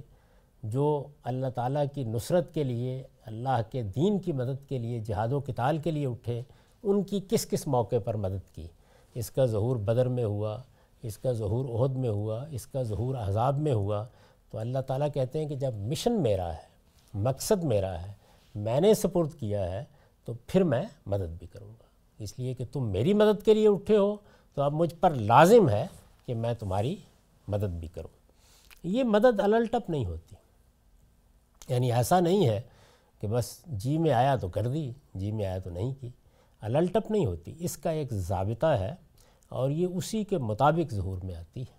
جو 0.64 1.08
اللہ 1.24 1.48
تعالیٰ 1.48 1.84
کی 1.94 2.04
نصرت 2.04 2.54
کے 2.54 2.64
لیے، 2.64 3.04
اللہ 3.26 3.62
کے 3.72 3.82
دین 3.82 4.20
کی 4.20 4.32
مدد 4.32 4.70
کے 4.70 4.78
لیے 4.78 5.00
جہاد 5.00 5.28
و 5.32 5.40
کتال 5.40 5.78
کے 5.78 5.92
لیے 5.92 6.08
اٹھے، 6.08 6.42
ان 6.84 7.04
کی 7.04 7.20
کس 7.30 7.50
کس 7.50 7.68
موقع 7.68 7.96
پر 8.06 8.18
مدد 8.18 8.56
کی۔ 8.56 8.68
اس 9.14 9.32
کا 9.32 9.46
ظہور 9.46 9.76
بدر 9.76 10.08
میں 10.08 10.24
ہوا، 10.24 10.62
اس 11.02 11.18
کا 11.18 11.32
ظہور 11.32 11.66
عہد 11.66 11.96
میں 11.96 12.10
ہوا، 12.10 12.46
اس 12.50 12.68
کا 12.68 12.84
ظہور 12.84 13.16
احزاب 13.16 13.60
میں 13.60 13.74
ہوا۔ 13.74 14.06
تو 14.52 14.58
اللہ 14.58 14.80
تعالیٰ 14.80 15.08
کہتے 15.14 15.40
ہیں 15.40 15.48
کہ 15.48 15.56
جب 15.56 15.74
مشن 15.74 16.22
میرا 16.22 16.54
ہے، 16.54 16.78
مقصد 17.14 17.64
میرا 17.64 18.02
ہے، 18.02 18.14
میں 18.56 18.80
نے 18.80 18.94
سپورٹ 18.94 19.34
کیا 19.40 19.72
ہے، 19.72 19.84
تو 20.26 20.34
پھر 20.48 20.64
میں 20.64 20.84
مدد 21.06 21.40
بھی 21.40 21.48
کروں 21.48 21.70
گا۔ 21.70 21.84
اس 22.20 22.40
لیے 22.40 22.54
کہ 22.54 22.66
تم 22.72 22.92
میری 22.92 23.14
مدد 23.14 23.44
کے 23.44 23.54
لیے 23.54 23.68
اٹھے 23.68 23.98
ہو، 23.98 24.16
تو 24.54 24.62
اب 24.62 24.74
مجھ 24.74 24.96
پر 24.96 25.12
لازم 25.12 25.70
ہے 25.70 25.88
کہ 26.26 26.36
میں 26.36 26.54
تمہاری 26.54 26.96
مدد 27.48 27.80
بھی 27.80 27.88
کروں۔ 27.88 28.18
یہ 28.84 29.04
مدد 29.04 29.40
الٹپ 29.40 29.90
نہیں 29.90 30.06
ہوتی۔ 30.06 30.36
یعنی 31.70 31.92
ایسا 31.92 32.20
نہیں 32.20 32.48
ہے 32.48 32.62
کہ 33.22 33.28
بس 33.28 33.66
جی 33.66 33.98
میں 33.98 34.14
آیا 34.14 34.36
تو 34.36 34.48
کر 34.48 34.68
دی 34.68 34.92
جی 35.14 35.32
میں 35.32 35.46
آیا 35.46 35.60
تو 35.60 35.70
نہیں 35.70 35.94
کی۔ 36.02 36.10
الٹپ 36.62 37.12
نہیں 37.12 37.26
ہوتی۔ 37.26 37.54
اس 37.60 37.78
کا 37.78 37.90
ایک 37.90 38.14
ضابطہ 38.14 38.66
ہے 38.66 38.96
اور 39.50 39.70
یہ 39.70 39.88
اسی 39.88 40.24
کے 40.24 40.38
مطابق 40.38 40.94
ظہور 40.94 41.18
میں 41.24 41.36
آتی 41.36 41.62
ہے۔ 41.62 41.77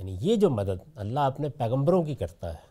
یعنی 0.00 0.16
یہ 0.20 0.36
جو 0.36 0.50
مدد 0.50 0.82
اللہ 0.94 1.20
اپنے 1.20 1.48
پیغمبروں 1.48 2.02
کی 2.02 2.14
کرتا 2.14 2.52
ہے 2.52 2.68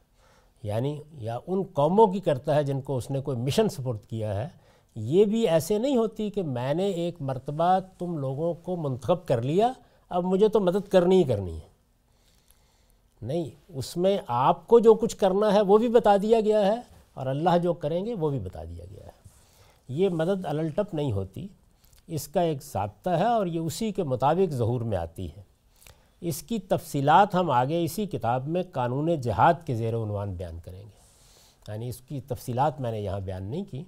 یعنی 0.64 1.02
یا 1.18 1.38
ان 1.48 1.64
قوموں 1.74 2.08
کی 2.08 2.20
کرتا 2.20 2.56
ہے 2.56 2.64
جن 2.64 2.82
کو 2.82 2.98
اس 2.98 3.12
نے 3.12 3.22
کوئی 3.22 3.38
مشن 3.38 3.70
سپورٹ 3.70 4.06
کیا 4.06 4.34
ہے، 4.36 4.48
یہ 4.96 5.26
بھی 5.26 5.48
ایسے 5.48 5.78
نہیں 5.78 5.98
ہوتی 5.98 6.30
کہ 6.30 6.44
میں 6.44 6.74
نے 6.74 6.90
ایک 6.90 7.22
مرتبہ 7.22 7.80
تم 7.98 8.18
لوگوں 8.18 8.54
کو 8.54 8.76
منتخب 8.76 9.26
کر 9.26 9.42
لیا، 9.42 9.72
اب 10.10 10.24
مجھے 10.24 10.48
تو 10.48 10.60
مدد 10.60 10.88
کرنی 10.88 11.18
ہی 11.18 11.24
کرنی 11.24 11.56
ہے۔ 11.56 11.68
نہیں، 13.22 13.50
اس 13.68 13.98
میں 13.98 14.18
آپ 14.28 14.68
کو 14.68 14.80
جو 14.80 14.94
کچھ 14.94 15.16
کرنا 15.18 15.54
ہے 15.54 15.62
وہ 15.62 15.78
بھی 15.78 15.88
بتا 15.88 16.18
دیا 16.22 16.40
گیا 16.42 16.66
ہے 16.66 16.82
اور 17.14 17.26
اللہ 17.26 17.58
جو 17.64 17.74
کریں 17.74 18.06
گے 18.06 18.14
وہ 18.14 18.30
بھی 18.30 18.40
بتا 18.40 18.64
دیا 18.64 18.86
گیا 18.92 19.06
ہے۔ 19.08 19.12
یہ 19.88 20.10
مدد 20.10 20.46
الٹپ 20.46 20.94
نہیں 20.94 21.12
ہوتی، 21.12 21.48
اس 22.08 22.28
کا 22.28 22.42
ایک 22.42 22.64
ضابطہ 22.64 23.10
ہے 23.10 23.26
اور 23.26 23.46
یہ 23.46 23.60
اسی 23.60 23.92
کے 23.92 24.04
مطابق 24.04 24.54
ظہور 24.54 24.82
میں 24.82 24.98
آتی 24.98 25.28
ہے۔ 25.38 25.49
اس 26.22 26.42
کی 26.42 26.60
تفصیلات 26.60 27.36
ہم 27.36 27.52
آگے 27.52 27.84
اسی 27.84 28.06
کتاب 28.06 28.48
میں 28.48 28.64
قانون 28.72 29.22
جہاد 29.22 29.54
کے 29.66 29.76
زیر 29.76 29.96
عنوان 29.96 30.34
بیان 30.34 30.60
کریں 30.60 30.82
گے۔ 30.82 31.00
یعنی 31.68 31.90
اس 31.90 31.98
کی 31.98 32.22
تفصیلات 32.22 32.82
میں 32.82 32.92
نے 32.92 33.00
یہاں 33.02 33.20
بیان 33.20 33.44
نہیں 33.44 33.64
کی۔ 33.64 33.84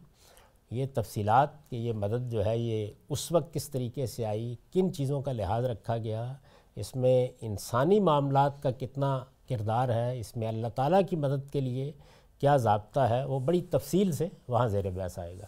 یہ 0.72 0.86
تفصیلات 0.94 1.70
کہ 1.70 1.76
یہ 1.76 1.94
مدد 1.94 2.32
جو 2.32 2.45
ہے 2.45 2.58
یہ 2.58 2.88
اس 3.10 3.32
وقت 3.32 3.53
کس 3.53 3.70
طریقے 3.70 4.06
سے 4.06 4.26
آئی، 4.26 4.56
کن 4.74 4.94
چیزوں 4.94 5.22
کا 5.22 5.32
لحاظ 5.32 5.66
رکھا 5.66 5.98
گیا، 5.98 6.34
اس 6.76 6.95
میں 6.95 7.28
انسانی 7.41 7.99
معاملات 7.99 8.64
کا 8.64 8.72
کتنا 8.72 9.20
کردار 9.49 9.90
ہے، 9.90 10.20
اس 10.20 10.38
میں 10.38 10.48
اللہ 10.48 10.68
تعالیٰ 10.68 11.02
کی 11.10 11.16
مدد 11.16 11.52
کے 11.52 11.60
لیے 11.62 11.91
کیا 12.40 12.58
ضابطہ 12.58 12.99
ہے، 12.99 13.26
وہ 13.26 13.40
بڑی 13.40 13.62
تفصیل 13.62 14.12
سے 14.12 14.28
وہاں 14.48 14.68
زیر 14.68 14.90
بحث 14.90 15.20
آئے 15.20 15.38
گا۔ 15.40 15.45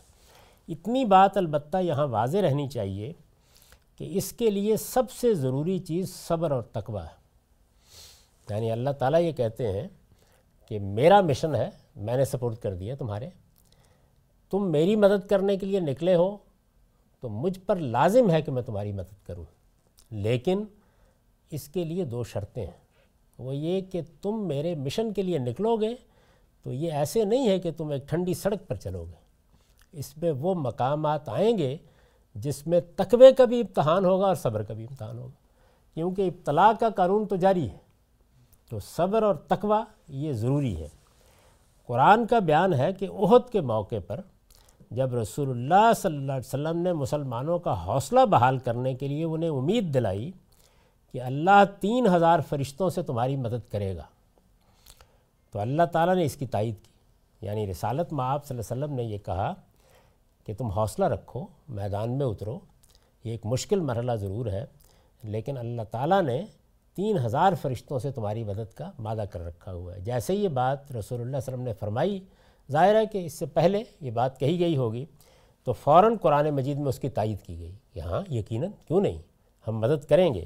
اتنی 0.68 1.06
بات 1.06 1.38
البتہ 1.38 1.78
یہاں 1.78 2.08
واضح 2.08 2.38
رہنی 2.38 2.68
چاہیے 2.68 3.14
کہ 3.98 4.18
اس 4.18 4.34
کے 4.34 4.50
لیے 4.50 4.78
سب 4.78 5.12
سے 5.12 5.34
ضروری 5.34 5.80
چیز 5.80 6.16
صبر 6.16 6.52
اور 6.52 6.62
تقوی 6.62 7.02
ہے۔ 7.02 7.24
یعنی 8.50 8.72
اللہ 8.72 8.90
تعالیٰ 8.90 9.22
یہ 9.22 9.32
کہتے 9.32 9.72
ہیں 9.72 9.88
کہ 10.68 10.80
میرا 10.80 11.22
مشن 11.22 11.56
ہے، 11.56 11.70
میں 11.96 12.18
نے 12.18 12.26
سپورٹ 12.26 12.58
کر 12.58 12.74
دیا 12.74 12.96
تمہارے۔ 12.96 13.30
تم 14.50 14.72
میری 14.72 14.96
مدد 14.96 15.28
کرنے 15.28 15.58
کے 15.58 15.66
لیے 15.66 15.80
نکلے 15.80 16.16
ہو، 16.16 16.38
تو 17.20 17.30
مجھ 17.30 17.60
پر 17.60 17.76
لازم 17.76 18.32
ہے 18.32 18.42
کہ 18.42 18.52
میں 18.52 18.62
تمہاری 18.62 18.92
مدد 18.92 19.28
کروں۔ 19.28 19.46
لیکن 20.12 20.64
اس 21.50 21.68
کے 21.68 21.84
لیے 21.84 22.06
دو 22.06 22.24
شرطیں 22.24 22.66
ہیں۔ 22.66 22.84
وہ 23.38 23.56
یہ 23.56 23.82
کہ 23.82 24.02
تم 24.22 24.48
میرے 24.48 24.76
مشن 24.76 25.14
کے 25.14 25.22
لیے 25.22 25.38
نکلو 25.38 25.76
گے، 25.76 25.96
تو 26.64 26.74
یہ 26.74 26.92
ایسے 26.92 27.26
نہیں 27.26 27.50
ہے 27.50 27.60
کہ 27.60 27.72
تم 27.78 27.90
ایک 27.90 28.10
ٹھنڈی 28.10 28.34
سڑک 28.34 28.68
پر 28.68 28.76
چلو 28.76 29.06
گے۔ 29.06 29.16
اس 29.92 30.18
میں 30.18 30.32
وہ 30.32 30.54
مقامات 30.54 31.30
آئیں 31.30 31.58
گے 31.58 31.78
جس 32.36 32.68
میں 32.68 32.82
تقوے 32.96 33.32
کا 33.32 33.46
بھی 33.46 33.60
امتحان 33.60 34.06
ہوگا 34.06 34.28
اور 34.28 34.36
صبر 34.36 34.64
کا 34.64 34.74
بھی 34.74 34.84
امتحان 34.84 35.18
ہوگا۔ 35.18 35.32
کیونکہ 35.94 36.22
ابتلا 36.22 36.72
کا 36.80 36.90
قانون 36.90 37.28
تو 37.28 37.36
جاری 37.36 37.70
ہے، 37.70 37.78
تو 38.70 38.80
صبر 38.80 39.24
اور 39.24 39.36
تقوی 39.36 39.78
یہ 40.08 40.34
ضروری 40.34 40.78
ہے۔ 40.78 40.88
قرآن 41.88 42.26
کا 42.26 42.40
بیان 42.40 42.74
ہے 42.74 42.94
کہ 42.94 43.08
عہد 43.10 43.52
کے 43.52 43.62
موقع 43.62 43.96
پر 44.08 44.20
جب 44.92 45.16
رسول 45.16 45.50
اللہ 45.50 45.94
صلی 45.96 46.18
اللہ 46.18 46.32
علیہ 46.32 46.48
وسلم 46.48 46.78
نے 46.78 46.94
مسلمانوں 46.94 47.60
کا 47.60 47.86
حوصلہ 47.86 48.26
بحال 48.26 48.58
کرنے 48.58 48.94
کے 48.94 49.08
لیے 49.08 49.24
انہیں 49.24 49.50
امید 49.50 49.94
دلائی 49.94 50.32
کہ 51.12 51.22
اللہ 51.22 51.64
تین 51.80 52.08
ہزار 52.08 52.40
فرشتوں 52.50 52.90
سے 52.90 53.04
تمہاری 53.04 53.36
مدد 53.36 53.72
کرے 53.72 53.96
گا۔ 53.96 54.04
تو 55.52 55.60
اللہ 55.60 55.84
تعالیٰ 55.84 56.16
نے 56.16 56.26
اس 56.26 56.36
کی 56.36 56.46
تائید 56.46 56.76
کی 56.76 57.46
یعنی 57.46 57.68
رسالت 57.68 58.14
معاب 58.14 58.46
صلی 58.46 58.58
اللہ 58.58 58.74
علیہ 58.74 58.84
وسلم 58.84 58.96
نے 58.96 59.04
یہ 59.04 59.18
کہا 59.18 59.54
کہ 60.44 60.54
تم 60.54 60.68
حوصلہ 60.68 61.06
رکھو، 61.06 61.46
میدان 61.70 62.18
میں 62.18 62.26
اترو، 62.26 62.60
یہ 63.24 63.32
ایک 63.32 63.46
مشکل 63.46 63.80
مرحلہ 63.80 64.12
ضرور 64.12 64.46
ہے، 64.46 64.66
لیکن 65.24 65.58
اللہ 65.58 65.82
تعالیٰ 65.92 66.22
نے 66.22 66.46
تین 66.96 67.18
ہزار 67.18 67.54
فرشتوں 67.62 68.00
سے 68.00 68.12
تمہاری 68.12 68.44
مدد 68.44 68.74
کا 68.74 68.92
مادہ 69.00 69.26
کر 69.32 69.46
رکھا 69.46 69.74
ہوا 69.74 69.96
ہے۔ 69.96 70.00
جیسے 70.00 70.34
یہ 70.34 70.48
بات 70.48 70.92
رسول 70.92 71.20
اللہ 71.20 71.30
علیہ 71.30 71.54
وسلم 71.54 71.62
نے 71.62 71.74
فرمائی، 71.74 72.20
ظاہر 72.72 72.96
ہے 72.96 73.06
کہ 73.06 73.26
اس 73.26 73.34
سے 73.34 73.46
پہلے 73.46 73.84
یہ 74.02 74.12
بات 74.12 74.40
کہی 74.40 74.60
گئی 74.60 74.78
ہوگی، 74.78 75.06
تو 75.64 75.74
فوراً 75.74 76.18
قرآن 76.18 76.50
مجید 76.50 76.78
میں 76.78 76.88
اس 76.88 77.00
کی 77.00 77.10
تائید 77.10 77.42
کی 77.42 77.60
گئی 77.60 77.76
کہ 77.94 78.00
ہاں 78.00 78.34
یقیناً 78.34 78.70
کیوں 78.88 79.02
نہیں؟ 79.02 79.22
ہم 79.68 79.80
مدد 79.80 80.06
کریں 80.10 80.34
گے۔ 80.34 80.46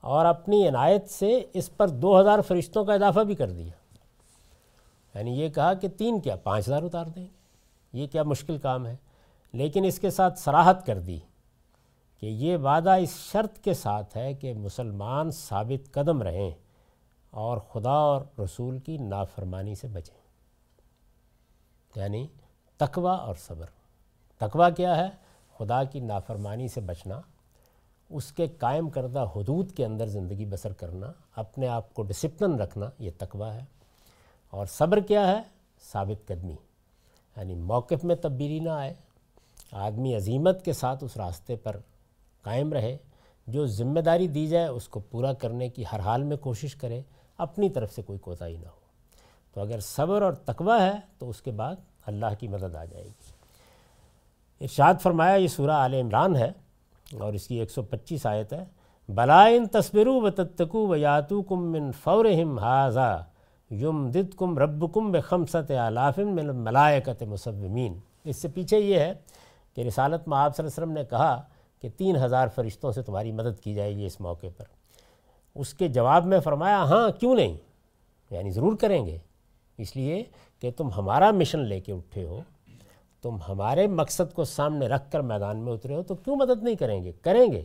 اور 0.00 0.26
اپنی 0.26 0.68
عنایت 0.68 1.10
سے 1.10 1.44
اس 1.54 1.76
پر 1.76 1.88
دو 1.88 2.20
ہزار 2.20 2.38
فرشتوں 2.48 2.84
کا 2.84 2.94
اضافہ 2.94 3.20
بھی 3.20 3.34
کر 3.34 3.50
دیا۔ 3.50 3.70
یعنی 5.18 5.30
یہ 5.30 5.48
کہا 5.48 5.74
کہ 5.74 5.88
تین 5.88 6.20
کیا، 6.20 6.36
پانچ 6.36 6.68
ہزار 6.68 6.82
اتار 6.82 7.06
دیں 7.06 7.22
گے؟ 7.22 7.28
یہ 7.92 8.06
کیا 8.06 8.22
مشکل 8.22 8.58
کام 8.58 8.86
ہے؟ 8.86 8.96
لیکن 9.52 9.84
اس 9.84 9.98
کے 9.98 10.10
ساتھ 10.10 10.38
سراحت 10.38 10.86
کر 10.86 10.98
دی 10.98 11.18
کہ 12.20 12.26
یہ 12.26 12.56
وعدہ 12.56 12.90
اس 12.90 13.14
شرط 13.32 13.58
کے 13.58 13.74
ساتھ 13.74 14.16
ہے 14.16 14.34
کہ 14.34 14.54
مسلمان 14.54 15.30
ثابت 15.30 15.92
قدم 15.92 16.22
رہیں 16.22 16.50
اور 17.30 17.58
خدا 17.58 17.90
اور 17.90 18.22
رسول 18.38 18.78
کی 18.78 18.98
نافرمانی 18.98 19.74
سے 19.74 19.88
بچیں۔ 19.88 20.20
یعنی 21.96 22.26
تقوی 22.76 23.16
اور 23.20 23.34
صبر۔ 23.34 23.66
تقوی 24.38 24.64
کیا 24.76 24.96
ہے؟ 24.96 25.08
خدا 25.58 25.84
کی 25.84 26.00
نافرمانی 26.00 26.68
سے 26.68 26.80
بچنا، 26.80 27.20
اس 28.10 28.32
کے 28.32 28.46
قائم 28.46 28.90
کردہ 28.90 29.26
حدود 29.36 29.72
کے 29.72 29.84
اندر 29.84 30.06
زندگی 30.06 30.46
بسر 30.46 30.72
کرنا، 30.72 31.12
اپنے 31.36 31.68
آپ 31.68 31.94
کو 31.94 32.02
ڈسپلن 32.02 32.54
رکھنا، 32.54 32.90
یہ 32.98 33.10
تقوی 33.18 33.50
ہے۔ 33.50 33.64
اور 34.50 34.66
صبر 34.66 35.00
کیا 35.00 35.28
ہے؟ 35.28 35.42
ثابت 35.92 36.28
قدمی 36.28 36.56
یعنی 37.36 37.54
موقف 37.54 38.04
میں 38.04 38.16
تبدیلی 38.16 38.58
نہ 38.58 38.68
آئے۔ 38.68 38.94
آدمی 39.72 40.16
عظیمت 40.16 40.64
کے 40.64 40.72
ساتھ 40.72 41.04
اس 41.04 41.16
راستے 41.16 41.56
پر 41.56 41.76
قائم 42.42 42.72
رہے، 42.72 42.96
جو 43.46 43.66
ذمہ 43.66 44.00
داری 44.00 44.28
دی 44.28 44.46
جائے، 44.46 44.66
اس 44.66 44.88
کو 44.88 45.00
پورا 45.00 45.32
کرنے 45.32 45.68
کی 45.68 45.84
ہر 45.92 46.00
حال 46.00 46.22
میں 46.22 46.36
کوشش 46.36 46.76
کرے، 46.76 47.02
اپنی 47.38 47.70
طرف 47.70 47.94
سے 47.94 48.02
کوئی 48.02 48.18
کوتاہی 48.18 48.56
نہ 48.56 48.66
ہو۔ 48.66 48.80
تو 49.54 49.60
اگر 49.60 49.80
صبر 49.80 50.22
اور 50.22 50.32
تقوی 50.32 50.80
ہے، 50.80 50.92
تو 51.18 51.30
اس 51.30 51.42
کے 51.42 51.50
بعد 51.50 51.76
اللہ 52.06 52.26
کی 52.38 52.48
مدد 52.48 52.74
آ 52.74 52.84
جائے 52.84 53.04
گی۔ 53.04 53.32
ارشاد 54.60 54.94
فرمایا، 55.02 55.34
یہ 55.34 55.48
سورہ 55.48 55.70
آل 55.70 55.94
عمران 55.94 56.36
ہے 56.36 56.52
اور 57.20 57.32
اس 57.32 57.48
کی 57.48 57.58
ایک 57.58 57.70
سو 57.70 57.82
پچیس 57.82 58.26
آیت 58.26 58.52
ہے۔ 58.52 58.64
بلائن 59.08 59.66
تصبرو 59.66 60.20
و 60.20 60.30
تتکو 60.30 60.88
و 60.88 60.96
یاتو 60.96 61.42
کم 61.42 61.72
من 61.72 61.92
فورہم 61.92 62.58
حاضا 62.58 63.16
یم 63.70 64.10
دد 64.10 64.34
کم 64.36 64.58
رب 64.58 64.94
کم 64.94 65.12
بخمست 65.12 65.70
علافم 65.70 66.34
من 66.34 66.56
ملائکت 66.56 67.22
مصومین 67.22 67.98
اس 68.24 68.36
سے 68.36 68.48
پیچھے 68.48 68.78
یہ 68.78 68.98
ہے 68.98 69.12
کہ 69.74 69.80
رسالت 69.80 70.28
میں 70.28 70.38
آپ 70.38 70.56
صلی 70.56 70.66
اللہ 70.66 70.74
علیہ 70.74 70.84
وسلم 70.84 71.02
نے 71.02 71.04
کہا 71.04 71.42
کہ 71.80 71.88
تین 71.96 72.16
ہزار 72.16 72.48
فرشتوں 72.48 72.92
سے 72.92 73.02
تمہاری 73.02 73.32
مدد 73.32 73.60
کی 73.60 73.74
جائے 73.74 73.96
گی 73.96 74.06
اس 74.06 74.20
موقع 74.20 74.46
پر۔ 74.56 74.64
اس 75.54 75.74
کے 75.74 75.88
جواب 75.88 76.26
میں 76.26 76.40
فرمایا 76.40 76.82
ہاں 76.82 77.10
کیوں 77.20 77.34
نہیں؟ 77.34 77.56
یعنی 78.30 78.50
ضرور 78.50 78.76
کریں 78.76 79.06
گے۔ 79.06 79.18
اس 79.78 79.96
لیے 79.96 80.24
کہ 80.60 80.70
تم 80.76 80.90
ہمارا 80.90 81.30
مشن 81.30 81.58
لے 81.58 81.80
کے 81.80 81.92
اٹھے 81.92 82.24
ہو، 82.24 82.40
تم 83.22 83.36
ہمارے 83.48 83.86
مقصد 83.86 84.34
کو 84.34 84.44
سامنے 84.44 84.88
رکھ 84.88 85.12
کر 85.12 85.20
میدان 85.20 85.56
میں 85.56 85.72
اترے 85.72 85.94
ہو، 85.94 86.02
تو 86.02 86.14
کیوں 86.14 86.36
مدد 86.36 86.62
نہیں 86.62 86.74
کریں 86.74 87.04
گے؟ 87.04 87.12
کریں 87.22 87.52
گے۔ 87.52 87.62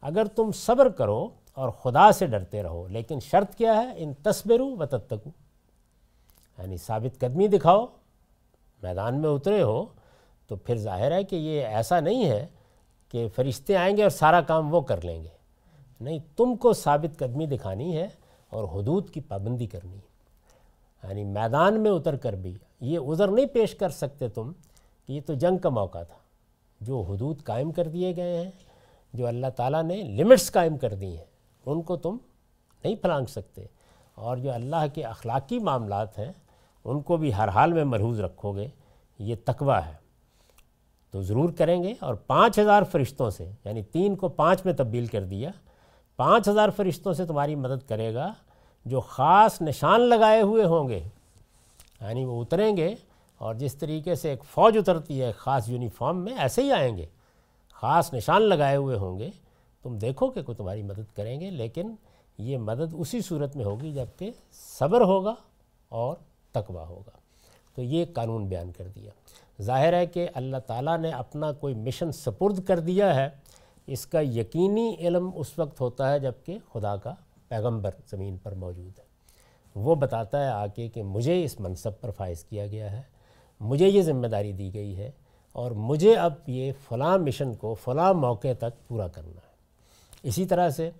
اگر 0.00 0.24
تم 0.24 0.50
صبر 0.52 0.88
کرو 0.88 1.28
اور 1.52 1.70
خدا 1.70 2.12
سے 2.12 2.26
ڈرتے 2.26 2.62
رہو، 2.62 2.88
لیکن 2.88 3.20
شرط 3.20 3.54
کیا 3.54 3.76
ہے؟ 3.76 3.92
ان 3.96 4.12
تصبرو 4.14 4.66
و 4.66 4.86
تتکو 4.86 5.30
یعنی 6.58 6.76
ثابت 6.76 7.20
قدمی 7.20 7.48
دکھاؤ، 7.48 7.86
میدان 8.82 9.20
میں 9.20 9.30
اترے 9.30 9.62
ہو 9.62 9.86
تو 10.48 10.56
پھر 10.56 10.76
ظاہر 10.76 11.12
ہے 11.12 11.24
کہ 11.24 11.36
یہ 11.36 11.64
ایسا 11.64 12.00
نہیں 12.00 12.30
ہے 12.30 12.46
کہ 13.08 13.28
فرشتے 13.36 13.76
آئیں 13.76 13.96
گے 13.96 14.02
اور 14.02 14.10
سارا 14.10 14.40
کام 14.40 14.74
وہ 14.74 14.80
کر 14.80 15.04
لیں 15.04 15.22
گے۔ 15.22 15.28
نہیں، 16.00 16.18
تم 16.36 16.56
کو 16.56 16.72
ثابت 16.72 17.18
قدمی 17.18 17.46
دکھانی 17.46 17.96
ہے 17.96 18.08
اور 18.50 18.64
حدود 18.64 19.10
کی 19.10 19.20
پابندی 19.20 19.66
کرنی 19.66 19.94
ہے۔ 19.94 20.08
یعنی 21.08 21.24
میدان 21.24 21.80
میں 21.80 21.90
اتر 21.90 22.16
کر 22.16 22.32
بھی 22.32 22.58
یہ 22.80 22.98
عذر 22.98 23.28
نہیں 23.28 23.46
پیش 23.46 23.74
کر 23.74 23.88
سکتے 23.88 24.28
تم 24.28 24.52
کہ 25.06 25.12
یہ 25.12 25.20
تو 25.26 25.34
جنگ 25.34 25.58
کا 25.58 25.68
موقع 25.68 26.02
تھا۔ 26.02 26.14
جو 26.80 27.00
حدود 27.00 27.42
قائم 27.42 27.72
کر 27.72 27.88
دیے 27.88 28.16
گئے 28.16 28.44
ہیں، 28.44 28.50
جو 29.14 29.26
اللہ 29.26 29.46
تعالیٰ 29.56 29.82
نے 29.82 30.02
لمٹس 30.02 30.52
قائم 30.52 30.76
کر 30.76 30.94
دی 30.94 31.16
ہیں، 31.16 31.24
ان 31.66 31.82
کو 31.82 31.96
تم 31.96 32.16
نہیں 32.84 32.94
پھلانگ 32.94 33.26
سکتے۔ 33.26 33.66
اور 34.14 34.36
جو 34.36 34.52
اللہ 34.52 34.86
کے 34.94 35.04
اخلاقی 35.04 35.58
معاملات 35.58 36.18
ہیں، 36.18 36.32
ان 36.84 37.00
کو 37.00 37.16
بھی 37.16 37.34
ہر 37.34 37.48
حال 37.48 37.72
میں 37.72 37.84
مرحوظ 37.84 38.20
رکھو 38.20 38.56
گے۔ 38.56 38.68
یہ 39.18 39.34
تقوی 39.44 39.86
ہے۔ 39.86 39.97
تو 41.10 41.22
ضرور 41.22 41.50
کریں 41.50 41.82
گے 41.82 41.94
اور 42.00 42.14
پانچ 42.14 42.58
ہزار 42.58 42.82
فرشتوں 42.82 43.30
سے 43.30 43.50
یعنی 43.64 43.82
تین 43.82 44.16
کو 44.16 44.28
پانچ 44.28 44.64
میں 44.64 44.72
تبدیل 44.72 45.06
کر 45.06 45.24
دیا، 45.24 45.50
پانچ 46.16 46.48
ہزار 46.48 46.68
فرشتوں 46.76 47.12
سے 47.12 47.24
تمہاری 47.24 47.54
مدد 47.54 47.88
کرے 47.88 48.14
گا 48.14 48.32
جو 48.84 49.00
خاص 49.00 49.62
نشان 49.62 50.00
لگائے 50.00 50.42
ہوئے 50.42 50.64
ہوں 50.64 50.88
گے۔ 50.88 51.00
یعنی 52.00 52.24
وہ 52.24 52.42
اتریں 52.42 52.76
گے 52.76 52.94
اور 53.38 53.54
جس 53.54 53.74
طریقے 53.74 54.14
سے 54.14 54.30
ایک 54.30 54.44
فوج 54.44 54.78
اترتی 54.78 55.22
ہے 55.22 55.32
خاص 55.32 55.68
یونیفارم 55.68 56.24
میں، 56.24 56.34
ایسے 56.38 56.62
ہی 56.62 56.72
آئیں 56.72 56.96
گے۔ 56.96 57.06
خاص 57.72 58.14
نشان 58.14 58.42
لگائے 58.42 58.76
ہوئے 58.76 58.96
ہوں 58.96 59.18
گے۔ 59.18 59.30
تم 59.82 59.98
دیکھو 59.98 60.30
کہ 60.30 60.42
کوئی 60.42 60.56
تمہاری 60.56 60.82
مدد 60.82 61.16
کریں 61.16 61.40
گے، 61.40 61.50
لیکن 61.50 61.94
یہ 62.38 62.58
مدد 62.58 62.94
اسی 62.98 63.20
صورت 63.20 63.56
میں 63.56 63.64
ہوگی 63.64 63.92
جبکہ 63.92 64.30
صبر 64.52 65.00
ہوگا 65.00 65.34
اور 65.88 66.16
تقوی 66.52 66.84
ہوگا۔ 66.88 67.10
تو 67.74 67.82
یہ 67.82 68.04
قانون 68.14 68.46
بیان 68.46 68.72
کر 68.72 68.88
دیا۔ 68.88 69.10
ظاہر 69.62 69.92
ہے 69.92 70.06
کہ 70.06 70.28
اللہ 70.34 70.56
تعالیٰ 70.56 70.98
نے 70.98 71.10
اپنا 71.10 71.52
کوئی 71.52 71.74
مشن 71.74 72.12
سپرد 72.12 72.64
کر 72.64 72.78
دیا 72.78 73.14
ہے، 73.14 73.28
اس 73.86 74.06
کا 74.06 74.20
یقینی 74.20 74.94
علم 75.00 75.30
اس 75.34 75.58
وقت 75.58 75.80
ہوتا 75.80 76.12
ہے 76.12 76.18
جبکہ 76.18 76.58
خدا 76.72 76.96
کا 76.96 77.14
پیغمبر 77.48 77.90
زمین 78.10 78.36
پر 78.36 78.54
موجود 78.54 78.98
ہے۔ 78.98 79.04
وہ 79.74 79.94
بتاتا 79.94 80.44
ہے 80.44 80.48
آ 80.48 80.66
کے 80.66 80.88
کہ 80.88 81.02
مجھے 81.02 81.44
اس 81.44 81.60
منصب 81.60 82.00
پر 82.00 82.10
فائز 82.10 82.44
کیا 82.44 82.66
گیا 82.66 82.92
ہے، 82.92 83.02
مجھے 83.60 83.88
یہ 83.88 84.02
ذمہ 84.02 84.26
داری 84.26 84.52
دی 84.52 84.74
گئی 84.74 84.96
ہے 84.96 85.10
اور 85.52 85.70
مجھے 85.70 86.14
اب 86.16 86.32
یہ 86.46 86.72
فلاں 86.88 87.18
مشن 87.18 87.54
کو 87.54 87.74
فلاں 87.74 88.12
موقع 88.14 88.52
تک 88.58 88.88
پورا 88.88 89.08
کرنا 89.08 89.40
ہے۔ 89.40 89.56
اسی 90.22 90.46
طرح 90.46 90.70
سے 90.70 90.90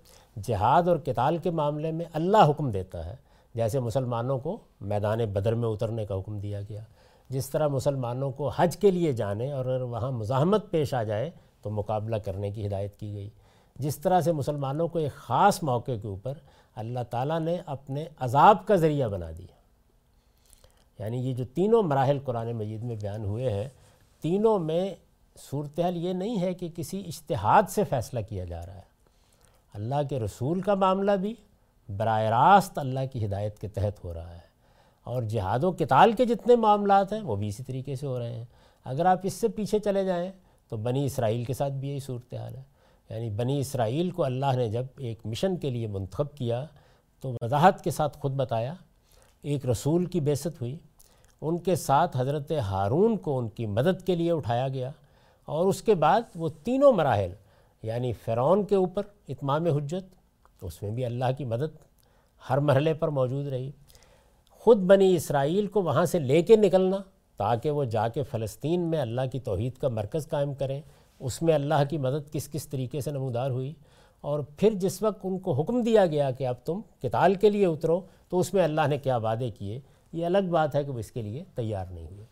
جہاد 0.43 0.87
اور 0.87 0.97
کتال 0.97 1.37
کے 1.37 1.49
معاملے 1.49 1.91
میں 1.91 2.05
اللہ 2.13 2.49
حکم 2.49 2.71
دیتا 2.71 3.05
ہے، 3.05 3.15
جیسے 3.55 3.79
مسلمانوں 3.79 4.37
کو 4.39 4.57
میدان 4.81 5.25
بدر 5.25 5.55
میں 5.55 5.69
اترنے 5.69 6.05
کا 6.05 6.19
حکم 6.19 6.39
دیا 6.39 6.61
گیا۔ 6.61 6.81
جس 7.29 7.49
طرح 7.49 7.67
مسلمانوں 7.67 8.31
کو 8.31 8.49
حج 8.55 8.77
کے 8.77 8.91
لیے 8.91 9.13
جانے 9.13 9.51
اور 9.51 9.65
اگر 9.65 9.81
وہاں 9.81 10.11
مزاحمت 10.11 10.71
پیش 10.71 10.93
آ 10.93 11.03
جائے 11.03 11.29
تو 11.61 11.69
مقابلہ 11.69 12.15
کرنے 12.15 12.51
کی 12.51 12.67
ہدایت 12.67 12.99
کی 12.99 13.13
گئی۔ 13.13 13.29
جس 13.75 13.97
طرح 13.97 14.21
سے 14.21 14.31
مسلمانوں 14.31 14.87
کو 14.87 14.99
ایک 14.99 15.13
خاص 15.13 15.63
موقع 15.63 15.91
کے 16.01 16.07
اوپر 16.07 16.33
اللہ 16.75 16.99
تعالیٰ 17.09 17.39
نے 17.39 17.57
اپنے 17.65 18.05
عذاب 18.19 18.65
کا 18.65 18.75
ذریعہ 18.75 19.07
بنا 19.07 19.31
دیا۔ 19.37 19.59
یعنی 21.03 21.17
یہ 21.17 21.33
جو 21.33 21.45
تینوں 21.45 21.83
مراحل 21.83 22.19
قرآن 22.25 22.51
مجید 22.51 22.83
میں 22.83 22.95
بیان 22.95 23.25
ہوئے 23.25 23.53
ہیں، 23.53 23.69
تینوں 24.21 24.59
میں 24.59 24.95
صورتحال 25.37 25.97
یہ 25.97 26.13
نہیں 26.13 26.41
ہے 26.41 26.53
کہ 26.53 26.69
کسی 26.75 27.03
اشتہاد 27.07 27.63
سے 27.69 27.83
فیصلہ 27.83 28.19
کیا 28.29 28.45
جا 28.45 28.65
رہا 28.65 28.75
ہے۔ 28.75 28.89
اللہ 29.73 29.95
کے 30.09 30.19
رسول 30.19 30.61
کا 30.61 30.75
معاملہ 30.75 31.11
بھی 31.11 31.35
براہ 31.97 32.21
راست 32.21 32.77
اللہ 32.77 32.99
کی 33.13 33.25
ہدایت 33.25 33.59
کے 33.59 33.67
تحت 33.67 34.03
ہو 34.03 34.13
رہا 34.13 34.33
ہے۔ 34.33 34.48
اور 35.09 35.23
جہاد 35.23 35.63
و 35.63 35.71
کتال 35.71 36.11
کے 36.11 36.25
جتنے 36.25 36.55
معاملات 36.55 37.13
ہیں 37.13 37.21
وہ 37.21 37.35
بھی 37.35 37.47
اسی 37.47 37.63
طریقے 37.63 37.95
سے 37.95 38.07
ہو 38.07 38.19
رہے 38.19 38.33
ہیں۔ 38.33 38.45
اگر 38.83 39.05
آپ 39.05 39.19
اس 39.23 39.33
سے 39.33 39.47
پیچھے 39.47 39.79
چلے 39.79 40.05
جائیں 40.05 40.31
تو 40.69 40.77
بنی 40.77 41.05
اسرائیل 41.05 41.43
کے 41.43 41.53
ساتھ 41.53 41.73
بھی 41.73 41.89
یہی 41.89 41.99
صورتحال 41.99 42.55
ہے۔ 42.55 42.63
یعنی 43.09 43.29
بنی 43.29 43.59
اسرائیل 43.59 44.11
کو 44.11 44.23
اللہ 44.23 44.45
نے 44.55 44.67
جب 44.69 44.85
ایک 44.97 45.19
مشن 45.25 45.57
کے 45.57 45.69
لیے 45.69 45.87
منتخب 45.87 46.35
کیا 46.35 46.65
تو 47.21 47.33
وضاحت 47.41 47.83
کے 47.83 47.91
ساتھ 47.91 48.17
خود 48.17 48.31
بتایا، 48.31 48.73
ایک 49.41 49.65
رسول 49.65 50.05
کی 50.05 50.19
بیست 50.19 50.47
ہوئی۔ 50.47 50.77
ان 51.41 51.57
کے 51.57 51.75
ساتھ 51.75 52.17
حضرت 52.17 52.51
ہارون 52.51 53.17
کو 53.17 53.37
ان 53.37 53.49
کی 53.49 53.65
مدد 53.65 54.05
کے 54.05 54.15
لیے 54.15 54.31
اٹھایا 54.31 54.67
گیا 54.67 54.91
اور 55.45 55.65
اس 55.65 55.81
کے 55.81 55.95
بعد 55.95 56.21
وہ 56.35 56.49
تینوں 56.63 56.93
مراحل 56.93 57.31
یعنی 57.83 58.13
فرعون 58.13 58.63
کے 58.63 58.75
اوپر 58.75 59.03
اتمام 59.27 59.65
حجت، 59.65 60.15
اس 60.61 60.81
میں 60.81 60.91
بھی 60.91 61.05
اللہ 61.05 61.25
کی 61.37 61.45
مدد 61.45 61.77
ہر 62.49 62.57
مرحلے 62.57 62.93
پر 62.93 63.07
موجود 63.07 63.47
رہی۔ 63.47 63.71
خود 64.59 64.77
بنی 64.77 65.15
اسرائیل 65.15 65.67
کو 65.67 65.81
وہاں 65.81 66.05
سے 66.05 66.19
لے 66.19 66.41
کے 66.41 66.55
نکلنا 66.55 66.97
تاکہ 67.37 67.71
وہ 67.71 67.83
جا 67.83 68.07
کے 68.07 68.23
فلسطین 68.23 68.81
میں 68.81 69.01
اللہ 69.01 69.21
کی 69.31 69.39
توحید 69.39 69.73
کا 69.73 69.87
مرکز 69.89 70.29
قائم 70.29 70.53
کریں 70.53 70.81
اس 71.19 71.41
میں 71.41 71.53
اللہ 71.53 71.83
کی 71.89 71.97
مدد 71.97 72.33
کس 72.33 72.49
کس 72.51 72.67
طریقے 72.67 73.01
سے 73.01 73.11
نمودار 73.11 73.49
ہوئی۔ 73.49 73.73
اور 74.21 74.39
پھر 74.39 74.73
جس 74.73 75.03
وقت 75.03 75.19
ان 75.23 75.39
کو 75.39 75.53
حکم 75.53 75.83
دیا 75.83 76.05
گیا 76.05 76.31
کہ 76.31 76.47
اب 76.47 76.55
تم 76.65 76.81
کتال 77.01 77.35
کے 77.35 77.49
لیے 77.49 77.65
اترو، 77.65 78.01
تو 78.29 78.39
اس 78.39 78.53
میں 78.53 78.63
اللہ 78.63 78.81
نے 78.87 78.97
کیا 78.97 79.17
وعدے 79.17 79.49
کیے؟ 79.49 79.79
یہ 80.13 80.25
الگ 80.25 80.49
بات 80.49 80.75
ہے 80.75 80.83
کہ 80.83 80.91
وہ 80.91 80.99
اس 80.99 81.11
کے 81.11 81.21
لیے 81.21 81.43
تیار 81.55 81.85
نہیں 81.91 82.07
ہوئے۔ 82.11 82.25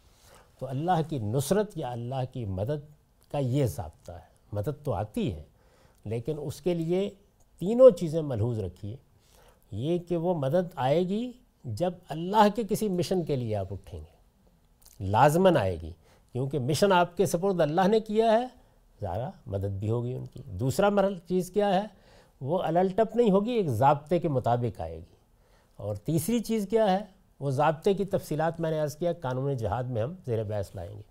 تو 0.60 0.68
اللہ 0.68 1.02
کی 1.10 1.20
نصرت 1.20 1.78
یا 1.78 1.92
اللہ 1.92 2.34
کی 2.34 2.46
مدد 2.46 2.92
کا 3.32 3.38
یہ 3.38 3.66
ضابطہ 3.66 4.12
ہے، 4.12 4.28
مدد 4.52 4.86
تو 4.86 4.94
آتی 4.94 5.34
ہے، 5.34 5.44
لیکن 6.06 6.34
اس 6.42 6.62
کے 6.62 6.74
لیے 6.74 7.10
تینوں 7.60 7.92
چیزیں 7.92 8.22
ملحوظ 8.22 8.60
رکھیے۔ 8.60 8.96
یہ 9.72 9.98
کہ 9.98 10.18
وہ 10.18 10.34
مدد 10.34 10.70
آئے 10.76 11.00
گی 11.00 11.32
جب 11.68 11.94
اللہ 12.10 12.48
کے 12.56 12.64
کسی 12.70 12.90
مشن 12.90 13.24
کے 13.24 13.36
لیے 13.36 13.56
آپ 13.56 13.74
اٹھیں 13.74 14.00
گے، 14.00 14.18
لازماً 15.10 15.58
آئے 15.58 15.78
گی، 15.82 15.92
کیونکہ 16.32 16.60
مشن 16.60 16.92
آپ 16.92 17.18
کے 17.18 17.26
سپرد 17.26 17.62
اللہ 17.62 17.88
نے 17.88 18.00
کیا 18.00 18.32
ہے 18.32 18.48
ذرا 19.02 19.30
مدد 19.46 19.80
بھی 19.80 19.90
ہوگی 19.90 20.14
ان 20.14 20.26
کی۔ 20.26 20.42
دوسرا 20.46 20.90
مرل 20.90 21.18
چیز 21.30 21.52
کیا 21.52 21.74
ہے، 21.74 21.86
وہ 22.42 22.60
الٹپ 22.60 23.16
نہیں 23.16 23.32
ہوگی، 23.32 23.52
ایک 23.52 23.68
ضابطے 23.68 24.20
کے 24.20 24.28
مطابق 24.28 24.82
آئے 24.82 24.98
گی۔ 24.98 25.16
اور 25.76 25.96
تیسری 25.96 26.40
چیز 26.40 26.68
کیا 26.70 26.92
ہے، 26.92 27.00
وہ 27.40 27.52
ضابطے 27.52 27.94
کی 27.94 28.06
تفصیلات 28.06 28.60
میں 28.60 28.72
نے 28.72 28.80
عرض 28.80 28.96
کیا، 28.96 29.14
قانون 29.14 29.58
جہاد 29.58 29.84
میں 29.84 30.04
ہم 30.04 30.14
زیر 30.26 30.44
بحث 30.44 30.76
لائیں 30.76 30.98
گے۔ 30.98 31.02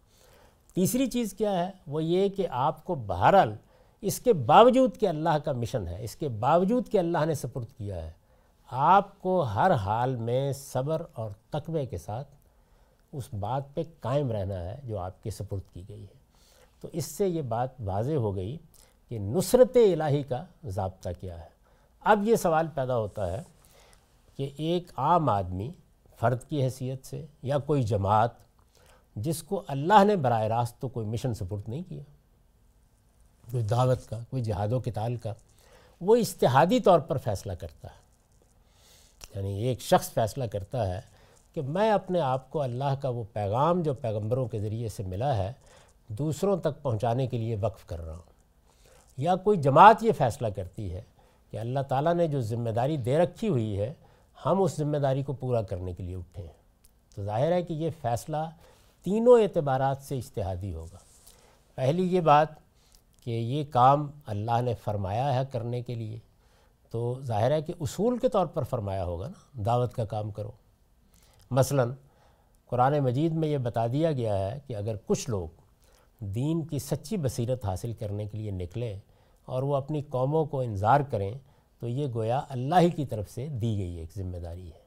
تیسری 0.75 1.07
چیز 1.07 1.35
کیا 1.35 1.67
ہے، 1.67 1.71
وہ 1.87 2.05
یہ 2.05 2.29
کہ 2.29 2.47
آپ 2.51 2.85
کو 2.85 2.95
بہرحال 2.95 3.55
اس 4.03 4.21
کے 4.21 4.33
باوجود 4.33 4.97
کہ 4.97 5.09
اللہ 5.09 5.39
کا 5.45 5.53
مشن 5.53 5.89
ہے، 5.89 6.05
اس 6.05 6.17
کے 6.17 6.29
باوجود 6.29 6.89
کہ 6.89 6.99
اللہ 6.99 7.25
نے 7.27 7.35
سپرد 7.35 7.73
کیا 7.79 7.97
ہے 7.97 8.11
آپ 8.71 9.21
کو 9.21 9.43
ہر 9.43 9.71
حال 9.71 10.17
میں 10.17 10.53
صبر 10.53 11.03
اور 11.13 11.31
تقوی 11.51 11.87
کے 11.87 11.99
ساتھ 11.99 12.29
اس 13.13 13.25
بات 13.41 13.63
پہ 13.75 13.83
قائم 14.01 14.33
رہنا 14.33 14.65
ہے 14.65 14.81
جو 14.85 14.99
آپ 14.99 15.23
کے 15.23 15.31
سپرد 15.31 15.75
کی 15.75 15.83
گئی 15.89 16.03
ہے۔ 16.03 16.17
تو 16.81 16.89
اس 16.93 17.05
سے 17.05 17.29
یہ 17.29 17.43
بات 17.43 17.69
واضح 17.81 18.13
ہو 18.13 18.37
گئی 18.37 18.59
کہ 19.09 19.19
نصرت 19.19 19.77
الہی 19.77 20.23
کا 20.23 20.45
ضابطہ 20.65 21.09
کیا 21.21 21.41
ہے۔ 21.41 21.49
اب 22.01 22.29
یہ 22.29 22.37
سوال 22.37 22.67
پیدا 22.75 22.97
ہوتا 22.97 23.33
ہے 23.33 23.43
کہ 24.37 24.51
ایک 24.57 24.93
عام 24.97 25.29
آدمی 25.29 25.71
فرد 26.21 26.43
کی 26.49 26.63
حیثیت 26.63 27.07
سے 27.07 27.27
یا 27.43 27.59
کوئی 27.59 27.83
جماعت 27.83 28.31
جس 29.17 29.43
کو 29.43 29.63
اللہ 29.69 30.05
نے 30.05 30.17
براہ 30.17 30.43
راست 30.43 30.81
تو 30.81 30.89
کوئی 30.89 31.07
مشن 31.07 31.35
سپورٹ 31.35 31.69
نہیں 31.69 31.83
کیا، 31.89 32.03
کوئی 33.51 33.63
دعوت 33.63 34.09
کا، 34.09 34.19
کوئی 34.31 34.43
جہاد 34.43 34.73
و 34.73 34.81
کتال 34.81 35.17
کا، 35.17 35.33
وہ 36.01 36.17
اشتہادی 36.17 36.81
طور 36.81 37.01
پر 37.01 37.19
فیصلہ 37.19 37.53
کرتا 37.53 37.89
ہے۔ 37.89 38.06
یعنی 39.35 39.63
ایک 39.63 39.81
شخص 39.81 40.11
فیصلہ 40.11 40.45
کرتا 40.45 40.95
ہے 40.95 41.01
کہ 41.55 41.63
میں 41.63 41.91
اپنے 41.91 42.21
آپ 42.21 42.51
کو 42.51 42.63
اللہ 42.63 42.95
کا 43.03 43.09
وہ 43.09 43.25
پیغام 43.33 43.83
جو 43.83 43.95
پیغمبروں 43.95 44.47
کے 44.47 44.61
ذریعے 44.61 44.89
سے 44.89 45.03
ملا 45.03 45.37
ہے، 45.37 45.53
دوسروں 46.09 46.57
تک 46.57 46.83
پہنچانے 46.83 47.27
کے 47.27 47.39
لیے 47.39 47.57
وقف 47.61 47.85
کر 47.87 48.01
رہا 48.01 48.15
ہوں۔ 48.15 48.37
یا 49.17 49.37
کوئی 49.37 49.59
جماعت 49.59 50.03
یہ 50.03 50.13
فیصلہ 50.13 50.49
کرتی 50.49 50.93
ہے 50.93 51.03
کہ 51.51 51.57
اللہ 51.57 51.81
تعالیٰ 51.89 52.15
نے 52.15 52.29
جو 52.29 52.41
ذمہ 52.41 52.71
داری 52.71 52.97
دے 52.97 53.19
رکھی 53.19 53.49
ہوئی 53.49 53.81
ہے، 53.81 53.93
ہم 54.47 54.63
اس 54.63 54.77
ذمہ 54.77 54.97
داری 54.97 55.23
کو 55.23 55.33
پورا 55.33 55.63
کرنے 55.63 55.93
کے 55.93 56.03
لیے 56.03 56.17
اٹھے 56.17 56.43
ہیں۔ 56.43 56.53
تو 57.15 57.25
ظاہر 57.25 57.53
ہے 57.53 57.63
کہ 57.63 57.73
یہ 57.73 57.91
فیصلہ 58.03 58.37
تینوں 59.03 59.43
اعتبارات 59.43 59.97
سے 60.03 60.19
اشتہادی 60.19 60.75
ہوگا۔ 60.75 60.99
پہلی 61.75 62.03
یہ 62.03 62.21
بات 62.21 62.49
کہ 63.25 63.31
یہ 63.31 63.65
کام 63.71 64.11
اللہ 64.27 64.61
نے 64.61 64.75
فرمایا 64.85 65.35
ہے 65.35 65.41
کرنے 65.53 65.83
کے 65.83 65.95
لیے 65.95 66.19
تو 66.91 67.21
ظاہر 67.23 67.51
ہے 67.51 67.63
کہ 67.63 67.73
اصول 67.81 68.19
کے 68.19 68.29
طور 68.29 68.47
پر 68.47 68.63
فرمایا 68.63 69.05
ہوگا 69.05 69.29
نا، 69.29 69.63
دعوت 69.63 69.95
کا 69.95 70.05
کام 70.05 70.31
کرو۔ 70.31 70.51
مثلا 71.51 71.85
قرآن 72.67 72.99
مجید 72.99 73.33
میں 73.33 73.49
یہ 73.49 73.59
بتا 73.59 73.87
دیا 73.87 74.13
گیا 74.13 74.39
ہے 74.39 74.61
کہ 74.67 74.77
اگر 74.77 74.97
کچھ 75.07 75.31
لوگ 75.31 75.49
دین 76.19 76.65
کی 76.65 76.79
سچی 76.79 77.17
بصیرت 77.17 77.65
حاصل 77.65 77.93
کرنے 77.93 78.27
کے 78.27 78.39
لیے 78.39 78.51
نکلیں 78.51 78.99
اور 79.45 79.63
وہ 79.63 79.77
اپنی 79.77 80.03
قوموں 80.03 80.45
کو 80.45 80.61
انظار 80.61 81.01
کریں، 81.01 81.35
تو 81.81 81.89
یہ 81.89 82.07
گویا 82.15 82.41
اللہ 82.49 82.75
ہی 82.81 82.91
کی 82.91 83.07
طرف 83.07 83.31
سے 83.31 83.49
دی 83.49 83.79
گئی 83.79 83.97
ایک 83.97 84.09
ذمہ 84.17 84.37
داری 84.37 84.69
ہے۔ 84.69 84.87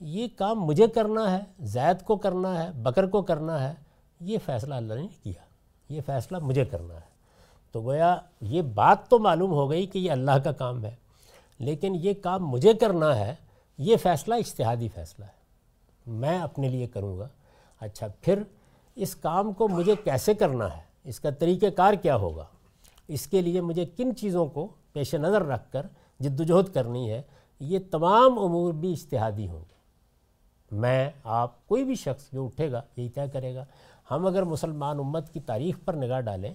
یہ 0.00 0.28
کام 0.36 0.64
مجھے 0.64 0.86
کرنا 0.86 1.32
ہے، 1.32 1.40
زید 1.60 2.02
کو 2.04 2.16
کرنا 2.16 2.64
ہے، 2.64 2.70
بکر 2.72 3.06
کو 3.06 3.22
کرنا 3.22 3.68
ہے، 3.68 3.74
یہ 4.20 4.38
فیصلہ 4.46 4.74
اللہ 4.74 4.94
نے 4.94 5.06
کیا۔ 5.22 5.42
یہ 5.88 6.00
فیصلہ 6.06 6.38
مجھے 6.38 6.64
کرنا 6.64 6.94
ہے۔ 6.94 7.10
تو 7.72 7.82
گویا 7.82 8.16
یہ 8.40 8.62
بات 8.62 9.08
تو 9.08 9.18
معلوم 9.18 9.50
ہو 9.50 9.70
گئی 9.70 9.86
کہ 9.86 9.98
یہ 9.98 10.10
اللہ 10.10 10.38
کا 10.44 10.52
کام 10.52 10.84
ہے۔ 10.84 10.94
لیکن 11.60 11.94
یہ 11.94 12.14
کام 12.22 12.48
مجھے 12.48 12.74
کرنا 12.74 13.16
ہے، 13.16 13.34
یہ 13.78 13.96
فیصلہ 13.96 14.34
اشتہادی 14.34 14.88
فیصلہ 14.94 15.24
ہے۔ 15.24 15.40
میں 16.06 16.38
اپنے 16.38 16.68
لیے 16.68 16.86
کروں 16.86 17.18
گا۔ 17.18 17.28
اچھا 17.80 18.06
پھر 18.20 18.42
اس 18.94 19.16
کام 19.16 19.52
کو 19.52 19.68
مجھے 19.68 19.94
کیسے 20.04 20.34
کرنا 20.34 20.76
ہے؟ 20.76 20.82
اس 21.04 21.20
کا 21.20 21.30
طریقہ 21.30 21.66
کار 21.66 21.94
کیا 21.94 22.16
ہوگا؟ 22.16 22.44
اس 23.08 23.26
کے 23.26 23.42
لیے 23.42 23.60
مجھے 23.60 23.84
کن 23.84 24.16
چیزوں 24.16 24.46
کو 24.46 24.68
پیش 24.92 25.14
نظر 25.14 25.46
رکھ 25.46 25.72
کر 25.72 25.86
جد 26.20 26.40
وجہد 26.40 26.74
کرنی 26.74 27.10
ہے؟ 27.10 27.22
یہ 27.60 27.78
تمام 27.90 28.38
امور 28.38 28.72
بھی 28.72 28.92
اشتہادی 28.92 29.48
ہوں 29.48 29.60
گے۔ 29.60 29.80
میں، 30.76 31.10
آپ، 31.24 31.66
کوئی 31.66 31.84
بھی 31.84 31.94
شخص 31.94 32.32
جو 32.32 32.44
اٹھے 32.44 32.72
گا، 32.72 32.82
یہی 32.96 33.08
طے 33.08 33.20
کرے 33.32 33.54
گا۔ 33.54 33.64
ہم 34.10 34.26
اگر 34.26 34.42
مسلمان 34.42 34.98
امت 34.98 35.32
کی 35.32 35.40
تاریخ 35.40 35.76
پر 35.84 35.94
نگاہ 35.94 36.20
ڈالیں 36.20 36.54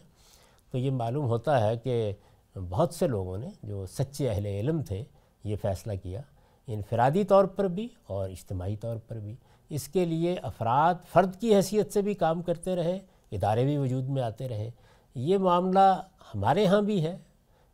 تو 0.72 0.78
یہ 0.78 0.92
معلوم 0.92 1.26
ہوتا 1.26 1.68
ہے 1.68 1.78
کہ 1.78 2.14
بہت 2.60 2.94
سے 2.94 3.08
لوگوں 3.08 3.38
نے 3.38 3.48
جو 3.64 3.86
سچے 3.86 4.30
اہل 4.30 4.46
علم 4.46 4.82
تھے 4.82 5.04
یہ 5.44 5.56
فیصلہ 5.62 5.94
کیا 6.04 6.22
انفرادی 6.68 7.24
طور 7.24 7.46
پر 7.46 7.68
بھی 7.68 7.88
اور 8.08 8.30
اجتماعی 8.30 8.76
طور 8.76 8.98
پر 8.98 9.16
بھی۔ 9.16 9.36
اس 9.70 9.88
کے 9.88 10.06
لیے 10.06 10.36
افراد 10.44 10.94
فرد 11.12 11.36
کی 11.40 11.56
حیثیت 11.56 11.94
سے 11.94 12.02
بھی 12.02 12.14
کام 12.14 12.42
کرتے 12.42 12.76
رہے، 12.76 13.00
ادارے 13.32 13.64
بھی 13.64 13.78
وجود 13.78 14.04
میں 14.04 14.24
آتے 14.24 14.50
رہے۔ 14.50 14.72
یہ 15.16 15.38
معاملہ 15.38 16.02
ہمارے 16.36 16.66
ہاں 16.66 16.82
بھی 16.82 17.06
ہے، 17.06 17.18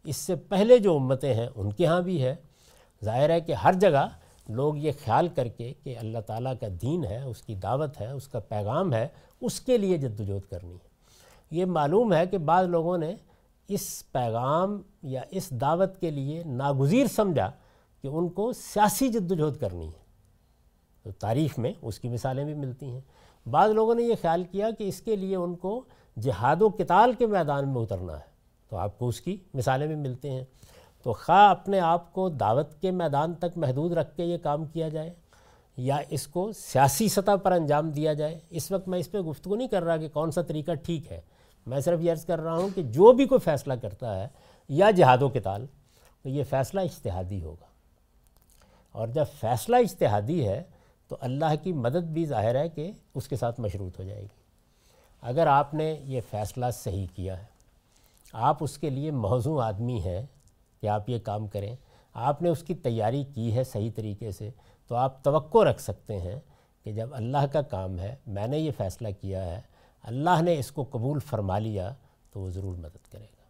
اس 0.04 0.18
سے 0.18 0.36
پہلے 0.36 0.78
جو 0.78 0.96
امتیں 0.96 1.34
ہیں 1.34 1.48
ان 1.56 1.74
کے 1.74 1.86
ہاں 1.86 2.02
بھی 2.02 2.24
ہے۔ 2.24 2.36
ظاہر 3.04 3.30
ہے 3.30 3.42
کہ 3.42 3.54
ہر 3.54 3.74
جگہ 3.74 4.08
لوگ 4.50 4.78
یہ 4.78 4.92
خیال 5.06 5.28
کر 5.28 5.48
کے 5.48 5.74
کہ 5.84 5.98
اللہ 5.98 6.20
تعالیٰ 6.20 6.54
کا 6.62 6.68
دین 6.82 7.06
ہے، 7.06 7.22
اس 7.22 7.42
کی 7.42 7.56
دعوت 7.56 8.02
ہے، 8.02 8.12
اس 8.12 8.28
کا 8.28 8.40
پیغام 8.40 8.94
ہے، 8.94 9.08
اس 9.42 9.60
کے 9.60 9.78
لیے 9.78 9.98
جد 9.98 10.20
وجہد 10.20 10.50
کرنی 10.50 10.74
ہے۔ 10.74 10.90
یہ 11.52 11.66
معلوم 11.66 12.14
ہے 12.14 12.28
کہ 12.28 12.38
بعض 12.38 12.68
لوگوں 12.68 12.98
نے 12.98 13.16
اس 13.74 14.12
پیغام 14.12 14.82
یا 15.04 15.22
اس 15.32 15.50
دعوت 15.50 15.98
کے 16.00 16.12
لیے 16.12 16.44
ناگزیر 16.46 17.06
سمجھا 17.08 17.52
کہ 18.02 18.08
ان 18.08 18.30
کو 18.30 18.54
سیاسی 18.54 19.08
جد 19.08 19.32
وجہد 19.32 19.60
کرنی 19.60 19.88
ہے۔ 19.88 20.02
تو 21.04 21.12
تاریخ 21.12 21.60
میں 21.60 21.74
اس 21.82 22.00
کی 22.00 22.10
مثالیں 22.10 22.46
بھی 22.46 22.54
ملتی 22.54 22.86
ہیں۔ 22.86 23.02
بعض 23.50 23.70
لوگوں 23.70 23.96
نے 23.96 24.04
یہ 24.04 24.14
خیال 24.22 24.44
کیا 24.44 24.72
کہ 24.72 24.84
اس 24.84 25.02
کے 25.02 25.16
لیے 25.16 25.36
ان 25.36 25.56
کو 25.56 25.84
جہاد 26.22 26.62
و 26.62 26.70
کتال 26.70 27.14
کے 27.14 27.26
میدان 27.26 27.70
میں 27.70 27.82
اترنا 27.82 28.14
ہے۔ 28.14 28.32
تو 28.70 28.78
آپ 28.78 29.00
کو 29.00 29.08
اس 29.08 29.22
کی 29.22 29.38
مثالیں 29.54 29.88
بھی 29.88 29.96
ملتے 29.96 30.32
ہیں۔ 30.32 30.44
تو 31.04 31.14
خواہ 31.14 31.50
اپنے 31.50 31.80
آپ 31.80 32.14
کو 32.14 32.30
دعوت 32.30 32.82
کے 32.82 32.92
میدان 32.92 33.34
تک 33.34 33.58
محدود 33.58 33.92
رکھ 33.92 34.18
کے 34.18 34.24
یہ 34.24 34.38
کام 34.38 34.66
کیا 34.66 34.90
جائے 34.90 35.14
یا 35.78 35.98
اس 36.10 36.28
کو 36.28 36.52
سیاسی 36.52 37.08
سطح 37.08 37.36
پر 37.44 37.52
انجام 37.52 37.90
دیا 37.90 38.14
جائے، 38.14 38.40
اس 38.50 38.72
وقت 38.72 38.88
میں 38.88 39.00
اس 39.00 39.12
پہ 39.12 39.20
گفتگو 39.20 39.56
نہیں 39.56 39.68
کر 39.68 39.84
رہا 39.84 39.98
کہ 39.98 40.10
کون 40.10 40.32
سا 40.32 40.42
طریقہ 40.42 40.72
ٹھیک 40.72 41.12
ہے۔ 41.12 41.22
میں 41.66 41.80
صرف 41.80 42.00
یہ 42.02 42.12
عرض 42.12 42.26
کر 42.26 42.40
رہا 42.40 42.56
ہوں 42.56 42.70
کہ 42.76 42.84
جو 42.84 43.12
بھی 43.12 43.26
کوئی 43.26 43.40
فیصلہ 43.40 43.74
کرتا 43.74 44.22
ہے، 44.22 44.28
یا 44.70 44.92
جہاد 44.92 45.22
و 45.22 45.30
کتال 45.30 45.66
تو 46.24 46.30
یہ 46.30 46.44
فیصلہ 46.44 46.82
اشتہادی 46.82 47.44
ہوگا۔ 47.44 47.66
اور 48.92 49.08
جب 49.08 49.26
فیصلہ 49.40 49.76
اشتہادی 49.76 50.48
ہے، 50.48 50.64
تو 51.08 51.18
اللہ 51.22 51.54
کی 51.64 51.74
مدد 51.74 52.04
بھی 52.04 52.26
ظاہر 52.26 52.56
ہے 52.56 52.70
کہ 52.70 52.92
اس 53.16 53.28
کے 53.28 53.36
ساتھ 53.36 53.60
مشروط 53.60 54.00
ہو 54.00 54.04
جائے 54.04 54.22
گی۔ 54.22 54.40
اگر 55.22 55.48
آپ 55.48 55.74
نے 55.74 56.00
یہ 56.04 56.22
فیصلہ 56.30 56.66
صحیح 56.74 57.08
کیا 57.16 57.40
ہے، 57.40 57.46
آپ 58.34 58.58
اس 58.60 58.78
کے 58.78 58.90
لیے 58.90 59.12
موزوں 59.12 59.62
آدمی 59.62 60.00
ہیں 60.00 60.26
کہ 60.82 60.88
آپ 60.88 61.10
یہ 61.10 61.20
کام 61.20 61.48
کریں، 61.48 61.76
آپ 62.14 62.42
نے 62.42 62.50
اس 62.50 62.64
کی 62.64 62.76
تیاری 62.76 63.24
کی 63.24 63.56
ہے 63.56 63.64
صحیح 63.64 63.92
طریقے 63.96 64.32
سے، 64.32 64.50
تو 64.88 64.96
آپ 64.96 65.24
توقع 65.24 65.58
رکھ 65.58 65.82
سکتے 65.82 66.20
ہیں 66.20 66.40
کہ 66.84 66.92
جب 66.92 67.10
اللہ 67.12 67.46
کا 67.52 67.62
کام 67.62 68.00
ہے، 68.00 68.16
میں 68.28 68.48
نے 68.48 68.60
یہ 68.60 68.72
فیصلہ 68.78 69.08
کیا 69.22 69.46
ہے 69.46 69.62
اللہ 70.04 70.42
نے 70.42 70.60
اس 70.60 70.72
کو 70.72 70.86
قبول 70.92 71.20
فرما 71.20 71.60
لیا 71.60 71.94
تو 72.32 72.40
وہ 72.40 72.50
ضرور 72.50 72.76
مدد 72.76 73.12
کرے 73.12 73.24
گا۔ 73.24 73.42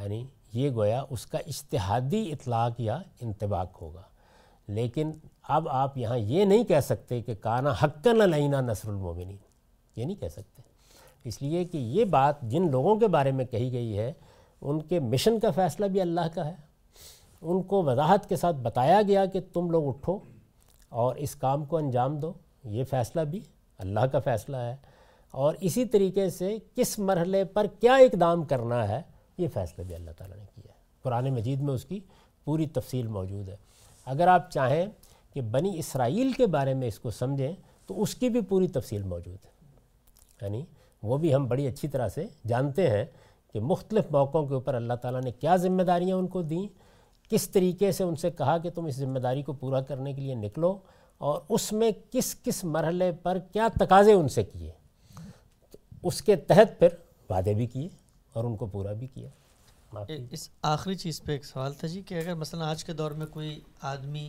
یعنی 0.00 0.24
یہ 0.52 0.70
گویا 0.70 1.04
اس 1.10 1.26
کا 1.26 1.38
اشتہادی 1.38 2.32
اطلاق 2.32 2.80
یا 2.80 2.98
انتباق 3.20 3.82
ہوگا۔ 3.82 4.02
لیکن 4.68 5.10
اب 5.42 5.68
آپ 5.68 5.98
یہاں 5.98 6.18
یہ 6.18 6.44
نہیں 6.44 6.64
کہہ 6.64 6.80
سکتے 6.80 7.22
کہ 7.22 7.34
کانا 7.34 7.72
حقن 7.82 8.20
علینا 8.20 8.60
نصر 8.60 8.88
المومنین 8.88 9.36
یہ 9.96 10.04
نہیں 10.04 10.20
کہہ 10.20 10.28
سکتے۔ 10.28 10.62
اس 11.24 11.42
لیے 11.42 11.64
کہ 11.64 11.78
یہ 11.78 12.04
بات 12.04 12.40
جن 12.42 12.70
لوگوں 12.70 12.96
کے 12.96 13.06
بارے 13.06 13.32
میں 13.32 13.44
کہی 13.44 13.72
گئی 13.72 13.98
ہے، 13.98 14.12
ان 14.60 14.82
کے 14.82 15.00
مشن 15.00 15.40
کا 15.40 15.50
فیصلہ 15.50 15.86
بھی 15.86 16.00
اللہ 16.00 16.20
کا 16.34 16.46
ہے۔ 16.46 16.54
ان 17.42 17.62
کو 17.62 17.82
وضاحت 17.82 18.28
کے 18.28 18.36
ساتھ 18.36 18.56
بتایا 18.56 19.02
گیا 19.08 19.26
کہ 19.26 19.40
تم 19.52 19.70
لوگ 19.70 19.88
اٹھو 19.88 20.18
اور 20.88 21.16
اس 21.16 21.34
کام 21.34 21.64
کو 21.64 21.76
انجام 21.76 22.16
دو۔ 22.16 22.32
یہ 22.64 22.84
فیصلہ 22.84 23.20
بھی 23.20 23.40
اللہ 23.78 24.00
کا 24.00 24.18
فیصلہ 24.18 24.56
ہے۔ 24.56 24.76
اور 25.36 25.54
اسی 25.60 25.84
طریقے 25.84 26.30
سے 26.30 26.58
کس 26.74 26.98
مرحلے 26.98 27.44
پر 27.44 27.66
کیا 27.80 27.94
اقدام 27.94 28.44
کرنا 28.44 28.88
ہے، 28.88 29.02
یہ 29.38 29.48
فیصلہ 29.54 29.84
بھی 29.84 29.94
اللہ 29.94 30.10
تعالیٰ 30.18 30.36
نے 30.36 30.44
کیا 30.54 30.72
ہے 30.72 30.78
قرآن 31.02 31.30
مجید 31.30 31.60
میں 31.60 31.74
اس 31.74 31.84
کی 31.84 32.00
پوری 32.44 32.66
تفصیل 32.66 33.06
موجود 33.06 33.48
ہے۔ 33.48 33.56
اگر 34.04 34.28
آپ 34.28 34.50
چاہیں 34.50 34.86
کہ 35.34 35.40
بنی 35.40 35.78
اسرائیل 35.78 36.32
کے 36.32 36.46
بارے 36.46 36.74
میں 36.74 36.88
اس 36.88 36.98
کو 36.98 37.10
سمجھیں، 37.10 37.52
تو 37.86 38.02
اس 38.02 38.14
کی 38.14 38.28
بھی 38.28 38.40
پوری 38.40 38.68
تفصیل 38.68 39.02
موجود 39.02 39.44
ہے۔ 39.44 39.50
یعنی 40.42 40.64
وہ 41.02 41.16
بھی 41.16 41.34
ہم 41.34 41.48
بڑی 41.48 41.66
اچھی 41.66 41.88
طرح 41.88 42.08
سے 42.08 42.24
جانتے 42.46 42.90
ہیں 42.90 43.04
کہ 43.52 43.60
مختلف 43.60 44.04
موقعوں 44.10 44.46
کے 44.46 44.54
اوپر 44.54 44.74
اللہ 44.74 44.92
تعالیٰ 44.92 45.22
نے 45.22 45.30
کیا 45.30 45.56
ذمہ 45.56 45.82
داریاں 45.82 46.16
ان 46.16 46.26
کو 46.26 46.42
دیں، 46.42 46.66
کس 47.30 47.48
طریقے 47.48 47.92
سے 47.92 48.04
ان 48.04 48.16
سے 48.16 48.30
کہا 48.30 48.58
کہ 48.58 48.70
تم 48.70 48.86
اس 48.86 48.96
ذمہ 48.96 49.18
داری 49.18 49.42
کو 49.42 49.52
پورا 49.52 49.80
کرنے 49.80 50.12
کے 50.12 50.20
لیے 50.20 50.34
نکلو، 50.34 50.78
اور 51.18 51.40
اس 51.48 51.72
میں 51.72 51.90
کس 52.10 52.36
کس 52.44 52.64
مرحلے 52.64 53.12
پر 53.12 53.38
کیا 53.52 53.68
تقاضے 53.80 54.12
ان 54.12 54.28
سے 54.28 54.44
کیے۔ 54.44 54.70
اس 56.02 56.22
کے 56.22 56.36
تحت 56.36 56.78
پھر 56.78 56.88
وعدے 57.30 57.54
بھی 57.54 57.66
کیے 57.66 57.88
اور 58.32 58.44
ان 58.44 58.56
کو 58.56 58.66
پورا 58.66 58.92
بھی 58.92 59.06
کیا۔ 59.06 59.28
اس 60.30 60.48
آخری 60.62 60.94
چیز 60.94 61.22
پہ 61.22 61.32
ایک 61.32 61.44
سوال 61.44 61.74
تھا 61.74 61.88
جی 61.88 62.02
کہ 62.06 62.14
اگر 62.14 62.34
مثلا 62.34 62.70
آج 62.70 62.84
کے 62.84 62.92
دور 62.92 63.10
میں 63.10 63.26
کوئی 63.26 63.60
آدمی 63.82 64.28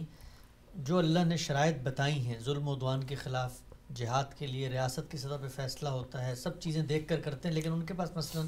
جو 0.75 0.97
اللہ 0.97 1.23
نے 1.25 1.37
شرائط 1.37 1.75
بتائی 1.83 2.19
ہیں، 2.27 2.39
ظلم 2.45 2.67
و 2.67 2.75
دوان 2.75 3.03
کے 3.03 3.15
خلاف 3.15 3.61
جہاد 3.95 4.33
کے 4.37 4.47
لیے، 4.47 4.69
ریاست 4.69 5.11
کی 5.11 5.17
سطح 5.17 5.41
پہ 5.41 5.47
فیصلہ 5.55 5.89
ہوتا 5.89 6.27
ہے، 6.27 6.35
سب 6.35 6.59
چیزیں 6.59 6.81
دیکھ 6.83 7.07
کر 7.07 7.21
کرتے 7.21 7.47
ہیں، 7.47 7.55
لیکن 7.55 7.71
ان 7.71 7.85
کے 7.85 7.93
پاس 7.93 8.15
مثلا 8.15 8.41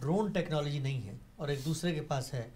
ڈرون 0.00 0.32
ٹیکنالوجی 0.32 0.78
نہیں 0.78 1.06
ہے 1.06 1.16
اور 1.36 1.48
ایک 1.48 1.64
دوسرے 1.64 1.94
کے 1.94 2.00
پاس 2.00 2.34
ہے 2.34 2.48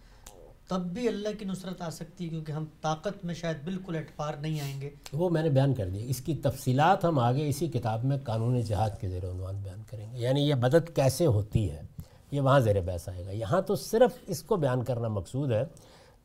تب 0.68 0.80
بھی 0.80 1.08
اللہ 1.08 1.28
کی 1.38 1.44
نصرت 1.44 1.82
آ 1.82 1.90
سکتی 1.90 2.24
ہے 2.24 2.28
کیونکہ 2.28 2.52
ہم 2.52 2.64
طاقت 2.80 3.24
میں 3.24 3.34
شاید 3.34 3.56
بالکل 3.64 3.96
اٹپار 3.96 4.34
نہیں 4.34 4.60
آئیں 4.60 4.80
گے۔ 4.80 4.90
وہ 5.12 5.30
میں 5.30 5.42
نے 5.42 5.48
بیان 5.48 5.74
کر 5.74 5.88
دیا 5.88 6.04
اس 6.04 6.20
کی 6.20 6.34
تفصیلات 6.34 7.04
ہم 7.04 7.18
آگے 7.18 7.48
اسی 7.48 7.68
کتاب 7.68 8.04
میں 8.04 8.16
قانون 8.24 8.60
جہاد 8.60 8.90
کے 9.00 9.08
زیر 9.08 9.30
عنوان 9.30 9.60
بیان 9.62 9.82
کریں 9.90 10.12
گے۔ 10.12 10.18
یعنی 10.18 10.48
یہ 10.48 10.54
مدد 10.54 10.96
کیسے 10.96 11.26
ہوتی 11.26 11.70
ہے؟ 11.70 11.82
یہ 12.30 12.40
وہاں 12.40 12.60
زیر 12.60 12.80
بحث 12.80 13.08
آئے 13.08 13.26
گا۔ 13.26 13.30
یہاں 13.30 13.60
تو 13.60 13.74
صرف 13.74 14.10
اس 14.26 14.42
کو 14.42 14.56
بیان 14.56 14.84
کرنا 14.84 15.08
مقصود 15.08 15.52
ہے 15.52 15.64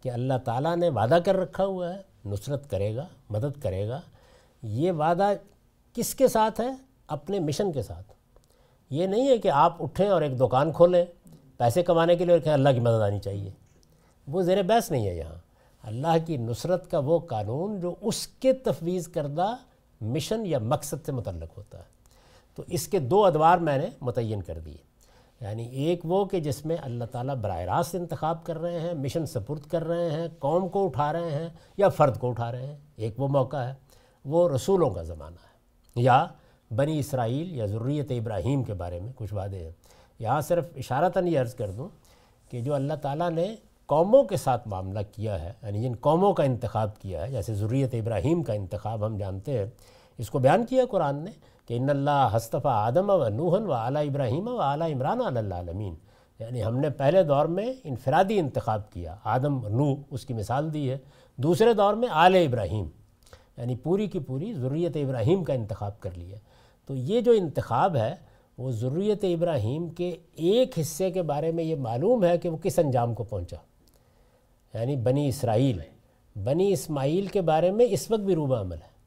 کہ 0.02 0.12
اللہ 0.12 0.34
تعالیٰ 0.46 0.78
نے 0.78 0.90
وعدہ 0.90 1.18
کر 1.26 1.36
رکھا 1.36 1.66
ہوا 1.66 1.94
ہے، 1.94 2.02
نصرت 2.26 2.70
کرے 2.70 2.96
گا، 2.96 3.08
مدد 3.30 3.62
کرے 3.62 3.90
گا۔ 3.90 4.02
یہ 4.64 4.92
وعدہ 4.92 5.30
کس 5.94 6.16
کے 6.16 6.28
ساتھ 6.28 6.62
ہے؟ 6.62 6.76
اپنے 7.08 7.40
مشن 7.40 7.72
کے 7.72 7.82
ساتھ۔ 7.82 8.14
یہ 8.90 9.08
نہیں 9.08 9.28
ہے 9.28 9.38
کہ 9.38 9.52
آپ 9.52 9.84
اٹھیں 9.84 10.08
اور 10.08 10.22
ایک 10.22 10.40
دکان 10.40 10.72
کھولیں، 10.72 11.06
پیسے 11.58 11.84
کمانے 11.84 12.16
کے 12.16 12.26
لیے 12.26 12.34
اور 12.34 12.42
کہیں 12.42 12.54
اللہ 12.54 12.70
کی 12.70 12.80
مدد 12.80 13.02
آنی 13.02 13.20
چاہیے۔ 13.20 13.52
وہ 14.28 14.42
زیر 14.42 14.64
بحث 14.64 14.92
نہیں 14.92 15.08
ہے 15.08 15.16
یہاں۔ 15.16 15.36
اللہ 15.84 16.26
کی 16.26 16.38
نصرت 16.38 16.92
کا 16.92 17.00
وہ 17.00 17.20
قانون 17.20 17.80
جو 17.80 17.96
اس 18.02 18.28
کے 18.28 18.54
تفویض 18.54 19.08
کردہ 19.08 19.56
مشن 20.02 20.46
یا 20.46 20.60
مقصد 20.60 21.06
سے 21.06 21.12
متعلق 21.12 21.58
ہوتا 21.58 21.78
ہے۔ 21.80 21.98
تو 22.56 22.64
اس 22.68 22.88
کے 22.88 23.00
دو 23.00 23.26
ادوار 23.26 23.58
میں 23.58 23.78
نے 23.78 23.88
متعین 24.02 24.42
کر 24.42 24.60
دیے۔ 24.60 24.78
یعنی 25.42 25.64
ایک 25.66 26.00
وہ 26.04 26.26
کہ 26.26 26.40
جس 26.40 26.66
میں 26.66 26.78
اللہ 26.82 27.04
تعالیٰ 27.04 27.36
براہ 27.36 27.60
راست 27.60 27.96
انتخاب 27.96 28.44
کر 28.44 28.58
رہے 28.58 28.80
ہیں، 28.80 28.94
مشن 28.94 29.26
سپرد 29.26 29.62
کر 29.62 29.84
رہے 29.84 30.12
ہیں، 30.12 30.28
قوم 30.40 30.70
کو 30.70 30.86
اٹھا 30.86 31.14
رہے 31.14 31.32
ہیں 31.32 31.50
یا 31.78 31.90
فرد 31.90 32.20
کو 32.20 32.30
اٹھا 32.30 32.52
رہے 32.52 32.68
ہیں۔ 32.68 32.78
ایک 32.96 33.20
وہ 33.20 33.28
موقع 33.28 33.58
ہے، 33.58 33.74
وہ 34.26 34.50
رسولوں 34.50 34.90
کا 34.90 35.04
زمانہ 35.04 35.36
ہے۔ 35.36 35.58
یا 35.96 36.28
بنی 36.76 37.00
اسرائیل 37.00 37.56
یا 37.56 37.66
ضروریت 37.66 38.12
ابراہیم 38.12 38.64
کے 38.64 38.74
بارے 38.74 39.00
میں 39.00 39.14
کچھ 39.16 39.34
وعدے 39.34 39.60
ہیں 39.60 39.72
یہاں 40.20 40.42
صرف 40.42 40.68
اشارتاً 40.76 41.28
یہ 41.28 41.40
عرض 41.40 41.56
کر 41.56 41.72
دوں 41.72 41.90
کہ 42.52 42.62
جو 42.62 42.74
اللہ 42.74 42.94
تعالیٰ 42.94 43.30
نے 43.30 43.56
قوموں 43.88 44.24
کے 44.24 44.38
ساتھ 44.38 44.68
معاملہ 44.68 45.00
کیا 45.16 45.44
ہے 45.44 45.54
یعنی 45.64 45.82
جن 45.82 45.92
قوموں 46.00 46.34
کا 46.34 46.44
انتخاب 46.44 47.00
کیا 47.00 47.26
ہے، 47.26 47.32
جیسے 47.32 47.54
ضروریت 47.54 47.94
ابراہیم 47.94 48.44
کا 48.44 48.54
انتخاب 48.54 49.06
ہم 49.06 49.18
جانتے 49.18 49.58
ہیں، 49.58 49.66
اس 50.18 50.30
کو 50.30 50.40
بیان 50.40 50.66
کیا 50.66 50.84
قرآن 50.90 51.16
نے 51.16 51.32
کہ 51.68 51.74
ان 51.74 51.90
اللہ 51.90 52.28
حصطفیٰ 52.36 52.72
آدم 52.74 53.10
و 53.10 53.30
نوحن 53.30 53.66
و 53.66 53.74
اعلیٰ 53.74 54.08
ابراہیم 54.08 54.48
و 54.48 54.62
اعلیٰ 54.62 54.92
عمران 54.92 55.38
اللہ 55.38 55.56
عالمین 55.56 55.96
یعنی 56.40 56.64
ہم 56.64 56.78
نے 56.78 56.90
پہلے 56.90 57.24
دور 57.24 57.46
میں 57.46 57.74
انفرادی 57.84 58.40
انتخاب 58.40 58.92
کیا، 58.92 59.16
آدم 59.24 59.68
نو 59.68 59.96
اس 60.12 60.26
کی 60.26 60.34
مثال 60.34 60.74
دی 60.74 60.92
ہے۔ 60.92 60.98
دوسرے 61.36 61.74
دور 61.74 61.94
میں 61.94 62.08
آل 62.12 62.36
ابراہیم 62.36 62.88
یعنی 63.58 63.76
پوری 63.76 64.08
کی 64.08 64.20
پوری 64.20 64.54
ضروریت 64.54 64.98
ابراہیم 64.98 65.44
کا 65.44 65.54
انتخاب 65.54 66.00
کر 66.00 66.10
لیا۔ 66.16 66.38
تو 66.86 66.96
یہ 66.96 67.22
جو 67.22 67.32
انتخاب 67.32 67.96
ہے، 67.96 68.16
وہ 68.58 68.72
ضروریت 68.72 69.24
ابراہیم 69.24 69.90
کے 69.90 70.16
ایک 70.36 70.80
حصے 70.80 71.12
کے 71.12 71.22
بارے 71.22 71.52
میں 71.52 71.64
یہ 71.64 71.76
معلوم 71.76 72.24
ہے 72.24 72.38
کہ 72.38 72.50
وہ 72.50 72.58
کس 72.58 72.80
انجام 72.80 73.14
کو 73.14 73.24
پہنچا۔ 73.24 73.58
یعنی 74.80 74.96
بنی 74.96 75.28
اسرائیل۔ 75.28 75.80
بنی 76.44 76.74
اسماعیل 76.74 77.28
کے 77.28 77.42
بارے 77.42 77.72
میں 77.72 77.86
اس 77.90 78.12
وقت 78.12 78.22
بھی 78.22 78.36
روبہ 78.36 78.56
عمل 78.56 78.76
ہے۔ 78.76 78.98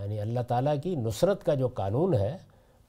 یعنی 0.00 0.20
اللہ 0.20 0.40
تعالیٰ 0.48 0.74
کی 0.82 0.96
نصرت 0.96 1.44
کا 1.44 1.54
جو 1.54 1.68
قانون 1.68 2.14
ہے، 2.14 2.36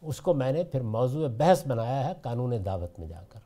اس 0.02 0.22
کو 0.22 0.34
میں 0.34 0.52
نے 0.52 0.64
پھر 0.64 0.82
موضوع 0.82 1.28
بحث 1.28 1.68
بنایا 1.68 2.08
ہے 2.08 2.14
قانون 2.22 2.54
دعوت 2.66 3.00
میں 3.00 3.08
جا 3.08 3.22
کر۔ 3.30 3.40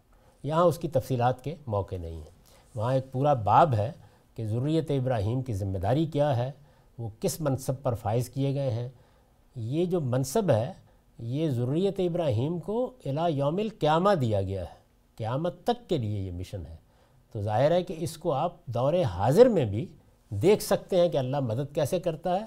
یہاں 0.44 0.64
اس 0.64 0.78
کی 0.78 0.88
تفصیلات 0.88 1.44
کے 1.44 1.56
موقع 1.68 1.96
نہیں 1.96 2.16
ہیں۔ 2.16 2.32
وہاں 2.76 2.94
ایک 2.94 3.12
پورا 3.12 3.34
باب 3.34 3.74
ہے 3.74 3.92
کہ 4.36 4.46
ضروریت 4.46 4.92
ابراہیم 4.92 5.42
کی 5.42 5.54
ذمہ 5.54 5.78
داری 5.78 6.06
کیا 6.06 6.38
ہے، 6.38 6.52
وہ 6.98 7.10
کس 7.20 7.42
منصب 7.42 7.74
پر 7.84 7.94
فائز 7.94 8.30
کیے 8.30 8.54
گئے 8.54 8.72
ہیں۔ 8.72 8.90
یہ 9.56 9.86
جو 9.86 10.02
منصب 10.02 10.52
ہے، 10.52 10.74
یہ 11.20 11.50
ضروریت 11.50 12.00
ابراہیم 12.00 12.60
کو 12.60 12.94
الا 13.06 13.28
یوم 13.28 13.58
القیامہ 13.58 14.14
دیا 14.14 14.42
گیا 14.42 14.62
ہے۔ 14.62 14.84
قیامت 15.18 15.64
تک 15.64 15.90
کے 15.90 15.98
لیے 15.98 16.20
یہ 16.20 16.32
مشن 16.32 16.66
ہے۔ 16.66 16.83
تو 17.34 17.42
ظاہر 17.42 17.72
ہے 17.72 17.84
کہ 17.84 17.96
اس 17.98 18.18
کو 18.18 18.32
آپ 18.34 18.66
دور 18.66 18.94
حاضر 18.94 19.46
میں 19.46 19.66
بھی 19.66 19.86
دیکھ 20.30 20.64
سکتے 20.64 21.02
ہیں 21.02 21.10
کہ 21.10 21.18
اللہ 21.18 21.40
مدد 21.40 21.76
کیسے 21.76 22.00
کرتا 22.00 22.40
ہے، 22.40 22.46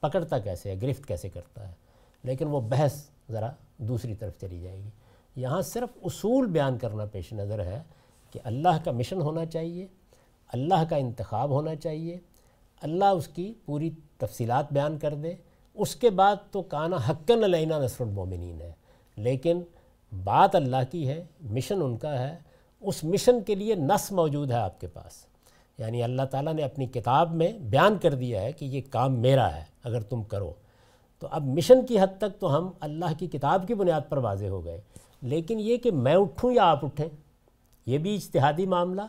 پکڑتا 0.00 0.38
کیسے 0.38 0.70
ہے، 0.70 0.76
گرفت 0.82 1.06
کیسے 1.06 1.28
کرتا 1.28 1.68
ہے۔ 1.68 1.74
لیکن 2.22 2.46
وہ 2.46 2.60
بحث 2.60 3.08
ذرا 3.30 3.50
دوسری 3.78 4.14
طرف 4.14 4.32
چلی 4.40 4.60
جائے 4.60 4.78
گی۔ 4.78 4.90
یہاں 5.36 5.62
صرف 5.62 5.98
اصول 6.04 6.46
بیان 6.46 6.78
کرنا 6.78 7.04
پیش 7.04 7.32
نظر 7.32 7.64
ہے 7.64 7.82
کہ 8.30 8.40
اللہ 8.44 8.84
کا 8.84 8.90
مشن 8.90 9.20
ہونا 9.20 9.46
چاہیے، 9.46 9.86
اللہ 10.48 10.84
کا 10.90 10.96
انتخاب 10.96 11.50
ہونا 11.50 11.74
چاہیے۔ 11.74 12.18
اللہ 12.82 13.04
اس 13.04 13.28
کی 13.28 13.54
پوری 13.66 13.90
تفصیلات 14.16 14.72
بیان 14.72 14.98
کر 14.98 15.14
دے۔ 15.14 15.34
اس 15.74 15.96
کے 15.96 16.10
بعد 16.10 16.36
تو 16.50 16.62
کانا 16.62 16.96
حقن 17.08 17.44
علینا 17.44 17.78
نصر 17.78 18.04
المومنین 18.04 18.60
ہے۔ 18.60 18.72
لیکن 19.16 19.62
بات 20.24 20.54
اللہ 20.54 20.76
کی 20.90 21.08
ہے 21.08 21.24
مشن 21.40 21.82
ان 21.82 21.96
کا 21.96 22.28
ہے۔ 22.28 22.45
اس 22.80 23.04
مشن 23.04 23.42
کے 23.42 23.54
لیے 23.54 23.74
نس 23.74 24.12
موجود 24.12 24.50
ہے 24.50 24.56
آپ 24.56 24.80
کے 24.80 24.86
پاس۔ 24.86 25.26
یعنی 25.78 26.02
اللہ 26.02 26.22
تعالیٰ 26.22 26.54
نے 26.54 26.62
اپنی 26.62 26.86
کتاب 26.86 27.34
میں 27.34 27.52
بیان 27.52 27.98
کر 27.98 28.14
دیا 28.14 28.42
ہے 28.42 28.52
کہ 28.52 28.64
یہ 28.64 28.80
کام 28.90 29.18
میرا 29.18 29.56
ہے، 29.56 29.64
اگر 29.84 30.00
تم 30.00 30.22
کرو۔ 30.22 30.52
تو 31.18 31.28
اب 31.30 31.44
مشن 31.44 31.86
کی 31.86 32.00
حد 32.00 32.18
تک 32.18 32.40
تو 32.40 32.58
ہم 32.58 32.70
اللہ 32.80 33.04
کی 33.18 33.26
کتاب 33.26 33.64
کی 33.68 33.74
بنیاد 33.74 34.00
پر 34.08 34.16
واضح 34.16 34.46
ہو 34.46 34.64
گئے۔ 34.64 34.80
لیکن 35.22 35.60
یہ 35.60 35.76
کہ 35.76 35.90
میں 35.90 36.14
اٹھوں 36.14 36.52
یا 36.52 36.64
آپ 36.64 36.84
اٹھیں، 36.84 37.08
یہ 37.86 37.98
بھی 37.98 38.14
اجتہادی 38.14 38.66
معاملہ۔ 38.66 39.02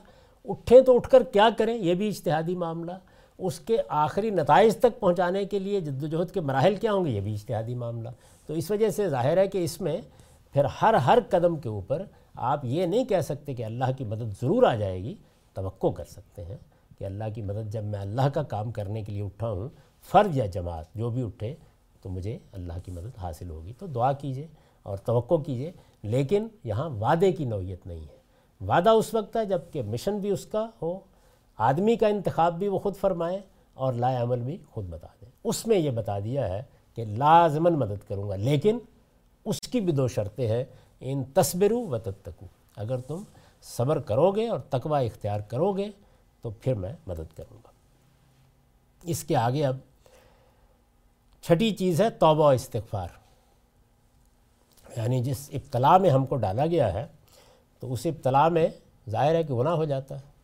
اٹھیں 0.45 0.81
تو 0.81 0.95
اٹھ 0.95 1.09
کر 1.09 1.23
کیا 1.23 1.49
کریں، 1.57 1.77
یہ 1.77 1.93
بھی 1.93 2.07
اجتہادی 2.07 2.55
معاملہ۔ 2.55 2.91
اس 3.37 3.59
کے 3.59 3.77
آخری 3.87 4.29
نتائج 4.29 4.77
تک 4.77 4.99
پہنچانے 4.99 5.45
کے 5.45 5.59
لیے 5.59 5.81
جد 5.81 6.03
و 6.03 6.07
جہد 6.07 6.31
کے 6.31 6.41
مراحل 6.41 6.75
کیا 6.75 6.93
ہوں 6.93 7.05
گے، 7.05 7.09
یہ 7.09 7.21
بھی 7.21 7.33
اجتہادی 7.33 7.75
معاملہ۔ 7.75 8.09
تو 8.45 8.53
اس 8.53 8.71
وجہ 8.71 8.89
سے 8.89 9.09
ظاہر 9.09 9.37
ہے 9.37 9.47
کہ 9.47 9.63
اس 9.63 9.81
میں 9.81 9.97
پھر 10.53 10.65
ہر 10.81 10.93
ہر 10.93 11.19
قدم 11.29 11.55
کے 11.55 11.69
اوپر 11.69 12.03
آپ 12.37 12.65
یہ 12.65 12.85
نہیں 12.85 13.05
کہہ 13.05 13.21
سکتے 13.21 13.53
کہ 13.53 13.65
اللہ 13.65 13.91
کی 13.97 14.03
مدد 14.03 14.41
ضرور 14.41 14.63
آ 14.63 14.75
جائے 14.75 15.03
گی، 15.03 15.15
توقع 15.53 15.87
کر 15.87 16.03
سکتے 16.03 16.45
ہیں 16.45 16.57
کہ 16.97 17.05
اللہ 17.05 17.23
کی 17.35 17.41
مدد 17.41 17.71
جب 17.71 17.83
میں 17.83 17.99
اللہ 17.99 18.29
کا 18.29 18.43
کام 18.43 18.71
کرنے 18.71 19.01
کے 19.01 19.11
لیے 19.11 19.21
اٹھا 19.21 19.49
ہوں، 19.49 19.69
فرض 20.11 20.37
یا 20.37 20.45
جماعت 20.45 20.85
جو 20.95 21.09
بھی 21.09 21.23
اٹھے 21.23 21.55
تو 22.01 22.09
مجھے 22.09 22.37
اللہ 22.51 22.73
کی 22.85 22.91
مدد 22.91 23.17
حاصل 23.17 23.49
ہوگی۔ 23.49 23.73
تو 23.79 23.87
دعا 23.87 24.11
کیجیے 24.13 24.47
اور 24.83 24.97
توقع 24.97 25.35
کیجیے، 25.35 25.71
لیکن 26.03 26.47
یہاں 26.63 26.89
وعدے 26.89 27.31
کی 27.31 27.45
نوعیت 27.45 27.87
نہیں 27.87 28.01
ہے۔ 28.01 28.65
وعدہ 28.67 28.89
اس 28.89 29.13
وقت 29.13 29.35
ہے 29.35 29.45
جبکہ 29.45 29.81
مشن 29.83 30.19
بھی 30.19 30.29
اس 30.29 30.45
کا 30.45 30.65
ہو، 30.81 30.99
آدمی 31.57 31.95
کا 31.95 32.07
انتخاب 32.07 32.59
بھی 32.59 32.67
وہ 32.67 32.79
خود 32.79 32.95
فرمائیں 32.95 33.39
اور 33.73 33.93
لائے 33.93 34.17
عمل 34.17 34.41
بھی 34.41 34.57
خود 34.71 34.85
بتا 34.89 35.07
دیں 35.21 35.29
اس 35.43 35.67
میں 35.67 35.77
یہ 35.77 35.91
بتا 35.91 36.19
دیا 36.19 36.47
ہے 36.49 36.63
کہ 36.95 37.05
لازماً 37.05 37.73
مدد 37.73 38.07
کروں 38.07 38.29
گا، 38.29 38.35
لیکن 38.35 38.77
اس 39.45 39.61
کی 39.61 39.79
بھی 39.79 39.93
دو 39.93 40.07
شرطیں 40.07 40.47
ہیں۔ 40.47 40.63
ان 40.99 41.23
تصبرو 41.23 41.87
و 41.87 41.97
تتکو 41.97 42.45
اگر 42.75 42.97
تم 42.97 43.23
صبر 43.61 43.99
کرو 43.99 44.31
گے 44.31 44.47
اور 44.47 44.59
تقوی 44.59 45.05
اختیار 45.05 45.39
کرو 45.39 45.73
گے 45.73 45.91
تو 46.41 46.49
پھر 46.49 46.73
میں 46.73 46.93
مدد 47.07 47.37
کروں 47.37 47.57
گا۔ 47.57 47.71
اس 49.03 49.23
کے 49.23 49.35
آگے 49.35 49.65
اب 49.65 49.77
چھٹی 51.41 51.71
چیز 51.71 52.01
ہے 52.01 52.09
توبہ 52.09 52.45
و 52.45 52.49
استغفار۔ 52.49 53.07
یعنی 54.97 55.23
جس 55.23 55.49
ابتلا 55.53 55.97
میں 55.97 56.09
ہم 56.09 56.25
کو 56.25 56.35
ڈالا 56.35 56.65
گیا 56.65 56.93
ہے 56.93 57.07
تو 57.79 57.93
اس 57.93 58.05
ابتلا 58.05 58.47
میں 58.47 58.67
ظاہر 59.09 59.35
ہے 59.35 59.43
کہ 59.43 59.53
گناہ 59.53 59.73
ہو 59.73 59.85
جاتا 59.85 60.15
ہے۔ 60.15 60.37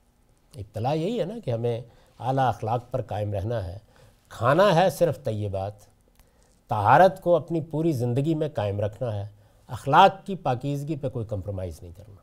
ابتلا 0.55 0.93
یہی 0.93 1.19
ہے 1.19 1.25
نا 1.25 1.33
کہ 1.45 1.51
ہمیں 1.51 1.81
اعلیٰ 2.19 2.47
اخلاق 2.47 2.91
پر 2.91 3.01
قائم 3.01 3.33
رہنا 3.33 3.67
ہے۔ 3.67 3.77
کھانا 4.29 4.75
ہے 4.75 4.89
صرف 4.89 5.23
طیبات۔ 5.23 5.73
طہارت 6.67 7.21
کو 7.21 7.35
اپنی 7.35 7.61
پوری 7.61 7.91
زندگی 7.91 8.35
میں 8.35 8.49
قائم 8.49 8.81
رکھنا 8.81 9.15
ہے۔ 9.15 9.27
اخلاق 9.67 10.25
کی 10.25 10.35
پاکیزگی 10.35 10.95
پہ 10.95 11.09
کوئی 11.09 11.25
کمپرومائز 11.25 11.79
نہیں 11.81 11.91
کرنا۔ 11.97 12.15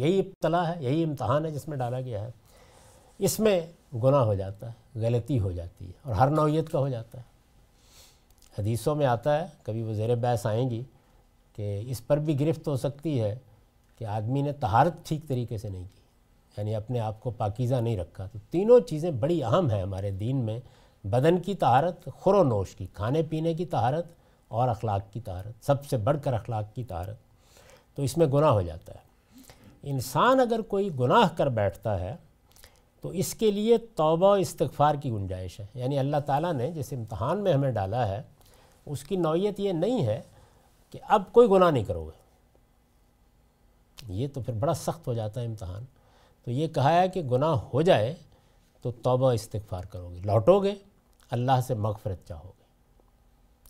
یہی 0.00 0.18
ابتلا 0.18 0.76
ہے، 0.76 0.84
یہی 0.84 1.04
امتحان 1.04 1.46
ہے 1.46 1.50
جس 1.50 1.68
میں 1.68 1.76
ڈالا 1.76 2.00
گیا 2.00 2.24
ہے۔ 2.24 2.30
اس 3.18 3.40
میں 3.40 3.60
گناہ 3.94 4.20
ہو 4.20 4.34
جاتا 4.34 4.70
ہے، 4.70 5.00
غلطی 5.00 5.40
ہو 5.40 5.50
جاتی 5.50 5.86
ہے 5.86 5.92
اور 6.02 6.14
ہر 6.14 6.30
نوعیت 6.30 6.70
کا 6.70 6.78
ہو 6.78 6.88
جاتا 6.88 7.18
ہے۔ 7.18 7.22
حدیثوں 8.58 8.94
میں 8.94 9.06
آتا 9.06 9.40
ہے، 9.40 9.46
کبھی 9.62 9.82
وہ 9.82 9.92
زیر 9.92 10.14
بحث 10.14 10.46
آئیں 10.46 10.70
گی 10.70 10.82
کہ 11.56 11.82
اس 11.86 12.06
پر 12.06 12.16
بھی 12.16 12.40
گرفت 12.40 12.68
ہو 12.68 12.76
سکتی 12.76 13.20
ہے 13.20 13.38
کہ 13.98 14.04
آدمی 14.04 14.42
نے 14.42 14.52
تہارت 14.52 14.92
ٹھیک 15.04 15.28
طریقے 15.28 15.58
سے 15.58 15.68
نہیں 15.68 15.84
کی 15.84 16.00
یعنی 16.56 16.74
اپنے 16.74 17.00
آپ 17.00 17.20
کو 17.20 17.30
پاکیزہ 17.30 17.74
نہیں 17.74 17.96
رکھا۔ 17.96 18.26
تو 18.26 18.38
تینوں 18.50 18.80
چیزیں 18.80 19.10
بڑی 19.10 19.44
اہم 19.44 19.70
ہیں 19.70 19.82
ہمارے 19.82 20.10
دین 20.10 20.36
میں۔ 20.36 20.60
بدن 21.04 21.38
کی 21.38 21.54
تہارت 21.54 22.08
خور 22.16 22.34
و 22.34 22.44
نوش 22.44 22.76
کی، 22.76 22.86
کھانے 22.94 23.22
پینے 23.22 23.54
کی 23.54 23.64
تہارت 23.64 24.06
اور 24.48 24.68
اخلاق 24.68 25.00
کی 25.12 25.20
تہارت 25.20 25.66
سب 25.66 25.86
سے 25.86 25.96
بڑھ 25.96 26.16
کر 26.24 26.32
اخلاق 26.32 26.64
کی 26.74 26.84
تہارت 26.84 27.16
تو 27.96 28.02
اس 28.02 28.16
میں 28.16 28.26
گناہ 28.26 28.50
ہو 28.50 28.62
جاتا 28.62 28.92
ہے۔ 28.94 29.06
انسان 29.82 30.40
اگر 30.40 30.60
کوئی 30.60 30.90
گناہ 30.98 31.36
کر 31.36 31.46
بیٹھتا 31.46 32.00
ہے، 32.00 32.16
تو 33.00 33.08
اس 33.08 33.34
کے 33.34 33.50
لیے 33.50 33.78
توبہ 33.78 34.26
و 34.26 34.32
استغفار 34.32 34.94
کی 34.94 35.10
گنجائش 35.10 35.60
ہے۔ 35.60 35.66
یعنی 35.74 35.98
اللہ 35.98 36.16
تعالیٰ 36.26 36.52
نے 36.52 36.70
جس 36.70 36.92
امتحان 36.92 37.38
میں 37.38 37.52
ہمیں 37.52 37.72
ڈالا 37.72 38.08
ہے، 38.08 38.22
اس 38.86 39.02
کی 39.02 39.16
نوعیت 39.16 39.60
یہ 39.60 39.72
نہیں 39.72 40.06
ہے 40.06 40.22
کہ 40.90 40.98
اب 41.02 41.22
کوئی 41.32 41.48
گناہ 41.50 41.70
نہیں 41.70 41.84
کرو 41.84 42.04
گے۔ 42.04 42.26
یہ 44.08 44.28
تو 44.34 44.40
پھر 44.40 44.54
بڑا 44.54 44.74
سخت 44.74 45.06
ہو 45.06 45.14
جاتا 45.14 45.40
ہے 45.40 45.46
امتحان۔ 45.46 45.84
تو 46.44 46.50
یہ 46.50 46.68
کہا 46.68 47.00
ہے 47.00 47.08
کہ 47.08 47.22
گناہ 47.22 47.52
ہو 47.52 47.82
جائے 47.82 48.14
تو 48.82 48.90
توبہ 48.90 49.32
استغفار 49.32 49.84
کرو 49.84 50.10
گے۔ 50.10 50.20
لوٹو 50.24 50.60
گے، 50.60 50.74
اللہ 51.30 51.60
سے 51.66 51.74
مغفرت 51.74 52.18
چاہو۔ 52.28 52.48
گے 52.48 52.55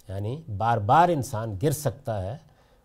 یعنی 0.09 0.43
بار 0.57 0.79
بار 0.79 1.09
انسان 1.09 1.57
گر 1.63 1.71
سکتا 1.71 2.23
ہے، 2.23 2.37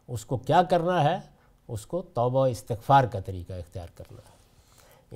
اس 0.08 0.26
کو 0.26 0.38
کیا 0.38 0.64
کرنا 0.64 1.04
ہے؟ 1.04 1.20
اس 1.68 1.86
کو 1.86 2.02
توبہ 2.02 2.48
استغفار 2.48 3.04
کا 3.04 3.20
طریقہ 3.20 3.54
اختیار 3.54 3.88
کرنا 3.96 4.22
ہے۔ 4.26 4.32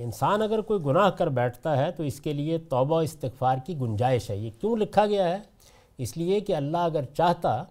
انسان 0.02 0.42
اگر 0.42 0.60
کوئی 0.60 0.80
گناہ 0.86 1.10
کر 1.10 1.26
بیٹھتا 1.26 1.76
ہے 1.76 1.92
تو 1.92 2.02
اس 2.02 2.20
کے 2.20 2.32
لیے 2.32 2.58
توبہ 2.58 3.02
استغفار 3.02 3.56
کی 3.66 3.78
گنجائش 3.80 4.30
ہے۔ 4.30 4.36
یہ 4.36 4.50
کیوں 4.60 4.76
لکھا 4.76 5.06
گیا 5.06 5.28
ہے؟ 5.28 5.38
اس 5.98 6.16
لیے 6.16 6.40
کہ 6.40 6.56
اللہ 6.56 6.78
اگر 6.78 7.04
چاہتا 7.04 7.64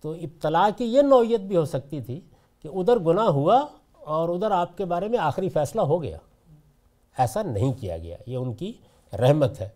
تو 0.00 0.12
ابتلا 0.12 0.68
کی 0.76 0.84
یہ 0.84 1.02
نوعیت 1.02 1.40
بھی 1.40 1.56
ہو 1.56 1.64
سکتی 1.64 2.00
تھی 2.00 2.20
کہ 2.62 2.68
ادھر 2.68 2.98
گناہ 2.98 3.24
ہوا 3.24 3.66
اور 3.92 4.28
ادھر 4.28 4.50
آپ 4.50 4.78
کے 4.78 4.84
بارے 4.84 5.08
میں 5.08 5.18
آخری 5.18 5.48
فیصلہ 5.48 5.80
ہو 5.80 6.02
گیا۔ 6.02 6.18
ایسا 7.18 7.42
نہیں 7.42 7.72
کیا 7.72 7.98
گیا، 7.98 8.16
یہ 8.26 8.36
ان 8.36 8.54
کی 8.54 8.72
رحمت 9.12 9.60
ہے۔ 9.60 9.68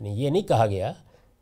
یعنی 0.00 0.24
یہ 0.24 0.30
نہیں 0.30 0.42
کہا 0.42 0.66
گیا 0.66 0.92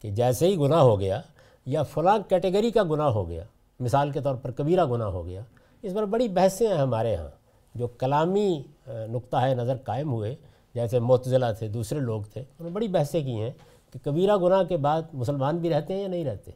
کہ 0.04 0.10
جیسے 0.10 0.46
ہی 0.46 0.56
گناہ 0.58 0.80
ہو 0.80 1.00
گیا 1.00 1.20
یا 1.66 1.82
فلاں 1.82 2.18
کیٹیگری 2.28 2.70
کا 2.70 2.82
گناہ 2.90 3.08
ہو 3.08 3.28
گیا، 3.28 3.42
مثال 3.80 4.10
کے 4.10 4.20
طور 4.20 4.34
پر 4.34 4.50
کبیرہ 4.50 4.84
گناہ 4.86 5.08
ہو 5.08 5.26
گیا، 5.26 5.40
اس 5.82 5.94
پر 5.94 6.04
بڑی 6.04 6.28
بحثیں 6.28 6.66
ہیں 6.68 6.74
ہمارے 6.74 7.14
ہاں 7.16 7.28
جو 7.74 7.86
کلامی 7.86 8.62
نقطہ 8.86 9.36
نظر 9.36 9.76
قائم 9.76 10.12
ہوئے، 10.12 10.34
جیسے 10.74 10.98
معتزلہ 10.98 11.46
تھے، 11.58 11.68
دوسرے 11.68 12.00
لوگ 12.00 12.22
تھے، 12.22 12.40
انہوں 12.40 12.68
نے 12.68 12.74
بڑی 12.74 12.88
بحثیں 12.88 13.22
کی 13.22 13.40
ہیں 13.40 13.50
کہ 13.92 13.98
کبیرہ 14.04 14.36
گناہ 14.36 14.62
کے 14.62 14.76
بعد 14.76 15.02
مسلمان 15.12 15.58
بھی 15.58 15.70
رہتے 15.70 15.94
ہیں 15.94 16.02
یا 16.02 16.08
نہیں 16.08 16.24
رہتے؟ 16.24 16.50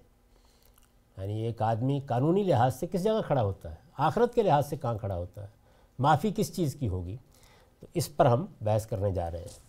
یعنی 1.16 1.42
ایک 1.42 1.62
آدمی 1.62 2.00
قانونی 2.06 2.42
لحاظ 2.42 2.74
سے 2.74 2.86
کس 2.92 3.04
جگہ 3.04 3.20
کھڑا 3.26 3.42
ہوتا 3.42 3.70
ہے؟ 3.70 3.76
آخرت 3.98 4.34
کے 4.34 4.42
لحاظ 4.42 4.68
سے 4.68 4.76
کہاں 4.76 4.98
کھڑا 4.98 5.16
ہوتا 5.16 5.42
ہے؟ 5.42 5.46
معافی 5.98 6.30
کس 6.36 6.56
چیز 6.56 6.74
کی 6.74 6.88
ہوگی؟ 6.88 7.16
تو 7.80 7.86
اس 7.94 8.16
پر 8.16 8.26
ہم 8.26 8.46
بحث 8.60 8.86
کرنے 8.86 9.12
جا 9.12 9.30
رہے 9.30 9.38
ہیں۔ 9.38 9.67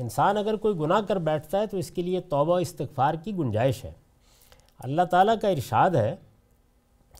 انسان 0.00 0.36
اگر 0.36 0.56
کوئی 0.56 0.78
گناہ 0.78 1.00
کر 1.00 1.16
بیٹھتا 1.16 1.58
ہے 1.58 1.66
تو 1.66 1.76
اس 1.76 1.90
کے 1.90 2.02
لیے 2.02 2.20
توبہ 2.20 2.58
استغفار 2.58 3.14
کی 3.14 3.34
گنجائش 3.34 3.84
ہے۔ 3.84 3.92
اللہ 4.78 5.02
تعالیٰ 5.02 5.34
کا 5.42 5.48
ارشاد 5.48 5.90
ہے 5.90 6.16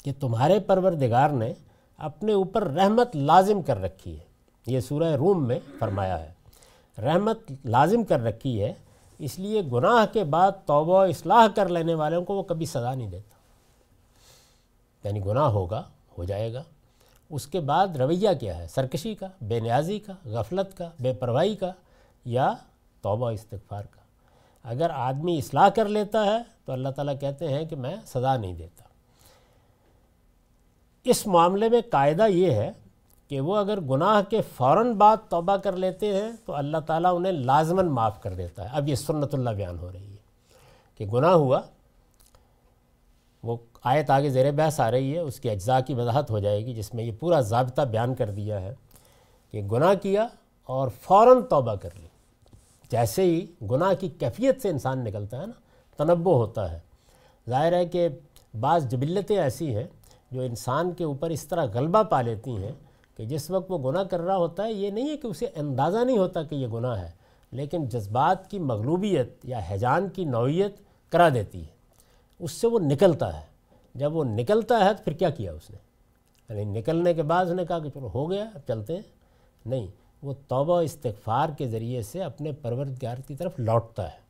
کہ 0.03 0.13
تمہارے 0.21 0.61
پروردگار 0.61 1.31
نے 1.31 1.53
اپنے 1.99 2.33
اوپر 2.33 2.63
رحمت 2.63 3.17
لازم 3.17 3.63
کر 3.63 3.83
رکھی 3.83 4.19
ہے۔ 4.19 4.25
یہ 4.67 4.81
سورہ 4.81 5.17
روم 5.17 5.49
میں 5.49 5.61
فرمایا 5.79 6.21
ہے۔ 6.21 6.33
رحمت 6.99 7.39
لازم 7.65 8.05
کر 8.05 8.21
رکھی 8.21 8.63
ہے، 8.63 8.73
اس 9.19 9.39
لیے 9.39 9.63
گناہ 9.73 10.07
کے 10.13 10.25
بعد 10.25 10.53
توبہ 10.67 10.93
و 10.93 11.01
اصلاح 11.01 11.47
کر 11.55 11.69
لینے 11.69 11.95
والوں 11.95 12.25
کو 12.25 12.35
وہ 12.35 12.43
کبھی 12.43 12.67
سزا 12.67 12.95
نہیں 12.95 13.11
دیتا۔ 13.11 13.35
یعنی 15.09 15.25
گناہ 15.27 15.45
ہوگا، 15.45 15.83
ہو 16.19 16.25
جائے 16.25 16.55
گا۔ 16.55 16.63
اس 17.31 17.47
کے 17.47 17.61
بعد 17.61 17.97
رویہ 17.97 18.29
کیا 18.41 18.59
ہے؟ 18.59 18.67
سرکشی 18.67 19.15
کا، 19.15 19.27
بے 19.41 19.61
نیازی 19.61 19.99
کا، 19.99 20.13
غفلت 20.25 20.77
کا، 20.77 20.91
بے 21.01 21.13
پرواہی 21.13 21.57
کا 21.57 21.73
یا 22.25 22.55
توبہ 23.03 23.31
استغفار 23.31 23.85
کا۔ 23.85 24.01
اگر 24.63 24.91
آدمی 24.91 25.39
اصلاح 25.39 25.69
کر 25.69 25.89
لیتا 25.89 26.25
ہے 26.27 26.39
تو 26.65 26.73
اللہ 26.73 26.89
تعالیٰ 26.89 27.15
کہتے 27.21 27.49
ہیں 27.49 27.65
کہ 27.65 27.77
میں 27.77 27.97
سزا 28.07 28.37
نہیں 28.37 28.55
دیتا۔ 28.55 28.85
اس 31.05 31.27
معاملے 31.27 31.69
میں 31.69 31.81
قاعدہ 31.91 32.27
یہ 32.29 32.51
ہے 32.51 32.73
کہ 33.29 33.41
وہ 33.41 33.57
اگر 33.57 33.81
گناہ 33.81 34.31
کے 34.31 34.41
فوراً 34.57 34.93
بعد 34.93 35.17
توبہ 35.29 35.57
کر 35.57 35.77
لیتے 35.77 36.15
ہیں 36.15 36.33
تو 36.45 36.55
اللہ 36.55 36.77
تعالیٰ 36.87 37.17
انہیں 37.17 37.33
لازماً 37.33 37.87
معاف 37.87 38.23
کر 38.23 38.35
دیتا 38.35 38.65
ہے۔ 38.65 38.69
اب 38.73 38.89
یہ 38.89 38.95
سنت 38.95 39.35
اللہ 39.35 39.51
بیان 39.51 39.79
ہو 39.79 39.93
رہی 39.93 40.13
ہے 40.13 40.17
کہ 40.95 41.07
گناہ 41.07 41.33
ہوا، 41.33 41.61
وہ 43.43 43.57
آیت 43.85 44.11
آگے 44.11 44.31
زیر 44.31 44.53
بحث 44.53 44.81
آ 44.81 44.91
رہی 44.91 45.15
ہے، 45.15 45.19
اس 45.19 45.41
کی 45.41 45.51
اجزاء 45.51 45.81
کی 45.87 45.95
وضاحت 45.95 46.31
ہو 46.31 46.39
جائے 46.39 46.67
گی، 46.67 46.75
جس 46.75 46.95
میں 46.95 47.05
یہ 47.05 47.13
پورا 47.21 47.41
ضابطہ 47.41 47.83
بیان 47.83 48.15
کر 48.15 48.31
دیا 48.31 48.61
ہے 48.61 48.75
کہ 49.51 49.63
گناہ 49.63 49.95
کیا 49.95 50.27
اور 50.65 50.89
فوراً 51.03 51.43
توبہ 51.43 51.75
کر 51.75 51.89
لی 51.95 52.08
جیسے 52.91 53.23
ہی 53.23 53.47
گناہ 53.71 53.93
کی 54.01 54.09
کیفیت 54.09 54.63
سے 54.63 54.69
انسان 54.69 55.05
نکلتا 55.05 55.41
ہے 55.41 55.47
نا 55.47 55.53
تنبع 55.97 56.33
ہوتا 56.33 56.73
ہے۔ 56.73 56.79
ظاہر 57.49 57.73
ہے 57.73 57.87
کہ 57.87 58.09
بعض 58.61 58.89
جبلتیں 58.89 59.39
ایسی 59.39 59.75
ہیں 59.75 59.87
جو 60.31 60.41
انسان 60.41 60.93
کے 60.93 61.05
اوپر 61.05 61.31
اس 61.31 61.49
طرح 61.49 61.67
غلبہ 61.75 62.03
پا 62.03 62.21
لیتی 62.21 62.51
ہیں 62.51 62.73
کہ 63.17 63.25
جس 63.25 63.51
وقت 63.51 63.71
وہ 63.71 63.93
گناہ 63.93 64.03
کر 64.03 64.21
رہا 64.21 64.37
ہوتا 64.37 64.65
ہے، 64.65 64.73
یہ 64.73 64.91
نہیں 64.91 65.11
ہے 65.11 65.17
کہ 65.17 65.27
اسے 65.27 65.47
اندازہ 65.57 65.99
نہیں 65.99 66.19
ہوتا 66.19 66.43
کہ 66.43 66.55
یہ 66.55 66.67
گناہ 66.67 67.03
ہے، 67.03 67.11
لیکن 67.51 67.85
جذبات 67.85 68.51
کی 68.51 68.59
مغلوبیت 68.59 69.45
یا 69.45 69.61
حیجان 69.71 70.09
کی 70.09 70.25
نوعیت 70.25 70.77
کرا 71.09 71.29
دیتی 71.29 71.61
ہے۔ 71.61 71.79
اس 72.39 72.53
سے 72.53 72.67
وہ 72.67 72.79
نکلتا 72.79 73.41
ہے۔ 73.41 73.47
جب 73.95 74.17
وہ 74.17 74.25
نکلتا 74.25 74.85
ہے 74.85 74.95
تو 74.95 75.03
پھر 75.05 75.13
کیا 75.13 75.31
کیا 75.31 75.53
اس 75.53 75.71
نے؟ 75.71 75.79
یعنی 76.49 76.81
نکلنے 76.81 77.15
کے 77.15 77.23
بعد 77.23 77.45
اس 77.45 77.53
نے 77.53 77.67
کہا 77.67 77.79
کہ 77.79 77.91
چلو 77.91 78.11
ہو 78.15 78.31
گیا، 78.31 78.45
اب 78.55 78.61
چلتے 78.69 78.95
ہیں۔ 78.95 79.03
نہیں 79.67 79.87
وہ 80.23 80.35
توبہ 80.49 80.81
استغفار 80.81 81.49
کے 81.49 81.69
ذریعے 81.69 82.03
سے 82.03 82.23
اپنے 82.23 82.53
پروردگار 82.53 83.17
کی 83.17 83.35
طرف 83.35 83.53
لوٹتا 83.59 84.05
ہے۔ 84.05 84.29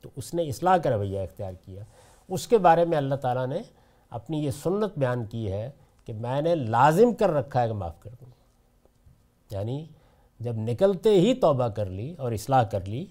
تو 0.00 0.08
اس 0.16 0.34
نے 0.34 0.42
اصلاح 0.42 0.76
کا 0.76 0.90
رویہ 0.90 1.20
اختیار 1.20 1.52
کیا۔ 1.64 1.82
اس 2.28 2.48
کے 2.48 2.58
بارے 2.58 2.84
میں 2.84 2.98
اللہ 2.98 3.14
تعالیٰ 3.14 3.46
نے 3.46 3.58
اپنی 4.10 4.44
یہ 4.44 4.50
سنت 4.50 4.98
بیان 4.98 5.24
کی 5.24 5.52
ہے 5.52 5.70
کہ 6.04 6.12
میں 6.12 6.42
نے 6.42 6.54
لازم 6.54 7.14
کر 7.14 7.30
رکھا 7.30 7.62
ہے 7.62 7.68
کہ 7.68 7.72
معاف 7.72 8.00
کر 8.00 8.10
دوں۔ 8.20 8.30
یعنی 9.50 9.86
جب 10.40 10.52
نکلتے 10.56 11.10
ہی 11.10 11.34
توبہ 11.34 11.68
کر 11.68 11.86
لی 11.86 12.14
اور 12.18 12.32
اصلاح 12.32 12.62
کر 12.62 12.84
لی، 12.84 13.06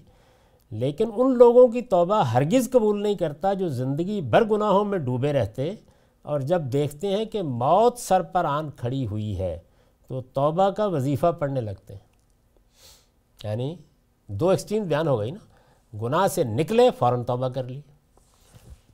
لیکن 0.70 1.10
ان 1.16 1.38
لوگوں 1.38 1.68
کی 1.68 1.82
توبہ 1.82 2.22
ہرگز 2.22 2.70
قبول 2.72 3.02
نہیں 3.02 3.14
کرتا 3.14 3.52
جو 3.52 3.68
زندگی 3.68 4.20
بھر 4.20 4.44
گناہوں 4.44 4.84
میں 4.84 4.98
ڈوبے 4.98 5.32
رہتے 5.32 5.74
اور 6.22 6.40
جب 6.40 6.62
دیکھتے 6.62 7.06
ہیں 7.06 7.24
کہ 7.24 7.42
موت 7.42 7.98
سر 7.98 8.22
پر 8.22 8.44
آن 8.44 8.70
کھڑی 8.70 9.06
ہوئی 9.06 9.38
ہے 9.38 9.58
تو 10.08 10.20
توبہ 10.20 10.70
کا 10.70 10.86
وظیفہ 10.86 11.32
پڑھنے 11.38 11.60
لگتے 11.60 11.94
ہیں۔ 11.94 12.09
یعنی 13.44 13.76
دو 14.26 14.48
ایکسٹریم 14.48 14.84
بیان 14.84 15.08
ہو 15.08 15.18
گئی 15.18 15.30
نا۔ 15.30 15.38
گناہ 16.02 16.26
سے 16.26 16.44
نکلے، 16.44 16.90
فوراً 16.98 17.24
توبہ 17.24 17.48
کر 17.48 17.64
لی۔ 17.64 17.80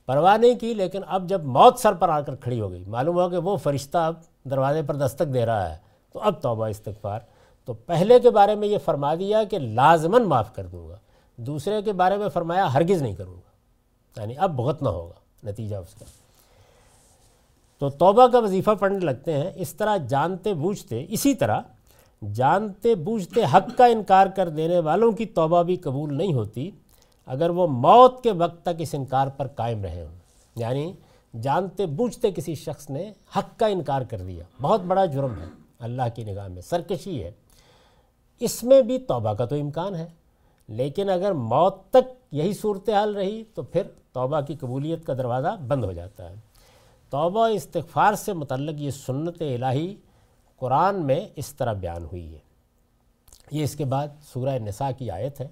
پرواہ 0.05 0.37
نہیں 0.37 0.55
کی، 0.55 0.73
لیکن 0.73 1.01
اب 1.07 1.29
جب 1.29 1.43
موت 1.43 1.79
سر 1.79 1.93
پر 1.93 2.09
آ 2.09 2.21
کر 2.21 2.35
کھڑی 2.35 2.61
ہو 2.61 2.71
گئی، 2.71 2.83
معلوم 2.87 3.15
ہوا 3.15 3.29
کہ 3.29 3.37
وہ 3.37 3.57
فرشتہ 3.57 3.97
اب 3.97 4.13
دروازے 4.49 4.81
پر 4.81 4.95
دستک 4.95 5.33
دے 5.33 5.45
رہا 5.45 5.71
ہے۔ 5.71 5.77
تو 6.13 6.19
اب 6.19 6.33
توبہ، 6.41 6.67
استغفار۔ 6.67 7.19
تو 7.65 7.73
پہلے 7.73 8.19
کے 8.19 8.29
بارے 8.29 8.55
میں 8.55 8.67
یہ 8.67 8.77
فرما 8.85 9.15
دیا 9.15 9.43
کہ 9.43 9.59
لازماً 9.59 10.23
معاف 10.23 10.55
کر 10.55 10.65
دوں 10.65 10.89
گا۔ 10.89 10.97
دوسرے 11.35 11.81
کے 11.81 11.93
بارے 11.93 12.17
میں 12.17 12.29
فرمایا 12.29 12.73
ہرگز 12.73 13.01
نہیں 13.01 13.15
کروں 13.15 13.35
گا۔ 13.35 14.21
یعنی 14.21 14.37
اب 14.37 14.55
بہت 14.55 14.83
نہ 14.83 14.89
ہوگا۔ 14.89 15.47
نتیجہ 15.49 15.75
اس 15.75 15.93
کا۔ 15.93 16.05
تو 17.79 17.89
توبہ 17.89 18.27
کا 18.27 18.39
وظیفہ 18.39 18.71
پڑھنے 18.79 18.99
لگتے 18.99 19.33
ہیں۔ 19.33 19.51
اس 19.55 19.73
طرح 19.73 19.97
جانتے 19.97 20.53
بوجھتے، 20.53 21.05
اسی 21.09 21.33
طرح 21.33 21.61
جانتے 22.33 22.95
بوجھتے 22.95 23.43
حق 23.43 23.77
کا 23.77 23.85
انکار 23.85 24.27
کر 24.27 24.49
دینے 24.49 24.79
والوں 24.79 25.11
کی 25.11 25.25
توبہ 25.25 25.63
بھی 25.63 25.75
قبول 25.75 26.13
نہیں 26.13 26.33
ہوتی 26.33 26.71
اگر 27.25 27.49
وہ 27.49 27.67
موت 27.67 28.23
کے 28.23 28.31
وقت 28.31 28.61
تک 28.61 28.69
اس 28.79 28.95
انکار 28.95 29.27
پر 29.27 29.47
قائم 29.47 29.81
رہے 29.83 30.01
ہوں۔ 30.01 30.15
یعنی 30.55 30.93
جانتے 31.41 31.85
بوجھتے 31.85 32.31
کسی 32.31 32.55
شخص 32.55 32.89
نے 32.89 33.11
حق 33.37 33.59
کا 33.59 33.67
انکار 33.67 34.01
کر 34.01 34.17
دیا۔ 34.17 34.43
بہت 34.61 34.81
بڑا 34.81 35.05
جرم 35.05 35.39
ہے۔ 35.39 35.45
اللہ 35.79 36.01
کی 36.15 36.23
نگاہ 36.23 36.47
میں 36.47 36.61
سرکشی 36.61 37.23
ہے۔ 37.23 37.31
اس 38.39 38.63
میں 38.63 38.81
بھی 38.81 38.99
توبہ 38.99 39.33
کا 39.33 39.45
تو 39.45 39.55
امکان 39.55 39.95
ہے۔ 39.95 40.07
لیکن 40.67 41.09
اگر 41.09 41.31
موت 41.31 41.89
تک 41.89 42.13
یہی 42.31 42.53
صورتحال 42.53 43.15
رہی 43.15 43.43
تو 43.53 43.61
پھر 43.61 43.81
توبہ 44.13 44.41
کی 44.41 44.55
قبولیت 44.55 45.05
کا 45.05 45.13
دروازہ 45.13 45.55
بند 45.67 45.83
ہو 45.83 45.91
جاتا 45.91 46.29
ہے۔ 46.29 46.35
توبہ 47.09 47.47
استغفار 47.47 48.13
سے 48.13 48.33
متعلق 48.33 48.81
یہ 48.81 48.91
سنت 48.91 49.41
الہی 49.41 49.95
قرآن 50.59 51.05
میں 51.05 51.27
اس 51.35 51.53
طرح 51.53 51.73
بیان 51.73 52.05
ہوئی 52.05 52.33
ہے۔ 52.33 52.39
یہ 53.51 53.63
اس 53.63 53.75
کے 53.75 53.85
بعد 53.85 54.07
سورہ 54.33 54.59
نساء 54.59 54.89
کی 54.97 55.11
آیت 55.11 55.41
ہے۔ 55.41 55.47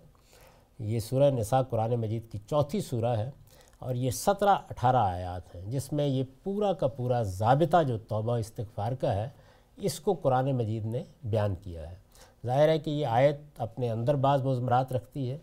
یہ 0.79 0.99
سورہ 0.99 1.31
نساء 1.31 1.61
قرآن 1.61 1.95
مجید 1.95 2.31
کی 2.31 2.37
چوتھی 2.49 2.81
سورہ 2.81 3.17
ہے 3.17 3.31
اور 3.79 3.95
یہ 3.95 4.11
سترہ 4.11 4.55
اٹھارہ 4.69 4.95
آیات 4.95 5.55
ہیں، 5.55 5.61
جس 5.61 5.93
میں 5.93 6.07
یہ 6.07 6.23
پورا 6.43 6.73
کا 6.73 6.87
پورا 6.87 7.23
ضابطہ 7.23 7.83
جو 7.83 7.97
توبہ 7.97 8.37
استغفار 8.37 8.91
کا 8.91 9.15
ہے، 9.15 9.29
اس 9.77 9.99
کو 9.99 10.13
قرآن 10.13 10.51
مجید 10.51 10.85
نے 10.85 11.03
بیان 11.23 11.55
کیا 11.55 11.89
ہے۔ 11.89 11.95
ظاہر 12.45 12.69
ہے 12.69 12.79
کہ 12.79 12.89
یہ 12.89 13.05
آیت 13.05 13.35
اپنے 13.57 13.89
اندر 13.89 14.15
بعض 14.15 14.41
مضمرات 14.41 14.93
رکھتی 14.93 15.31
ہے، 15.31 15.37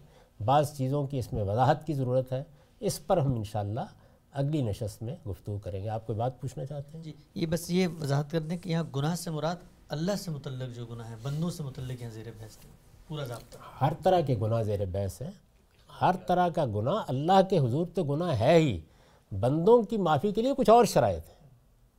بعض 0.44 0.76
چیزوں 0.76 1.06
کی 1.06 1.18
اس 1.18 1.32
میں 1.32 1.43
وضاحت 1.43 1.86
کی 1.86 1.93
ضرورت 1.93 2.32
ہے۔ 2.32 2.43
اس 2.80 3.06
پر 3.06 3.16
ہم 3.16 3.34
انشاءاللہ 3.34 3.80
اگلی 4.32 4.62
نشست 4.62 5.02
میں 5.02 5.16
گفتگو 5.28 5.59
کریں 5.59 5.84
گے۔ 5.84 5.88
آپ 5.88 6.06
کوئی 6.06 6.18
بات 6.18 6.40
پوچھنا 6.40 6.66
چاہتے 6.66 6.96
ہیں؟ 6.96 7.04
جی 7.04 7.12
یہ 7.34 7.46
بس 7.46 7.70
یہ 7.70 7.88
وضاحت 8.00 8.30
کر 8.30 8.40
دیں 8.40 8.59
کہ 8.59 8.68
یہاں 8.68 8.84
گناہ 8.96 9.14
سے 9.14 9.30
مراد 9.30 9.56
اللہ 9.88 10.12
سے 10.18 10.30
متعلق 10.30 10.76
جو 10.76 10.86
گناہ 10.86 11.10
ہے 11.10 11.14
بندوں 11.22 11.50
سے 11.50 11.62
متعلق 11.62 12.00
یہاں 12.00 12.10
زیر 12.10 12.24
بحث 12.38 12.56
پورا 13.09 13.24
ضابطہ۔ 13.24 13.84
ہر 13.84 13.92
طرح 14.02 14.20
کے 14.20 14.36
گناہ 14.42 14.62
زیر 14.62 14.84
بحث 14.92 15.22
ہے 15.22 15.30
ہر 16.00 16.16
طرح 16.26 16.48
کا 16.48 16.66
گناہ 16.66 17.04
اللہ 17.09 17.42
کے 17.50 17.59
حضور 17.59 17.86
تو 17.94 18.04
گناہ 18.04 18.40
ہے 18.40 18.54
ہی۔ 18.54 18.80
بندوں 19.40 19.82
کی 19.82 19.96
معافی 19.96 20.32
کے 20.32 20.42
لیے 20.42 20.52
کچھ 20.56 20.70
اور 20.70 20.84
شرائط 20.84 21.28
ہے 21.28 21.34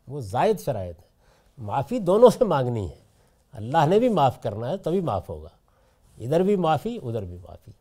وہ 0.08 0.22
زائد 0.22 0.60
شرائط 0.60 1.00
ہے 1.00 1.06
معافی 1.58 2.00
دونوں 2.00 2.30
سے 2.30 2.46
مانگنی 2.46 2.90
ہے۔ 2.90 2.96
اللہ 3.52 3.86
نے 3.88 4.00
بھی 4.00 4.10
معاف 4.10 4.42
کرنا 4.42 4.70
ہے 4.70 4.78
تبھی 4.78 5.02
معاف 5.02 5.30
ہوگا۔ 5.30 5.50
ادھر 6.18 6.44
بھی 6.44 6.56
معافی 6.56 7.00
ادھر 7.04 7.22
بھی 7.22 7.38
معافی۔ 7.38 7.72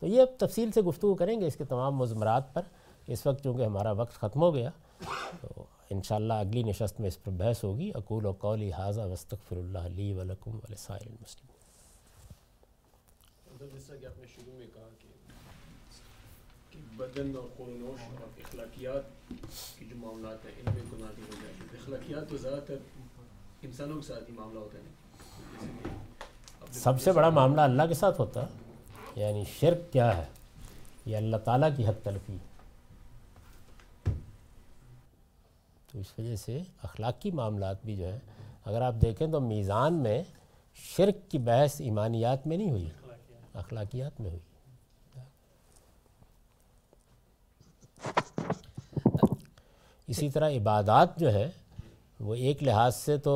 تو 0.00 0.06
یہ 0.06 0.22
اب 0.22 0.28
تفصیل 0.38 0.72
سے 0.72 0.80
گفتگو 0.80 1.14
کریں 1.14 1.40
گے 1.40 1.46
اس 1.46 1.56
کے 1.56 1.64
تمام 1.64 1.96
مضمرات 1.96 2.54
پر۔ 2.54 2.62
اس 3.06 3.26
وقت 3.26 3.42
چونکہ 3.44 3.64
ہمارا 3.64 3.92
وقت 3.92 4.14
ختم 4.14 4.42
ہو 4.42 4.54
گیا 4.54 4.70
تو 5.40 5.64
انشاءاللہ 5.90 6.32
اگلی 6.32 6.62
نشست 6.62 7.00
میں 7.00 7.08
اس 7.08 7.22
پر 7.22 7.32
بحث 7.32 7.64
ہوگی۔ 7.64 7.90
اقول 7.94 8.26
و 8.26 8.32
قولی 8.32 8.72
حاضہ 8.72 9.00
وسطر 9.00 9.56
اللہ 9.56 9.78
علی 9.78 10.12
ولکم 10.12 10.50
ولسائر 10.50 11.06
المسلم 11.06 11.46
جیسا 13.72 13.96
کہ 13.96 14.06
آپ 14.06 14.18
نے 14.18 14.26
شروع 14.34 14.52
میں 14.58 14.66
کہا 14.74 14.88
کہ 16.70 16.78
بدن 16.96 17.32
اور 17.36 17.48
قونوش 17.56 18.00
اور 18.10 18.40
اخلاقیات 18.44 19.28
کی 19.78 19.84
جو 19.84 19.96
معاملات 19.96 20.44
ہیں 20.44 20.52
ان 20.58 20.74
میں 20.74 20.82
گناہ 20.92 21.10
کی 21.16 21.22
ہو 21.22 21.34
جاتی 21.42 21.60
ہے 21.60 21.78
اخلاقیات 21.82 22.30
تو 22.30 22.36
زیادہ 22.36 22.60
تر 22.66 22.74
انسانوں 23.62 24.00
کے 24.00 24.06
ساتھ 24.06 24.30
ہی 24.30 24.34
معاملہ 24.36 24.58
ہوتا 24.58 24.78
ہے۔ 24.78 24.84
سب 26.72 27.02
سے 27.02 27.12
بڑا 27.12 27.28
معاملہ 27.28 27.60
اللہ 27.60 27.82
کے 27.88 27.94
ساتھ 27.94 28.20
ہوتا 28.20 28.42
ہے 28.42 29.20
یعنی 29.20 29.44
شرک 29.60 29.92
کیا 29.92 30.16
ہے؟ 30.16 30.24
یہ 31.06 31.16
اللہ 31.16 31.36
تعالیٰ 31.36 31.68
کی 31.76 31.86
حق 31.86 32.04
تلفی۔ 32.04 32.36
تو 35.92 35.98
اس 35.98 36.12
وجہ 36.18 36.36
سے 36.36 36.58
اخلاقی 36.82 37.30
معاملات 37.30 37.84
بھی 37.84 37.96
جو 37.96 38.10
ہیں، 38.12 38.18
اگر 38.64 38.82
آپ 38.82 38.94
دیکھیں 39.02 39.26
تو 39.26 39.40
میزان 39.40 39.94
میں 39.94 40.22
شرک 40.74 41.30
کی 41.30 41.38
بحث 41.38 41.80
ایمانیات 41.80 42.46
میں 42.46 42.56
نہیں 42.56 42.70
ہوئی، 42.70 42.88
اخلاقیات 43.54 44.20
میں 44.20 44.30
ہوئی۔ 44.30 44.40
اسی 50.08 50.30
طرح 50.30 50.50
عبادات 50.50 51.16
جو 51.16 51.32
ہے 51.32 51.50
وہ 52.20 52.34
ایک 52.34 52.62
لحاظ 52.62 52.96
سے 52.96 53.16
تو 53.18 53.34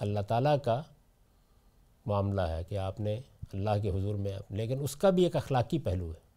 اللہ 0.00 0.20
تعالیٰ 0.20 0.56
کا 0.64 0.82
معاملہ 2.06 2.40
ہے 2.40 2.64
کہ 2.64 2.78
آپ 2.78 3.00
نے 3.00 3.20
اللہ 3.52 3.82
کے 3.82 3.90
حضور 3.90 4.14
میں، 4.14 4.32
لیکن 4.50 4.78
اس 4.80 4.96
کا 4.96 5.10
بھی 5.10 5.24
ایک 5.24 5.36
اخلاقی 5.36 5.78
پہلو 5.78 6.10
ہے۔ 6.10 6.28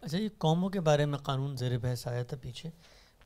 اچھا 0.00 0.18
یہ 0.18 0.28
قوموں 0.38 0.70
کے 0.70 0.80
بارے 0.80 1.06
میں 1.06 1.18
قانون 1.18 1.56
زیر 1.56 1.78
بحث 1.78 2.06
آیا 2.06 2.22
تھا 2.22 2.36
پیچھے۔ 2.42 2.70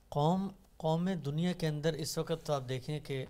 قوم 0.08 0.48
قوم 0.78 1.08
دنیا 1.24 1.52
کے 1.52 1.68
اندر 1.68 1.92
اس 1.92 2.18
وقت 2.18 2.46
تو 2.46 2.52
آپ 2.52 2.68
دیکھیں 2.68 3.00
کہ 3.00 3.24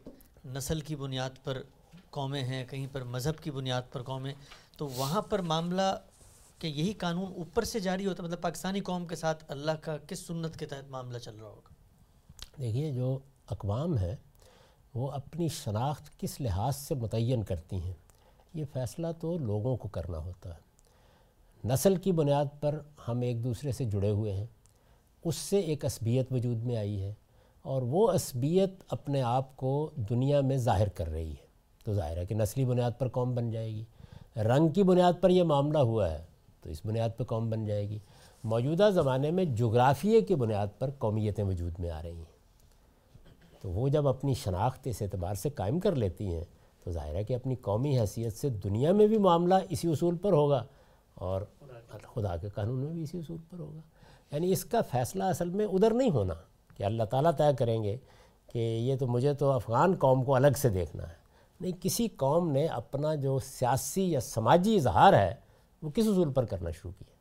نسل 0.45 0.81
کی 0.81 0.97
بنیاد 0.97 1.31
پر 1.45 1.63
قومیں 2.11 2.43
ہیں، 2.45 2.65
کہیں 2.65 2.87
پر 2.93 3.05
مذہب 3.05 3.43
کی 3.43 3.51
بنیاد 3.51 3.83
پر 3.93 4.03
قومیں، 4.03 4.33
تو 4.77 4.89
وہاں 4.89 5.23
پر 5.23 5.39
معاملہ 5.39 5.97
کہ 6.59 6.67
یہی 6.67 6.93
قانون 6.93 7.33
اوپر 7.33 7.65
سے 7.65 7.81
جاری 7.81 8.07
ہوتا 8.07 8.23
ہے 8.23 8.29
مطلب 8.29 8.41
پاکستانی 8.41 8.81
قوم 8.81 9.07
کے 9.07 9.17
ساتھ 9.17 9.45
اللہ 9.49 9.73
کا 9.81 9.97
کس 9.97 10.19
سنت 10.19 10.57
کے 10.57 10.67
تحت 10.67 10.91
معاملہ 10.91 11.19
چل 11.19 11.37
رہا 11.37 11.49
ہوگا؟ 11.49 11.75
دیکھیے، 12.59 12.93
جو 12.93 13.19
اقوام 13.47 13.99
ہے 13.99 14.17
وہ 14.95 15.11
اپنی 15.11 15.49
شناخت 15.49 16.19
کس 16.21 16.41
لحاظ 16.41 16.77
سے 16.77 16.95
متعین 16.95 17.43
کرتی 17.43 17.77
ہیں، 17.77 17.95
یہ 18.55 18.65
فیصلہ 18.73 19.07
تو 19.21 19.39
لوگوں 19.39 19.77
کو 19.77 19.89
کرنا 19.89 20.19
ہوتا 20.19 20.55
ہے۔ 20.55 21.69
نسل 21.69 21.97
کی 21.97 22.13
بنیاد 22.13 22.61
پر 22.61 22.79
ہم 23.09 23.21
ایک 23.21 23.45
دوسرے 23.45 23.73
سے 23.73 23.85
جڑے 23.85 24.11
ہوئے 24.11 24.33
ہیں، 24.33 24.47
اس 25.25 25.37
سے 25.37 25.59
ایک 25.59 25.85
عصبیت 25.85 26.33
وجود 26.33 26.63
میں 26.63 26.77
آئی 26.77 27.03
ہے۔ 27.03 27.15
اور 27.69 27.83
وہ 27.83 28.11
عصبیت 28.11 28.71
اپنے 28.89 29.23
آپ 29.23 29.57
کو 29.57 29.91
دنیا 29.97 30.41
میں 30.41 30.57
ظاہر 30.57 30.89
کر 30.89 31.09
رہی 31.09 31.31
ہے۔ 31.31 31.47
تو 31.85 31.95
ظاہر 31.95 32.17
ہے 32.17 32.27
کہ 32.27 32.35
نسلی 32.35 32.65
بنیاد 32.65 32.91
پر 32.99 33.09
قوم 33.09 33.35
بن 33.35 33.51
جائے 33.51 33.71
گی۔ 33.71 33.85
رنگ 34.37 34.69
کی 34.69 34.83
بنیاد 34.83 35.13
پر 35.21 35.31
یہ 35.31 35.43
معاملہ 35.43 35.79
ہوا 35.79 36.11
ہے 36.11 36.25
تو 36.63 36.71
اس 36.71 36.81
بنیاد 36.85 37.09
پر 37.17 37.25
قوم 37.25 37.51
بن 37.51 37.65
جائے 37.65 37.89
گی۔ 37.89 37.99
موجودہ 38.45 38.91
زمانے 38.95 39.31
میں 39.31 39.45
جغرافیے 39.45 40.21
کی 40.21 40.35
بنیاد 40.35 40.67
پر 40.79 40.91
قومیتیں 40.99 41.45
وجود 41.45 41.73
میں 41.79 41.91
آ 41.91 42.03
رہی 42.03 42.17
ہیں۔ 42.17 42.39
تو 43.61 43.71
وہ 43.71 43.89
جب 43.89 44.09
اپنی 44.09 44.35
شناخت 44.35 44.87
اس 44.87 45.03
اعتبار 45.03 45.35
سے 45.35 45.51
قائم 45.51 45.81
کر 45.81 45.95
لیتی 45.95 46.35
ہیں 46.35 46.45
تو 46.85 46.91
ظاہر 46.91 47.15
ہے 47.15 47.25
کہ 47.25 47.35
اپنی 47.35 47.55
قومی 47.55 47.99
حیثیت 48.01 48.37
سے 48.37 48.49
دنیا 48.49 48.93
میں 48.93 49.07
بھی 49.07 49.19
معاملہ 49.19 49.55
اسی 49.71 49.89
اصول 49.89 50.17
پر 50.17 50.33
ہوگا 50.33 50.65
اور 51.15 51.43
خدا 52.15 52.37
کے 52.37 52.49
قانون 52.49 52.79
میں 52.79 52.93
بھی 52.93 53.03
اسی 53.03 53.19
اصول 53.19 53.39
پر 53.51 53.59
ہوگا۔ 53.59 53.81
یعنی 54.33 54.53
اس 54.53 54.65
کا 54.65 54.81
فیصلہ 54.81 55.25
اصل 55.25 55.49
میں 55.49 55.67
ادھر 55.67 55.95
نہیں 55.95 56.11
ہونا۔ 56.11 56.35
کہ 56.79 56.83
اللہ 56.83 57.03
تعالیٰ 57.03 57.31
طے 57.39 57.57
کریں 57.59 57.83
گے 57.83 57.97
کہ 58.53 58.59
یہ 58.59 58.97
تو 58.97 59.07
مجھے 59.07 59.35
تو 59.35 59.51
افغان 59.51 59.95
قوم 59.99 60.25
کو 60.25 60.35
الگ 60.35 60.57
سے 60.57 60.69
دیکھنا 60.69 61.09
ہے۔ 61.09 61.15
نہیں، 61.61 61.73
کسی 61.83 62.09
قوم 62.09 62.51
نے 62.51 62.67
اپنا 62.67 63.15
جو 63.15 63.39
سیاسی 63.39 64.13
یا 64.13 64.21
سماجی 64.21 64.77
اظہار 64.77 65.13
ہے، 65.13 65.35
وہ 65.83 65.91
کس 65.91 66.07
اصول 66.09 66.33
پر 66.33 66.45
کرنا 66.45 66.71
شروع 66.71 66.93
کیا؟ 66.99 67.15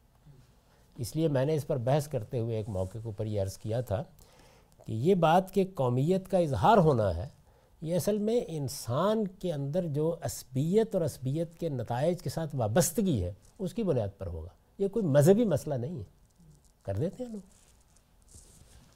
اس 0.97 1.15
لیے 1.15 1.27
میں 1.27 1.45
نے 1.45 1.55
اس 1.55 1.67
پر 1.67 1.77
بحث 1.77 2.07
کرتے 2.07 2.39
ہوئے 2.39 2.57
ایک 2.57 2.69
موقع 2.69 2.97
کے 2.97 3.05
اوپر 3.05 3.25
یہ 3.25 3.41
عرض 3.41 3.57
کیا 3.57 3.81
تھا 3.81 4.03
کہ 4.85 4.91
یہ 4.91 5.15
بات 5.15 5.53
کہ 5.53 5.65
قومیت 5.75 6.31
کا 6.31 6.38
اظہار 6.38 6.77
ہونا 6.77 7.15
ہے، 7.15 7.27
یہ 7.81 7.95
اصل 7.95 8.17
میں 8.17 8.41
انسان 8.47 9.27
کے 9.27 9.53
اندر 9.53 9.85
جو 9.88 10.15
عصبیت 10.21 10.95
اور 10.95 11.05
عصبیت 11.05 11.59
کے 11.59 11.69
نتائج 11.69 12.21
کے 12.21 12.29
ساتھ 12.29 12.55
وابستگی 12.55 13.23
ہے، 13.23 13.34
اس 13.59 13.73
کی 13.73 13.84
بنیاد 13.84 14.17
پر 14.17 14.27
ہوگا۔ 14.27 14.49
یہ 14.77 14.88
کوئی 14.88 15.05
مذہبی 15.05 15.45
مسئلہ 15.45 15.75
نہیں 15.75 15.99
ہے۔ 15.99 16.03
کر 16.84 16.93
دیتے 16.93 17.23
ہیں 17.23 17.31
لوگ۔ 17.31 17.56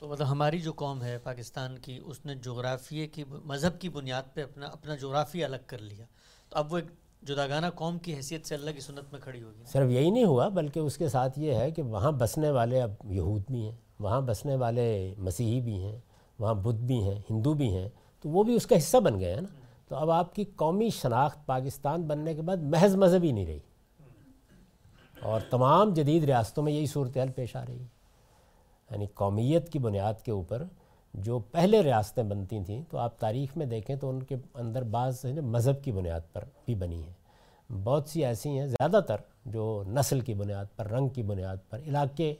تو 0.01 0.07
مطلب 0.07 0.31
ہماری 0.31 0.59
جو 0.59 0.73
قوم 0.73 1.03
ہے 1.03 1.17
پاکستان 1.17 1.77
کی، 1.77 1.99
اس 2.05 2.25
نے 2.25 2.35
جغرافیے 2.35 3.07
کی، 3.07 3.23
مذہب 3.45 3.81
کی 3.81 3.89
بنیاد 3.89 4.23
پہ 4.33 4.43
اپنا 4.43 4.65
اپنا 4.65 4.95
جغرافیہ 4.95 5.45
الگ 5.45 5.57
کر 5.65 5.77
لیا۔ 5.77 6.05
تو 6.49 6.57
اب 6.57 6.73
وہ 6.73 6.77
ایک 6.77 6.85
جداگانہ 7.21 7.65
قوم 7.75 7.97
کی 7.97 8.13
حیثیت 8.13 8.45
سے 8.45 8.55
اللہ 8.55 8.71
کی 8.71 8.79
سنت 8.79 9.13
میں 9.13 9.21
کھڑی 9.21 9.43
ہوگی۔ 9.43 9.63
صرف 9.65 9.91
یہی 9.91 10.09
نہیں 10.09 10.25
ہوا، 10.25 10.47
بلکہ 10.47 10.79
اس 10.79 10.97
کے 10.97 11.09
ساتھ 11.09 11.39
یہ 11.39 11.53
ہے 11.53 11.71
کہ 11.71 11.81
وہاں 11.81 12.11
بسنے 12.11 12.51
والے 12.51 12.81
اب 12.81 12.91
یہود 13.09 13.41
بھی 13.49 13.61
ہیں، 13.61 13.75
وہاں 13.99 14.21
بسنے 14.21 14.55
والے 14.55 15.13
مسیحی 15.17 15.61
بھی 15.61 15.83
ہیں، 15.83 15.99
وہاں 16.39 16.53
بدھ 16.53 16.81
بھی 16.81 17.03
ہیں، 17.03 17.21
ہندو 17.29 17.53
بھی 17.53 17.77
ہیں، 17.77 17.89
تو 18.21 18.29
وہ 18.29 18.43
بھی 18.43 18.55
اس 18.55 18.67
کا 18.67 18.77
حصہ 18.77 18.97
بن 18.97 19.19
گئے 19.19 19.33
ہیں 19.33 19.41
نا۔ 19.41 19.59
تو 19.87 19.95
اب 19.95 20.11
آپ 20.11 20.35
کی 20.35 20.43
قومی 20.43 20.89
شناخت 20.89 21.45
پاکستان 21.45 22.01
بننے 22.01 22.35
کے 22.35 22.41
بعد 22.41 22.57
محض 22.57 22.95
مذہبی 22.95 23.31
نہیں 23.31 23.45
رہی۔ 23.45 23.59
اور 25.21 25.41
تمام 25.49 25.93
جدید 25.93 26.23
ریاستوں 26.23 26.63
میں 26.63 26.73
یہی 26.73 26.85
صورتحال 26.85 27.31
پیش 27.31 27.55
آ 27.55 27.65
رہی۔ 27.65 27.79
ہے 27.79 28.00
یعنی 28.91 29.05
قومیت 29.05 29.69
کی 29.69 29.79
بنیاد 29.79 30.13
کے 30.25 30.31
اوپر 30.31 30.63
جو 31.13 31.39
پہلے 31.39 31.83
ریاستیں 31.83 32.23
بنتی 32.23 32.63
تھیں، 32.63 32.81
تو 32.89 32.97
آپ 32.97 33.19
تاریخ 33.19 33.57
میں 33.57 33.65
دیکھیں 33.65 33.95
تو 33.95 34.09
ان 34.09 34.23
کے 34.23 34.35
اندر 34.53 34.81
بعض 34.81 35.25
مذہب 35.25 35.83
کی 35.83 35.91
بنیاد 35.91 36.21
پر 36.33 36.43
بھی 36.65 36.75
بنی 36.75 37.03
ہیں۔ 37.03 37.13
بہت 37.83 38.09
سی 38.09 38.25
ایسی 38.25 38.49
ہیں 38.49 38.67
زیادہ 38.67 38.99
تر 39.07 39.15
جو 39.45 39.83
نسل 39.87 40.19
کی 40.19 40.33
بنیاد 40.33 40.65
پر، 40.75 40.87
رنگ 40.87 41.07
کی 41.07 41.23
بنیاد 41.23 41.57
پر، 41.69 41.79
علاقے 41.79 42.33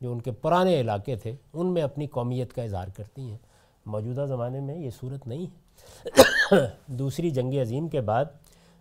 جو 0.00 0.12
ان 0.12 0.20
کے 0.20 0.32
پرانے 0.32 0.80
علاقے 0.80 1.16
تھے، 1.16 1.34
ان 1.52 1.66
میں 1.66 1.82
اپنی 1.82 2.06
قومیت 2.06 2.52
کا 2.52 2.62
اظہار 2.62 2.88
کرتی 2.96 3.30
ہیں۔ 3.30 3.38
موجودہ 3.86 4.24
زمانے 4.28 4.60
میں 4.60 4.76
یہ 4.78 4.90
صورت 4.90 5.26
نہیں 5.26 5.46
ہے۔ 5.46 5.64
دوسری 6.86 7.30
جنگ 7.30 7.54
عظیم 7.54 7.88
کے 7.88 8.00
بعد 8.00 8.24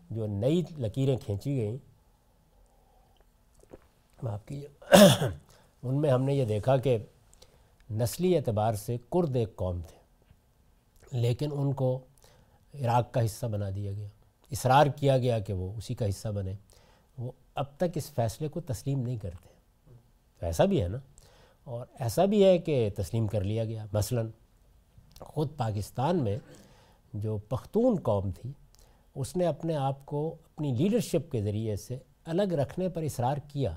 جو 0.09 0.27
نئی 0.27 0.63
لکیریں 0.77 1.17
کھینچی 1.17 1.57
گئیں 1.57 1.77
معاف 4.23 4.45
کیجیے 4.45 4.67
ان 5.83 6.01
میں 6.01 6.11
ہم 6.11 6.23
نے 6.23 6.33
یہ 6.33 6.45
دیکھا 6.45 6.77
کہ 6.77 6.97
نسلی 7.89 8.37
اعتبار 8.37 8.73
سے 8.73 8.97
کرد 9.11 9.35
ایک 9.35 9.55
قوم 9.55 9.81
تھے، 9.81 9.97
لیکن 11.17 11.49
ان 11.51 11.73
کو 11.73 11.99
عراق 12.73 13.13
کا 13.13 13.25
حصہ 13.25 13.45
بنا 13.45 13.69
دیا 13.75 13.91
گیا۔ 13.91 14.07
اصرار 14.51 14.87
کیا 14.87 15.17
گیا 15.17 15.39
کہ 15.39 15.53
وہ 15.53 15.73
اسی 15.77 15.95
کا 15.95 16.09
حصہ 16.09 16.27
بنے۔ 16.27 16.53
وہ 17.17 17.31
اب 17.55 17.65
تک 17.77 17.83
اس 17.95 18.11
فیصلے 18.11 18.47
کو 18.47 18.61
تسلیم 18.61 18.99
نہیں 18.99 19.17
کرتے۔ 19.17 19.49
تو 20.39 20.45
ایسا 20.45 20.65
بھی 20.65 20.83
ہے 20.83 20.87
نا؟ 20.87 20.97
اور 21.63 21.85
ایسا 21.99 22.25
بھی 22.25 22.45
ہے 22.45 22.57
کہ 22.57 22.89
تسلیم 22.97 23.27
کر 23.27 23.41
لیا 23.41 23.65
گیا۔ 23.65 23.85
مثلا 23.93 24.21
خود 25.19 25.57
پاکستان 25.57 26.23
میں 26.23 26.37
جو 27.13 27.37
پختون 27.37 27.99
قوم 28.03 28.31
تھی، 28.31 28.51
اس 29.15 29.37
نے 29.37 29.45
اپنے 29.45 29.75
آپ 29.75 30.05
کو 30.05 30.35
اپنی 30.55 30.71
لیڈرشپ 30.71 31.31
کے 31.31 31.41
ذریعے 31.41 31.75
سے 31.75 31.97
الگ 32.25 32.53
رکھنے 32.53 32.89
پر 32.89 33.01
اصرار 33.01 33.37
کیا۔ 33.47 33.75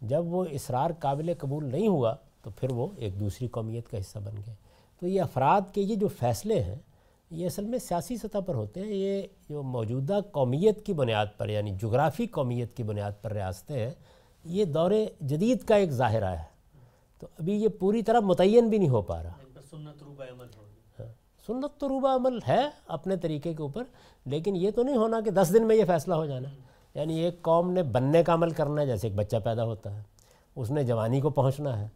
جب 0.00 0.24
وہ 0.26 0.44
اصرار 0.52 0.90
قابل 0.98 1.32
قبول 1.38 1.72
نہیں 1.72 1.88
ہوا 1.88 2.14
تو 2.42 2.50
پھر 2.50 2.72
وہ 2.72 2.86
ایک 2.96 3.20
دوسری 3.20 3.48
قومیت 3.48 3.88
کا 3.88 3.98
حصہ 3.98 4.18
بن 4.18 4.36
گئے۔ 4.46 4.54
تو 5.00 5.06
یہ 5.06 5.22
افراد 5.22 5.60
کے 5.74 5.80
یہ 5.80 5.94
جو 5.94 6.08
فیصلے 6.08 6.62
ہیں 6.62 6.76
یہ 7.30 7.46
اصل 7.46 7.64
میں 7.64 7.78
سیاسی 7.78 8.16
سطح 8.16 8.38
پر 8.46 8.54
ہوتے 8.54 8.80
ہیں۔ 8.80 8.92
یہ 8.92 9.22
جو 9.48 9.62
موجودہ 9.62 10.18
قومیت 10.32 10.86
کی 10.86 10.92
بنیاد 10.92 11.26
پر 11.36 11.48
یعنی 11.48 11.70
جغرافی 11.82 12.26
قومیت 12.26 12.76
کی 12.76 12.82
بنیاد 12.82 13.12
پر 13.22 13.32
ریاستیں 13.32 13.86
ہیں 13.86 13.94
یہ 14.44 14.64
دور 14.64 14.90
جدید 15.20 15.64
کا 15.64 15.76
ایک 15.76 15.90
ظاہرہ 15.90 16.24
ہے۔ 16.24 16.58
تو 17.18 17.26
ابھی 17.38 17.62
یہ 17.62 17.68
پوری 17.68 18.02
طرح 18.02 18.20
متعین 18.20 18.68
بھی 18.68 18.78
نہیں 18.78 18.88
ہو 18.88 19.02
پا 19.02 19.22
رہا۔ 19.22 19.32
سنت 19.70 20.02
روبہ 20.02 20.24
عمل 20.24 20.46
ہاں۔ 21.00 21.06
سنت 21.46 21.80
تو 21.80 21.88
روبہ 21.88 22.14
عمل 22.14 22.38
ہے 22.48 22.70
اپنے 22.88 23.16
طریقے 23.16 23.54
کے 23.54 23.62
اوپر 23.62 23.82
لیکن 24.26 24.56
یہ 24.56 24.70
تو 24.70 24.82
نہیں 24.82 24.96
ہونا 24.96 25.20
کہ 25.20 25.30
دس 25.30 25.50
دن 25.54 25.66
میں 25.66 25.76
یہ 25.76 25.84
فیصلہ 25.84 26.14
ہو 26.14 26.26
جانا۔ 26.26 26.48
یعنی 26.94 27.20
ایک 27.20 27.42
قوم 27.42 27.70
نے 27.70 27.82
بننے 27.82 28.24
کا 28.24 28.34
عمل 28.34 28.50
کرنا 28.50 28.80
ہے 28.80 28.86
جیسے 28.86 29.06
ایک 29.08 29.16
بچہ 29.16 29.36
پیدا 29.44 29.64
ہوتا 29.64 29.96
ہے 29.96 30.02
اس 30.56 30.70
نے 30.70 30.84
جوانی 30.84 31.20
کو 31.20 31.30
پہنچنا 31.30 31.80
ہے۔ 31.80 31.88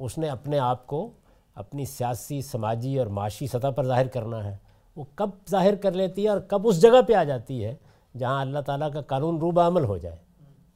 اس 0.00 0.18
نے 0.18 0.28
اپنے 0.28 0.58
آپ 0.58 0.86
کو 0.86 1.10
اپنی 1.54 1.84
سیاسی، 1.84 2.40
سماجی 2.42 2.98
اور 2.98 3.06
معاشی 3.06 3.46
سطح 3.46 3.70
پر 3.76 3.86
ظاہر 3.86 4.06
کرنا 4.06 4.44
ہے۔ 4.44 4.56
وہ 4.96 5.04
کب 5.14 5.30
ظاہر 5.50 5.74
کر 5.74 5.92
لیتی 5.92 6.24
ہے 6.24 6.28
اور 6.28 6.40
کب 6.40 6.66
اس 6.68 6.80
جگہ 6.82 7.02
پہ 7.02 7.14
آ 7.14 7.24
جاتی 7.24 7.64
ہے 7.64 7.74
جہاں 8.18 8.40
اللہ 8.40 8.58
تعالیٰ 8.58 8.92
کا 8.92 9.00
قانون 9.00 9.38
روبہ 9.38 9.62
عمل 9.62 9.84
ہو 9.84 9.96
جائے۔ 9.98 10.16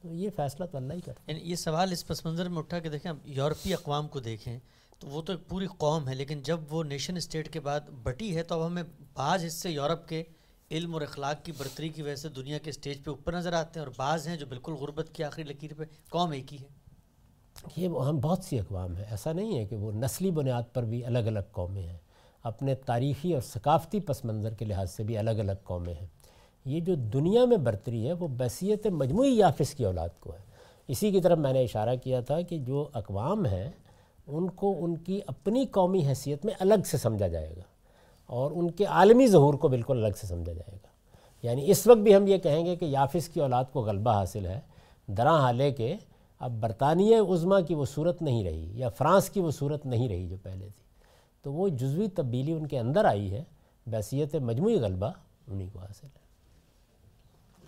تو 0.01 0.13
یہ 0.13 0.29
فیصلہ 0.35 0.65
تو 0.65 0.77
اللہ 0.77 0.93
ہی 0.93 1.01
کرتا 1.01 1.31
یعنی 1.31 1.49
یہ 1.49 1.55
سوال 1.55 1.91
اس 1.91 2.07
پس 2.07 2.25
منظر 2.25 2.49
میں 2.49 2.57
اٹھا 2.57 2.79
کے 2.79 2.89
دیکھیں 2.89 3.11
یورپی 3.25 3.73
اقوام 3.73 4.07
کو 4.07 4.19
دیکھیں 4.19 4.57
تو 4.99 5.07
وہ 5.07 5.21
تو 5.21 5.33
ایک 5.33 5.47
پوری 5.49 5.67
قوم 5.77 6.07
ہے، 6.07 6.13
لیکن 6.15 6.41
جب 6.43 6.59
وہ 6.69 6.83
نیشن 6.83 7.17
اسٹیٹ 7.17 7.49
کے 7.53 7.59
بعد 7.59 7.89
بٹی 8.03 8.35
ہے 8.35 8.43
تو 8.43 8.55
اب 8.55 8.67
ہمیں 8.67 8.83
بعض 9.13 9.45
حصے 9.45 9.69
یورپ 9.69 10.07
کے 10.07 10.23
علم 10.71 10.93
اور 10.93 11.01
اخلاق 11.01 11.43
کی 11.45 11.51
برتری 11.51 11.89
کی 11.89 12.01
وجہ 12.01 12.15
سے 12.15 12.29
دنیا 12.29 12.57
کے 12.57 12.69
اسٹیج 12.69 13.03
پہ 13.03 13.09
اوپر 13.09 13.33
نظر 13.33 13.53
آتے 13.53 13.79
ہیں 13.79 13.85
اور 13.85 13.93
بعض 13.97 14.27
ہیں 14.27 14.37
جو 14.37 14.45
بالکل 14.45 14.73
غربت 14.73 15.09
کی 15.13 15.23
آخری 15.23 15.43
لکیر 15.43 15.73
پہ 15.77 15.83
قوم 16.09 16.31
ایک 16.31 16.53
ہی 16.53 16.57
ہے۔ 16.57 16.74
یہ 17.75 17.87
ہم 17.87 18.19
بہت 18.19 18.43
سی 18.43 18.59
اقوام 18.59 18.95
ہیں، 18.95 19.05
ایسا 19.11 19.33
نہیں 19.33 19.59
ہے 19.59 19.65
کہ 19.65 19.75
وہ 19.75 19.91
نسلی 19.91 20.31
بنیاد 20.31 20.63
پر 20.73 20.83
بھی 20.83 21.05
الگ 21.05 21.19
الگ 21.19 21.39
قومیں 21.51 21.81
ہیں۔ 21.81 21.97
اپنے 22.43 22.75
تاریخی 22.75 23.33
اور 23.33 23.41
ثقافتی 23.41 23.99
پس 23.99 24.25
منظر 24.25 24.53
کے 24.53 24.65
لحاظ 24.65 24.91
سے 24.91 25.03
بھی 25.03 25.17
الگ 25.17 25.29
الگ 25.29 25.51
قومیں 25.63 25.93
ہیں۔ 25.93 26.07
یہ 26.65 26.79
جو 26.79 26.95
دنیا 26.95 27.45
میں 27.45 27.57
برتری 27.57 28.07
ہے، 28.07 28.13
وہ 28.13 28.27
بحثیت 28.27 28.87
مجموعی 28.87 29.29
یافس 29.29 29.73
کی 29.73 29.85
اولاد 29.85 30.09
کو 30.19 30.33
ہے۔ 30.33 30.45
اسی 30.87 31.11
کی 31.11 31.21
طرف 31.21 31.37
میں 31.37 31.53
نے 31.53 31.63
اشارہ 31.63 31.95
کیا 32.03 32.21
تھا 32.21 32.41
کہ 32.41 32.57
جو 32.57 32.89
اقوام 32.93 33.45
ہیں، 33.45 33.69
ان 34.27 34.49
کو 34.49 34.75
ان 34.79 34.97
کی 34.97 35.19
اپنی 35.27 35.65
قومی 35.65 36.07
حیثیت 36.07 36.45
میں 36.45 36.53
الگ 36.59 36.83
سے 36.85 36.97
سمجھا 36.97 37.27
جائے 37.27 37.53
گا 37.57 37.61
اور 38.25 38.51
ان 38.51 38.71
کے 38.71 38.85
عالمی 38.85 39.27
ظہور 39.27 39.53
کو 39.53 39.67
بالکل 39.67 40.05
الگ 40.05 40.13
سے 40.17 40.27
سمجھا 40.27 40.53
جائے 40.53 40.75
گا۔ 40.75 40.87
یعنی 41.43 41.71
اس 41.71 41.87
وقت 41.87 41.99
بھی 41.99 42.15
ہم 42.15 42.27
یہ 42.27 42.37
کہیں 42.37 42.65
گے 42.65 42.75
کہ 42.75 42.85
یافس 42.85 43.29
کی 43.29 43.39
اولاد 43.39 43.63
کو 43.73 43.81
غلبہ 43.81 44.11
حاصل 44.11 44.45
ہے۔ 44.45 44.59
درا 45.07 45.41
حالے 45.41 45.71
کے 45.71 45.95
اب 46.45 46.51
برطانیہ 46.51 47.17
عظما 47.17 47.59
کی 47.61 47.75
وہ 47.75 47.85
صورت 47.85 48.21
نہیں 48.21 48.43
رہی 48.43 48.79
یا 48.79 48.89
فرانس 48.89 49.29
کی 49.29 49.39
وہ 49.39 49.51
صورت 49.51 49.85
نہیں 49.85 50.09
رہی 50.09 50.27
جو 50.27 50.35
پہلے 50.43 50.67
تھی، 50.69 50.83
تو 51.41 51.53
وہ 51.53 51.69
جزوی 51.69 52.07
تبدیلی 52.07 52.51
ان 52.51 52.67
کے 52.67 52.79
اندر 52.79 53.05
آئی 53.05 53.31
ہے، 53.31 53.43
بحثیت 53.87 54.35
مجموعی 54.35 54.75
غلبہ 54.75 55.11
انہی 55.47 55.67
کو 55.73 55.79
حاصل 55.79 56.07
ہے۔ 56.07 56.23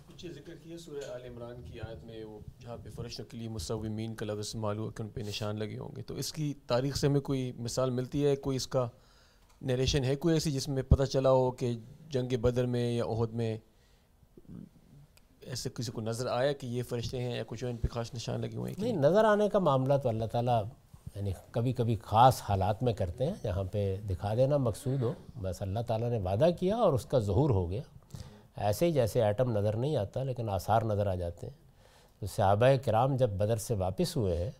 کچھ 0.06 0.26
ذکر 0.26 0.54
کیا 0.62 0.78
سورہ 0.78 1.10
آل 1.14 1.24
عمران 1.24 1.62
کی 1.62 1.80
آیت 1.80 2.04
میں، 2.04 2.24
وہ 2.24 2.38
جہاں 2.60 2.76
پہ 2.84 2.90
فرشتوں 2.90 3.24
کے 3.24 3.36
لیے 3.36 3.48
مصومین 3.48 4.14
کا 4.14 4.26
لفظ 4.26 4.54
معلوم 4.54 4.86
ہے 4.86 4.92
کہ 4.96 5.02
ان 5.02 5.08
پہ 5.08 5.20
نشان 5.20 5.58
لگے 5.58 5.78
ہوں 5.78 5.96
گے، 5.96 6.02
تو 6.02 6.14
اس 6.14 6.32
کی 6.32 6.54
تاریخ 6.66 6.96
سے 6.96 7.06
ہمیں 7.06 7.20
کوئی 7.20 7.52
مثال 7.58 7.90
ملتی 7.90 8.26
ہے؟ 8.26 8.36
کوئی 8.36 8.56
اس 8.56 8.66
کا 8.66 8.88
نیریشن 9.62 10.04
ہے؟ 10.04 10.16
کوئی 10.16 10.34
ایسی 10.34 10.50
جس 10.52 10.68
میں 10.68 10.82
پتہ 10.82 11.02
چلا 11.02 11.30
ہو 11.30 11.50
کہ 11.50 11.76
جنگ 12.08 12.36
بدر 12.40 12.66
میں 12.66 12.92
یا 12.92 13.04
عہد 13.04 13.32
میں 13.32 13.56
ایسے 15.48 15.70
کسی 15.74 15.92
کو 15.92 16.00
نظر 16.00 16.26
آیا 16.26 16.52
کہ 16.52 16.66
یہ 16.66 16.82
فرشتے 16.82 17.22
ہیں 17.22 17.36
یا 17.36 17.42
کچھ 17.46 17.64
ان 17.64 17.76
پہ 17.76 17.88
خاص 17.88 18.14
نشان 18.14 18.40
لگے 18.40 18.56
ہوئے 18.56 18.72
ہیں 18.72 18.82
نہیں؟ 18.82 18.96
نظر 18.96 19.24
آنے 19.24 19.48
کا 19.48 19.58
معاملہ 19.58 19.94
تو 20.02 20.08
اللہ 20.08 20.24
تعالیٰ 20.24 20.64
یعنی 21.14 21.32
کبھی 21.50 21.72
کبھی 21.72 21.96
خاص 22.02 22.42
حالات 22.48 22.82
میں 22.82 22.92
کرتے 22.92 23.26
ہیں 23.26 23.34
جہاں 23.42 23.64
پہ 23.64 23.96
دکھا 24.10 24.34
دینا 24.34 24.56
مقصود 24.56 25.02
ہو 25.02 25.12
بس 25.40 25.62
اللہ 25.62 25.80
تعالیٰ 25.86 26.10
نے 26.10 26.18
وعدہ 26.18 26.46
کیا 26.60 26.76
اور 26.76 26.92
اس 26.92 27.06
کا 27.06 27.18
ظہور 27.18 27.50
ہو 27.50 27.70
گیا۔ 27.70 27.80
ایسے 28.56 28.86
ہی 28.86 28.92
جیسے 28.92 29.22
ایٹم 29.22 29.58
نظر 29.58 29.76
نہیں 29.76 29.96
آتا 29.96 30.22
لیکن 30.22 30.48
آثار 30.48 30.82
نظر 30.82 31.06
آ 31.06 31.14
جاتے 31.14 31.46
ہیں۔ 31.46 31.54
تو 32.20 32.26
صحابہ 32.26 32.66
کرام 32.84 33.16
جب 33.16 33.30
بدر 33.30 33.56
سے 33.56 33.74
واپس 33.74 34.16
ہوئے 34.16 34.36
ہیں 34.36 34.50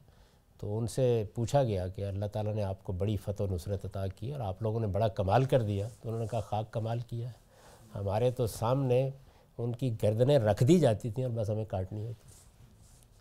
تو 0.60 0.78
ان 0.78 0.86
سے 0.86 1.24
پوچھا 1.34 1.62
گیا 1.62 1.88
کہ 1.88 2.04
اللہ 2.04 2.26
تعالیٰ 2.26 2.54
نے 2.54 2.62
آپ 2.62 2.84
کو 2.84 2.92
بڑی 2.92 3.16
فتح 3.16 3.42
و 3.42 3.46
نصرت 3.50 3.84
عطا 3.84 4.06
کی 4.06 4.32
اور 4.32 4.40
آپ 4.40 4.62
لوگوں 4.62 4.80
نے 4.80 4.86
بڑا 4.86 5.08
کمال 5.08 5.44
کر 5.44 5.62
دیا۔ 5.62 5.88
تو 5.88 6.08
انہوں 6.08 6.20
نے 6.20 6.26
کہا 6.26 6.40
خاک 6.40 6.70
کمال 6.70 7.00
کیا 7.00 7.28
ہے۔ 7.28 7.48
ہمارے 7.94 8.30
تو 8.30 8.46
سامنے 8.46 9.10
ان 9.58 9.72
کی 9.72 9.94
گردنیں 10.02 10.38
رکھ 10.38 10.64
دی 10.64 10.78
جاتی 10.78 11.10
تھیں 11.10 11.24
اور 11.24 11.32
بس 11.32 11.50
ہمیں 11.50 11.64
کاٹنی 11.64 12.06
ہوتی 12.06 12.28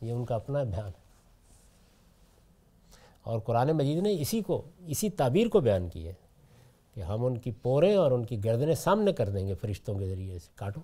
یہ 0.08 0.12
ان 0.12 0.26
کا 0.26 0.36
اپنا 0.36 0.64
بیان 0.64 0.86
ہے۔ 0.86 1.08
اور 3.22 3.40
قرآن 3.40 3.72
مجید 3.72 3.98
نے 3.98 4.22
اسی 4.22 4.42
کو، 4.42 4.70
اسی 4.88 5.10
تعبیر 5.10 5.48
کو 5.48 5.60
بیان 5.60 5.90
کی 5.90 6.08
ہے 6.08 6.14
کہ 6.94 7.02
ہم 7.02 7.26
ان 7.26 7.38
کی 7.38 7.52
پوریں 7.52 7.96
اور 7.96 8.12
ان 8.12 8.26
کی 8.26 8.44
گردنیں 8.44 8.76
سامنے 8.76 9.14
کر 9.14 9.30
دیں 9.30 9.48
گے 9.48 9.54
فرشتوں 9.54 10.00
کے 10.00 10.08
ذریعے 10.08 10.40
سے۔ 10.40 10.48
کاٹو۔ 10.56 10.82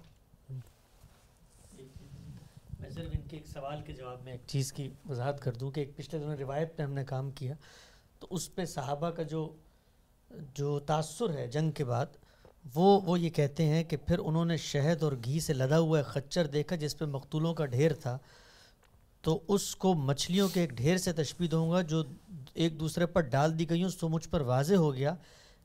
میں 2.79 2.89
صرف 2.89 3.09
ان 3.13 3.27
کے 3.29 3.37
ایک 3.37 3.47
سوال 3.47 3.81
کے 3.81 3.93
جواب 3.93 4.21
میں 4.23 4.31
ایک 4.31 4.41
چیز 4.47 4.73
کی 4.73 4.89
وضاحت 5.09 5.41
کر 5.41 5.51
دوں 5.53 5.71
کہ 5.71 5.79
ایک 5.79 5.95
پچھلے 5.95 6.21
دنوں 6.21 6.35
روایت 6.35 6.77
پہ 6.77 6.83
ہم 6.83 6.93
نے 6.93 7.05
کام 7.05 7.31
کیا 7.31 7.53
تو 8.19 8.27
اس 8.29 8.55
پہ 8.55 8.65
صحابہ 8.65 9.09
کا 9.09 9.23
جو 9.23 9.53
جو 10.55 10.79
تاثر 10.79 11.37
ہے 11.37 11.47
جنگ 11.47 11.71
کے 11.71 11.83
بعد 11.83 12.05
وہ 12.75 13.01
وہ 13.01 13.19
یہ 13.19 13.29
کہتے 13.29 13.65
ہیں 13.65 13.83
کہ 13.83 13.97
پھر 13.97 14.19
انہوں 14.19 14.45
نے 14.45 14.57
شہد 14.57 15.03
اور 15.03 15.11
گھی 15.25 15.39
سے 15.39 15.53
لدا 15.53 15.79
ہوا 15.79 16.01
خچر 16.01 16.47
دیکھا 16.47 16.75
جس 16.75 16.97
پہ 16.97 17.05
مقتولوں 17.05 17.53
کا 17.53 17.65
ڈھیر 17.65 17.93
تھا۔ 17.93 18.17
تو 19.21 19.39
اس 19.47 19.75
کو 19.75 19.93
مچھلیوں 19.93 20.49
کے 20.53 20.61
ایک 20.61 20.69
ڈھیر 20.69 20.97
سے 20.97 21.13
تشبیہ 21.13 21.47
دوں 21.47 21.71
گا 21.71 21.81
جو 21.81 22.03
ایک 22.53 22.79
دوسرے 22.79 23.05
پر 23.05 23.21
ڈال 23.21 23.59
دی 23.59 23.69
گئی 23.69 23.83
ہوں 23.83 23.89
تو 23.99 24.09
مجھ 24.09 24.29
پر 24.29 24.41
واضح 24.41 24.73
ہو 24.73 24.95
گیا 24.95 25.15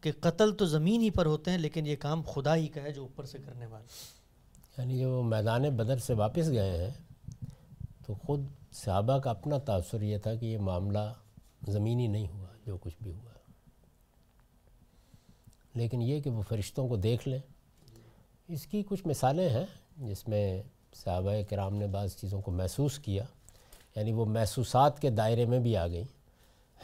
کہ 0.00 0.12
قتل 0.20 0.54
تو 0.54 0.64
زمین 0.64 1.00
ہی 1.00 1.10
پر 1.10 1.26
ہوتے 1.26 1.50
ہیں، 1.50 1.58
لیکن 1.58 1.86
یہ 1.86 1.96
کام 1.96 2.22
خدا 2.22 2.56
ہی 2.56 2.66
کا 2.66 2.82
ہے 2.82 2.92
جو 2.92 3.02
اوپر 3.02 3.24
سے 3.24 3.38
کرنے 3.44 3.66
والا۔ 3.66 3.84
یعنی 4.78 4.98
جو 4.98 5.22
میدان 5.22 5.62
بدر 5.62 5.96
سے 5.96 6.14
واپس 6.14 6.48
گئے 6.48 6.84
ہیں، 6.84 6.90
تو 8.06 8.14
خود 8.14 8.40
صحابہ 8.72 9.18
کا 9.18 9.30
اپنا 9.30 9.58
تاثر 9.58 10.02
یہ 10.02 10.18
تھا 10.18 10.34
کہ 10.34 10.46
یہ 10.46 10.58
معاملہ 10.58 11.12
زمینی 11.68 12.06
نہیں 12.06 12.28
ہوا، 12.28 12.46
جو 12.66 12.76
کچھ 12.76 12.96
بھی 13.02 13.12
ہوا۔ 13.12 13.27
لیکن 15.78 16.02
یہ 16.02 16.20
کہ 16.20 16.30
وہ 16.30 16.42
فرشتوں 16.42 16.88
کو 16.88 16.96
دیکھ 16.96 17.28
لیں۔ 17.28 17.38
اس 18.48 18.66
کی 18.66 18.82
کچھ 18.88 19.06
مثالیں 19.06 19.48
ہیں 19.48 19.66
جس 19.96 20.28
میں 20.28 20.62
صحابہ 20.94 21.32
کرام 21.50 21.74
نے 21.74 21.86
بعض 21.86 22.16
چیزوں 22.16 22.42
کو 22.42 22.50
محسوس 22.50 22.98
کیا۔ 22.98 23.24
یعنی 23.96 24.12
وہ 24.12 24.24
محسوسات 24.24 25.00
کے 25.00 25.10
دائرے 25.10 25.44
میں 25.44 25.60
بھی 25.60 25.76
آ 25.76 25.86
گئیں۔ 25.86 26.04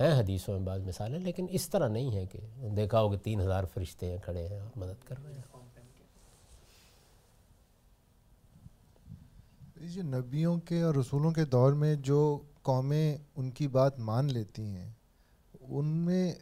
ہیں 0.00 0.20
حدیثوں 0.20 0.58
میں 0.58 0.66
بعض 0.66 0.80
مثالیں، 0.86 1.18
لیکن 1.18 1.46
اس 1.50 1.68
طرح 1.68 1.88
نہیں 1.88 2.14
ہے 2.14 2.26
کہ 2.26 2.68
دیکھا 2.68 3.00
ہو 3.00 3.10
کہ 3.10 3.16
تین 3.16 3.40
ہزار 3.40 3.64
فرشتے 3.74 4.10
ہیں، 4.10 4.18
کھڑے 4.24 4.48
ہیں 4.48 4.60
اور 4.60 4.70
مدد 4.76 5.04
کر 5.04 5.14
رہے 5.24 5.34
ہیں۔ 5.34 5.42
جو 9.94 10.02
نبیوں 10.02 10.56
کے 10.56 10.82
اور 10.82 10.94
رسولوں 10.94 11.30
کے 11.30 11.44
دور 11.44 11.72
میں 11.72 11.94
جو 11.94 12.38
قومیں 12.62 13.16
ان 13.36 13.50
کی 13.50 13.68
بات 13.68 13.98
مان 13.98 14.24
لیتی 14.32 14.62
ہیں، 14.62 14.90
ان 15.60 15.86
میں 15.86 16.32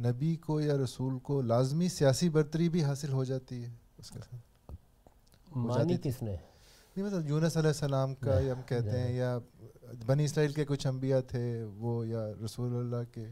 نبی 0.00 0.36
کو 0.36 0.60
یا 0.60 0.74
رسول 0.84 1.18
کو 1.18 1.42
لازمی 1.42 1.88
سیاسی 1.88 2.28
برتری 2.28 2.68
بھی 2.68 2.84
حاصل 2.84 3.12
ہو 3.12 3.24
جاتی 3.24 3.64
ہے 3.64 3.68
اس 3.98 4.10
کے 4.10 4.18
ساتھ۔ 4.18 4.72
مانی 5.56 5.96
کس 6.02 6.22
نے؟ 6.22 6.36
نہیں 6.96 7.06
مطلب 7.06 7.28
یونس 7.28 7.56
علیہ 7.56 7.68
السلام 7.68 8.14
کا 8.14 8.40
یا 8.40 8.52
ہم 8.52 8.62
کہتے 8.62 8.90
ہیں 8.90 9.12
یا 9.12 9.38
بنی 10.06 10.24
اسرائیل 10.24 10.52
کے 10.52 10.64
کچھ 10.64 10.86
انبیاء 10.86 11.20
تھے 11.20 11.64
وہ 11.64 12.06
یا 12.08 12.26
رسول 12.44 12.76
اللہ 12.76 13.14
کے۔ 13.14 13.26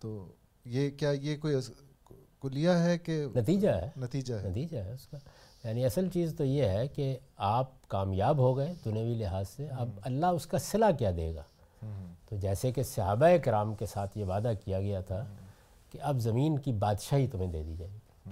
تو 0.00 0.32
یہ 0.64 0.90
کیا 0.90 1.10
یہ 1.10 1.36
کوئی 1.36 1.54
کلیہ 2.42 2.70
ہے 2.70 2.98
کہ 2.98 3.26
نتیجہ 3.36 3.68
ہے؟ 3.68 3.90
نتیجہ 3.96 4.34
ہے۔ 4.34 4.50
نتیجہ 4.50 4.78
ہے 4.78 4.92
اس 4.92 5.06
کا۔ 5.06 5.18
یعنی 5.64 5.84
اصل 5.84 6.08
چیز 6.08 6.34
تو 6.38 6.44
یہ 6.44 6.64
ہے 6.64 6.88
کہ 6.88 7.18
آپ 7.36 7.88
کامیاب 7.88 8.38
ہو 8.38 8.56
گئے 8.56 8.74
دنیوی 8.84 9.14
لحاظ 9.14 9.48
سے 9.48 9.68
اب 9.68 9.88
اللہ 10.02 10.26
اس 10.26 10.46
کا 10.46 10.58
صلح 10.58 10.90
کیا 10.90 11.10
دے 11.16 11.34
گا؟ 11.34 11.42
تو 12.28 12.36
جیسے 12.36 12.72
کہ 12.72 12.82
صحابہ 12.82 13.26
کرام 13.44 13.74
کے 13.74 13.86
ساتھ 13.86 14.18
یہ 14.18 14.24
وعدہ 14.24 14.52
کیا 14.64 14.80
گیا 14.80 15.00
تھا 15.00 15.24
کہ 15.92 15.98
اب 16.02 16.18
زمین 16.18 16.58
کی 16.58 16.72
بادشاہی 16.72 17.26
تمہیں 17.26 17.52
دے 17.52 17.62
دی 17.62 17.74
جائے 17.76 17.92
گی۔ 17.92 18.30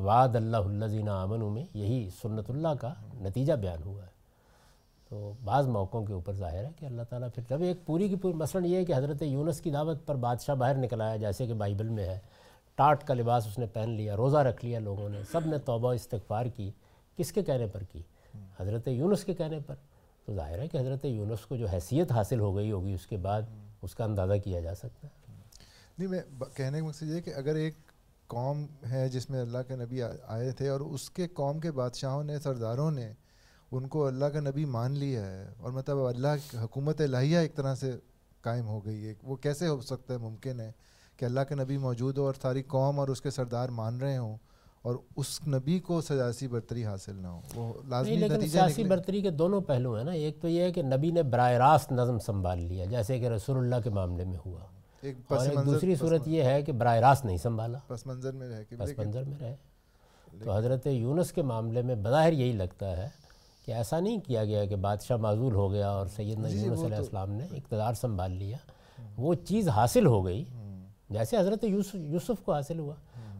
وعد 0.00 0.36
اللہ 0.36 0.56
الزین 0.56 1.08
امن 1.08 1.52
میں 1.52 1.64
یہی 1.74 2.08
سنت 2.22 2.50
اللہ 2.50 2.74
کا 2.80 2.94
نتیجہ 3.14 3.52
بیان 3.52 3.82
ہوا 3.84 4.02
ہے۔ 4.02 4.20
تو 5.08 5.32
بعض 5.44 5.66
موقعوں 5.66 6.04
کے 6.04 6.12
اوپر 6.12 6.32
ظاہر 6.32 6.64
ہے 6.64 6.70
کہ 6.76 6.86
اللہ 6.86 7.02
تعالیٰ 7.02 7.28
پھر 7.34 7.42
جب 7.48 7.62
ایک 7.62 7.86
پوری 7.86 8.08
کی 8.08 8.16
پوری 8.16 8.34
مثلاً 8.34 8.64
یہ 8.64 8.76
ہے 8.76 8.84
کہ 8.84 8.94
حضرت 8.96 9.22
یونس 9.22 9.60
کی 9.60 9.70
دعوت 9.70 10.06
پر 10.06 10.14
بادشاہ 10.14 10.54
باہر 10.54 10.74
نکل 10.74 11.00
آیا 11.00 11.16
جیسے 11.16 11.46
کہ 11.46 11.54
بائبل 11.54 11.88
میں 11.88 12.04
ہے، 12.04 12.18
ٹاٹ 12.74 13.04
کا 13.04 13.14
لباس 13.14 13.46
اس 13.46 13.58
نے 13.58 13.66
پہن 13.66 13.90
لیا، 13.90 14.16
روزہ 14.16 14.36
رکھ 14.36 14.64
لیا 14.64 14.78
لوگوں 14.78 15.08
نے، 15.08 15.18
سب 15.32 15.46
نے 15.46 15.58
توبہ 15.58 15.92
استغفار 15.92 16.46
کی۔ 16.46 16.70
کس 17.16 17.32
کے 17.32 17.42
کہنے 17.42 17.66
پر 17.66 17.82
کی؟ 17.82 18.02
حضرت 18.60 18.88
یونس 18.88 19.24
کے 19.24 19.34
کہنے 19.34 19.58
پر۔ 19.66 19.74
تو 20.26 20.34
ظاہر 20.34 20.58
ہے 20.58 20.68
کہ 20.68 20.78
حضرت 20.78 21.04
یونس 21.04 21.46
کو 21.46 21.56
جو 21.56 21.66
حیثیت 21.66 22.12
حاصل 22.12 22.40
ہو 22.40 22.56
گئی 22.56 22.72
ہوگی، 22.72 22.92
اس 22.92 23.06
کے 23.06 23.16
بعد 23.16 23.42
اس 23.82 23.94
کا 23.94 24.04
اندازہ 24.04 24.32
کیا 24.44 24.60
جا 24.60 24.74
سکتا 24.74 25.06
ہے۔ 25.06 25.19
نہیں 26.06 26.08
میں 26.08 26.44
کہنے 26.56 26.80
کا 26.80 26.86
مقصد 26.86 27.02
یہ 27.02 27.20
کہ 27.20 27.34
اگر 27.34 27.54
ایک 27.54 27.74
قوم 28.26 28.66
ہے 28.90 29.08
جس 29.08 29.30
میں 29.30 29.40
اللہ 29.40 29.58
کے 29.68 29.76
نبی 29.76 30.02
آئے 30.26 30.50
تھے 30.50 30.68
اور 30.68 30.80
اس 30.80 31.10
کے 31.10 31.28
قوم 31.28 31.60
کے 31.60 31.70
بادشاہوں 31.70 32.24
نے 32.24 32.38
سرداروں 32.38 32.90
نے 32.90 33.12
ان 33.72 33.88
کو 33.88 34.06
اللہ 34.06 34.24
کا 34.24 34.40
نبی 34.40 34.64
مان 34.64 34.92
لیا 34.92 35.26
ہے 35.26 35.48
اور 35.58 35.72
مطلب 35.72 35.98
اللہ 35.98 36.56
حکومت 36.62 37.00
الہیہ 37.00 37.38
ایک 37.38 37.54
طرح 37.54 37.74
سے 37.74 37.92
قائم 38.40 38.66
ہو 38.66 38.84
گئی 38.84 39.08
ہے 39.08 39.14
وہ 39.22 39.36
کیسے 39.36 39.66
ہو 39.66 39.80
سکتا 39.80 40.14
ہے؟ 40.14 40.18
ممکن 40.18 40.60
ہے 40.60 40.72
کہ 41.16 41.24
اللہ 41.24 41.40
کے 41.48 41.54
نبی 41.54 41.76
موجود 41.76 42.18
ہو 42.18 42.26
اور 42.26 42.34
ساری 42.42 42.62
قوم 42.62 43.00
اور 43.00 43.08
اس 43.08 43.20
کے 43.20 43.30
سردار 43.30 43.68
مان 43.68 44.00
رہے 44.00 44.16
ہوں 44.18 44.36
اور 44.82 44.94
اس 45.16 45.40
نبی 45.46 45.78
کو 45.78 46.00
سیاسی 46.00 46.48
برتری 46.48 46.84
حاصل 46.84 47.16
نہ 47.16 47.26
ہو۔ 47.26 47.40
وہ 47.54 47.72
لازمی 47.88 48.16
لیکن 48.16 48.48
سیاسی 48.48 48.84
برتری 48.84 49.22
کے 49.22 49.30
دونوں 49.30 49.60
پہلو 49.60 49.96
ہیں 49.96 50.04
نا 50.04 50.12
ایک 50.12 50.40
تو 50.40 50.48
یہ 50.48 50.62
ہے 50.62 50.72
کہ 50.72 50.82
نبی 50.82 51.10
نے 51.10 51.22
براہ 51.22 51.52
راست 51.52 51.92
نظم 51.92 52.18
سنبھال 52.18 52.58
لیا 52.58 52.84
جیسے 52.84 53.18
کہ 53.18 53.28
رسول 53.28 53.56
اللہ 53.56 53.76
کے 53.84 53.90
معاملے 53.90 54.24
میں 54.24 54.38
ہوا۔ 54.46 54.60
ایک 55.02 55.16
اور 55.28 55.46
ایک 55.46 55.66
دوسری 55.66 55.94
صورت 55.94 56.28
یہ 56.28 56.42
ہے 56.42 56.62
کہ 56.62 56.72
براہ 56.72 56.96
راست 56.96 57.24
نہیں 57.24 57.36
سنبھالا۔ 57.36 57.78
پس 57.86 58.06
منظر 58.06 58.32
میں 58.32 58.48
رہے 58.48 58.64
پس 58.78 58.98
منظر 58.98 59.22
میں 59.24 59.38
رہے۔ 59.40 59.56
تو 60.44 60.56
حضرت 60.56 60.86
یونس 60.86 61.32
کے 61.32 61.42
معاملے 61.42 61.82
میں 61.82 61.94
بظاہر 61.94 62.32
یہی 62.32 62.52
لگتا 62.52 62.96
ہے 62.96 63.08
کہ 63.66 63.72
ایسا 63.72 64.00
نہیں 64.00 64.20
کیا 64.20 64.44
گیا 64.44 64.64
کہ 64.64 64.76
بادشاہ 64.76 65.16
معذول 65.16 65.54
ہو 65.54 65.72
گیا 65.72 65.90
اور 65.90 66.06
سیدنا 66.06 66.48
جی، 66.48 66.58
یونس 66.58 66.80
علیہ 66.84 66.96
السلام 66.96 67.30
نے 67.30 67.44
اقتدار 67.44 67.94
سنبھال 67.94 68.32
لیا۔ 68.32 68.56
وہ 69.16 69.34
چیز 69.34 69.68
حاصل 69.68 70.06
ہو 70.06 70.24
گئی۔ 70.24 70.44
جیسے 71.10 71.38
حضرت 71.38 71.64
یوسف 71.92 72.42
کو 72.44 72.52
حاصل 72.52 72.78
ہوا۔ 72.78 72.94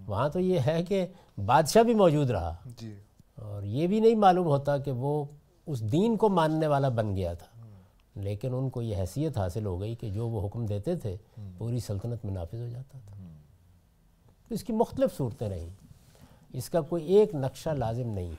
وہاں 0.07 0.29
تو 0.29 0.41
یہ 0.41 0.59
ہے 0.67 0.83
کہ 0.83 1.07
بادشاہ 1.47 1.83
بھی 1.83 1.95
موجود 1.95 2.31
رہا۔ 2.31 2.55
جی۔ 2.81 2.95
اور 3.35 3.63
یہ 3.63 3.87
بھی 3.87 4.01
نہیں 4.01 4.15
معلوم 4.15 4.47
ہوتا 4.47 4.79
کہ 4.79 4.91
وہ 4.91 5.25
اس 5.67 5.93
دین 5.93 6.17
کو 6.17 6.29
ماننے 6.29 6.67
والا 6.67 6.89
بن 6.89 7.17
گیا 7.17 7.35
تھا۔ 7.35 7.47
لیکن 8.15 8.55
ان 8.55 8.71
کو 8.71 8.83
یہ 8.83 8.97
حیثیت 8.97 9.39
حاصل 9.39 9.67
ہو 9.67 9.81
گئی 9.81 9.95
کہ 9.95 10.11
جو 10.11 10.29
وہ 10.29 10.49
حکم 10.49 10.67
دیتے 10.67 10.97
تھے 10.97 11.17
پوری 11.59 11.81
سلطنت 11.81 12.25
میں 12.25 12.35
نافذ 12.35 12.61
ہو 12.61 12.69
جاتا 12.69 12.99
تھا۔ 12.99 13.17
تو 14.49 14.55
اس 14.55 14.65
کی 14.65 14.73
مختلف 14.73 15.17
صورتیں 15.17 15.49
رہیں۔ 15.49 15.71
اس 16.53 16.71
کا 16.71 16.81
کوئی 16.81 17.05
ایک 17.05 17.35
نقشہ 17.35 17.71
لازم 17.71 18.09
نہیں۔ 18.09 18.33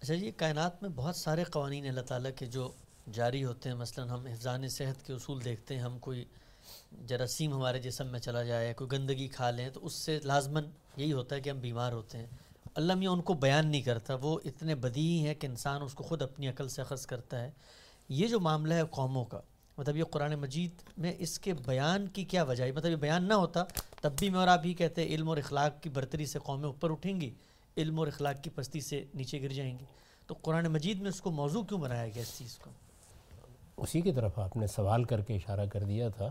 اچھا 0.00 0.14
یہ 0.14 0.30
کائنات 0.36 0.82
میں 0.82 0.90
بہت 0.90 1.16
سارے 1.16 1.44
قوانین 1.44 1.88
اللہ 1.88 2.00
تعالیٰ 2.00 2.30
کے 2.36 2.46
جو 2.46 2.72
جاری 3.12 3.44
ہوتے 3.44 3.68
ہیں۔ 3.68 3.76
مثلا 3.76 4.04
ہم 4.04 4.26
حفظان 4.26 4.68
صحت 4.68 5.06
کے 5.06 5.12
اصول 5.12 5.44
دیکھتے 5.44 5.74
ہیں 5.74 5.82
ہم 5.82 5.98
کوئی 5.98 6.24
جراثیم 7.06 7.54
ہمارے 7.54 7.78
جسم 7.78 8.06
میں 8.06 8.20
چلا 8.20 8.42
جائے 8.42 8.74
کوئی 8.74 8.92
گندگی 8.92 9.28
کھا 9.28 9.50
لیں 9.50 9.70
تو 9.70 9.86
اس 9.86 9.92
سے 10.06 10.18
لازماً 10.24 10.64
یہی 10.96 11.12
ہوتا 11.12 11.36
ہے 11.36 11.40
کہ 11.40 11.50
ہم 11.50 11.58
بیمار 11.58 11.92
ہوتے 11.92 12.18
ہیں۔ 12.18 12.26
اللہ 12.80 12.94
میاں 12.94 13.12
ان 13.12 13.20
کو 13.20 13.34
بیان 13.34 13.66
نہیں 13.66 13.82
کرتا، 13.82 14.14
وہ 14.20 14.38
اتنے 14.44 14.74
بدی 14.74 15.26
ہیں 15.26 15.34
کہ 15.34 15.46
انسان 15.46 15.82
اس 15.82 15.94
کو 15.94 16.02
خود 16.02 16.22
اپنی 16.22 16.48
عقل 16.48 16.68
سے 16.68 16.82
اخذ 16.82 17.06
کرتا 17.06 17.42
ہے۔ 17.42 17.50
یہ 18.08 18.26
جو 18.26 18.40
معاملہ 18.40 18.74
ہے 18.74 18.82
قوموں 18.90 19.24
کا 19.24 19.40
مطلب 19.78 19.96
یہ 19.96 20.04
قرآن 20.04 20.34
مجید 20.34 20.70
میں 20.98 21.12
اس 21.18 21.38
کے 21.38 21.54
بیان 21.54 22.08
کی 22.08 22.24
کیا 22.24 22.42
وجہ 22.42 22.64
ہے؟ 22.64 22.72
مطلب 22.72 22.90
یہ 22.90 22.96
بیان 22.96 23.24
نہ 23.24 23.34
ہوتا، 23.34 23.64
تب 24.00 24.12
بھی 24.18 24.30
میں 24.30 24.38
اور 24.38 24.48
آپ 24.48 24.60
ہی 24.64 24.74
کہتے 24.74 25.02
ہیں، 25.02 25.08
علم 25.08 25.28
اور 25.28 25.36
اخلاق 25.36 25.82
کی 25.82 25.88
برتری 25.88 26.26
سے 26.26 26.38
قومیں 26.38 26.64
اوپر 26.64 26.90
اٹھیں 26.90 27.20
گی، 27.20 27.30
علم 27.76 27.98
اور 27.98 28.06
اخلاق 28.06 28.44
کی 28.44 28.50
پستی 28.50 28.80
سے 28.80 29.04
نیچے 29.14 29.42
گر 29.42 29.48
جائیں 29.48 29.78
گی۔ 29.78 29.84
تو 30.26 30.34
قرآن 30.42 30.66
مجید 30.66 31.00
میں 31.00 31.08
اس 31.08 31.20
کو 31.20 31.30
موضوع 31.30 31.62
کیوں 31.62 31.80
بنایا 31.80 32.06
گیا 32.06 32.22
اس 32.22 32.38
چیز 32.38 32.58
کو؟ 32.58 32.70
اسی 33.76 34.00
کی 34.00 34.12
طرف 34.12 34.38
آپ 34.38 34.56
نے 34.56 34.66
سوال 34.66 35.04
کر 35.04 35.20
کے 35.20 35.34
اشارہ 35.34 35.66
کر 35.66 35.82
دیا 35.82 36.08
تھا 36.08 36.30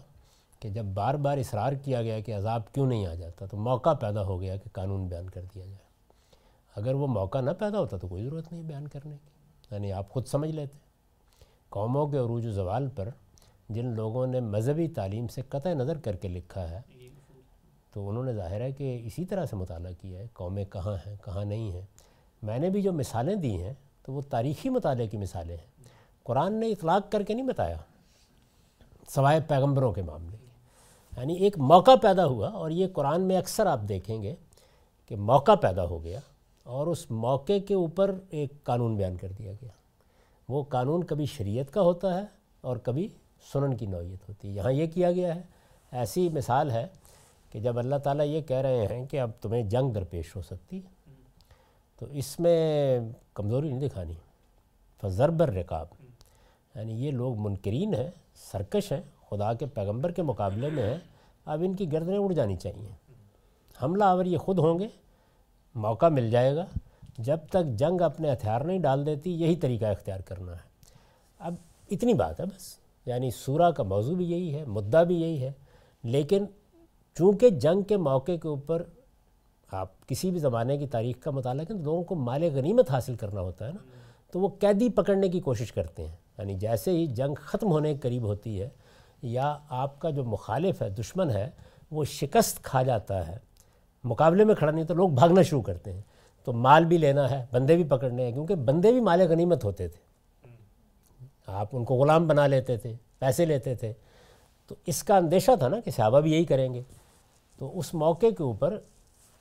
کہ 0.60 0.70
جب 0.70 0.86
بار 0.86 1.14
بار 1.14 1.38
اصرار 1.38 1.74
کیا 1.74 2.02
گیا 2.02 2.20
کہ 2.20 2.36
عذاب 2.36 2.74
کیوں 2.74 2.88
نہیں 2.88 3.06
آ 3.06 3.14
جاتا، 3.14 3.46
تو 3.46 3.58
موقع 3.58 3.94
پیدا 3.94 4.24
ہو 4.24 4.42
گیا 4.42 4.56
کہ 4.56 4.70
قانون 4.74 5.08
بیان 5.08 5.30
کر 5.30 5.42
دیا 5.56 5.66
جائے۔ 5.66 5.89
اگر 6.80 6.94
وہ 6.94 7.08
موقع 7.08 7.42
نہ 7.42 7.52
پیدا 7.60 7.80
ہوتا 7.80 7.98
تو 7.98 8.08
کوئی 8.08 8.24
ضرورت 8.24 8.52
نہیں 8.52 8.64
بیان 8.64 8.88
کرنے 8.88 9.18
کی۔ 9.18 9.30
یعنی 9.72 9.94
آپ 9.94 10.10
خود 10.10 10.26
سمجھ 10.26 10.52
لیتے۔ 10.52 10.78
قوموں 11.70 12.08
کے 12.08 12.18
عروج 12.18 12.46
و 12.46 12.52
زوال 12.52 12.88
پر 12.88 13.10
جن 13.70 13.86
لوگوں 13.86 14.28
نے 14.28 14.40
مذہبی 14.40 14.88
تعلیم 14.88 15.28
سے 15.28 15.42
قطع 15.50 15.74
نظر 15.74 15.98
کر 15.98 16.16
کے 16.16 16.28
لکھا 16.28 16.70
ہے، 16.70 16.82
تو 17.94 18.10
انہوں 18.10 18.24
نے 18.24 18.34
ظاہر 18.34 18.62
ہے 18.62 18.72
کہ 18.72 19.02
اسی 19.06 19.26
طرح 19.26 19.46
سے 19.46 19.56
مطالعہ 19.56 19.92
کیا 20.02 20.20
ہے، 20.20 20.28
قومیں 20.34 20.66
کہاں 20.66 20.96
ہیں، 21.08 21.16
کہاں 21.26 21.46
نہیں 21.46 21.72
ہیں۔ 21.72 21.86
میں 22.44 22.60
نے 22.60 22.70
بھی 22.70 22.82
جو 22.82 22.94
مثالیں 22.94 23.36
دی 23.36 23.64
ہیں 23.64 23.74
تو 24.04 24.14
وہ 24.14 24.22
تاریخی 24.30 24.70
مطالعے 24.70 25.08
کی 25.08 25.18
مثالیں 25.18 25.58
ہیں۔ 25.58 25.84
قرآن 26.24 26.54
نے 26.54 26.68
اطلاق 26.70 27.12
کر 27.12 27.24
کے 27.24 27.34
نہیں 27.34 27.48
بتایا، 27.48 27.78
سوائے 29.10 29.40
پیغمبروں 29.48 29.94
کے 29.94 30.02
معاملے۔ 30.02 30.38
یعنی 31.18 31.34
ایک 31.34 31.58
موقع 31.58 31.96
پیدا 32.02 32.26
ہوا 32.26 32.50
اور 32.50 32.72
یہ 32.72 32.88
قرآن 32.94 33.22
میں 33.22 33.38
اکثر 33.38 33.66
آپ 33.66 33.80
دیکھیں 33.90 34.24
گے 34.24 34.36
کہ 35.06 35.16
موقع 35.16 35.56
پیدا 35.56 35.86
ہو 35.86 36.04
گیا۔ 36.04 36.20
اور 36.70 36.88
اس 36.88 37.12
موقع 37.12 37.60
کے 37.68 37.74
اوپر 37.74 38.16
ایک 38.30 38.64
قانون 38.64 38.96
بیان 38.96 39.18
کر 39.18 39.32
دیا 39.32 39.52
گیا۔ 39.52 39.70
وہ 40.50 40.64
قانون 40.64 41.04
کبھی 41.04 41.26
شریعت 41.26 41.74
کا 41.74 41.82
ہوتا 41.82 42.22
ہے 42.22 42.26
اور 42.62 42.78
کبھی 42.78 43.08
سنن 43.54 43.78
کی 43.78 43.86
نوعیت 43.86 44.30
ہوتی 44.30 44.48
ہے۔ 44.48 44.54
یہاں 44.54 44.72
یہ 44.72 44.86
کیا 44.88 45.12
گیا 45.12 45.36
ہے، 45.36 45.42
ایسی 45.92 46.30
مثال 46.30 46.72
ہے 46.72 46.88
کہ 47.52 47.60
جب 47.60 47.80
اللہ 47.80 47.96
تعالیٰ 47.96 48.26
یہ 48.26 48.42
کہہ 48.42 48.58
رہے 48.58 48.88
ہیں 48.88 49.06
کہ 49.06 49.20
اب 49.20 49.32
تمہیں 49.42 49.64
جنگ 49.64 49.92
درپیش 49.92 50.36
ہو 50.36 50.42
سکتی 50.42 50.78
ہے، 50.78 51.12
تو 52.00 52.06
اس 52.06 52.40
میں 52.40 53.00
کمزوری 53.34 53.74
نہیں 53.74 53.90
دکھانی۔ 53.90 54.14
فضربر 55.02 55.50
رکاب 55.50 55.86
یعنی 56.76 57.06
یہ 57.06 57.12
لوگ 57.12 57.36
منکرین 57.38 57.94
ہیں، 57.94 58.12
سرکش 58.36 58.92
ہیں، 58.92 59.02
خدا 59.30 59.54
کے 59.54 59.66
پیغمبر 59.66 60.12
کے 60.12 60.22
مقابلے 60.22 60.70
میں 60.70 60.84
ہیں۔ 60.84 60.98
اب 61.46 61.62
ان 61.66 61.76
کی 61.76 61.92
گردنیں 61.92 62.18
اڑ 62.18 62.34
جانی 62.34 62.56
چاہیے۔ 62.56 62.90
حملہ 63.84 64.04
آور 64.04 64.26
یہ 64.26 64.38
خود 64.38 64.60
ہوں 64.60 64.80
گے 64.80 64.88
موقع 65.76 66.10
مل 66.10 66.32
جائے 66.32 66.56
گا۔ 66.56 66.66
جب 67.18 67.38
تک 67.50 67.66
جنگ 67.66 68.02
اپنے 68.02 68.34
ہتھیار 68.34 68.62
نہیں 68.62 68.80
ڈال 68.80 69.06
دیتی، 69.06 69.42
یہی 69.42 69.56
طریقہ 69.56 69.86
اختیار 69.86 70.20
کرنا 70.20 70.52
ہے۔ 70.52 70.70
اب 71.40 71.56
اتنی 71.92 72.14
بات 72.14 72.40
ہے 72.40 72.46
بس۔ 72.46 72.78
یعنی 73.06 73.32
سورہ 73.32 73.72
کا 73.72 73.84
موضوع 73.84 74.16
بھی 74.16 74.32
یہی 74.32 74.56
ہے، 74.56 74.66
مدعا 74.66 75.04
بھی 75.04 75.22
یہی 75.22 75.44
ہے۔ 75.44 75.52
لیکن 76.04 76.46
چونکہ 77.16 77.50
جنگ 77.50 77.82
کے 77.82 77.98
موقع 77.98 78.32
کے 78.42 78.48
اوپر 78.48 78.84
آپ 79.72 80.08
کسی 80.08 80.32
بھی 80.32 80.40
زمانے 80.40 80.78
کی 80.78 80.88
تاریخ 80.88 81.16
کا 81.24 81.32
مطالعہ 81.32 81.66
کریں 81.66 81.78
تو 81.78 81.84
لوگوں 81.84 82.04
کو 82.04 82.16
مال 82.16 82.44
غنیمت 82.44 82.92
حاصل 82.92 83.16
کرنا 83.16 83.42
ہوتا 83.42 83.68
ہے 83.68 83.72
نا۔ 83.72 83.84
تو 84.32 84.40
وہ 84.40 84.48
قیدی 84.60 84.90
پکڑنے 84.90 85.30
کی 85.30 85.40
کوشش 85.40 85.72
کرتے 85.72 86.08
ہیں۔ 86.08 86.16
یعنی 86.38 86.54
جیسے 86.54 86.92
ہی 86.92 87.08
جنگ 87.08 87.34
ختم 87.34 87.72
ہونے 87.72 87.94
کے 87.94 88.00
قریب 88.00 88.24
ہوتی 88.24 88.62
ہے، 88.62 88.70
یا 89.22 89.58
آپ 89.70 90.00
کا 90.00 90.10
جو 90.10 90.24
مخالف 90.24 90.82
ہے، 90.82 90.90
دشمن 90.90 91.30
ہے، 91.30 91.50
وہ 91.92 92.04
شکست 92.04 92.64
کھا 92.64 92.84
جاتا 92.84 93.28
ہے۔ 93.28 93.49
مقابلے 94.04 94.46
میں 94.46 94.56
کھڑا 94.56 94.72
نہیں 94.72 94.86
تو 94.86 94.94
لوگ 94.94 95.10
بھاگنا 95.10 95.42
شروع 95.42 95.62
کرتے 95.62 95.94
ہیں۔ 95.94 96.02
تو 96.44 96.54
مال 96.54 96.86
بھی 96.86 96.98
لینا 96.98 97.32
ہے، 97.32 97.46
بندے 97.52 97.76
بھی 97.76 97.84
پکڑنے 97.84 98.26
ہیں، 98.26 98.32
کیونکہ 98.32 98.56
بندے 98.56 98.92
بھی 98.92 99.00
مال 99.00 99.22
غنیمت 99.22 99.64
ہوتے 99.64 99.88
تھے۔ 99.88 100.00
آپ 101.48 101.68
ان 101.72 101.86
کو 101.86 101.96
غلام 101.96 102.28
بنا 102.28 102.48
لیتے 102.48 102.78
تھے، 102.78 102.94
پیسے 103.20 103.46
لیتے 103.46 103.76
تھے۔ 103.76 103.94
تو 104.68 104.76
اس 104.86 105.04
کا 105.04 105.18
اندیشہ 105.18 105.52
تھا 105.60 105.68
نا 105.68 105.80
کہ 105.80 105.92
صحابہ 105.92 106.20
بھی 106.20 106.32
یہی 106.32 106.46
کریں 106.46 106.74
گے۔ 106.74 106.82
تو 107.58 107.80
اس 107.80 107.94
موقع 107.94 108.26
کے 108.38 108.44
اوپر 108.44 108.80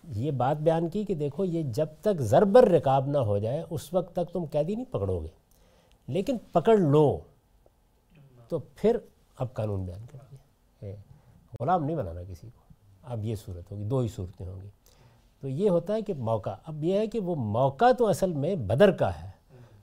یہ 0.09 0.31
بات 0.31 0.57
بیان 0.57 0.89
کی 0.89 1.05
کہ 1.05 1.15
دیکھو، 1.15 1.45
یہ 1.45 1.63
جب 1.63 1.87
تک 2.01 2.21
ضربر 2.21 2.69
رکاب 2.69 3.07
نہ 3.07 3.19
ہو 3.19 3.39
جائے، 3.39 3.65
اس 3.71 3.95
وقت 3.95 4.17
تک 4.17 4.33
تم 4.33 4.45
قیدی 4.45 4.75
نہیں 4.75 4.93
پکڑو 4.93 5.21
گے۔ 5.21 5.29
لیکن 6.09 6.37
پکڑ 6.53 6.77
لو۔ 6.77 7.19
تو 8.49 8.59
پھر 8.59 8.97
اب 9.39 9.55
قانون 9.55 9.85
بیان 9.85 10.07
کر 10.13 10.19
دیا۔ 10.31 10.95
غلام 11.61 11.85
نہیں 11.85 11.97
بنانا 11.97 12.23
کسی 12.23 12.49
کو۔ 12.55 12.58
اب 13.09 13.25
یہ 13.25 13.35
صورت 13.35 13.73
ہوگی، 13.73 13.85
دو 13.85 13.99
ہی 13.99 14.09
صورتیں 14.09 14.47
ہوں 14.47 14.61
گی۔ 14.63 14.69
تو 15.41 15.49
یہ 15.49 15.71
ہوتا 15.71 15.95
ہے 15.95 16.03
کہ 16.03 16.15
موقع، 16.15 16.51
اب 16.67 16.85
یہ 16.85 16.99
ہے 16.99 17.07
کہ 17.07 17.21
وہ 17.21 17.35
موقع 17.35 17.93
تو 17.99 18.07
اصل 18.07 18.33
میں 18.33 18.55
بدر 18.55 18.91
کا 18.91 19.11
ہے، 19.23 19.31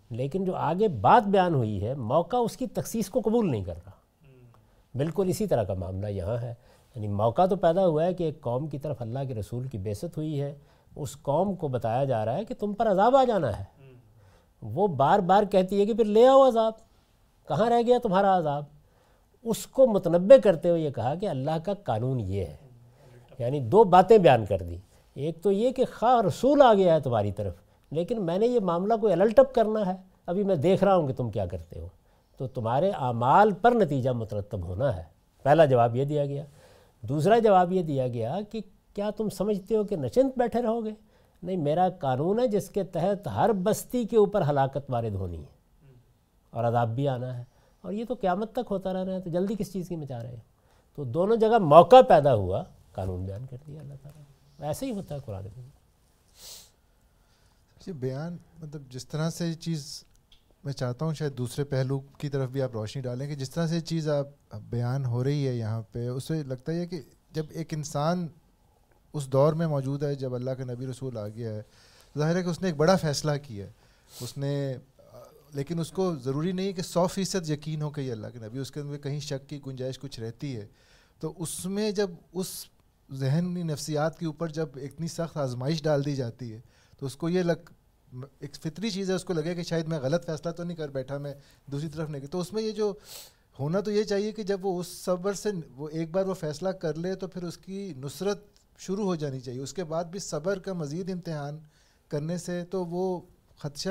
لیکن 0.10 0.44
جو 0.44 0.56
آگے 0.56 0.88
بات 0.88 1.28
بیان 1.28 1.54
ہوئی 1.54 1.86
ہے، 1.86 1.94
موقع 1.94 2.38
اس 2.38 2.58
کی 2.58 2.68
تخصیص 2.68 3.10
کو 3.10 3.22
قبول 3.26 3.52
نہیں 3.52 3.64
کر 3.64 3.76
رہا۔ 3.76 3.92
بالکل 4.98 5.26
اسی 5.30 5.48
طرح 5.48 5.64
کا 5.64 5.74
معاملہ 5.74 6.08
یہاں 6.08 6.38
ہے۔ 6.38 6.54
یعنی 6.96 7.08
موقع 7.08 7.46
تو 7.46 7.56
پیدا 7.56 7.88
ہوا 7.88 8.06
ہے 8.06 8.14
کہ 8.14 8.24
ایک 8.24 8.42
قوم 8.42 8.68
کی 8.68 8.80
طرف 8.80 9.02
اللہ 9.02 9.20
کے 9.28 9.34
رسول 9.34 9.68
کی 9.68 9.78
بیست 9.78 10.18
ہوئی 10.18 10.42
ہے۔ 10.42 10.56
اس 10.96 11.18
قوم 11.22 11.56
کو 11.56 11.68
بتایا 11.68 12.04
جا 12.04 12.26
رہا 12.26 12.34
ہے 12.34 12.46
کہ 12.46 12.56
تم 12.60 12.74
پر 12.74 12.92
عذاب 12.92 13.16
آ 13.16 13.24
جانا 13.24 13.60
ہے۔ 13.60 13.64
وہ 14.62 14.88
بار 14.88 15.20
بار 15.20 15.44
کہتی 15.44 15.80
ہے 15.80 15.86
کہ 15.86 15.94
پھر 15.94 16.06
لے 16.06 16.28
آؤ 16.28 16.48
عذاب۔ 16.48 16.74
کہاں 17.48 17.70
رہ 17.70 17.82
گیا 17.88 17.98
تمہارا 18.04 18.38
عذاب؟ 18.38 18.64
اس 19.44 19.68
کو 19.68 19.88
متنبع 19.88 20.38
کرتے 20.44 20.70
ہوئے 20.70 20.82
یہ 20.82 20.90
کہا 20.90 21.16
کہ 21.16 21.30
اللہ 21.30 21.58
کا 21.66 21.74
قانون 21.74 22.20
یہ 22.20 22.46
ہے۔ 22.46 22.58
یعنی 23.40 23.60
دو 23.60 23.84
باتیں 23.84 24.18
بیان 24.18 24.46
کر 24.46 24.58
دی۔ 24.58 24.78
ایک 25.14 25.44
تو 25.44 25.52
یہ 25.52 25.72
کہ 25.72 25.86
خواہ 26.00 26.22
رسول 26.28 26.62
آ 26.62 26.74
گیا 26.74 26.96
ہے 26.96 27.00
تمہاری 27.00 27.32
طرف، 27.32 27.54
لیکن 27.92 28.26
میں 28.26 28.38
نے 28.38 28.48
یہ 28.48 28.60
معاملہ 28.60 28.94
کوئی 29.02 29.14
الٹپ 29.14 29.56
کرنا 29.56 29.86
ہے۔ 29.86 29.98
ابھی 30.26 30.44
میں 30.44 30.56
دیکھ 30.56 30.84
رہا 30.84 30.96
ہوں 30.96 31.08
کہ 31.08 31.14
تم 31.14 31.30
کیا 31.30 31.46
کرتے 31.46 31.80
ہو۔ 31.80 31.88
تو 32.38 32.48
تمہارے 32.48 32.92
اعمال 32.92 33.52
پر 33.52 33.72
نتیجہ 33.72 34.10
مترتب 34.10 34.64
ہونا 34.64 34.98
ہے۔ 34.98 35.04
پہلا 35.44 35.66
جواب 35.66 35.96
یہ 35.96 36.06
دیا 36.06 36.26
گیا۔ 36.26 36.44
دوسرا 37.02 37.40
جواب 37.40 37.72
یہ 37.72 37.82
دیا 37.84 38.08
گیا 38.08 38.40
کہ 38.52 38.62
کیا 38.94 39.10
تم 39.10 39.30
سمجھتے 39.30 39.76
ہو 39.76 39.84
کہ 39.84 39.96
نچنت 39.96 40.38
بیٹھے 40.38 40.62
رہو 40.62 40.86
گے؟ 40.86 40.92
نہیں، 41.44 41.58
میرا 41.58 41.90
قانون 41.90 42.40
ہے 42.40 42.48
جس 42.48 42.70
کے 42.70 42.84
تحت 42.84 43.28
ہر 43.28 43.54
بستی 43.54 44.04
کے 44.04 44.18
اوپر 44.18 44.42
ہلاکت 44.50 44.90
وارد 44.90 45.16
ہونی 45.16 45.38
ہے۔ 45.38 45.56
اور 46.50 46.64
عذاب 46.64 46.90
بھی 46.90 47.08
آنا 47.08 47.38
ہے۔ 47.38 47.44
اور 47.82 47.94
یہ 47.94 48.06
تو 48.06 48.14
قیامت 48.14 48.52
تک 48.52 48.60
ہوتا 48.70 48.94
رہنا 48.94 49.14
ہے۔ 49.14 49.20
تو 49.20 49.30
جلدی 49.30 49.56
کس 49.60 49.74
چیز 49.74 49.90
کی 49.90 49.96
میں 49.96 50.08
چاہ 50.08 50.22
رہے 50.22 50.30
ہیں 50.30 50.40
تو 50.96 51.04
دونوں 51.04 51.36
جگہ 51.36 51.58
موقع 51.58 52.02
پیدا 52.08 52.36
ہوا۔ 52.36 52.64
قانون 52.96 53.26
بیان 53.26 53.46
کر 53.46 53.58
دیا 53.68 53.80
اللہ 53.82 53.94
تعالیٰ 54.04 54.68
ایسے 54.68 54.86
ہی 54.86 54.92
ہوتا 54.92 55.16
ہے 55.16 55.20
قرآن 55.26 55.48
میں 55.58 55.64
یہ 57.88 57.94
بیان 57.94 58.38
مطلب 58.60 58.82
جس 58.90 59.08
طرح 59.08 59.30
سے 59.30 59.48
یہ 59.48 59.54
چیز 59.54 60.04
میں 60.64 60.74
چاہتا 60.74 61.06
ہوں، 61.06 61.14
شاید 61.14 61.38
دوسرے 61.38 61.64
پہلو 61.64 62.00
کی 62.18 62.30
طرف 62.30 62.50
بھی 62.50 62.62
آپ 62.62 62.72
روشنی 62.74 63.02
ڈالیں 63.02 63.28
کہ 63.28 63.36
جس 63.36 63.50
طرح 63.50 63.68
سے 63.68 63.76
یہ 63.76 63.82
چیز 63.82 64.08
آپ 64.10 64.56
بیان 64.70 65.06
ہو 65.06 65.24
رہی 65.24 65.48
ہے 65.48 65.54
یہاں 65.56 65.82
پہ، 65.92 66.08
اس 66.08 66.28
سے 66.28 66.42
لگتا 66.44 66.72
ہے 66.72 66.86
کہ 66.86 67.02
جب 67.32 67.46
ایک 67.50 67.74
انسان 67.74 68.28
اس 69.14 69.28
دور 69.32 69.54
میں 69.54 69.68
موجود 69.68 70.04
ہے، 70.04 70.14
جب 70.16 70.36
اللہ 70.36 70.52
کا 70.52 70.64
نبی 70.64 70.88
رسول 70.88 71.18
آ 71.18 71.28
گیا 71.28 71.54
ہے، 71.54 71.62
ظاہر 72.18 72.36
ہے 72.36 72.44
کہ 72.44 72.50
اس 72.50 72.62
نے 72.62 72.68
ایک 72.68 72.76
بڑا 72.76 72.96
فیصلہ 72.96 73.32
کیا 73.44 73.66
ہے۔ 73.66 73.72
اس 74.22 74.38
نے، 74.38 74.78
لیکن 75.54 75.80
اس 75.80 75.92
کو 75.92 76.16
ضروری 76.16 76.52
نہیں 76.52 76.74
کہ 76.74 76.82
سو 76.82 77.06
فیصد 77.08 77.50
یقین 77.50 77.82
ہو 77.82 77.90
کہ 77.90 78.02
یہ 78.02 78.12
اللہ 78.12 78.28
کے 78.34 78.40
نبی 78.40 78.60
اس 78.60 78.72
کے 78.72 78.80
اندر 78.80 78.98
کہیں 78.98 79.20
شک 79.20 79.50
کی 79.50 79.60
گنجائش 79.68 80.00
کچھ 80.00 80.20
رہتی 80.20 80.56
ہے۔ 80.56 80.66
تو 81.20 81.34
اس 81.38 81.66
میں 81.66 81.92
جب 81.92 82.10
اس 82.34 82.66
ذہنی 83.12 83.64
نفسیات 83.64 84.20
کے 84.20 84.26
اوپر 84.26 84.48
جب 84.48 84.70
اتنی 84.76 85.08
سخت 85.08 85.38
آزمائش 85.38 85.84
ڈال 85.84 86.06
دی 86.06 86.16
جاتی 86.16 86.54
ہے، 86.54 86.60
تو 87.00 87.06
اس 87.06 87.16
کو 87.16 87.30
یہ 87.30 87.44
لگ، 87.44 87.70
ایک 88.40 88.56
فطری 88.56 88.90
چیز 88.90 89.10
ہے، 89.10 89.16
اس 89.16 89.24
کو 89.24 89.34
لگے 89.34 89.56
کہ 89.56 89.64
شاید 89.64 89.88
میں 89.88 90.00
غلط 90.00 90.26
فیصلہ 90.26 90.52
تو 90.52 90.64
نہیں 90.64 90.78
کر 90.78 90.90
بیٹھا، 90.90 91.18
میں 91.18 91.34
دوسری 91.72 91.90
طرف 91.90 92.10
نہیں۔ 92.10 92.28
تو 92.28 92.40
اس 92.40 92.54
میں 92.54 92.64
یہ 92.64 92.72
جو 92.72 92.94
ہونا 93.60 93.80
تو 93.80 93.92
یہ 93.92 94.04
چاہیے 94.04 94.32
کہ 94.32 94.44
جب 94.44 94.66
وہ 94.66 94.80
اس 94.80 94.88
صبر 94.88 95.34
سے 95.34 95.50
وہ 95.76 95.90
ایک 95.90 96.12
بار 96.12 96.26
وہ 96.26 96.34
فیصلہ 96.34 96.70
کر 96.70 96.96
لے 96.96 97.14
تو 97.16 97.28
پھر 97.28 97.44
اس 97.44 97.58
کی 97.58 97.94
نصرت 97.98 98.44
شروع 98.80 99.06
ہو 99.06 99.16
جانی 99.16 99.40
چاہیے۔ 99.40 99.62
اس 99.62 99.74
کے 99.74 99.84
بعد 99.84 100.06
بھی 100.06 100.20
صبر 100.20 100.60
کا 100.60 100.74
مزید 100.74 101.10
امتحان 101.10 101.60
کرنے 102.08 102.38
سے 102.38 102.64
تو 102.66 102.86
وہ 102.86 103.22
خدشہ 103.58 103.90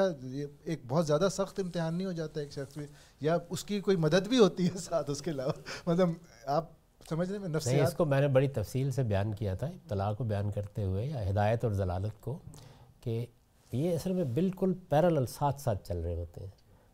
ایک 0.65 0.81
بہت 0.89 1.07
زیادہ 1.07 1.28
سخت 1.32 1.61
امتحان 1.61 1.95
نہیں 1.95 2.07
ہو 2.07 2.12
جاتا 2.12 2.41
ایک 2.41 2.53
شخص 2.53 2.77
میں، 2.77 2.86
یا 3.20 3.36
اس 3.51 3.65
کی 3.65 3.81
کوئی 3.81 3.97
مدد 3.97 4.28
بھی 4.28 4.39
ہوتی 4.39 4.66
ہے 4.66 4.78
ساتھ 4.78 5.11
اس 5.11 5.23
کے 5.23 5.31
علاوہ۔ 5.31 5.53
مطلب 5.86 6.09
آپ 6.47 6.70
سمجھ 7.09 7.31
رہے 7.31 7.39
میں 7.39 7.49
اس 7.83 7.95
کو 7.95 8.05
میں 8.05 8.21
نے 8.21 8.29
بڑی 8.29 8.49
تفصیل 8.49 8.91
سے 8.91 9.03
بیان 9.03 9.35
کیا 9.35 9.55
تھا 9.55 9.67
ابتلاع 9.67 10.13
کو 10.13 10.25
بیان 10.25 10.51
کرتے 10.51 10.85
ہوئے 10.85 11.07
یا 11.07 11.31
ہدایت 11.31 11.65
اور 11.65 11.73
ضلالت 11.73 12.21
کو 12.21 12.39
کہ 13.01 13.27
یہ 13.73 13.95
اصل 13.95 14.13
میں 14.13 14.25
بالکل 14.25 14.73
پیرل 14.89 15.27
ساتھ 15.27 15.61
ساتھ 15.61 15.89
چل 15.89 15.99
رہے 15.99 16.15
ہوتے 16.15 16.41
ہیں۔ 16.41 16.51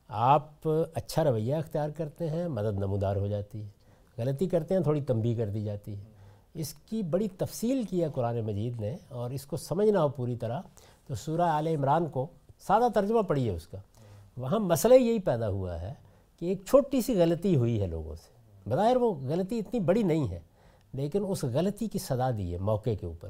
آپ 0.08 0.68
اچھا 0.94 1.24
رویہ 1.24 1.54
اختیار 1.54 1.90
کرتے 1.90 2.30
ہیں، 2.30 2.48
مدد 2.48 2.78
نمودار 2.78 3.16
ہو 3.16 3.26
جاتی 3.26 3.62
ہے۔ 3.62 3.68
غلطی 4.18 4.46
کرتے 4.46 4.74
ہیں، 4.74 4.80
تھوڑی 4.80 5.00
تنبیہ 5.00 5.36
کر 5.36 5.48
دی 5.48 5.64
جاتی 5.64 5.96
ہے۔ 5.96 6.04
اس 6.54 6.74
کی 6.74 7.02
بڑی 7.02 7.28
تفصیل 7.28 7.82
کی 7.82 8.02
ہے 8.02 8.08
قرآن 8.14 8.40
مجید 8.40 8.80
نے 8.80 8.96
اور 9.08 9.30
اس 9.30 9.46
کو 9.46 9.56
سمجھنا 9.56 10.02
ہو 10.02 10.08
پوری 10.08 10.36
طرح، 10.36 10.60
تو 11.06 11.14
سورہ 11.14 11.40
آل 11.40 11.66
عمران 11.66 12.06
کو 12.06 12.26
سادہ 12.60 12.88
ترجمہ 12.94 13.22
پڑھیے 13.22 13.50
اس 13.50 13.66
کا۔ 13.66 13.78
وہاں 14.36 14.58
مسئلہ 14.58 14.94
یہی 14.94 15.18
پیدا 15.18 15.48
ہوا 15.48 15.80
ہے 15.80 15.94
کہ 16.38 16.46
ایک 16.46 16.64
چھوٹی 16.66 17.00
سی 17.00 17.18
غلطی 17.18 17.56
ہوئی 17.56 17.80
ہے 17.80 17.86
لوگوں 17.86 18.14
سے۔ 18.14 18.29
بظاہر 18.66 18.96
وہ 18.96 19.14
غلطی 19.14 19.58
اتنی 19.58 19.80
بڑی 19.80 20.02
نہیں 20.02 20.30
ہے، 20.30 20.40
لیکن 20.92 21.24
اس 21.28 21.44
غلطی 21.44 21.86
کی 21.86 21.98
صدا 21.98 22.30
دی 22.30 22.52
ہے 22.52 22.58
موقع 22.58 22.90
کے 23.00 23.06
اوپر۔ 23.06 23.28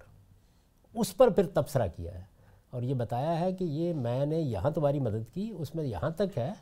اس 0.95 1.17
پر 1.17 1.31
پھر 1.31 1.47
تبصرہ 1.47 1.89
کیا 1.97 2.15
ہے۔ 2.15 2.23
اور 2.71 2.83
یہ 2.83 2.95
بتایا 2.95 3.41
ہے 3.41 3.53
کہ 3.53 3.65
یہ 3.65 3.93
میں 3.93 4.27
نے 4.27 4.41
یہاں 4.41 4.71
تمہاری 4.71 5.01
مدد 5.01 5.35
کی، 5.35 5.55
اس 5.59 5.75
میں 5.75 5.85
یہاں 5.85 6.11
تک 6.11 6.39
ہے 6.39 6.53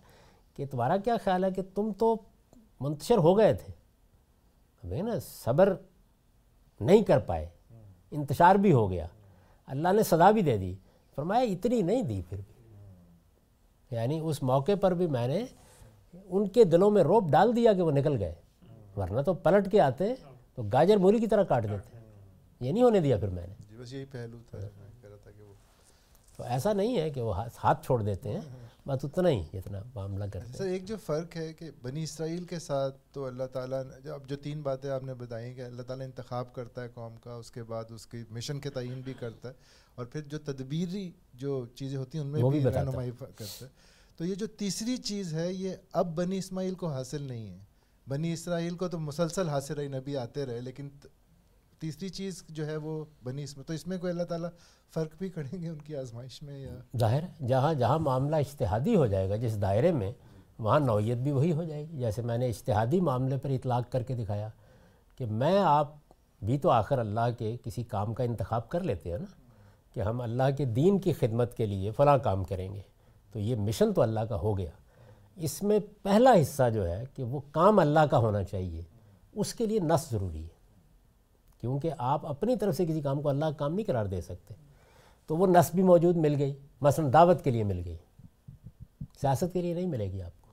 کہ 0.55 0.66
تمہارا 0.66 0.97
کیا 0.97 1.16
خیال 1.24 1.45
ہے 1.45 1.51
کہ 1.51 1.62
تم 1.74 1.93
تو 1.93 2.16
منتشر 2.81 3.16
ہو 3.19 3.39
گئے 3.39 3.55
تھے۔ 3.55 3.73
ابھی 4.85 5.03
نا، 5.03 5.12
صبر 5.23 5.74
نہیں 6.81 7.03
کر 7.03 7.19
پائے، 7.19 7.49
انتشار 8.11 8.55
بھی 8.55 8.73
ہو 8.73 8.90
گیا۔ 8.90 9.07
اللہ 9.66 9.89
نے 9.93 10.03
صدا 10.03 10.31
بھی 10.31 10.43
دے 10.43 10.57
دی۔ 10.57 10.74
فرمایا 11.15 11.40
اتنی 11.40 11.82
نہیں 11.82 12.03
دی 12.03 12.23
پھر 12.28 12.36
بھی۔ 12.36 12.74
یعنی 13.90 14.20
اس 14.23 14.43
موقع 14.43 14.73
پر 14.81 14.95
بھی 14.95 15.07
میں 15.07 15.28
نے 15.28 15.45
ان 16.24 16.49
کے 16.49 16.65
دلوں 16.65 16.90
میں 16.90 17.03
روپ 17.03 17.24
ڈال 17.31 17.57
دیا 17.57 17.73
کہ 17.73 17.82
وہ 17.82 17.90
نکل 17.90 18.20
گئے۔ 18.20 18.35
ورنہ 18.98 19.20
تو 19.20 19.34
پلٹ 19.34 19.70
کے 19.70 19.80
آتے 19.80 20.14
تو 20.54 20.62
گاجر 20.62 20.96
مولی 20.96 21.18
کی 21.18 21.26
طرح 21.26 21.42
کاٹ 21.42 21.62
دیتے۔ 21.62 21.98
یہ 22.60 22.72
نہیں 22.72 22.82
ہونے 22.82 23.00
دیا 23.00 23.16
پھر 23.16 23.28
میں 23.28 23.46
نے۔ 23.46 23.54
جی 23.70 23.76
بس 23.76 23.92
یہی 23.92 24.04
پہلو 24.04 24.38
تھا 24.50 24.58
تو 26.36 26.44
ایسا 26.44 26.72
نہیں 26.72 27.00
ہے 27.00 27.10
کہ 27.10 27.22
وہ 27.22 27.36
ہاتھ 27.36 27.84
چھوڑ 27.86 28.02
دیتے 28.02 28.28
ہیں 28.28 28.40
بس 28.86 29.04
اتنا 29.04 29.28
ہی 29.28 29.42
اتنا 29.52 29.78
معاملہ 29.94 30.24
کرتے 30.32 30.58
سر 30.58 30.64
ایک 30.64 30.84
جو 30.84 30.96
فرق 31.06 31.36
ہے 31.36 31.52
کہ 31.52 31.70
بنی 31.82 32.02
اسرائیل 32.02 32.44
کے 32.44 32.58
ساتھ 32.58 32.96
تو 33.12 33.24
اللہ 33.24 33.44
تعالیٰ 33.52 33.82
اب 34.14 34.28
جو 34.28 34.36
تین 34.36 34.60
باتیں 34.60 34.90
آپ 34.90 35.02
نے 35.04 35.14
بتائیں 35.14 35.54
کہ 35.54 35.60
اللہ 35.60 35.82
تعالیٰ 35.82 36.06
انتخاب 36.06 36.52
کرتا 36.54 36.82
ہے 36.82 36.88
قوم 36.94 37.16
کا 37.16 37.34
اس 37.34 37.50
کے 37.50 37.62
بعد 37.62 37.84
اس 37.90 38.06
کی 38.06 38.24
مشن 38.30 38.60
کے 38.60 38.70
تعین 38.70 39.00
بھی 39.00 39.12
کرتا 39.20 39.48
ہے 39.48 39.54
اور 39.94 40.06
پھر 40.06 40.20
جو 40.20 40.38
تدبیری 40.38 41.10
جو 41.34 41.66
چیزیں 41.74 41.98
ہوتی 41.98 42.18
ہیں 42.18 42.24
ان 42.24 42.30
میں 42.30 42.42
بھی 42.50 42.64
رہنمائی 42.64 43.10
کرتا 43.18 43.64
ہے۔ 43.64 43.68
تو 44.16 44.24
یہ 44.24 44.34
جو 44.34 44.46
تیسری 44.46 44.96
چیز 44.96 45.34
ہے 45.34 45.52
یہ 45.52 45.70
اب 45.92 46.16
بنی 46.16 46.38
اسماعیل 46.38 46.74
کو 46.74 46.88
حاصل 46.88 47.22
نہیں 47.22 47.50
ہے۔ 47.50 47.58
بنی 48.09 48.32
اسرائیل 48.32 48.76
کو 48.76 48.89
تو 48.89 48.98
مسلسل 48.98 49.48
حاصل 49.48 49.74
رہی 49.74 49.89
نبی 49.89 50.16
آتے 50.16 50.47
رہے، 50.47 50.60
لیکن 50.60 50.89
تیسری 51.80 52.09
چیز 52.09 52.43
جو 52.48 52.66
ہے 52.66 52.76
وہ 52.76 53.05
بنی 53.24 53.43
اس 53.43 53.56
میں 53.56 53.64
تو 53.64 53.72
اس 53.72 53.86
میں 53.86 53.98
کوئی 53.98 54.10
اللہ 54.10 54.22
تعالیٰ 54.22 54.48
فرق 54.94 55.18
بھی 55.18 55.28
کریں 55.28 55.60
گے 55.62 55.68
ان 55.68 55.78
کی 55.78 55.97
آزمائش 55.97 56.43
میں 56.43 56.59
یا؟ 56.60 56.76
ظاہر 56.98 57.24
جہاں 57.48 57.74
جہاں 57.74 57.98
معاملہ 57.98 58.36
اشتہادی 58.36 58.97
ہو 58.97 59.06
جائے 59.06 59.28
گا، 59.30 59.36
جس 59.36 59.60
دائرے 59.62 59.93
میں، 59.93 60.12
وہاں 60.59 60.80
نوعیت 60.80 61.18
بھی 61.18 61.32
وہی 61.32 61.52
ہو 61.52 61.64
جائے 61.64 61.89
گی۔ 61.89 61.98
جیسے 61.98 62.22
میں 62.22 62.39
نے 62.39 62.48
اشتہادی 62.48 63.01
معاملے 63.01 63.36
پر 63.36 63.51
اطلاق 63.51 63.93
کر 63.93 64.02
کے 64.02 64.14
دکھایا 64.14 64.48
کہ 65.16 65.26
میں، 65.26 65.59
آپ 65.59 65.94
بھی 66.43 66.59
تو 66.59 66.70
آخر 66.70 66.98
اللہ 66.98 67.30
کے 67.39 67.56
کسی 67.64 67.82
کام 67.82 68.14
کا 68.14 68.24
انتخاب 68.24 68.68
کر 68.68 68.80
لیتے 68.80 69.10
ہیں 69.10 69.18
نا، 69.18 69.35
کہ 69.94 70.01
ہم 70.01 70.20
اللہ 70.20 70.56
کے 70.56 70.64
دین 70.64 70.98
کی 70.98 71.12
خدمت 71.12 71.56
کے 71.56 71.66
لیے 71.66 71.90
فلاں 71.90 72.18
کام 72.18 72.44
کریں 72.44 72.74
گے۔ 72.74 72.80
تو 73.32 73.39
یہ 73.39 73.56
مشن 73.56 73.93
تو 73.93 74.02
اللہ 74.02 74.20
کا 74.20 74.36
ہو 74.36 74.59
گیا۔ 74.59 74.70
اس 75.39 75.62
میں 75.62 75.78
پہلا 76.02 76.32
حصہ 76.43 76.70
جو 76.70 76.89
ہے 76.89 77.05
کہ 77.15 77.23
وہ 77.23 77.40
کام 77.51 77.78
اللہ 77.78 78.01
کا 78.01 78.19
ہونا 78.19 78.44
چاہیے، 78.44 78.82
اس 79.32 79.55
کے 79.55 79.66
لیے 79.66 79.81
نس 79.81 80.10
ضروری 80.10 80.43
ہے۔ 80.43 80.59
کیونکہ 81.60 81.90
آپ 81.98 82.27
اپنی 82.27 82.56
طرف 82.56 82.77
سے 82.77 82.86
کسی 82.86 83.01
کام 83.01 83.23
کو 83.23 83.28
اللہ 83.28 83.44
کام 83.59 83.74
نہیں 83.74 83.86
قرار 83.86 84.06
دے 84.06 84.20
سکتے۔ 84.20 84.55
تو 85.27 85.36
وہ 85.36 85.47
نس 85.47 85.74
بھی 85.74 85.82
موجود 85.82 86.16
مل 86.16 86.35
گئی، 86.39 86.55
مثلا 86.81 87.09
دعوت 87.12 87.44
کے 87.44 87.51
لیے 87.51 87.65
مل 87.65 87.82
گئی۔ 87.85 87.97
سیاست 89.20 89.52
کے 89.52 89.62
لیے 89.62 89.74
نہیں 89.74 89.86
ملے 89.86 90.12
گی 90.12 90.23
آپ 90.23 90.43
کو۔ 90.43 90.52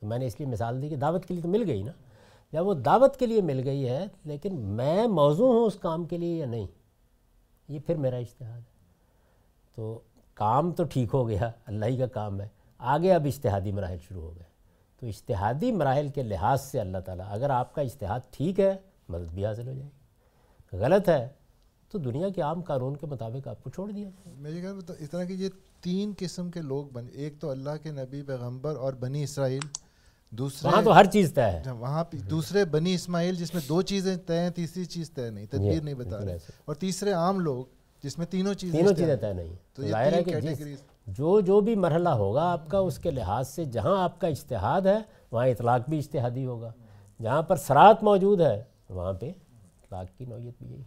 تو 0.00 0.06
میں 0.06 0.18
نے 0.18 0.26
اس 0.26 0.40
لیے 0.40 0.48
مثال 0.48 0.82
دی 0.82 0.88
کہ 0.88 0.96
دعوت 0.96 1.26
کے 1.26 1.34
لیے 1.34 1.42
تو 1.42 1.48
مل 1.48 1.64
گئی 1.66 1.82
نا۔ 1.82 1.92
جب 2.52 2.66
وہ 2.66 2.74
دعوت 2.74 3.16
کے 3.16 3.26
لیے 3.26 3.40
مل 3.40 3.60
گئی 3.64 3.88
ہے، 3.88 4.04
لیکن 4.24 4.60
میں 4.60 5.06
موضوع 5.06 5.52
ہوں 5.52 5.66
اس 5.66 5.74
کام 5.74 6.04
کے 6.04 6.18
لیے 6.18 6.36
یا 6.36 6.46
نہیں؟ 6.46 6.66
یہ 7.68 7.78
پھر 7.86 7.96
میرا 7.96 8.16
اشتہاد 8.16 8.58
ہے۔ 8.58 8.72
تو 9.74 10.00
کام 10.34 10.72
تو 10.72 10.84
ٹھیک 10.84 11.08
ہو 11.14 11.28
گیا، 11.28 11.50
اللہ 11.66 11.84
ہی 11.84 11.96
کا 11.96 12.06
کام 12.06 12.40
ہے۔ 12.40 12.48
آگے 12.82 13.14
اب 13.14 13.24
اشتہادی 13.24 13.72
مراحل 13.72 13.96
شروع 14.08 14.22
ہو 14.22 14.34
گئے۔ 14.36 14.44
تو 15.00 15.06
اشتہادی 15.06 15.72
مراحل 15.72 16.08
کے 16.08 16.22
لحاظ 16.22 16.60
سے 16.60 16.80
اللہ 16.80 16.98
تعالیٰ 16.98 17.26
اگر 17.28 17.50
آپ 17.50 17.74
کا 17.74 17.82
اشتہاد 17.82 18.20
ٹھیک 18.30 18.60
ہے 18.60 18.76
مدد 19.08 19.32
بھی 19.34 19.46
حاصل 19.46 19.68
ہو 19.68 19.72
جائے 19.72 19.90
گی۔ 19.90 20.76
غلط 20.76 21.08
ہے 21.08 21.28
تو 21.90 21.98
دنیا 21.98 22.28
کے 22.28 22.42
عام 22.42 22.62
قانون 22.62 22.96
کے 22.96 23.06
مطابق 23.06 23.48
آپ 23.48 23.64
کو 23.64 23.70
چھوڑ 23.70 23.90
دیا 23.90 24.08
جائے 24.08 24.36
میرے 24.38 24.60
خیال 24.60 24.74
میں 24.74 24.94
اس 24.98 25.10
طرح 25.10 25.24
کی 25.24 25.34
یہ 25.34 25.48
تین 25.80 26.12
قسم 26.18 26.50
کے 26.50 26.60
لوگ 26.60 26.86
بن 26.92 27.06
ایک 27.12 27.40
تو 27.40 27.50
اللہ 27.50 27.70
کے 27.82 27.90
نبی 27.90 28.22
پیغمبر 28.22 28.76
اور 28.76 28.92
بنی 28.92 29.22
اسرائیل 29.22 29.62
دوسرے 30.30 30.70
وہاں 30.70 30.82
تو 30.82 30.94
ہر 30.96 31.04
چیز 31.04 31.32
طے 31.34 31.42
ہے۔ 31.42 31.62
وہاں 31.70 32.04
دوسرے 32.30 32.64
بنی 32.64 32.94
اسماعیل 32.94 33.34
جس 33.34 33.54
میں 33.54 33.62
دو 33.68 33.82
چیزیں 33.82 34.16
طے 34.26 34.38
ہیں 34.40 34.50
تیسری 34.50 34.84
چیز 34.84 35.10
طے 35.10 35.30
نہیں 35.30 35.46
تدبیر 35.46 35.82
نہیں 35.82 35.94
بتا 35.94 36.24
رہے۔ 36.24 36.38
اور 36.64 36.74
تیسرے 36.74 37.12
عام 37.12 37.40
لوگ 37.40 37.64
جس 38.02 38.18
میں 38.18 38.26
تینوں 38.26 38.54
چیزیں 38.54 38.80
تینوں 38.80 38.94
چیزیں 38.94 39.16
طے 39.16 39.32
نہیں۔ 39.32 39.54
تو 39.74 39.82
ظاہر 39.88 40.12
ہے 40.12 40.24
کہ 40.24 40.34
جو 41.06 41.40
جو 41.40 41.60
بھی 41.60 41.74
مرحلہ 41.74 42.08
ہوگا 42.08 42.50
آپ 42.52 42.68
کا، 42.68 42.78
اس 42.78 42.98
کے 42.98 43.10
لحاظ 43.10 43.48
سے 43.48 43.64
جہاں 43.64 43.96
آپ 44.02 44.20
کا 44.20 44.26
اشتہاد 44.26 44.82
ہے، 44.86 44.98
وہاں 45.30 45.46
اطلاق 45.46 45.88
بھی 45.88 45.98
اشتہادی 45.98 46.44
ہوگا۔ 46.46 46.72
جہاں 47.20 47.42
پر 47.42 47.56
سرات 47.56 48.02
موجود 48.02 48.40
ہے، 48.40 48.62
وہاں 48.88 49.12
پہ 49.12 49.30
اطلاق 49.30 50.18
کی 50.18 50.24
نوعیت 50.24 50.54
بھی 50.58 50.72
یہی 50.72 50.82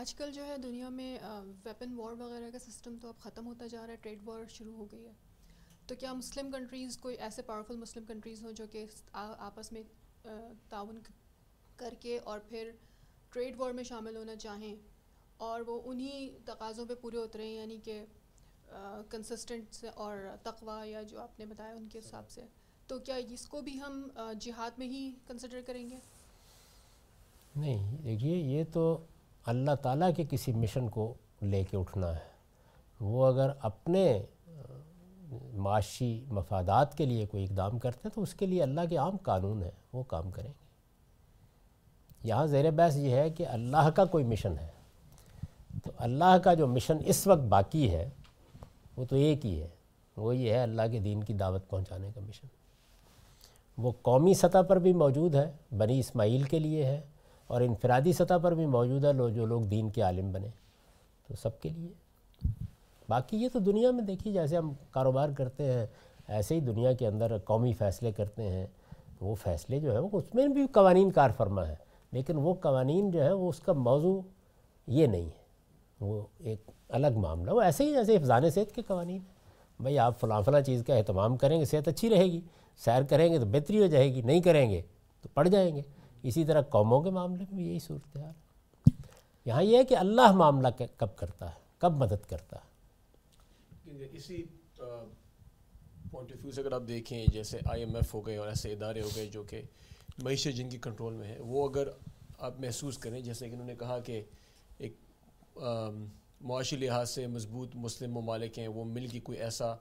آج 0.00 0.14
کل 0.14 0.30
جو 0.32 0.44
ہے 0.46 0.56
دنیا 0.58 0.88
میں 0.88 1.16
ویپن 1.64 1.92
وار 1.96 2.12
وغیرہ 2.20 2.50
کا 2.52 2.58
سسٹم 2.58 2.96
تو 3.02 3.08
اب 3.08 3.22
ختم 3.22 3.46
ہوتا 3.46 3.66
جا 3.66 3.80
رہا 3.80 3.90
ہے 3.90 3.96
ٹریڈ 4.02 4.18
وار 4.24 4.44
شروع 4.50 4.74
ہو 4.76 4.84
گئی 4.92 5.06
ہے۔ 5.06 5.12
تو 5.86 5.94
کیا 5.98 6.12
مسلم 6.12 6.50
کنٹریز 6.50 6.96
کوئی 6.96 7.16
ایسے 7.16 7.42
پاورفل 7.42 7.76
مسلم 7.76 8.04
کنٹریز 8.08 8.42
ہوں 8.44 8.52
جو 8.52 8.64
کہ 8.72 8.84
آپس 9.12 9.72
میں 9.72 9.82
تعاون 10.68 10.98
کر 11.80 11.94
کے 12.00 12.18
اور 12.24 12.40
پھر 12.48 12.70
ٹریڈ 13.32 13.54
وار 13.58 13.72
میں 13.72 13.84
شامل 13.84 14.16
ہونا 14.16 14.36
چاہیں 14.36 14.76
اور 15.36 15.60
وہ 15.66 15.80
انہی 15.84 16.28
تقاضوں 16.44 16.86
پہ 16.86 16.94
پورے 17.00 17.16
اترے 17.16 17.44
ہیں 17.44 17.54
یعنی 17.54 17.78
کہ 17.84 18.04
کنسسٹنٹ 19.10 19.84
اور 19.94 20.16
تقوا 20.42 20.84
یا 20.86 21.02
جو 21.02 21.20
آپ 21.20 21.38
نے 21.38 21.46
بتایا 21.46 21.74
ان 21.74 21.88
کے 21.92 21.98
حساب 21.98 22.30
سے۔ 22.30 22.42
تو 22.86 22.98
کیا 22.98 23.14
اس 23.14 23.46
کو 23.46 23.60
بھی 23.60 23.80
ہم 23.80 24.08
جہاد 24.40 24.70
میں 24.78 24.88
ہی 24.88 25.10
کنسیڈر 25.26 25.60
کریں 25.66 25.88
گے؟ 25.90 25.96
نہیں، 27.56 27.96
دیکھیے، 28.02 28.36
یہ 28.36 28.64
تو 28.72 29.04
اللہ 29.46 29.74
تعالیٰ 29.82 30.10
کے 30.16 30.24
کسی 30.30 30.52
مشن 30.52 30.88
کو 30.88 31.14
لے 31.42 31.62
کے 31.70 31.76
اٹھنا 31.76 32.14
ہے۔ 32.14 32.28
وہ 33.00 33.26
اگر 33.26 33.50
اپنے 33.60 34.22
معاشی 35.56 36.24
مفادات 36.28 36.96
کے 36.98 37.04
لیے 37.06 37.26
کوئی 37.26 37.44
اقدام 37.44 37.78
کرتے 37.78 38.00
ہیں 38.04 38.14
تو 38.14 38.22
اس 38.22 38.34
کے 38.34 38.46
لیے 38.46 38.62
اللہ 38.62 38.80
کے 38.90 38.96
عام 38.96 39.16
قانون 39.16 39.62
ہے 39.62 39.70
وہ 39.92 40.02
کام 40.02 40.30
کریں 40.30 40.48
گے۔ 40.48 40.69
یہاں 42.24 42.46
زیر 42.46 42.70
بحث 42.70 42.96
یہ 42.96 43.10
ہے 43.10 43.30
کہ 43.30 43.46
اللہ 43.46 43.90
کا 43.90 44.04
کوئی 44.04 44.24
مشن 44.24 44.54
ہے۔ 44.60 44.68
تو 45.84 45.90
اللہ 45.98 46.38
کا 46.44 46.54
جو 46.54 46.66
مشن 46.66 46.96
اس 47.06 47.26
وقت 47.26 47.40
باقی 47.40 47.90
ہے، 47.90 48.08
وہ 48.96 49.04
تو 49.04 49.16
ایک 49.16 49.46
ہی 49.46 49.62
ہے۔ 49.62 49.68
وہ 50.16 50.36
یہ 50.36 50.50
ہے 50.50 50.62
اللہ 50.62 50.82
کے 50.92 50.98
دین 50.98 51.24
کی 51.24 51.34
دعوت 51.34 51.70
پہنچانے 51.70 52.10
کا 52.14 52.20
مشن 52.28 52.46
وہ 53.78 53.92
قومی 54.02 54.34
سطح 54.34 54.62
پر 54.68 54.78
بھی 54.78 54.92
موجود 54.92 55.34
ہے، 55.34 55.52
بنی 55.78 55.98
اسماعیل 55.98 56.42
کے 56.42 56.58
لیے 56.58 56.84
ہے، 56.84 57.00
اور 57.46 57.60
انفرادی 57.60 58.12
سطح 58.12 58.34
پر 58.42 58.54
بھی 58.54 58.66
موجود 58.66 59.04
ہے 59.04 59.30
جو 59.30 59.46
لوگ 59.46 59.62
دین 59.62 59.90
کے 59.90 60.02
عالم 60.02 60.32
بنے۔ 60.32 60.48
تو 61.28 61.34
سب 61.42 61.60
کے 61.60 61.68
لیے۔ 61.68 61.88
باقی 63.08 63.36
یہ 63.36 63.48
تو 63.52 63.58
دنیا 63.58 63.90
میں 63.90 64.04
دیکھیے، 64.04 64.32
جیسے 64.32 64.56
ہم 64.56 64.72
کاروبار 64.90 65.28
کرتے 65.36 65.72
ہیں، 65.72 65.86
ایسے 66.28 66.54
ہی 66.54 66.60
دنیا 66.60 66.92
کے 66.92 67.06
اندر 67.06 67.38
قومی 67.38 67.72
فیصلے 67.72 68.12
کرتے 68.12 68.42
ہیں۔ 68.42 68.66
وہ 69.20 69.34
فیصلے 69.34 69.80
جو 69.80 69.92
ہیں، 69.92 69.98
وہ 69.98 70.08
اس 70.12 70.34
میں 70.34 70.48
بھی 70.48 70.66
قوانین 70.66 71.10
کار 71.10 71.30
فرما 71.36 71.68
ہے 71.68 71.89
لیکن 72.12 72.36
وہ 72.36 72.54
قوانین 72.54 73.10
جو 73.10 73.22
ہے 73.24 73.32
وہ 73.32 73.48
اس 73.48 73.60
کا 73.60 73.72
موضوع 73.72 74.20
یہ 74.86 75.06
نہیں 75.06 75.26
ہے۔ 75.26 75.38
وہ 76.00 76.22
ایک 76.38 76.70
الگ 76.88 77.16
معاملہ، 77.16 77.50
وہ 77.50 77.60
ایسے 77.60 77.84
ہی 77.84 77.92
جیسے 77.92 78.16
حفظان 78.16 78.50
صحت 78.50 78.74
کے 78.74 78.82
قوانین 78.82 79.18
ہیں۔ 79.18 79.82
بھائی 79.82 79.98
آپ 79.98 80.20
فلاں 80.20 80.40
فلاں 80.42 80.60
چیز 80.60 80.82
کا 80.86 80.94
اہتمام 80.94 81.36
کریں 81.36 81.58
گے، 81.60 81.64
صحت 81.64 81.88
اچھی 81.88 82.10
رہے 82.10 82.24
گی۔ 82.24 82.40
سیر 82.80 83.02
کریں 83.02 83.32
گے 83.32 83.38
تو 83.38 83.44
بہتری 83.44 83.80
ہو 83.80 83.86
جائے 83.86 84.14
گی، 84.14 84.22
نہیں 84.22 84.40
کریں 84.40 84.70
گے 84.70 84.80
تو 85.22 85.28
پڑ 85.34 85.48
جائیں 85.48 85.74
گے۔ 85.76 85.82
اسی 86.22 86.44
طرح 86.44 86.62
قوموں 86.62 87.00
کے 87.02 87.10
معاملے 87.10 87.44
میں 87.44 87.56
بھی 87.56 87.68
یہی 87.68 87.78
صورتحال 87.78 88.32
یہاں 89.46 89.62
یہ 89.62 89.76
ہے 89.76 89.84
کہ 89.84 89.96
اللہ 89.96 90.32
معاملہ 90.32 90.68
کب 90.96 91.16
کرتا 91.16 91.48
ہے، 91.48 91.58
کب 91.78 91.92
مدد 91.92 92.28
کرتا 92.28 92.56
ہے۔ 92.56 92.68
اسی 94.12 94.42
پوائنٹ 94.76 96.32
آف 96.32 96.44
ویو 96.44 96.52
سے 96.52 96.60
اگر 96.60 96.72
آپ 96.72 96.82
دیکھیں، 96.88 97.24
جیسے 97.32 97.58
آئی 97.64 97.84
ایم 97.84 97.94
ایف 97.94 98.14
ہو 98.14 98.26
گئے 98.26 98.36
اور 98.36 98.48
ایسے 98.48 98.72
ادارے 98.72 99.00
ہو 99.02 99.08
گئے 99.16 99.26
جو 99.26 99.42
کہ 99.42 99.62
معیشت 100.18 100.56
جن 100.56 100.68
کی 100.68 100.78
کنٹرول 100.78 101.14
میں 101.14 101.28
ہے، 101.28 101.36
وہ 101.40 101.68
اگر 101.68 101.88
آپ 102.38 102.60
محسوس 102.60 102.98
کریں، 102.98 103.20
جیسے 103.20 103.48
کہ 103.48 103.54
انہوں 103.54 103.66
نے 103.66 103.74
کہا 103.78 103.98
کہ 103.98 104.22
ایک 104.78 104.96
معاشی 106.40 106.76
لحاظ 106.76 107.10
سے 107.10 107.26
مضبوط 107.26 107.76
مسلم 107.76 108.12
ممالک 108.12 108.58
ہیں، 108.58 108.68
وہ 108.68 108.84
مل 108.84 109.06
کے 109.06 109.20
کوئی 109.20 109.38
ایسا 109.38 109.74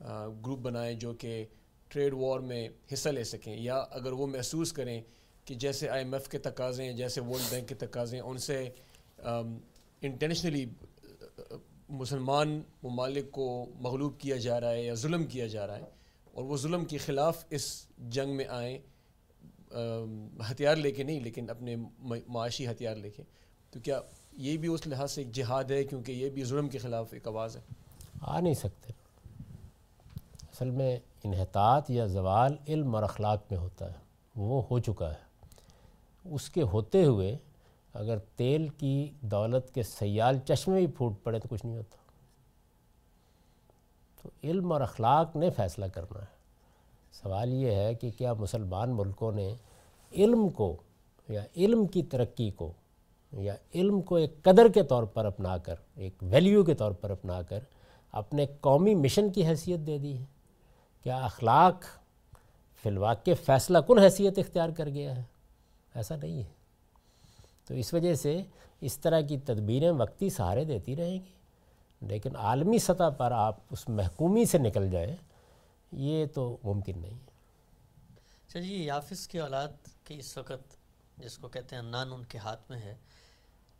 گروپ 0.00 0.58
بنائیں 0.58 0.94
جو 0.94 1.12
کہ 1.14 1.44
ٹریڈ 1.88 2.14
وار 2.14 2.40
میں 2.40 2.66
حصہ 2.92 3.08
لے 3.08 3.24
سکیں۔ 3.24 3.56
یا 3.56 3.76
اگر 3.90 4.12
وہ 4.12 4.26
محسوس 4.26 4.72
کریں 4.72 5.00
کہ 5.44 5.54
جیسے 5.54 5.88
آئی 5.88 6.04
ایم 6.04 6.12
ایف 6.14 6.28
کے 6.28 6.38
تقاضے 6.38 6.84
ہیں، 6.84 6.92
جیسے 6.92 7.20
ورلڈ 7.20 7.50
بینک 7.50 7.68
کے 7.68 7.74
تقاضے 7.74 8.16
ہیں، 8.16 8.24
ان 8.24 8.38
سے 8.38 8.68
انٹینشنلی 10.02 10.64
مسلمان 11.88 12.60
ممالک 12.82 13.30
کو 13.30 13.44
مغلوب 13.80 14.18
کیا 14.20 14.36
جا 14.36 14.60
رہا 14.60 14.70
ہے 14.70 14.82
یا 14.82 14.94
ظلم 14.94 15.24
کیا 15.26 15.46
جا 15.46 15.66
رہا 15.66 15.78
ہے، 15.78 15.90
اور 16.24 16.44
وہ 16.44 16.56
ظلم 16.56 16.84
کے 16.84 16.98
خلاف 16.98 17.44
اس 17.50 17.64
جنگ 18.10 18.36
میں 18.36 18.46
آئیں 18.48 18.78
ہتھیار 20.50 20.76
لے 20.76 20.90
کے 20.90 21.02
نہیں، 21.02 21.20
لیکن 21.20 21.50
اپنے 21.50 21.76
معاشی 22.28 22.66
ہتھیار 22.66 22.96
لے 22.96 23.10
کے۔ 23.10 23.22
تو 23.70 23.80
کیا 23.80 24.00
یہ 24.32 24.56
بھی 24.56 24.68
اس 24.68 24.86
لحاظ 24.86 25.12
سے 25.12 25.20
ایک 25.20 25.32
جہاد 25.32 25.64
ہے؟ 25.64 25.84
کیونکہ 25.84 26.12
یہ 26.12 26.30
بھی 26.30 26.44
ظلم 26.44 26.68
کے 26.68 26.78
خلاف 26.78 27.12
ایک 27.12 27.28
آواز 27.28 27.56
ہے۔ 27.56 27.60
آ 28.20 28.40
نہیں 28.40 28.54
سکتے۔ 28.54 28.92
اصل 30.42 30.70
میں 30.70 30.98
انحطاط 31.24 31.90
یا 31.90 32.06
زوال 32.06 32.56
علم 32.68 32.94
اور 32.94 33.02
اخلاق 33.02 33.42
میں 33.50 33.58
ہوتا 33.58 33.88
ہے۔ 33.88 33.98
وہ 34.36 34.62
ہو 34.70 34.78
چکا 34.78 35.10
ہے۔ 35.10 35.48
اس 36.24 36.50
کے 36.50 36.62
ہوتے 36.62 37.04
ہوئے 37.04 37.36
اگر 37.94 38.18
تیل 38.18 38.68
کی 38.68 39.12
دولت 39.20 39.74
کے 39.74 39.82
سیال 39.82 40.38
چشمے 40.38 40.78
بھی 40.78 40.86
پھوٹ 40.86 41.12
پڑے 41.22 41.38
تو 41.38 41.48
کچھ 41.48 41.66
نہیں 41.66 41.76
ہوتا۔ 41.76 41.96
تو 44.22 44.30
علم 44.44 44.72
اور 44.72 44.80
اخلاق 44.80 45.36
نے 45.36 45.50
فیصلہ 45.50 45.84
کرنا 45.86 46.18
ہے۔ 46.18 46.41
سوال 47.12 47.52
یہ 47.52 47.70
ہے 47.70 47.94
کہ 47.94 48.10
کیا 48.18 48.32
مسلمان 48.32 48.90
ملکوں 48.90 49.32
نے 49.32 49.54
علم 50.12 50.48
کو 50.48 50.76
یا 51.28 51.44
علم 51.56 51.86
کی 51.86 52.02
ترقی 52.02 52.50
کو 52.50 52.72
یا 53.32 53.54
علم 53.74 54.00
کو 54.00 54.14
ایک 54.14 54.42
قدر 54.42 54.68
کے 54.68 54.82
طور 54.82 55.02
پر 55.02 55.24
اپنا 55.24 55.56
کر، 55.58 55.74
ایک 55.94 56.14
ویلیو 56.22 56.64
کے 56.64 56.74
طور 56.74 56.92
پر 56.92 57.10
اپنا 57.10 57.42
کر 57.42 57.58
اپنے 58.12 58.46
قومی 58.60 58.94
مشن 58.94 59.30
کی 59.30 59.46
حیثیت 59.46 59.80
دے 59.86 59.98
دی 59.98 60.18
ہے؟ 60.18 60.24
کیا 61.02 61.24
اخلاق 61.24 61.84
فی 62.82 62.88
الواقع 62.88 63.30
فیصلہ 63.44 63.78
کن 63.78 63.98
حیثیت 63.98 64.38
اختیار 64.38 64.68
کر 64.68 64.88
گیا 64.88 65.16
ہے؟ 65.16 65.22
ایسا 65.94 66.16
نہیں 66.16 66.38
ہے۔ 66.38 66.50
تو 67.68 67.74
اس 67.74 67.94
وجہ 67.94 68.14
سے 68.14 68.42
اس 68.80 68.98
طرح 68.98 69.20
کی 69.20 69.38
تدبیریں 69.38 69.90
وقتی 69.90 70.30
سہارے 70.30 70.64
دیتی 70.64 70.96
رہیں 70.96 71.14
گی، 71.14 72.06
لیکن 72.06 72.36
عالمی 72.36 72.78
سطح 72.78 73.08
پر 73.16 73.32
آپ 73.32 73.56
اس 73.70 73.88
محکومی 73.88 74.44
سے 74.44 74.58
نکل 74.58 74.90
جائیں 74.90 75.16
یہ 75.92 76.26
تو 76.26 76.56
ممکن 76.64 76.98
نہیں 76.98 77.14
ہے۔ 77.14 78.60
جی 78.60 78.84
یافس 78.84 79.28
کی 79.28 79.38
اولاد 79.38 79.68
کی 80.04 80.18
اس 80.18 80.38
وقت 80.38 80.76
جس 81.18 81.38
کو 81.38 81.48
کہتے 81.48 81.76
ہیں 81.76 81.82
نان 81.82 82.12
ان 82.12 82.24
کے 82.24 82.38
ہاتھ 82.38 82.70
میں 82.70 82.78
ہے 82.78 82.94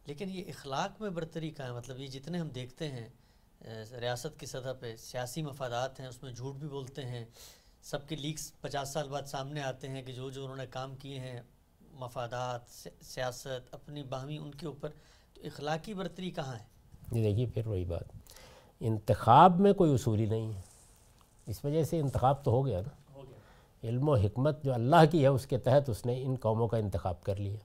لیکن 0.06 0.30
یہ 0.30 0.44
اخلاق 0.48 1.01
میں 1.01 1.10
برتری 1.10 1.51
کا 1.51 1.66
ہے۔ 1.66 1.72
مطلب 1.72 1.98
یہ 1.98 2.06
جتنے 2.06 2.39
ہم 2.39 2.48
دیکھتے 2.48 2.89
ہیں 2.89 3.09
ریاست 4.01 4.40
کی 4.40 4.47
سطح 4.47 4.72
پہ 4.80 4.97
سیاسی 4.97 5.43
مفادات 5.43 6.01
ہیں 6.01 6.06
اس 6.06 6.22
میں 6.22 6.32
جھوٹ 6.32 6.55
بھی 6.55 6.68
بولتے 6.68 7.05
ہیں۔ 7.05 7.24
سب 7.82 8.09
کے 8.09 8.16
لیکس 8.16 8.52
پچاس 8.60 8.93
سال 8.93 9.09
بعد 9.09 9.22
سامنے 9.22 9.62
آتے 9.62 9.89
ہیں 9.89 10.02
کہ 10.02 10.12
جو 10.12 10.30
جو 10.30 10.44
انہوں 10.44 10.56
نے 10.56 10.66
کام 10.66 10.97
کیے 10.97 11.20
ہیں 11.20 11.40
مفادات 11.93 12.89
سیاست 13.02 13.74
اپنی 13.74 14.02
باہمی 14.02 14.39
ان 14.39 14.55
کے 14.55 14.66
اوپر 14.66 14.89
تو 15.34 15.40
اخلاقی 15.44 15.94
برتری 15.94 16.30
کہاں 16.30 16.55
ہے؟ 16.55 16.64
جی 17.12 17.22
دیکھیے 17.22 17.47
پھر 17.47 17.66
وہی 17.66 17.84
بات۔ 17.84 18.05
انتخاب 18.80 19.60
میں 19.60 19.72
کوئی 19.72 19.94
اصولی 19.94 20.26
نہیں 20.26 20.55
ہے۔ 20.55 20.71
اس 21.47 21.64
وجہ 21.64 21.82
سے 21.82 22.01
انتخاب 22.01 22.44
تو 22.44 22.51
ہو 22.51 22.66
گیا 22.66 22.81
نا۔ 22.81 22.89
علم 23.85 24.09
و 24.09 24.14
حکمت 24.14 24.64
جو 24.64 24.74
اللہ 24.74 24.97
کی 25.10 25.23
ہے، 25.23 25.27
اس 25.27 25.47
کے 25.47 25.59
تحت 25.59 25.90
اس 25.90 26.06
نے 26.06 26.23
ان 26.23 26.35
قوموں 26.40 26.69
کا 26.69 26.77
انتخاب 26.77 27.23
کر 27.23 27.36
لیا۔ 27.36 27.56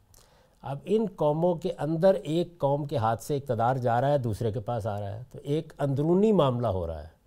اب 0.62 0.78
ان 0.86 1.06
قوموں 1.16 1.56
کے 1.56 1.72
اندر 1.78 2.14
ایک 2.14 2.58
قوم 2.58 2.86
کے 2.86 2.98
ہاتھ 2.98 3.24
سے 3.24 3.38
اقتدار 3.38 3.76
جا 3.76 4.02
رہا 4.02 4.12
ہے، 4.12 4.18
دوسرے 4.18 4.52
کے 4.52 4.60
پاس 4.60 4.88
آ 4.88 5.00
رہا 5.00 5.16
ہے۔ 5.16 5.24
تو 5.32 5.40
ایک 5.44 5.74
اندرونی 5.80 6.32
معاملہ 6.32 6.68
ہو 6.68 6.88
رہا 6.88 7.04
ہے۔ 7.04 7.18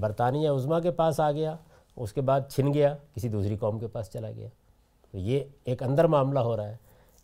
برطانیہ 0.00 0.50
عظما 0.50 0.80
کے 0.80 0.90
پاس 0.90 1.20
آ 1.20 1.32
گیا، 1.32 1.56
اس 1.96 2.12
کے 2.12 2.20
بعد 2.20 2.40
چھن 2.50 2.74
گیا، 2.74 2.96
کسی 3.14 3.28
دوسری 3.28 3.56
قوم 3.56 3.78
کے 3.78 3.86
پاس 3.86 4.10
چلا 4.12 4.30
گیا۔ 4.30 4.48
تو 5.12 5.18
یہ 5.18 5.40
ایک 5.64 5.82
اندر 5.82 6.04
معاملہ 6.04 6.38
ہو 6.38 6.56
رہا 6.56 6.68
ہے، 6.68 6.76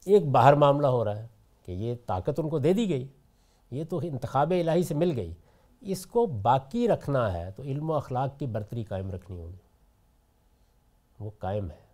ایک 0.04 0.26
باہر 0.26 0.52
معاملہ 0.52 0.86
ہو 0.86 1.04
رہا 1.04 1.18
ہے 1.18 1.26
کہ 1.66 1.72
یہ 1.72 1.94
طاقت 2.06 2.40
ان 2.40 2.48
کو 2.48 2.58
دے 2.58 2.72
دی 2.72 2.88
گئی۔ 2.88 3.06
یہ 3.70 3.84
تو 3.88 3.98
انتخاب 3.98 4.50
الہی 4.50 4.82
سے 4.82 4.94
مل 4.94 5.12
گئی۔ 5.16 5.32
اس 5.80 6.06
کو 6.06 6.26
باقی 6.26 6.88
رکھنا 6.88 7.32
ہے 7.32 7.50
تو 7.52 7.62
علم 7.62 7.90
و 7.90 7.94
اخلاق 7.94 8.38
کی 8.38 8.46
برتری 8.46 8.84
قائم 8.84 9.10
رکھنی 9.10 9.40
ہوگی۔ 9.40 9.56
وہ 11.20 11.30
قائم 11.38 11.70
ہے۔ 11.70 11.86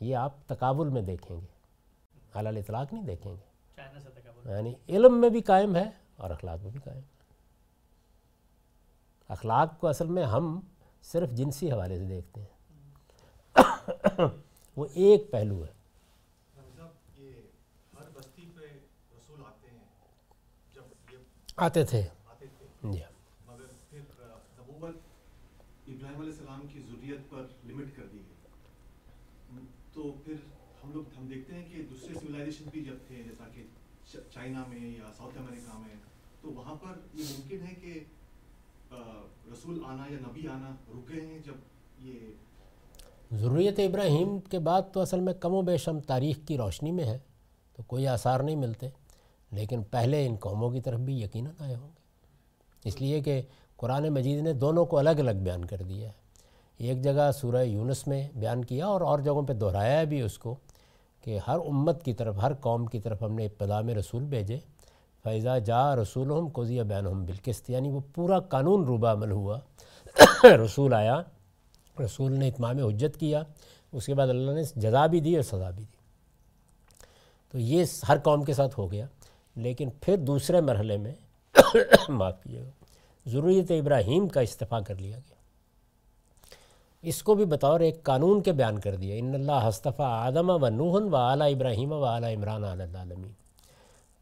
یہ 0.00 0.16
آپ 0.16 0.34
تقابل 0.46 0.88
میں 0.88 1.02
دیکھیں 1.02 1.40
گے۔ 1.40 1.46
حلال 2.38 2.56
اطلاق 2.56 2.92
نہیں 2.92 3.04
دیکھیں 3.04 3.32
گے۔ 3.32 3.40
یعنی 4.50 4.74
علم 4.88 5.20
میں 5.20 5.28
بھی 5.28 5.42
قائم 5.42 5.76
ہے 5.76 5.90
اور 6.16 6.30
اخلاق 6.30 6.58
میں 6.62 6.70
بھی 6.70 6.80
قائم 6.84 6.98
ہے۔ 6.98 7.24
اخلاق 9.28 9.80
کو 9.80 9.86
اصل 9.86 10.06
میں 10.06 10.24
ہم 10.24 10.60
صرف 11.02 11.30
جنسی 11.30 11.72
حوالے 11.72 11.98
سے 11.98 12.04
دیکھتے 12.04 12.40
ہیں۔ 12.40 12.52
وہ 14.76 14.86
ایک 14.94 15.30
پہلو 15.30 15.64
ہے۔ 15.64 15.82
آتے 21.56 21.84
تھے 21.84 22.06
جی 22.82 23.00
مگر 23.46 23.64
پھر 23.90 24.00
نبوت 24.58 24.94
ابراہیم 25.94 26.20
علیہ 26.20 26.32
السلام 26.32 26.66
کی 26.72 26.80
ضروریت 26.80 27.30
پر 27.30 27.46
لمٹ 27.68 27.96
کر 27.96 28.06
دی 28.12 28.18
گئی۔ 28.18 29.64
تو 29.92 30.12
پھر 30.24 30.34
ہم 30.84 30.92
لوگ 30.92 31.04
ہم 31.18 31.26
دیکھتے 31.26 31.54
ہیں 31.54 31.64
کہ 31.72 31.82
دوسرے 31.90 32.14
سویلائزیشن 32.14 32.64
بھی 32.70 32.84
جب 32.84 32.94
تھے، 33.06 33.22
جیسا 33.22 33.48
کہ 33.54 33.62
چائنا 34.30 34.64
میں 34.68 34.90
یا 34.90 35.12
ساؤتھ 35.16 35.38
امریکہ 35.38 35.78
میں، 35.78 35.94
تو 36.40 36.52
وہاں 36.52 36.74
پر 36.74 36.98
یہ 37.14 37.24
ممکن 37.30 37.66
ہے 37.66 37.74
کہ 37.74 38.00
رسول 39.52 39.82
آنا 39.84 40.06
یا 40.10 40.18
نبی 40.28 40.48
آنا 40.48 40.74
رکے 40.88 41.20
ہیں 41.20 41.38
جب 41.38 41.54
یہ 41.98 42.18
ضروریت 43.30 43.78
ابراہیم 43.78 44.38
کے 44.40 44.58
بعد 44.58 44.82
تو 44.92 45.00
اصل 45.00 45.20
میں 45.20 45.32
کم 45.34 45.54
و 45.54 45.62
بیش 45.62 45.88
ہم 45.88 46.00
تاریخ 46.00 46.38
کی 46.46 46.56
روشنی 46.56 46.92
میں 46.92 47.04
ہے 47.04 47.18
تو 47.76 47.82
کوئی 47.82 48.06
آثار 48.06 48.40
نہیں 48.40 48.56
ملتے۔ 48.56 48.88
لیکن 49.50 49.82
پہلے 49.82 50.26
ان 50.26 50.36
قوموں 50.36 50.70
کی 50.70 50.80
طرف 50.80 51.00
بھی 51.00 51.20
یقیناً 51.20 51.52
آئے 51.58 51.74
ہوں 51.74 51.88
گے۔ 51.88 52.88
اس 52.88 53.00
لیے 53.00 53.20
کہ 53.20 53.42
قرآن 53.82 54.08
مجید 54.08 54.40
نے 54.40 54.52
دونوں 54.52 54.84
کو 54.84 54.98
الگ 54.98 55.10
الگ 55.10 55.30
بیان 55.42 55.64
کر 55.64 55.76
دیا 55.76 56.08
ہے۔ 56.08 56.12
ایک 56.78 57.02
جگہ 57.02 57.30
سورہ 57.32 57.64
یونس 57.64 58.06
میں 58.06 58.28
بیان 58.34 58.64
کیا 58.64 58.86
اور 58.86 59.00
اور 59.00 59.18
جگہوں 59.18 59.42
پہ 59.42 59.52
دہرایا 59.52 60.04
بھی 60.04 60.20
اس 60.20 60.38
کو 60.38 60.56
کہ 61.20 61.38
ہر 61.46 61.56
امت 61.66 62.02
کی 62.02 62.14
طرف، 62.14 62.36
ہر 62.42 62.54
قوم 62.54 62.86
کی 62.86 63.00
طرف 63.00 63.22
ہم 63.22 63.32
نے 63.32 63.44
ابتدا 63.44 63.80
میں 63.80 63.94
رسول 63.94 64.24
بھیجے۔ 64.24 64.58
فیضا 65.22 65.58
جا 65.58 65.96
رسول 65.96 66.30
ہم 66.30 66.48
کوزیہ 66.48 66.82
بین 66.82 67.06
ہم 67.06 67.24
بالکست 67.24 67.70
یعنی 67.70 67.88
وہ 67.88 68.00
پورا 68.14 68.38
قانون 68.38 68.84
روبہ 68.84 69.08
عمل 69.08 69.30
ہوا۔ 69.30 69.58
رسول 70.44 70.94
آیا، 70.94 71.22
رسول 72.04 72.32
نے 72.32 72.48
اتمام 72.48 72.78
حجت 72.78 73.20
کیا، 73.20 73.42
اس 73.92 74.06
کے 74.06 74.14
بعد 74.14 74.28
اللہ 74.28 74.50
نے 74.50 74.62
جزا 74.76 75.06
بھی 75.06 75.20
دی 75.20 75.34
اور 75.34 75.42
سزا 75.42 75.70
بھی 75.70 75.84
دی۔ 75.84 75.96
تو 77.50 77.58
یہ 77.58 77.84
ہر 78.08 78.18
قوم 78.18 78.42
کے 78.42 78.54
ساتھ 78.54 78.78
ہو 78.78 78.92
گیا، 78.92 79.06
لیکن 79.56 79.88
پھر 80.00 80.16
دوسرے 80.16 80.60
مرحلے 80.60 80.96
میں 80.96 81.14
معاف 82.08 82.42
کیے 82.42 82.60
گا 82.60 82.81
ضروریت 83.26 83.70
ابراہیم 83.70 84.28
کا 84.28 84.40
استفاع 84.40 84.80
کر 84.80 84.94
لیا 84.94 85.16
گیا۔ 85.16 85.34
اس 87.02 87.22
کو 87.22 87.34
بھی 87.34 87.44
بطور 87.44 87.80
ایک 87.80 88.02
قانون 88.02 88.42
کے 88.42 88.52
بیان 88.52 88.78
کر 88.80 88.96
دیا۔ 88.96 89.14
ان 89.18 89.34
اللہ 89.34 89.68
ہستفیٰ 89.68 90.26
آدم 90.26 90.50
و 90.50 90.68
نوحن 90.68 91.02
و 91.02 91.16
اعلیٰ 91.16 91.54
ابراہیم 91.54 91.92
و 91.92 92.04
اعلیٰ 92.04 92.36
عمران 92.36 92.64
عالمین 92.64 93.32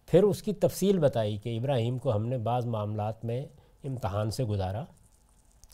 پھر 0.07 0.23
اس 0.23 0.43
کی 0.43 0.53
تفصیل 0.53 0.99
بتائی 0.99 1.37
کہ 1.37 1.59
ابراہیم 1.59 1.99
کو 1.99 2.15
ہم 2.15 2.27
نے 2.27 2.39
بعض 2.39 2.67
معاملات 2.67 3.25
میں 3.25 3.47
امتحان 3.85 4.31
سے 4.31 4.45
گزارا۔ 4.45 4.85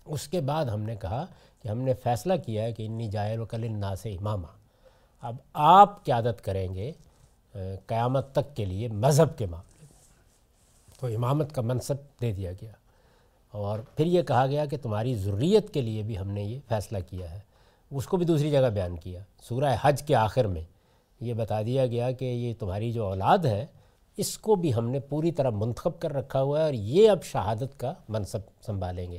اس 0.04 0.28
کے 0.28 0.40
بعد 0.40 0.64
ہم 0.64 0.80
نے 0.80 0.96
کہا 0.96 1.26
کہ 1.62 1.68
ہم 1.68 1.78
نے 1.78 1.94
فیصلہ 1.94 2.34
کیا 2.46 2.62
ہے 2.62 2.72
کہ 2.72 2.86
انی 2.86 3.08
جائر 3.08 3.38
و 3.38 3.46
کل 3.46 3.84
سے 4.02 4.14
امامہ 4.14 4.46
اب 5.22 5.36
آپ 5.52 6.04
قیادت 6.04 6.44
کریں 6.44 6.74
گے 6.74 6.92
قیامت 7.86 8.32
تک 8.32 8.56
کے 8.56 8.64
لیے 8.64 8.88
مذہب 8.88 9.38
کے 9.38 9.46
معاملے 9.46 9.86
میں۔ 9.90 9.96
تو 11.00 11.06
امامت 11.06 11.54
کا 11.54 11.62
منصب 11.62 11.94
دے 12.20 12.32
دیا 12.32 12.52
گیا۔ 12.52 12.72
اور 13.56 13.78
پھر 13.78 14.06
یہ 14.06 14.22
کہا 14.22 14.46
گیا 14.46 14.64
کہ 14.66 14.76
تمہاری 14.82 15.14
ضروریت 15.14 15.70
کے 15.70 15.80
لیے 15.80 16.02
بھی 16.02 16.18
ہم 16.18 16.30
نے 16.30 16.42
یہ 16.42 16.60
فیصلہ 16.68 16.98
کیا 17.10 17.30
ہے۔ 17.30 17.38
اس 17.90 18.06
کو 18.06 18.16
بھی 18.16 18.26
دوسری 18.26 18.50
جگہ 18.50 18.70
بیان 18.70 18.96
کیا۔ 18.96 19.20
سورہ 19.42 19.76
حج 19.80 20.02
کے 20.02 20.14
آخر 20.14 20.44
میں 20.44 20.62
یہ 21.20 21.34
بتا 21.34 21.62
دیا 21.62 21.86
گیا 21.86 22.10
کہ 22.10 22.24
یہ 22.24 22.54
تمہاری 22.58 22.92
جو 22.92 23.04
اولاد 23.04 23.38
ہے، 23.38 23.66
اس 24.16 24.38
کو 24.38 24.54
بھی 24.54 24.74
ہم 24.74 24.88
نے 24.88 25.00
پوری 25.00 25.32
طرح 25.32 25.50
منتخب 25.50 26.00
کر 26.00 26.12
رکھا 26.12 26.42
ہوا 26.42 26.58
ہے 26.58 26.64
اور 26.64 26.72
یہ 26.72 27.10
اب 27.10 27.22
شہادت 27.22 27.80
کا 27.80 27.92
منصب 28.08 28.38
سنبھالیں 28.66 29.10
گے۔ 29.10 29.18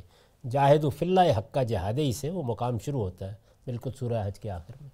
جاہد 0.50 0.84
و 0.84 0.90
فلّہ 0.90 1.38
حق 1.38 1.52
کا 1.52 1.64
جہاد 1.64 1.94
ہی 1.94 2.12
سے 2.12 2.30
وہ 2.30 2.44
مقام 2.44 2.78
شروع 2.80 3.02
ہوتا 3.02 3.28
ہے 3.28 3.34
بالکل 3.66 3.90
سورہ 4.00 4.28
حج 4.28 4.40
کے 4.40 4.50
آخر 4.50 4.74
میں۔ 4.82 4.90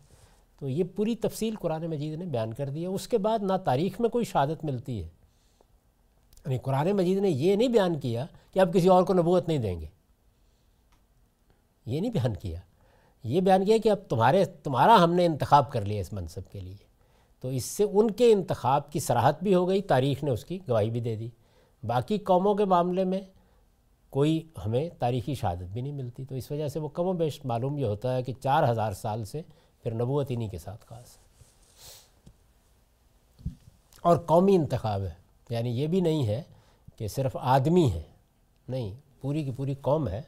تو 0.60 0.70
یہ 0.70 0.84
پوری 0.96 1.16
تفصیل 1.16 1.56
قرآن 1.56 1.86
مجید 1.88 2.20
نے 2.20 2.26
بیان 2.26 2.54
کر 2.54 2.70
دی 2.70 2.82
ہے۔ 2.82 2.88
اس 2.88 3.08
کے 3.08 3.18
بعد 3.18 3.40
نہ 3.42 3.54
تاریخ 3.66 4.02
میں 4.02 4.10
کوئی 4.10 4.26
شہادت 4.26 4.66
ملتی 4.66 5.04
ہے۔ 5.04 5.08
یعنی 6.46 6.58
قرآن 6.58 6.92
مجید 6.92 7.18
نے 7.18 7.30
یہ 7.30 7.56
نہیں 7.56 7.68
بیان 7.68 8.00
کیا 8.00 8.26
کہ 8.52 8.60
اب 8.60 8.74
کسی 8.74 8.88
اور 8.88 9.04
کو 9.04 9.14
نبوت 9.14 9.48
نہیں 9.48 9.58
دیں 9.58 9.82
گے۔ 9.82 9.86
یہ 11.86 12.02
نہیں 12.02 12.12
بیان 12.12 12.36
کیا۔ 12.36 12.60
یہ 13.24 13.42
بیان 13.42 13.66
کیا 13.66 13.78
کہ 13.84 13.90
اب 13.90 13.98
تمہارے، 14.10 14.46
تمہارا 14.46 15.04
ہم 15.04 15.14
نے 15.14 15.26
انتخاب 15.26 15.72
کر 15.72 15.86
لیا 15.86 16.02
اس 16.02 16.14
منصب 16.14 16.52
کے 16.52 16.60
لیے۔ 16.60 16.94
تو 17.40 17.48
اس 17.48 17.66
سے 17.66 17.84
ان 17.84 18.12
کے 18.12 18.32
انتخاب 18.32 18.92
کی 18.92 19.00
سراحت 19.00 19.44
بھی 19.44 19.56
ہو 19.56 19.68
گئی، 19.68 19.82
تاریخ 19.82 20.24
نے 20.24 20.32
اس 20.32 20.46
کی 20.46 20.60
گواہی 20.70 20.90
بھی 20.90 21.00
دے 21.00 21.16
دی۔ 21.16 21.30
باقی 21.84 22.18
قوموں 22.18 22.56
کے 22.56 22.66
معاملے 22.66 23.04
میں 23.04 23.22
کوئی 24.10 24.48
ہمیں 24.66 24.90
تاریخی 25.00 25.36
شہادت 25.36 25.64
بھی 25.64 25.82
نہیں 25.82 25.94
ملتی۔ 25.94 26.26
تو 26.26 26.36
اس 26.36 26.52
وجہ 26.52 26.68
سے 26.68 26.80
وہ 26.80 26.88
کم 26.88 27.06
و 27.06 27.14
بیش 27.14 27.46
معلوم 27.46 27.78
یہ 27.78 27.86
ہوتا 27.86 28.16
ہے 28.16 28.24
کہ 28.24 28.34
چار 28.42 28.72
ہزار 28.72 28.92
سال 28.92 29.26
سے 29.26 29.42
پھر 29.84 29.94
نبوت 29.94 30.26
انہی 30.30 30.48
کے 30.48 30.58
ساتھ 30.58 30.86
خاص 30.86 31.18
ہے۔ 31.18 31.24
اور 34.02 34.18
قومی 34.18 34.56
انتخاب 34.56 35.02
ہے۔ 35.02 35.23
یعنی 35.50 35.70
یہ 35.70 35.88
بھی 35.88 36.02
نہیں 36.02 36.28
ہے 36.28 36.42
کہ 36.98 37.08
صرف 37.08 37.38
آدمی 37.40 37.92
ہے 37.92 38.02
نہیں، 38.68 38.94
پوری 39.22 39.44
کی 39.44 39.52
پوری 39.52 39.74
قوم 39.82 40.08
ہے 40.08 40.22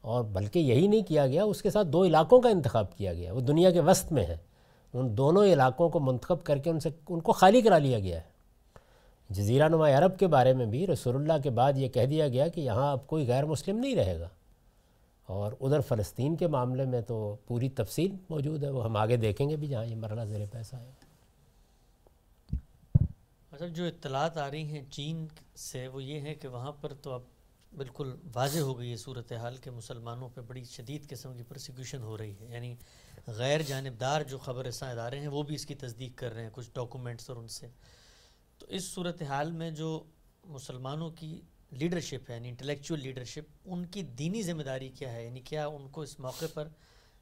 اور 0.00 0.24
بلکہ 0.24 0.58
یہی 0.58 0.86
نہیں 0.86 1.02
کیا 1.02 1.26
گیا، 1.26 1.44
اس 1.44 1.62
کے 1.62 1.70
ساتھ 1.70 1.88
دو 1.88 2.04
علاقوں 2.04 2.40
کا 2.40 2.48
انتخاب 2.48 2.96
کیا 2.96 3.14
گیا، 3.14 3.32
وہ 3.32 3.40
دنیا 3.40 3.70
کے 3.70 3.80
وسط 3.80 4.12
میں 4.12 4.24
ہے 4.24 4.36
ان 4.94 5.16
دونوں 5.16 5.44
علاقوں 5.44 5.88
کو 5.88 6.00
منتخب 6.00 6.44
کر 6.44 6.58
کے 6.58 6.70
ان 6.70 6.80
سے، 6.80 6.88
ان 7.08 7.20
کو 7.20 7.32
خالی 7.32 7.60
کرا 7.60 7.78
لیا 7.78 7.98
گیا 7.98 8.16
ہے۔ 8.16 8.30
جزیرہ 9.30 9.68
نما 9.68 9.90
عرب 9.90 10.18
کے 10.18 10.26
بارے 10.26 10.52
میں 10.52 10.66
بھی 10.66 10.86
رسول 10.86 11.16
اللہ 11.16 11.42
کے 11.42 11.50
بعد 11.50 11.72
یہ 11.76 11.88
کہہ 11.88 12.06
دیا 12.06 12.28
گیا 12.28 12.48
کہ 12.48 12.60
یہاں 12.60 12.92
اب 12.92 13.06
کوئی 13.06 13.28
غیر 13.28 13.44
مسلم 13.44 13.78
نہیں 13.78 13.96
رہے 13.96 14.20
گا۔ 14.20 14.28
اور 15.26 15.52
ادھر 15.60 15.80
فلسطین 15.80 16.36
کے 16.36 16.46
معاملے 16.46 16.84
میں 16.84 17.00
تو 17.00 17.36
پوری 17.46 17.68
تفصیل 17.68 18.16
موجود 18.30 18.64
ہے، 18.64 18.70
وہ 18.70 18.84
ہم 18.84 18.96
آگے 18.96 19.16
دیکھیں 19.16 19.50
گے 19.50 19.56
بھی 19.56 19.68
جہاں 19.68 19.86
یہ 19.86 19.96
مرلہ 19.96 20.24
زیر 20.24 20.46
پیسہ 20.52 20.76
ہے۔ 20.76 21.09
اچھا 23.60 23.74
جو 23.74 23.84
اطلاعات 23.84 24.36
آ 24.36 24.50
رہی 24.50 24.62
ہیں 24.62 24.82
چین 24.90 25.26
سے 25.56 25.88
وہ 25.88 26.02
یہ 26.02 26.20
ہے 26.20 26.34
کہ 26.34 26.48
وہاں 26.48 26.72
پر 26.72 26.94
تو 26.94 27.12
اب 27.12 27.22
بالکل 27.76 28.16
واضح 28.34 28.58
ہو 28.58 28.78
گئی 28.78 28.90
ہے 28.90 28.96
صورتحال 28.96 29.56
کہ 29.56 29.70
مسلمانوں 29.70 30.28
پہ 30.34 30.40
بڑی 30.40 30.64
شدید 30.64 31.10
قسم 31.10 31.36
کی 31.36 31.42
پروسیکیوشن 31.42 32.02
ہو 32.02 32.18
رہی 32.18 32.34
ہے۔ 32.40 32.46
یعنی 32.52 32.76
غیر 33.26 33.62
جانبدار 33.62 34.22
جو 34.22 34.38
خبر 34.38 34.66
رساں 34.66 34.90
ادارے 34.90 35.20
ہیں 35.20 35.28
وہ 35.28 35.42
بھی 35.42 35.54
اس 35.54 35.66
کی 35.66 35.74
تصدیق 35.74 36.18
کر 36.18 36.32
رہے 36.32 36.42
ہیں 36.42 36.50
کچھ 36.52 36.70
ڈاکومنٹس 36.74 37.28
اور 37.28 37.36
ان 37.36 37.48
سے۔ 37.48 37.68
تو 38.58 38.66
اس 38.68 38.84
صورتحال 38.84 39.50
میں 39.50 39.70
جو 39.70 40.04
مسلمانوں 40.44 41.10
کی 41.10 41.40
لیڈرشپ 41.70 42.30
ہے 42.30 42.34
یعنی 42.34 42.48
انٹلیکچوئل 42.48 43.00
لیڈرشپ 43.00 43.58
ان 43.64 43.86
کی 43.86 44.02
دینی 44.02 44.42
ذمہ 44.42 44.62
داری 44.62 44.88
کیا 44.88 45.12
ہے؟ 45.12 45.24
یعنی 45.24 45.40
کیا 45.40 45.66
ان 45.66 45.88
کو 45.88 46.00
اس 46.00 46.20
موقع 46.20 46.44
پر 46.54 46.68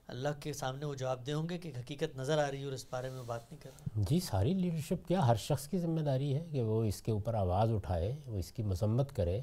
اللہ 0.09 0.29
کے 0.41 0.53
سامنے 0.53 0.85
وہ 0.85 0.95
جواب 0.95 1.27
دے 1.27 1.33
ہوں 1.33 1.49
گے 1.49 1.59
کہ 1.59 1.73
حقیقت 1.79 2.17
نظر 2.17 2.39
آ 2.39 2.51
رہی 2.51 2.59
ہے 2.59 2.65
اور 2.65 2.73
اس 2.73 2.87
بارے 2.91 3.11
میں 3.11 3.23
بات 3.23 3.53
نہیں 3.53 3.61
کر 3.63 3.71
رہے 3.71 4.05
جی 4.09 4.21
ساری 4.21 4.55
لیڈرشپ 4.55 5.09
کیا 5.09 5.27
ہر 5.27 5.35
شخص 5.35 5.69
کی 5.69 5.79
ذمہ 5.79 6.01
داری 6.01 6.35
ہے 6.35 6.45
کہ 6.53 6.63
وہ 6.63 6.85
اس 6.85 7.03
کے 7.03 7.13
اوپر 7.13 7.35
آواز 7.35 7.73
اٹھائے، 7.73 8.17
وہ 8.27 8.39
اس 8.39 8.53
کی 8.53 8.63
مذمت 8.63 9.13
کرے۔ 9.13 9.41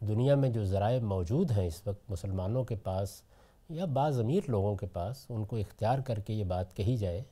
دنیا 0.00 0.34
میں 0.34 0.50
جو 0.50 0.64
ذرائع 0.64 1.00
موجود 1.00 1.50
ہیں 1.50 1.66
اس 1.66 1.86
وقت 1.86 2.10
مسلمانوں 2.10 2.64
کے 2.64 2.76
پاس 2.76 3.22
یا 3.68 3.84
بعض 3.84 4.20
امیر 4.20 4.40
لوگوں 4.48 4.76
کے 4.76 4.86
پاس، 4.86 5.26
ان 5.28 5.44
کو 5.44 5.56
اختیار 5.56 5.98
کر 5.98 6.20
کے 6.20 6.32
یہ 6.32 6.44
بات 6.44 6.76
کہی 6.76 6.96
جائے، 6.96 7.22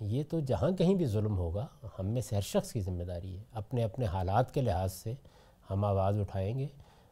یہ 0.00 0.22
تو 0.30 0.40
جہاں 0.40 0.70
کہیں 0.70 0.94
بھی 0.94 1.06
ظلم 1.06 1.38
ہوگا، 1.38 1.66
ہم 1.98 2.06
میں 2.06 2.22
سے 2.22 2.36
ہر 2.36 2.40
شخص 2.40 2.72
کی 2.72 2.80
ذمہ 2.80 3.02
داری 3.02 3.36
ہے۔ 3.38 3.42
اپنے 3.52 3.84
اپنے 3.84 4.06
حالات 4.06 4.54
کے 4.54 4.60
لحاظ 4.60 4.92
سے 4.92 5.14
ہم 5.70 5.84
آواز 5.84 6.20
اٹھائیں 6.20 6.58
گے 6.58 6.66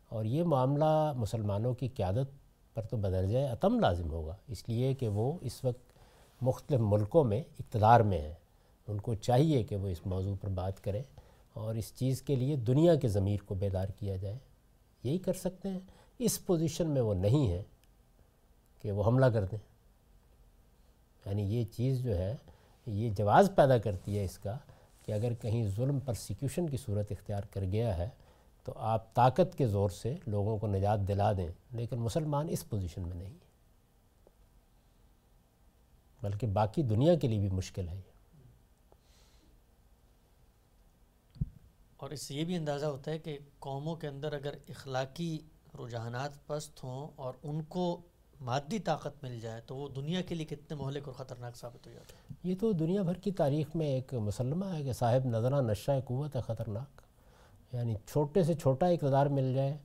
اور 0.09 0.25
یہ 0.25 0.45
معاملہ 0.45 1.13
مسلمانوں 1.17 1.75
کی 1.75 1.89
قیادت 1.89 2.38
پر 2.81 2.87
تو 2.87 2.97
بدرجہ 2.97 3.39
عتم 3.39 3.81
لازم 3.81 4.11
ہوگا۔ 4.11 4.37
اس 4.49 4.69
لیے 4.69 4.95
کہ 4.95 5.09
وہ 5.09 5.39
اس 5.41 5.65
وقت 5.65 5.99
مختلف 6.43 6.81
ملکوں 6.81 7.25
میں 7.25 7.41
اقتدار 7.41 8.01
میں 8.01 8.21
ہیں۔ 8.21 8.35
ان 8.89 9.01
کو 9.01 9.15
چاہیے 9.15 9.63
کہ 9.63 9.77
وہ 9.77 9.89
اس 9.89 10.07
موضوع 10.07 10.35
پر 10.41 10.49
بات 10.49 10.85
کریں 10.85 11.03
اور 11.53 11.75
اس 11.75 11.93
چیز 11.95 12.23
کے 12.23 12.37
لیے 12.37 12.57
دنیا 12.57 12.95
کے 12.95 13.09
ضمیر 13.09 13.37
کو 13.47 13.55
بیدار 13.55 13.87
کیا 13.87 14.17
جائے۔ 14.17 14.39
یہی 15.05 15.19
کر 15.19 15.33
سکتے 15.33 15.69
ہیں۔ 15.69 15.81
اس 16.19 16.47
پوزیشن 16.47 16.91
میں 16.91 17.03
وہ 17.03 17.15
نہیں 17.15 17.53
ہے 17.53 17.63
کہ 18.83 18.93
وہ 18.93 19.05
حملہ 19.07 19.27
کر 19.27 19.45
دیں۔ 19.45 19.59
یعنی 21.27 21.43
یہ 21.43 21.65
چیز 21.65 22.03
جو 22.03 22.19
ہے، 22.19 22.37
یہ 22.87 23.11
جواز 23.11 23.51
پیدا 23.57 23.79
کرتی 23.79 24.19
ہے 24.19 24.25
اس 24.25 24.39
کا 24.39 24.57
کہ 25.07 25.13
اگر 25.13 25.33
کہیں 25.35 25.69
ظلم 25.69 26.01
پرسیکیوشن 26.01 26.69
کی 26.69 26.77
صورت 26.77 27.13
اختیار 27.13 27.43
کر 27.51 27.61
گیا 27.61 27.99
ہے 27.99 28.09
تو 28.69 28.75
آپ 28.77 29.15
طاقت 29.15 29.59
کے 29.59 29.67
زور 29.67 29.91
سے 29.91 30.15
لوگوں 30.27 30.59
کو 30.59 30.67
نجات 30.67 30.99
دلا 31.09 31.33
دیں 31.33 31.49
لیکن 31.71 31.97
مسلمان 31.97 32.47
اس 32.51 32.69
پوزیشن 32.69 33.03
میں 33.03 33.17
نہیں۔ 33.17 33.35
بلکہ 36.23 36.47
باقی 36.47 36.83
دنیا 36.83 37.17
کے 37.17 37.29
لیے 37.29 37.39
بھی 37.39 37.49
مشکل 37.49 37.89
ہے۔ 37.89 38.01
اور 41.97 42.11
اس 42.11 42.23
سے 42.23 42.35
یہ 42.35 42.45
بھی 42.45 42.57
اندازہ 42.57 42.87
ہوتا 42.87 43.11
ہے 43.11 43.19
کہ 43.19 43.39
قوموں 43.59 43.97
کے 43.97 44.09
اندر 44.09 44.33
اگر 44.33 44.55
اخلاقی 44.69 45.39
رجحانات 45.75 46.47
پست 46.47 46.85
ہوں 46.85 47.09
اور 47.17 47.35
ان 47.43 47.63
کو 47.63 48.01
مادی 48.41 48.79
طاقت 48.79 49.25
مل 49.25 49.41
جائے 49.41 49.61
تو 49.61 49.77
وہ 49.77 49.89
دنیا 49.89 50.21
کے 50.21 50.35
لیے 50.35 50.47
کتنے 50.47 50.77
مہلک 50.77 51.09
اور 51.09 51.15
خطرناک 51.15 51.57
ثابت 51.57 51.87
ہو 51.87 51.93
جاتا 51.93 52.17
ہے 52.17 52.35
یہ 52.45 52.55
تو 52.61 52.73
دنیا 52.73 53.03
بھر 53.03 53.15
کی 53.15 53.31
تاریخ 53.31 53.77
میں 53.77 53.87
ایک 53.87 54.15
مسلمہ 54.15 54.67
ہے 54.67 54.83
کہ 54.83 54.93
صاحب 54.93 55.25
نظرہ 55.25 55.61
نشہ 55.61 55.91
قوت 56.05 56.37
ہے 56.37 56.41
خطرناک۔ 56.41 57.08
یعنی 57.73 57.95
چھوٹے 58.07 58.43
سے 58.43 58.55
چھوٹا 58.55 58.87
اقتدار 58.87 59.27
مل 59.27 59.55
جائے، 59.55 59.77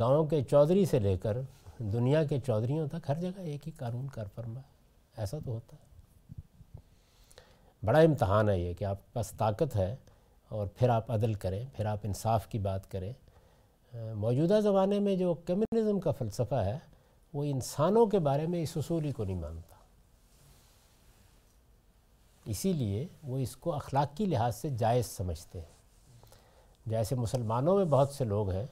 گاؤں 0.00 0.26
کے 0.26 0.44
چودھری 0.44 0.84
سے 0.84 0.98
لے 0.98 1.18
کر 1.18 1.38
دنیا 1.78 2.24
کے 2.24 2.40
چودھریوں 2.40 2.88
تک 2.88 3.06
ہر 3.08 3.20
جگہ 3.20 3.40
ایک 3.40 3.66
ہی 3.66 3.72
قانون 3.72 4.08
کار 4.08 4.24
فرما 4.34 4.60
ہے۔ 4.60 4.78
ایسا 5.16 5.38
تو 5.44 5.52
ہوتا 5.52 5.76
ہے۔ 5.76 5.88
بڑا 7.86 7.98
امتحان 7.98 8.48
ہے 8.48 8.58
یہ 8.58 8.74
کہ 8.74 8.84
آپ 8.84 8.96
کے 8.96 9.10
پاس 9.12 9.30
طاقت 9.30 9.76
ہے 9.76 9.96
اور 10.48 10.66
پھر 10.66 10.88
آپ 10.88 11.10
عدل 11.10 11.34
کریں، 11.34 11.64
پھر 11.76 11.86
آپ 11.86 11.98
انصاف 12.02 12.46
کی 12.46 12.58
بات 12.58 12.90
کریں۔ 12.90 13.12
موجودہ 14.14 14.60
زمانے 14.62 14.98
میں 14.98 15.16
جو 15.16 15.34
کمیونزم 15.34 16.00
کا 16.00 16.10
فلسفہ 16.10 16.54
ہے، 16.54 16.78
وہ 17.34 17.44
انسانوں 17.44 18.06
کے 18.06 18.18
بارے 18.18 18.46
میں 18.46 18.62
اس 18.62 18.76
اصولی 18.76 19.12
کو 19.12 19.24
نہیں 19.24 19.40
مانتا۔ 19.40 19.74
اسی 22.44 22.72
لیے 22.72 23.06
وہ 23.22 23.38
اس 23.38 23.56
کو 23.56 23.74
اخلاقی 23.74 24.26
لحاظ 24.26 24.56
سے 24.56 24.70
جائز 24.70 25.06
سمجھتے 25.06 25.60
ہیں۔ 25.60 25.77
جیسے 26.88 27.14
مسلمانوں 27.14 27.76
میں 27.76 27.84
بہت 27.84 28.10
سے 28.10 28.24
لوگ 28.24 28.50
ہیں 28.50 28.66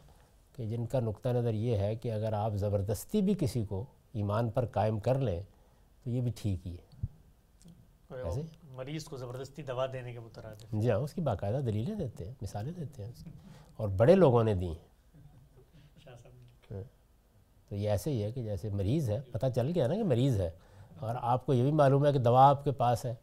کہ 0.52 0.66
جن 0.66 0.86
کا 0.86 1.00
نقطہ 1.00 1.28
نظر 1.28 1.54
یہ 1.54 1.76
ہے 1.76 1.96
کہ 1.96 2.12
اگر 2.12 2.32
آپ 2.32 2.52
زبردستی 2.54 3.22
بھی 3.22 3.34
کسی 3.40 3.64
کو 3.64 3.84
ایمان 4.12 4.50
پر 4.50 4.66
قائم 4.66 4.98
کر 5.00 5.18
لیں 5.18 5.40
تو 6.04 6.10
یہ 6.10 6.20
بھی 6.20 6.32
ٹھیک 6.36 6.66
ہی 6.66 6.72
ہے۔ 6.72 6.84
مریض 8.70 9.04
کو 9.04 9.16
زبردستی 9.16 9.62
دوا 9.62 9.86
دینے 9.92 10.12
کے 10.12 10.20
متراد 10.20 10.64
جی 10.72 10.90
ہاں 10.90 10.98
اس 10.98 11.12
کی 11.12 11.20
باقاعدہ 11.20 11.60
دلیلیں 11.66 11.94
دیتے 11.94 12.24
ہیں 12.24 12.34
مثالیں 12.42 12.72
دیتے 12.72 13.04
ہیں 13.04 13.12
اور 13.76 13.88
بڑے 13.88 14.14
لوگوں 14.14 14.44
نے 14.44 14.54
دی 14.54 14.66
ہیں۔ 14.66 14.86
ہاں۔ 16.70 16.82
تو 17.68 17.76
یہ 17.76 17.90
ایسے 17.90 18.10
ہی 18.10 18.22
ہے 18.22 18.32
کہ 18.32 18.42
جیسے 18.42 18.68
مریض 18.68 19.10
ہے 19.10 19.20
پتہ 19.32 19.46
چل 19.54 19.72
گیا 19.74 19.86
نا 19.86 19.94
کہ 19.94 20.04
مریض 20.04 20.40
ہے۔ 20.40 20.50
اور 20.98 21.14
آپ 21.20 21.46
کو 21.46 21.54
یہ 21.54 21.62
بھی 21.62 21.72
معلوم 21.72 22.06
ہے 22.06 22.12
کہ 22.12 22.18
دوا 22.18 22.48
آپ 22.48 22.64
کے 22.64 22.72
پاس 22.72 23.04
ہے 23.04 23.14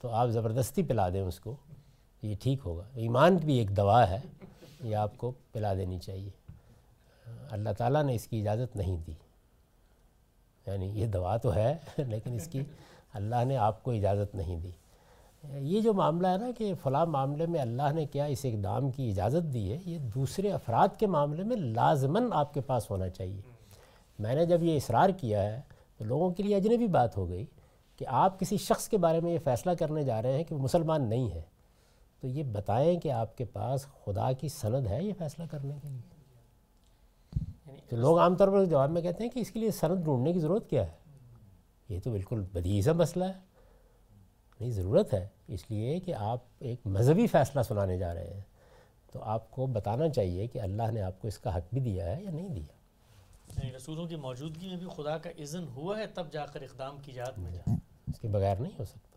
تو 0.00 0.08
آپ 0.08 0.28
زبردستی 0.28 0.82
پلا 0.82 1.08
دیں 1.08 1.20
اس 1.20 1.40
کو۔ 1.40 1.56
یہ 2.22 2.34
ٹھیک 2.40 2.58
ہوگا۔ 2.64 2.82
ایمان 2.94 3.36
بھی 3.36 3.58
ایک 3.58 3.76
دوا 3.76 4.10
ہے، 4.10 4.18
یہ 4.84 4.96
آپ 4.96 5.18
کو 5.18 5.32
پلا 5.52 5.74
دینی 5.74 5.98
چاہیے۔ 5.98 6.30
اللہ 7.50 7.70
تعالیٰ 7.78 8.02
نے 8.02 8.14
اس 8.14 8.26
کی 8.26 8.40
اجازت 8.40 8.76
نہیں 8.76 8.96
دی۔ 9.06 9.12
یعنی 10.66 10.86
یہ 10.86 11.06
دوا 11.06 11.36
تو 11.36 11.54
ہے، 11.54 11.76
لیکن 11.98 12.34
اس 12.34 12.46
کی 12.46 12.60
اللہ 13.12 13.44
نے 13.44 13.56
آپ 13.56 13.82
کو 13.82 13.90
اجازت 13.90 14.34
نہیں 14.34 14.60
دی۔ 14.60 14.70
یہ 15.58 15.80
جو 15.80 15.92
معاملہ 15.92 16.26
ہے 16.26 16.36
نا 16.36 16.50
کہ 16.58 16.74
فلاں 16.82 17.06
معاملے 17.06 17.46
میں 17.46 17.60
اللہ 17.60 17.92
نے 17.92 18.06
کیا 18.06 18.24
اس 18.24 18.44
اقدام 18.44 18.90
کی 18.90 19.10
اجازت 19.10 19.52
دی 19.52 19.72
ہے، 19.72 19.78
یہ 19.84 19.98
دوسرے 19.98 20.50
افراد 20.50 20.88
کے 20.98 21.06
معاملے 21.06 21.42
میں 21.42 21.56
لازماً 21.56 22.22
آپ 22.32 22.54
کے 22.54 22.60
پاس 22.60 22.90
ہونا 22.90 23.08
چاہیے۔ 23.08 23.40
میں 24.18 24.34
نے 24.34 24.46
جب 24.46 24.62
یہ 24.62 24.76
اصرار 24.76 25.10
کیا 25.10 25.42
ہے، 25.42 25.60
تو 25.98 26.04
لوگوں 26.04 26.30
کے 26.30 26.42
لیے 26.42 26.56
اجنبی 26.56 26.86
بات 26.86 27.16
ہو 27.16 27.28
گئی 27.28 27.46
کہ 27.96 28.04
آپ 28.08 28.40
کسی 28.40 28.56
شخص 28.56 28.88
کے 28.88 28.98
بارے 28.98 29.20
میں 29.20 29.32
یہ 29.32 29.38
فیصلہ 29.44 29.72
کرنے 29.72 30.02
جا 30.02 30.22
رہے 30.22 30.36
ہیں 30.36 30.44
کہ 30.44 30.54
وہ 30.54 30.60
مسلمان 30.60 31.08
نہیں 31.08 31.30
ہے۔ 31.30 31.42
تو 32.20 32.28
یہ 32.28 32.42
بتائیں 32.42 33.00
کہ 33.00 33.12
آپ 33.12 33.36
کے 33.36 33.44
پاس 33.44 33.86
خدا 34.04 34.32
کی 34.32 34.48
سند 34.48 34.86
ہے 34.86 35.04
یہ 35.04 35.12
فیصلہ 35.18 35.44
کرنے 35.50 35.74
کے 35.82 35.88
لیے؟ 35.88 36.00
یعنی 37.66 37.80
تو 37.88 37.96
لوگ 37.96 38.18
عام 38.18 38.36
طور 38.36 38.48
پر 38.48 38.64
جواب 38.64 38.90
میں 38.90 39.02
کہتے 39.02 39.24
ہیں 39.24 39.30
کہ 39.30 39.38
اس 39.38 39.50
کے 39.50 39.60
لیے 39.60 39.70
سند 39.70 40.04
ڈھونڈنے 40.04 40.32
کی 40.32 40.38
ضرورت 40.38 40.70
کیا 40.70 40.86
ہے؟ 40.86 40.92
یہ 41.88 42.00
تو 42.04 42.10
بالکل 42.10 42.44
بدی 42.52 42.82
سا 42.82 42.92
مسئلہ 42.92 43.24
ہے۔ 43.24 43.32
نہیں 44.60 44.70
ضرورت 44.70 45.14
ہے۔ 45.14 45.28
اس 45.48 45.70
لیے 45.70 46.00
کہ 46.00 46.14
آپ 46.14 46.38
ایک 46.58 46.80
مذہبی 46.84 47.26
فیصلہ 47.26 47.62
سنانے 47.62 47.98
جا 47.98 48.14
رہے 48.14 48.34
ہیں۔ 48.34 48.40
تو 49.12 49.22
آپ 49.22 49.50
کو 49.50 49.66
بتانا 49.66 50.08
چاہیے 50.08 50.46
کہ 50.46 50.60
اللہ 50.60 50.90
نے 50.92 51.02
آپ 51.02 51.22
کو 51.22 51.28
اس 51.28 51.38
کا 51.38 51.56
حق 51.56 51.62
بھی 51.72 51.80
دیا 51.80 52.16
ہے 52.16 52.22
یا 52.22 52.30
نہیں 52.30 52.48
دیا؟ 52.48 52.80
یعنی 53.56 53.76
رسولوں 53.76 54.06
کی 54.06 54.16
موجودگی 54.16 54.68
میں 54.68 54.76
بھی 54.76 54.86
خدا 54.96 55.18
کا 55.18 55.30
اذن 55.38 55.64
ہوا 55.74 55.98
ہے 55.98 56.06
تب 56.06 56.32
جا 56.32 56.46
کر 56.46 56.62
اقدام 56.62 56.98
کی 57.02 57.12
جات 57.12 57.38
میں 57.38 57.50
جا 57.50 57.70
اس 58.08 58.20
کے 58.20 58.28
بغیر 58.28 58.56
نہیں 58.56 58.72
ہو 58.78 58.84
سکتا۔ 58.84 59.09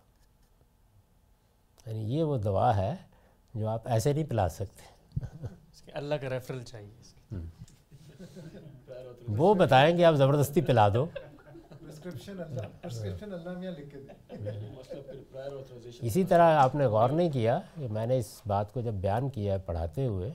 یعنی 1.86 2.18
یہ 2.18 2.24
وہ 2.24 2.38
دوا 2.38 2.78
ہے 2.78 2.96
جو 3.54 3.68
آپ 3.68 3.88
ایسے 3.88 4.14
نہیں 4.14 4.24
پلا 4.24 4.50
سکتے۔ 4.50 4.84
اس 5.74 5.82
کے 5.82 5.92
اللہ 5.92 6.16
کا 6.16 6.30
ریفرل 6.30 6.64
چاہیے 6.64 7.36
وہ 9.28 9.54
بتائیں 9.54 9.98
کہ 9.98 10.06
آپ 10.06 10.14
زبردستی 10.16 10.62
پلا 10.62 10.90
دو۔ 10.94 11.06
اسی 16.02 16.24
طرح 16.24 16.58
آپ 16.58 16.76
نے 16.76 16.86
غور 16.86 17.10
نہیں 17.10 17.30
کیا 17.30 17.60
کہ 17.76 17.88
میں 17.88 18.06
نے 18.06 18.18
اس 18.18 18.42
بات 18.48 18.74
کو 18.74 18.82
جب 18.82 18.94
بیان 18.94 19.30
کیا 19.30 19.54
ہے 19.54 19.60
پڑھاتے 19.60 20.08
ہوئے 20.08 20.32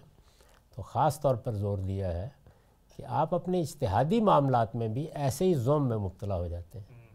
تو 0.75 0.83
خاص 0.83 1.21
طور 1.21 1.35
پر 1.35 1.53
زور 1.53 1.79
دیا 1.79 2.13
ہے 2.13 2.29
کہ 2.97 3.05
آپ 3.09 3.35
اپنے 3.35 3.61
اجتہادی 3.61 4.21
معاملات 4.21 4.75
میں 4.75 4.89
بھی 4.89 5.07
ایسے 5.15 5.45
ہی 5.45 5.55
زوم 5.55 5.89
میں 5.89 5.97
مبتلا 5.97 6.37
ہو 6.37 6.49
جاتے 6.49 6.79
ہیں۔ 6.79 7.07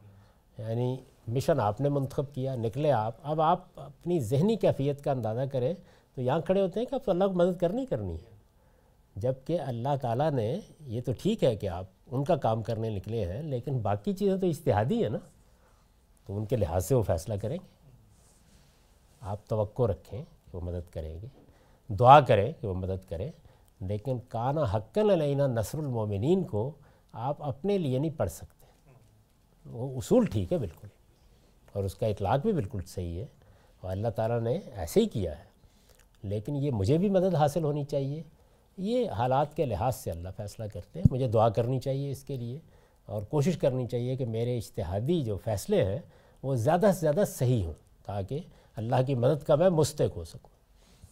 یعنی 0.58 0.98
مشن 1.28 1.60
آپ 1.60 1.82
نے 1.82 1.90
منتخب 1.90 2.34
کیا، 2.34 2.56
نکلے 2.56 2.92
آپ۔ 2.92 3.16
اب 3.24 3.42
آپ 3.42 3.66
اپنی 3.76 4.20
ذہنی 4.20 4.56
کیفیت 4.56 5.04
کا 5.04 5.12
اندازہ 5.12 5.42
کریں 5.52 5.74
تو 6.16 6.22
یہاں 6.22 6.42
کھڑے 6.42 6.62
ہوتے 6.62 6.80
ہیں 6.80 6.88
کہ 6.88 6.96
آپ 6.96 7.10
اللہ 7.10 7.24
کو 7.24 7.34
مدد 7.34 7.60
کرنی 7.60 7.86
کرنی 7.86 8.16
ہے۔ 8.16 8.34
جبکہ 9.16 9.60
اللہ 9.60 9.96
تعالیٰ 10.02 10.32
نے، 10.32 10.60
یہ 10.82 11.02
تو 11.06 11.12
ٹھیک 11.22 11.44
ہے 11.44 11.56
کہ 11.56 11.70
آپ 11.70 11.86
ان 12.12 12.24
کا 12.24 12.36
کام 12.36 12.64
کرنے 12.64 12.90
نکلے 12.90 13.26
ہیں، 13.26 13.42
لیکن 13.42 13.78
باقی 13.78 14.14
چیزیں 14.14 14.38
تو 14.38 14.48
اجتہادی 14.48 15.04
ہیں 15.04 15.10
نا۔ 15.10 15.18
تو 16.28 16.38
ان 16.38 16.46
کے 16.46 16.56
لحاظ 16.56 16.86
سے 16.86 16.96
وہ 16.96 17.04
فیصلہ 17.04 17.34
کریں 17.34 17.58
گے۔ 17.64 17.68
آپ 19.22 19.48
توقع 19.48 19.84
رکھیں 19.84 20.24
کہ 20.52 20.58
وہ 20.58 20.62
مدد 20.62 20.94
کریں 20.94 21.20
گے۔ 21.22 21.28
دعا 21.88 22.20
کریں 22.20 22.54
کہ 22.62 22.68
وہ 22.68 22.74
مدد 22.74 23.10
کریں۔ 23.10 23.32
لیکن 23.80 24.18
کانا 24.30 24.64
حقن 24.74 25.10
علینا 25.10 25.48
نصر 25.48 25.78
المومنین 25.78 26.44
کو 26.44 26.72
آپ 27.12 27.44
اپنے 27.44 27.78
لیے 27.78 28.00
نہیں 28.00 28.18
پڑھ 28.18 28.30
سکتے۔ 28.30 28.66
وہ 29.66 29.98
اصول 29.98 30.26
ٹھیک 30.26 30.54
ہے 30.54 30.58
بالکل۔ 30.58 30.88
اور 31.74 31.84
اس 31.84 31.96
کا 31.96 32.08
اطلاق 32.08 32.40
بھی 32.42 32.54
بالکل 32.54 32.80
صحیح 32.88 33.20
ہے 33.20 33.26
اور 33.82 33.92
اللہ 33.92 34.08
تعالیٰ 34.08 34.42
نے 34.42 34.60
ایسے 34.76 35.00
ہی 35.00 35.06
کیا 35.06 35.32
ہے۔ 35.32 35.44
لیکن 36.24 36.56
یہ 36.56 36.72
مجھے 36.72 36.98
بھی 36.98 37.10
مدد 37.10 37.36
حاصل 37.36 37.64
ہونی 37.64 37.84
چاہیے۔ 37.84 38.24
یہ 38.78 39.10
حالات 39.10 39.56
کے 39.56 39.66
لحاظ 39.66 39.96
سے 39.96 40.12
اللہ 40.12 40.30
فیصلہ 40.38 40.66
کرتے 40.74 41.00
ہیں۔ 41.00 41.06
مجھے 41.12 41.28
دعا 41.28 41.50
کرنی 41.50 41.80
چاہیے 41.80 42.12
اس 42.12 42.24
کے 42.24 42.38
لیے 42.38 42.60
اور 43.06 43.22
کوشش 43.22 43.58
کرنی 43.58 43.88
چاہیے 43.88 44.16
کہ 44.16 44.26
میرے 44.26 44.58
اجتہادی 44.58 45.24
جو 45.24 45.38
فیصلے 45.44 45.86
ہیں 45.86 46.00
وہ 46.44 46.56
زیادہ 46.56 46.92
سے 46.94 47.00
زیادہ 47.00 47.24
صحیح 47.28 47.66
ہوں 47.66 47.74
تاکہ 48.06 48.40
اللہ 48.76 48.96
کی 49.08 49.16
مدد 49.16 49.48
کا 49.48 49.56
میں 49.56 49.70
مستق 49.70 50.18
ہو 50.18 50.24
سکوں۔ 50.24 50.54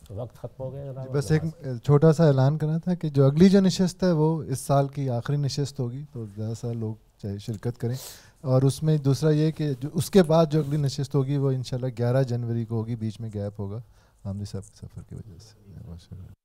وقت 0.10 0.36
ختم 0.36 0.64
ہو 0.64 0.74
گیا۔ 0.74 0.92
جی، 0.92 1.10
بس 1.14 1.32
ایک 1.32 1.42
چھوٹا 1.84 2.14
سا 2.14 2.28
اعلان 2.28 2.58
کرنا 2.58 2.78
تھا 2.78 2.94
کہ 2.94 3.10
جو 3.10 3.26
اگلی 3.26 3.50
جو 3.50 3.60
نشست 3.60 4.04
ہے 4.04 4.12
وہ 4.12 4.44
اس 4.44 4.60
سال 4.60 4.88
کی 4.88 5.10
آخری 5.10 5.38
نشست 5.38 5.80
ہوگی 5.80 6.04
تو 6.14 6.26
زیادہ 6.26 6.54
سے 6.54 6.74
لوگ 6.74 6.96
چاہے 7.22 7.38
شرکت 7.38 7.78
کریں۔ 7.78 7.96
اور 8.42 8.62
اس 8.62 8.84
میں 8.84 8.98
دوسرا 8.98 9.30
یہ 9.30 9.52
کہ 9.52 9.74
جو 9.80 9.90
اس 9.94 10.12
کے 10.12 10.24
بعد 10.24 10.46
جو 10.52 10.60
اگلی 10.60 10.78
نشست 10.78 11.16
ہوگی 11.16 11.38
وہ 11.38 11.52
انشاءاللہ 11.52 11.90
گیارہ 11.98 12.24
جنوری 12.24 12.66
کو 12.66 12.76
ہوگی، 12.76 12.96
بیچ 12.96 13.20
میں 13.20 13.30
گیپ 13.34 13.60
ہوگا۔ 13.60 13.82
آمدی 14.24 14.46
صاحب 14.46 14.64
کے 14.64 14.76
سفر 14.76 15.02
کی 15.10 15.16
وجہ 15.16 15.38
سے۔ 15.38 16.41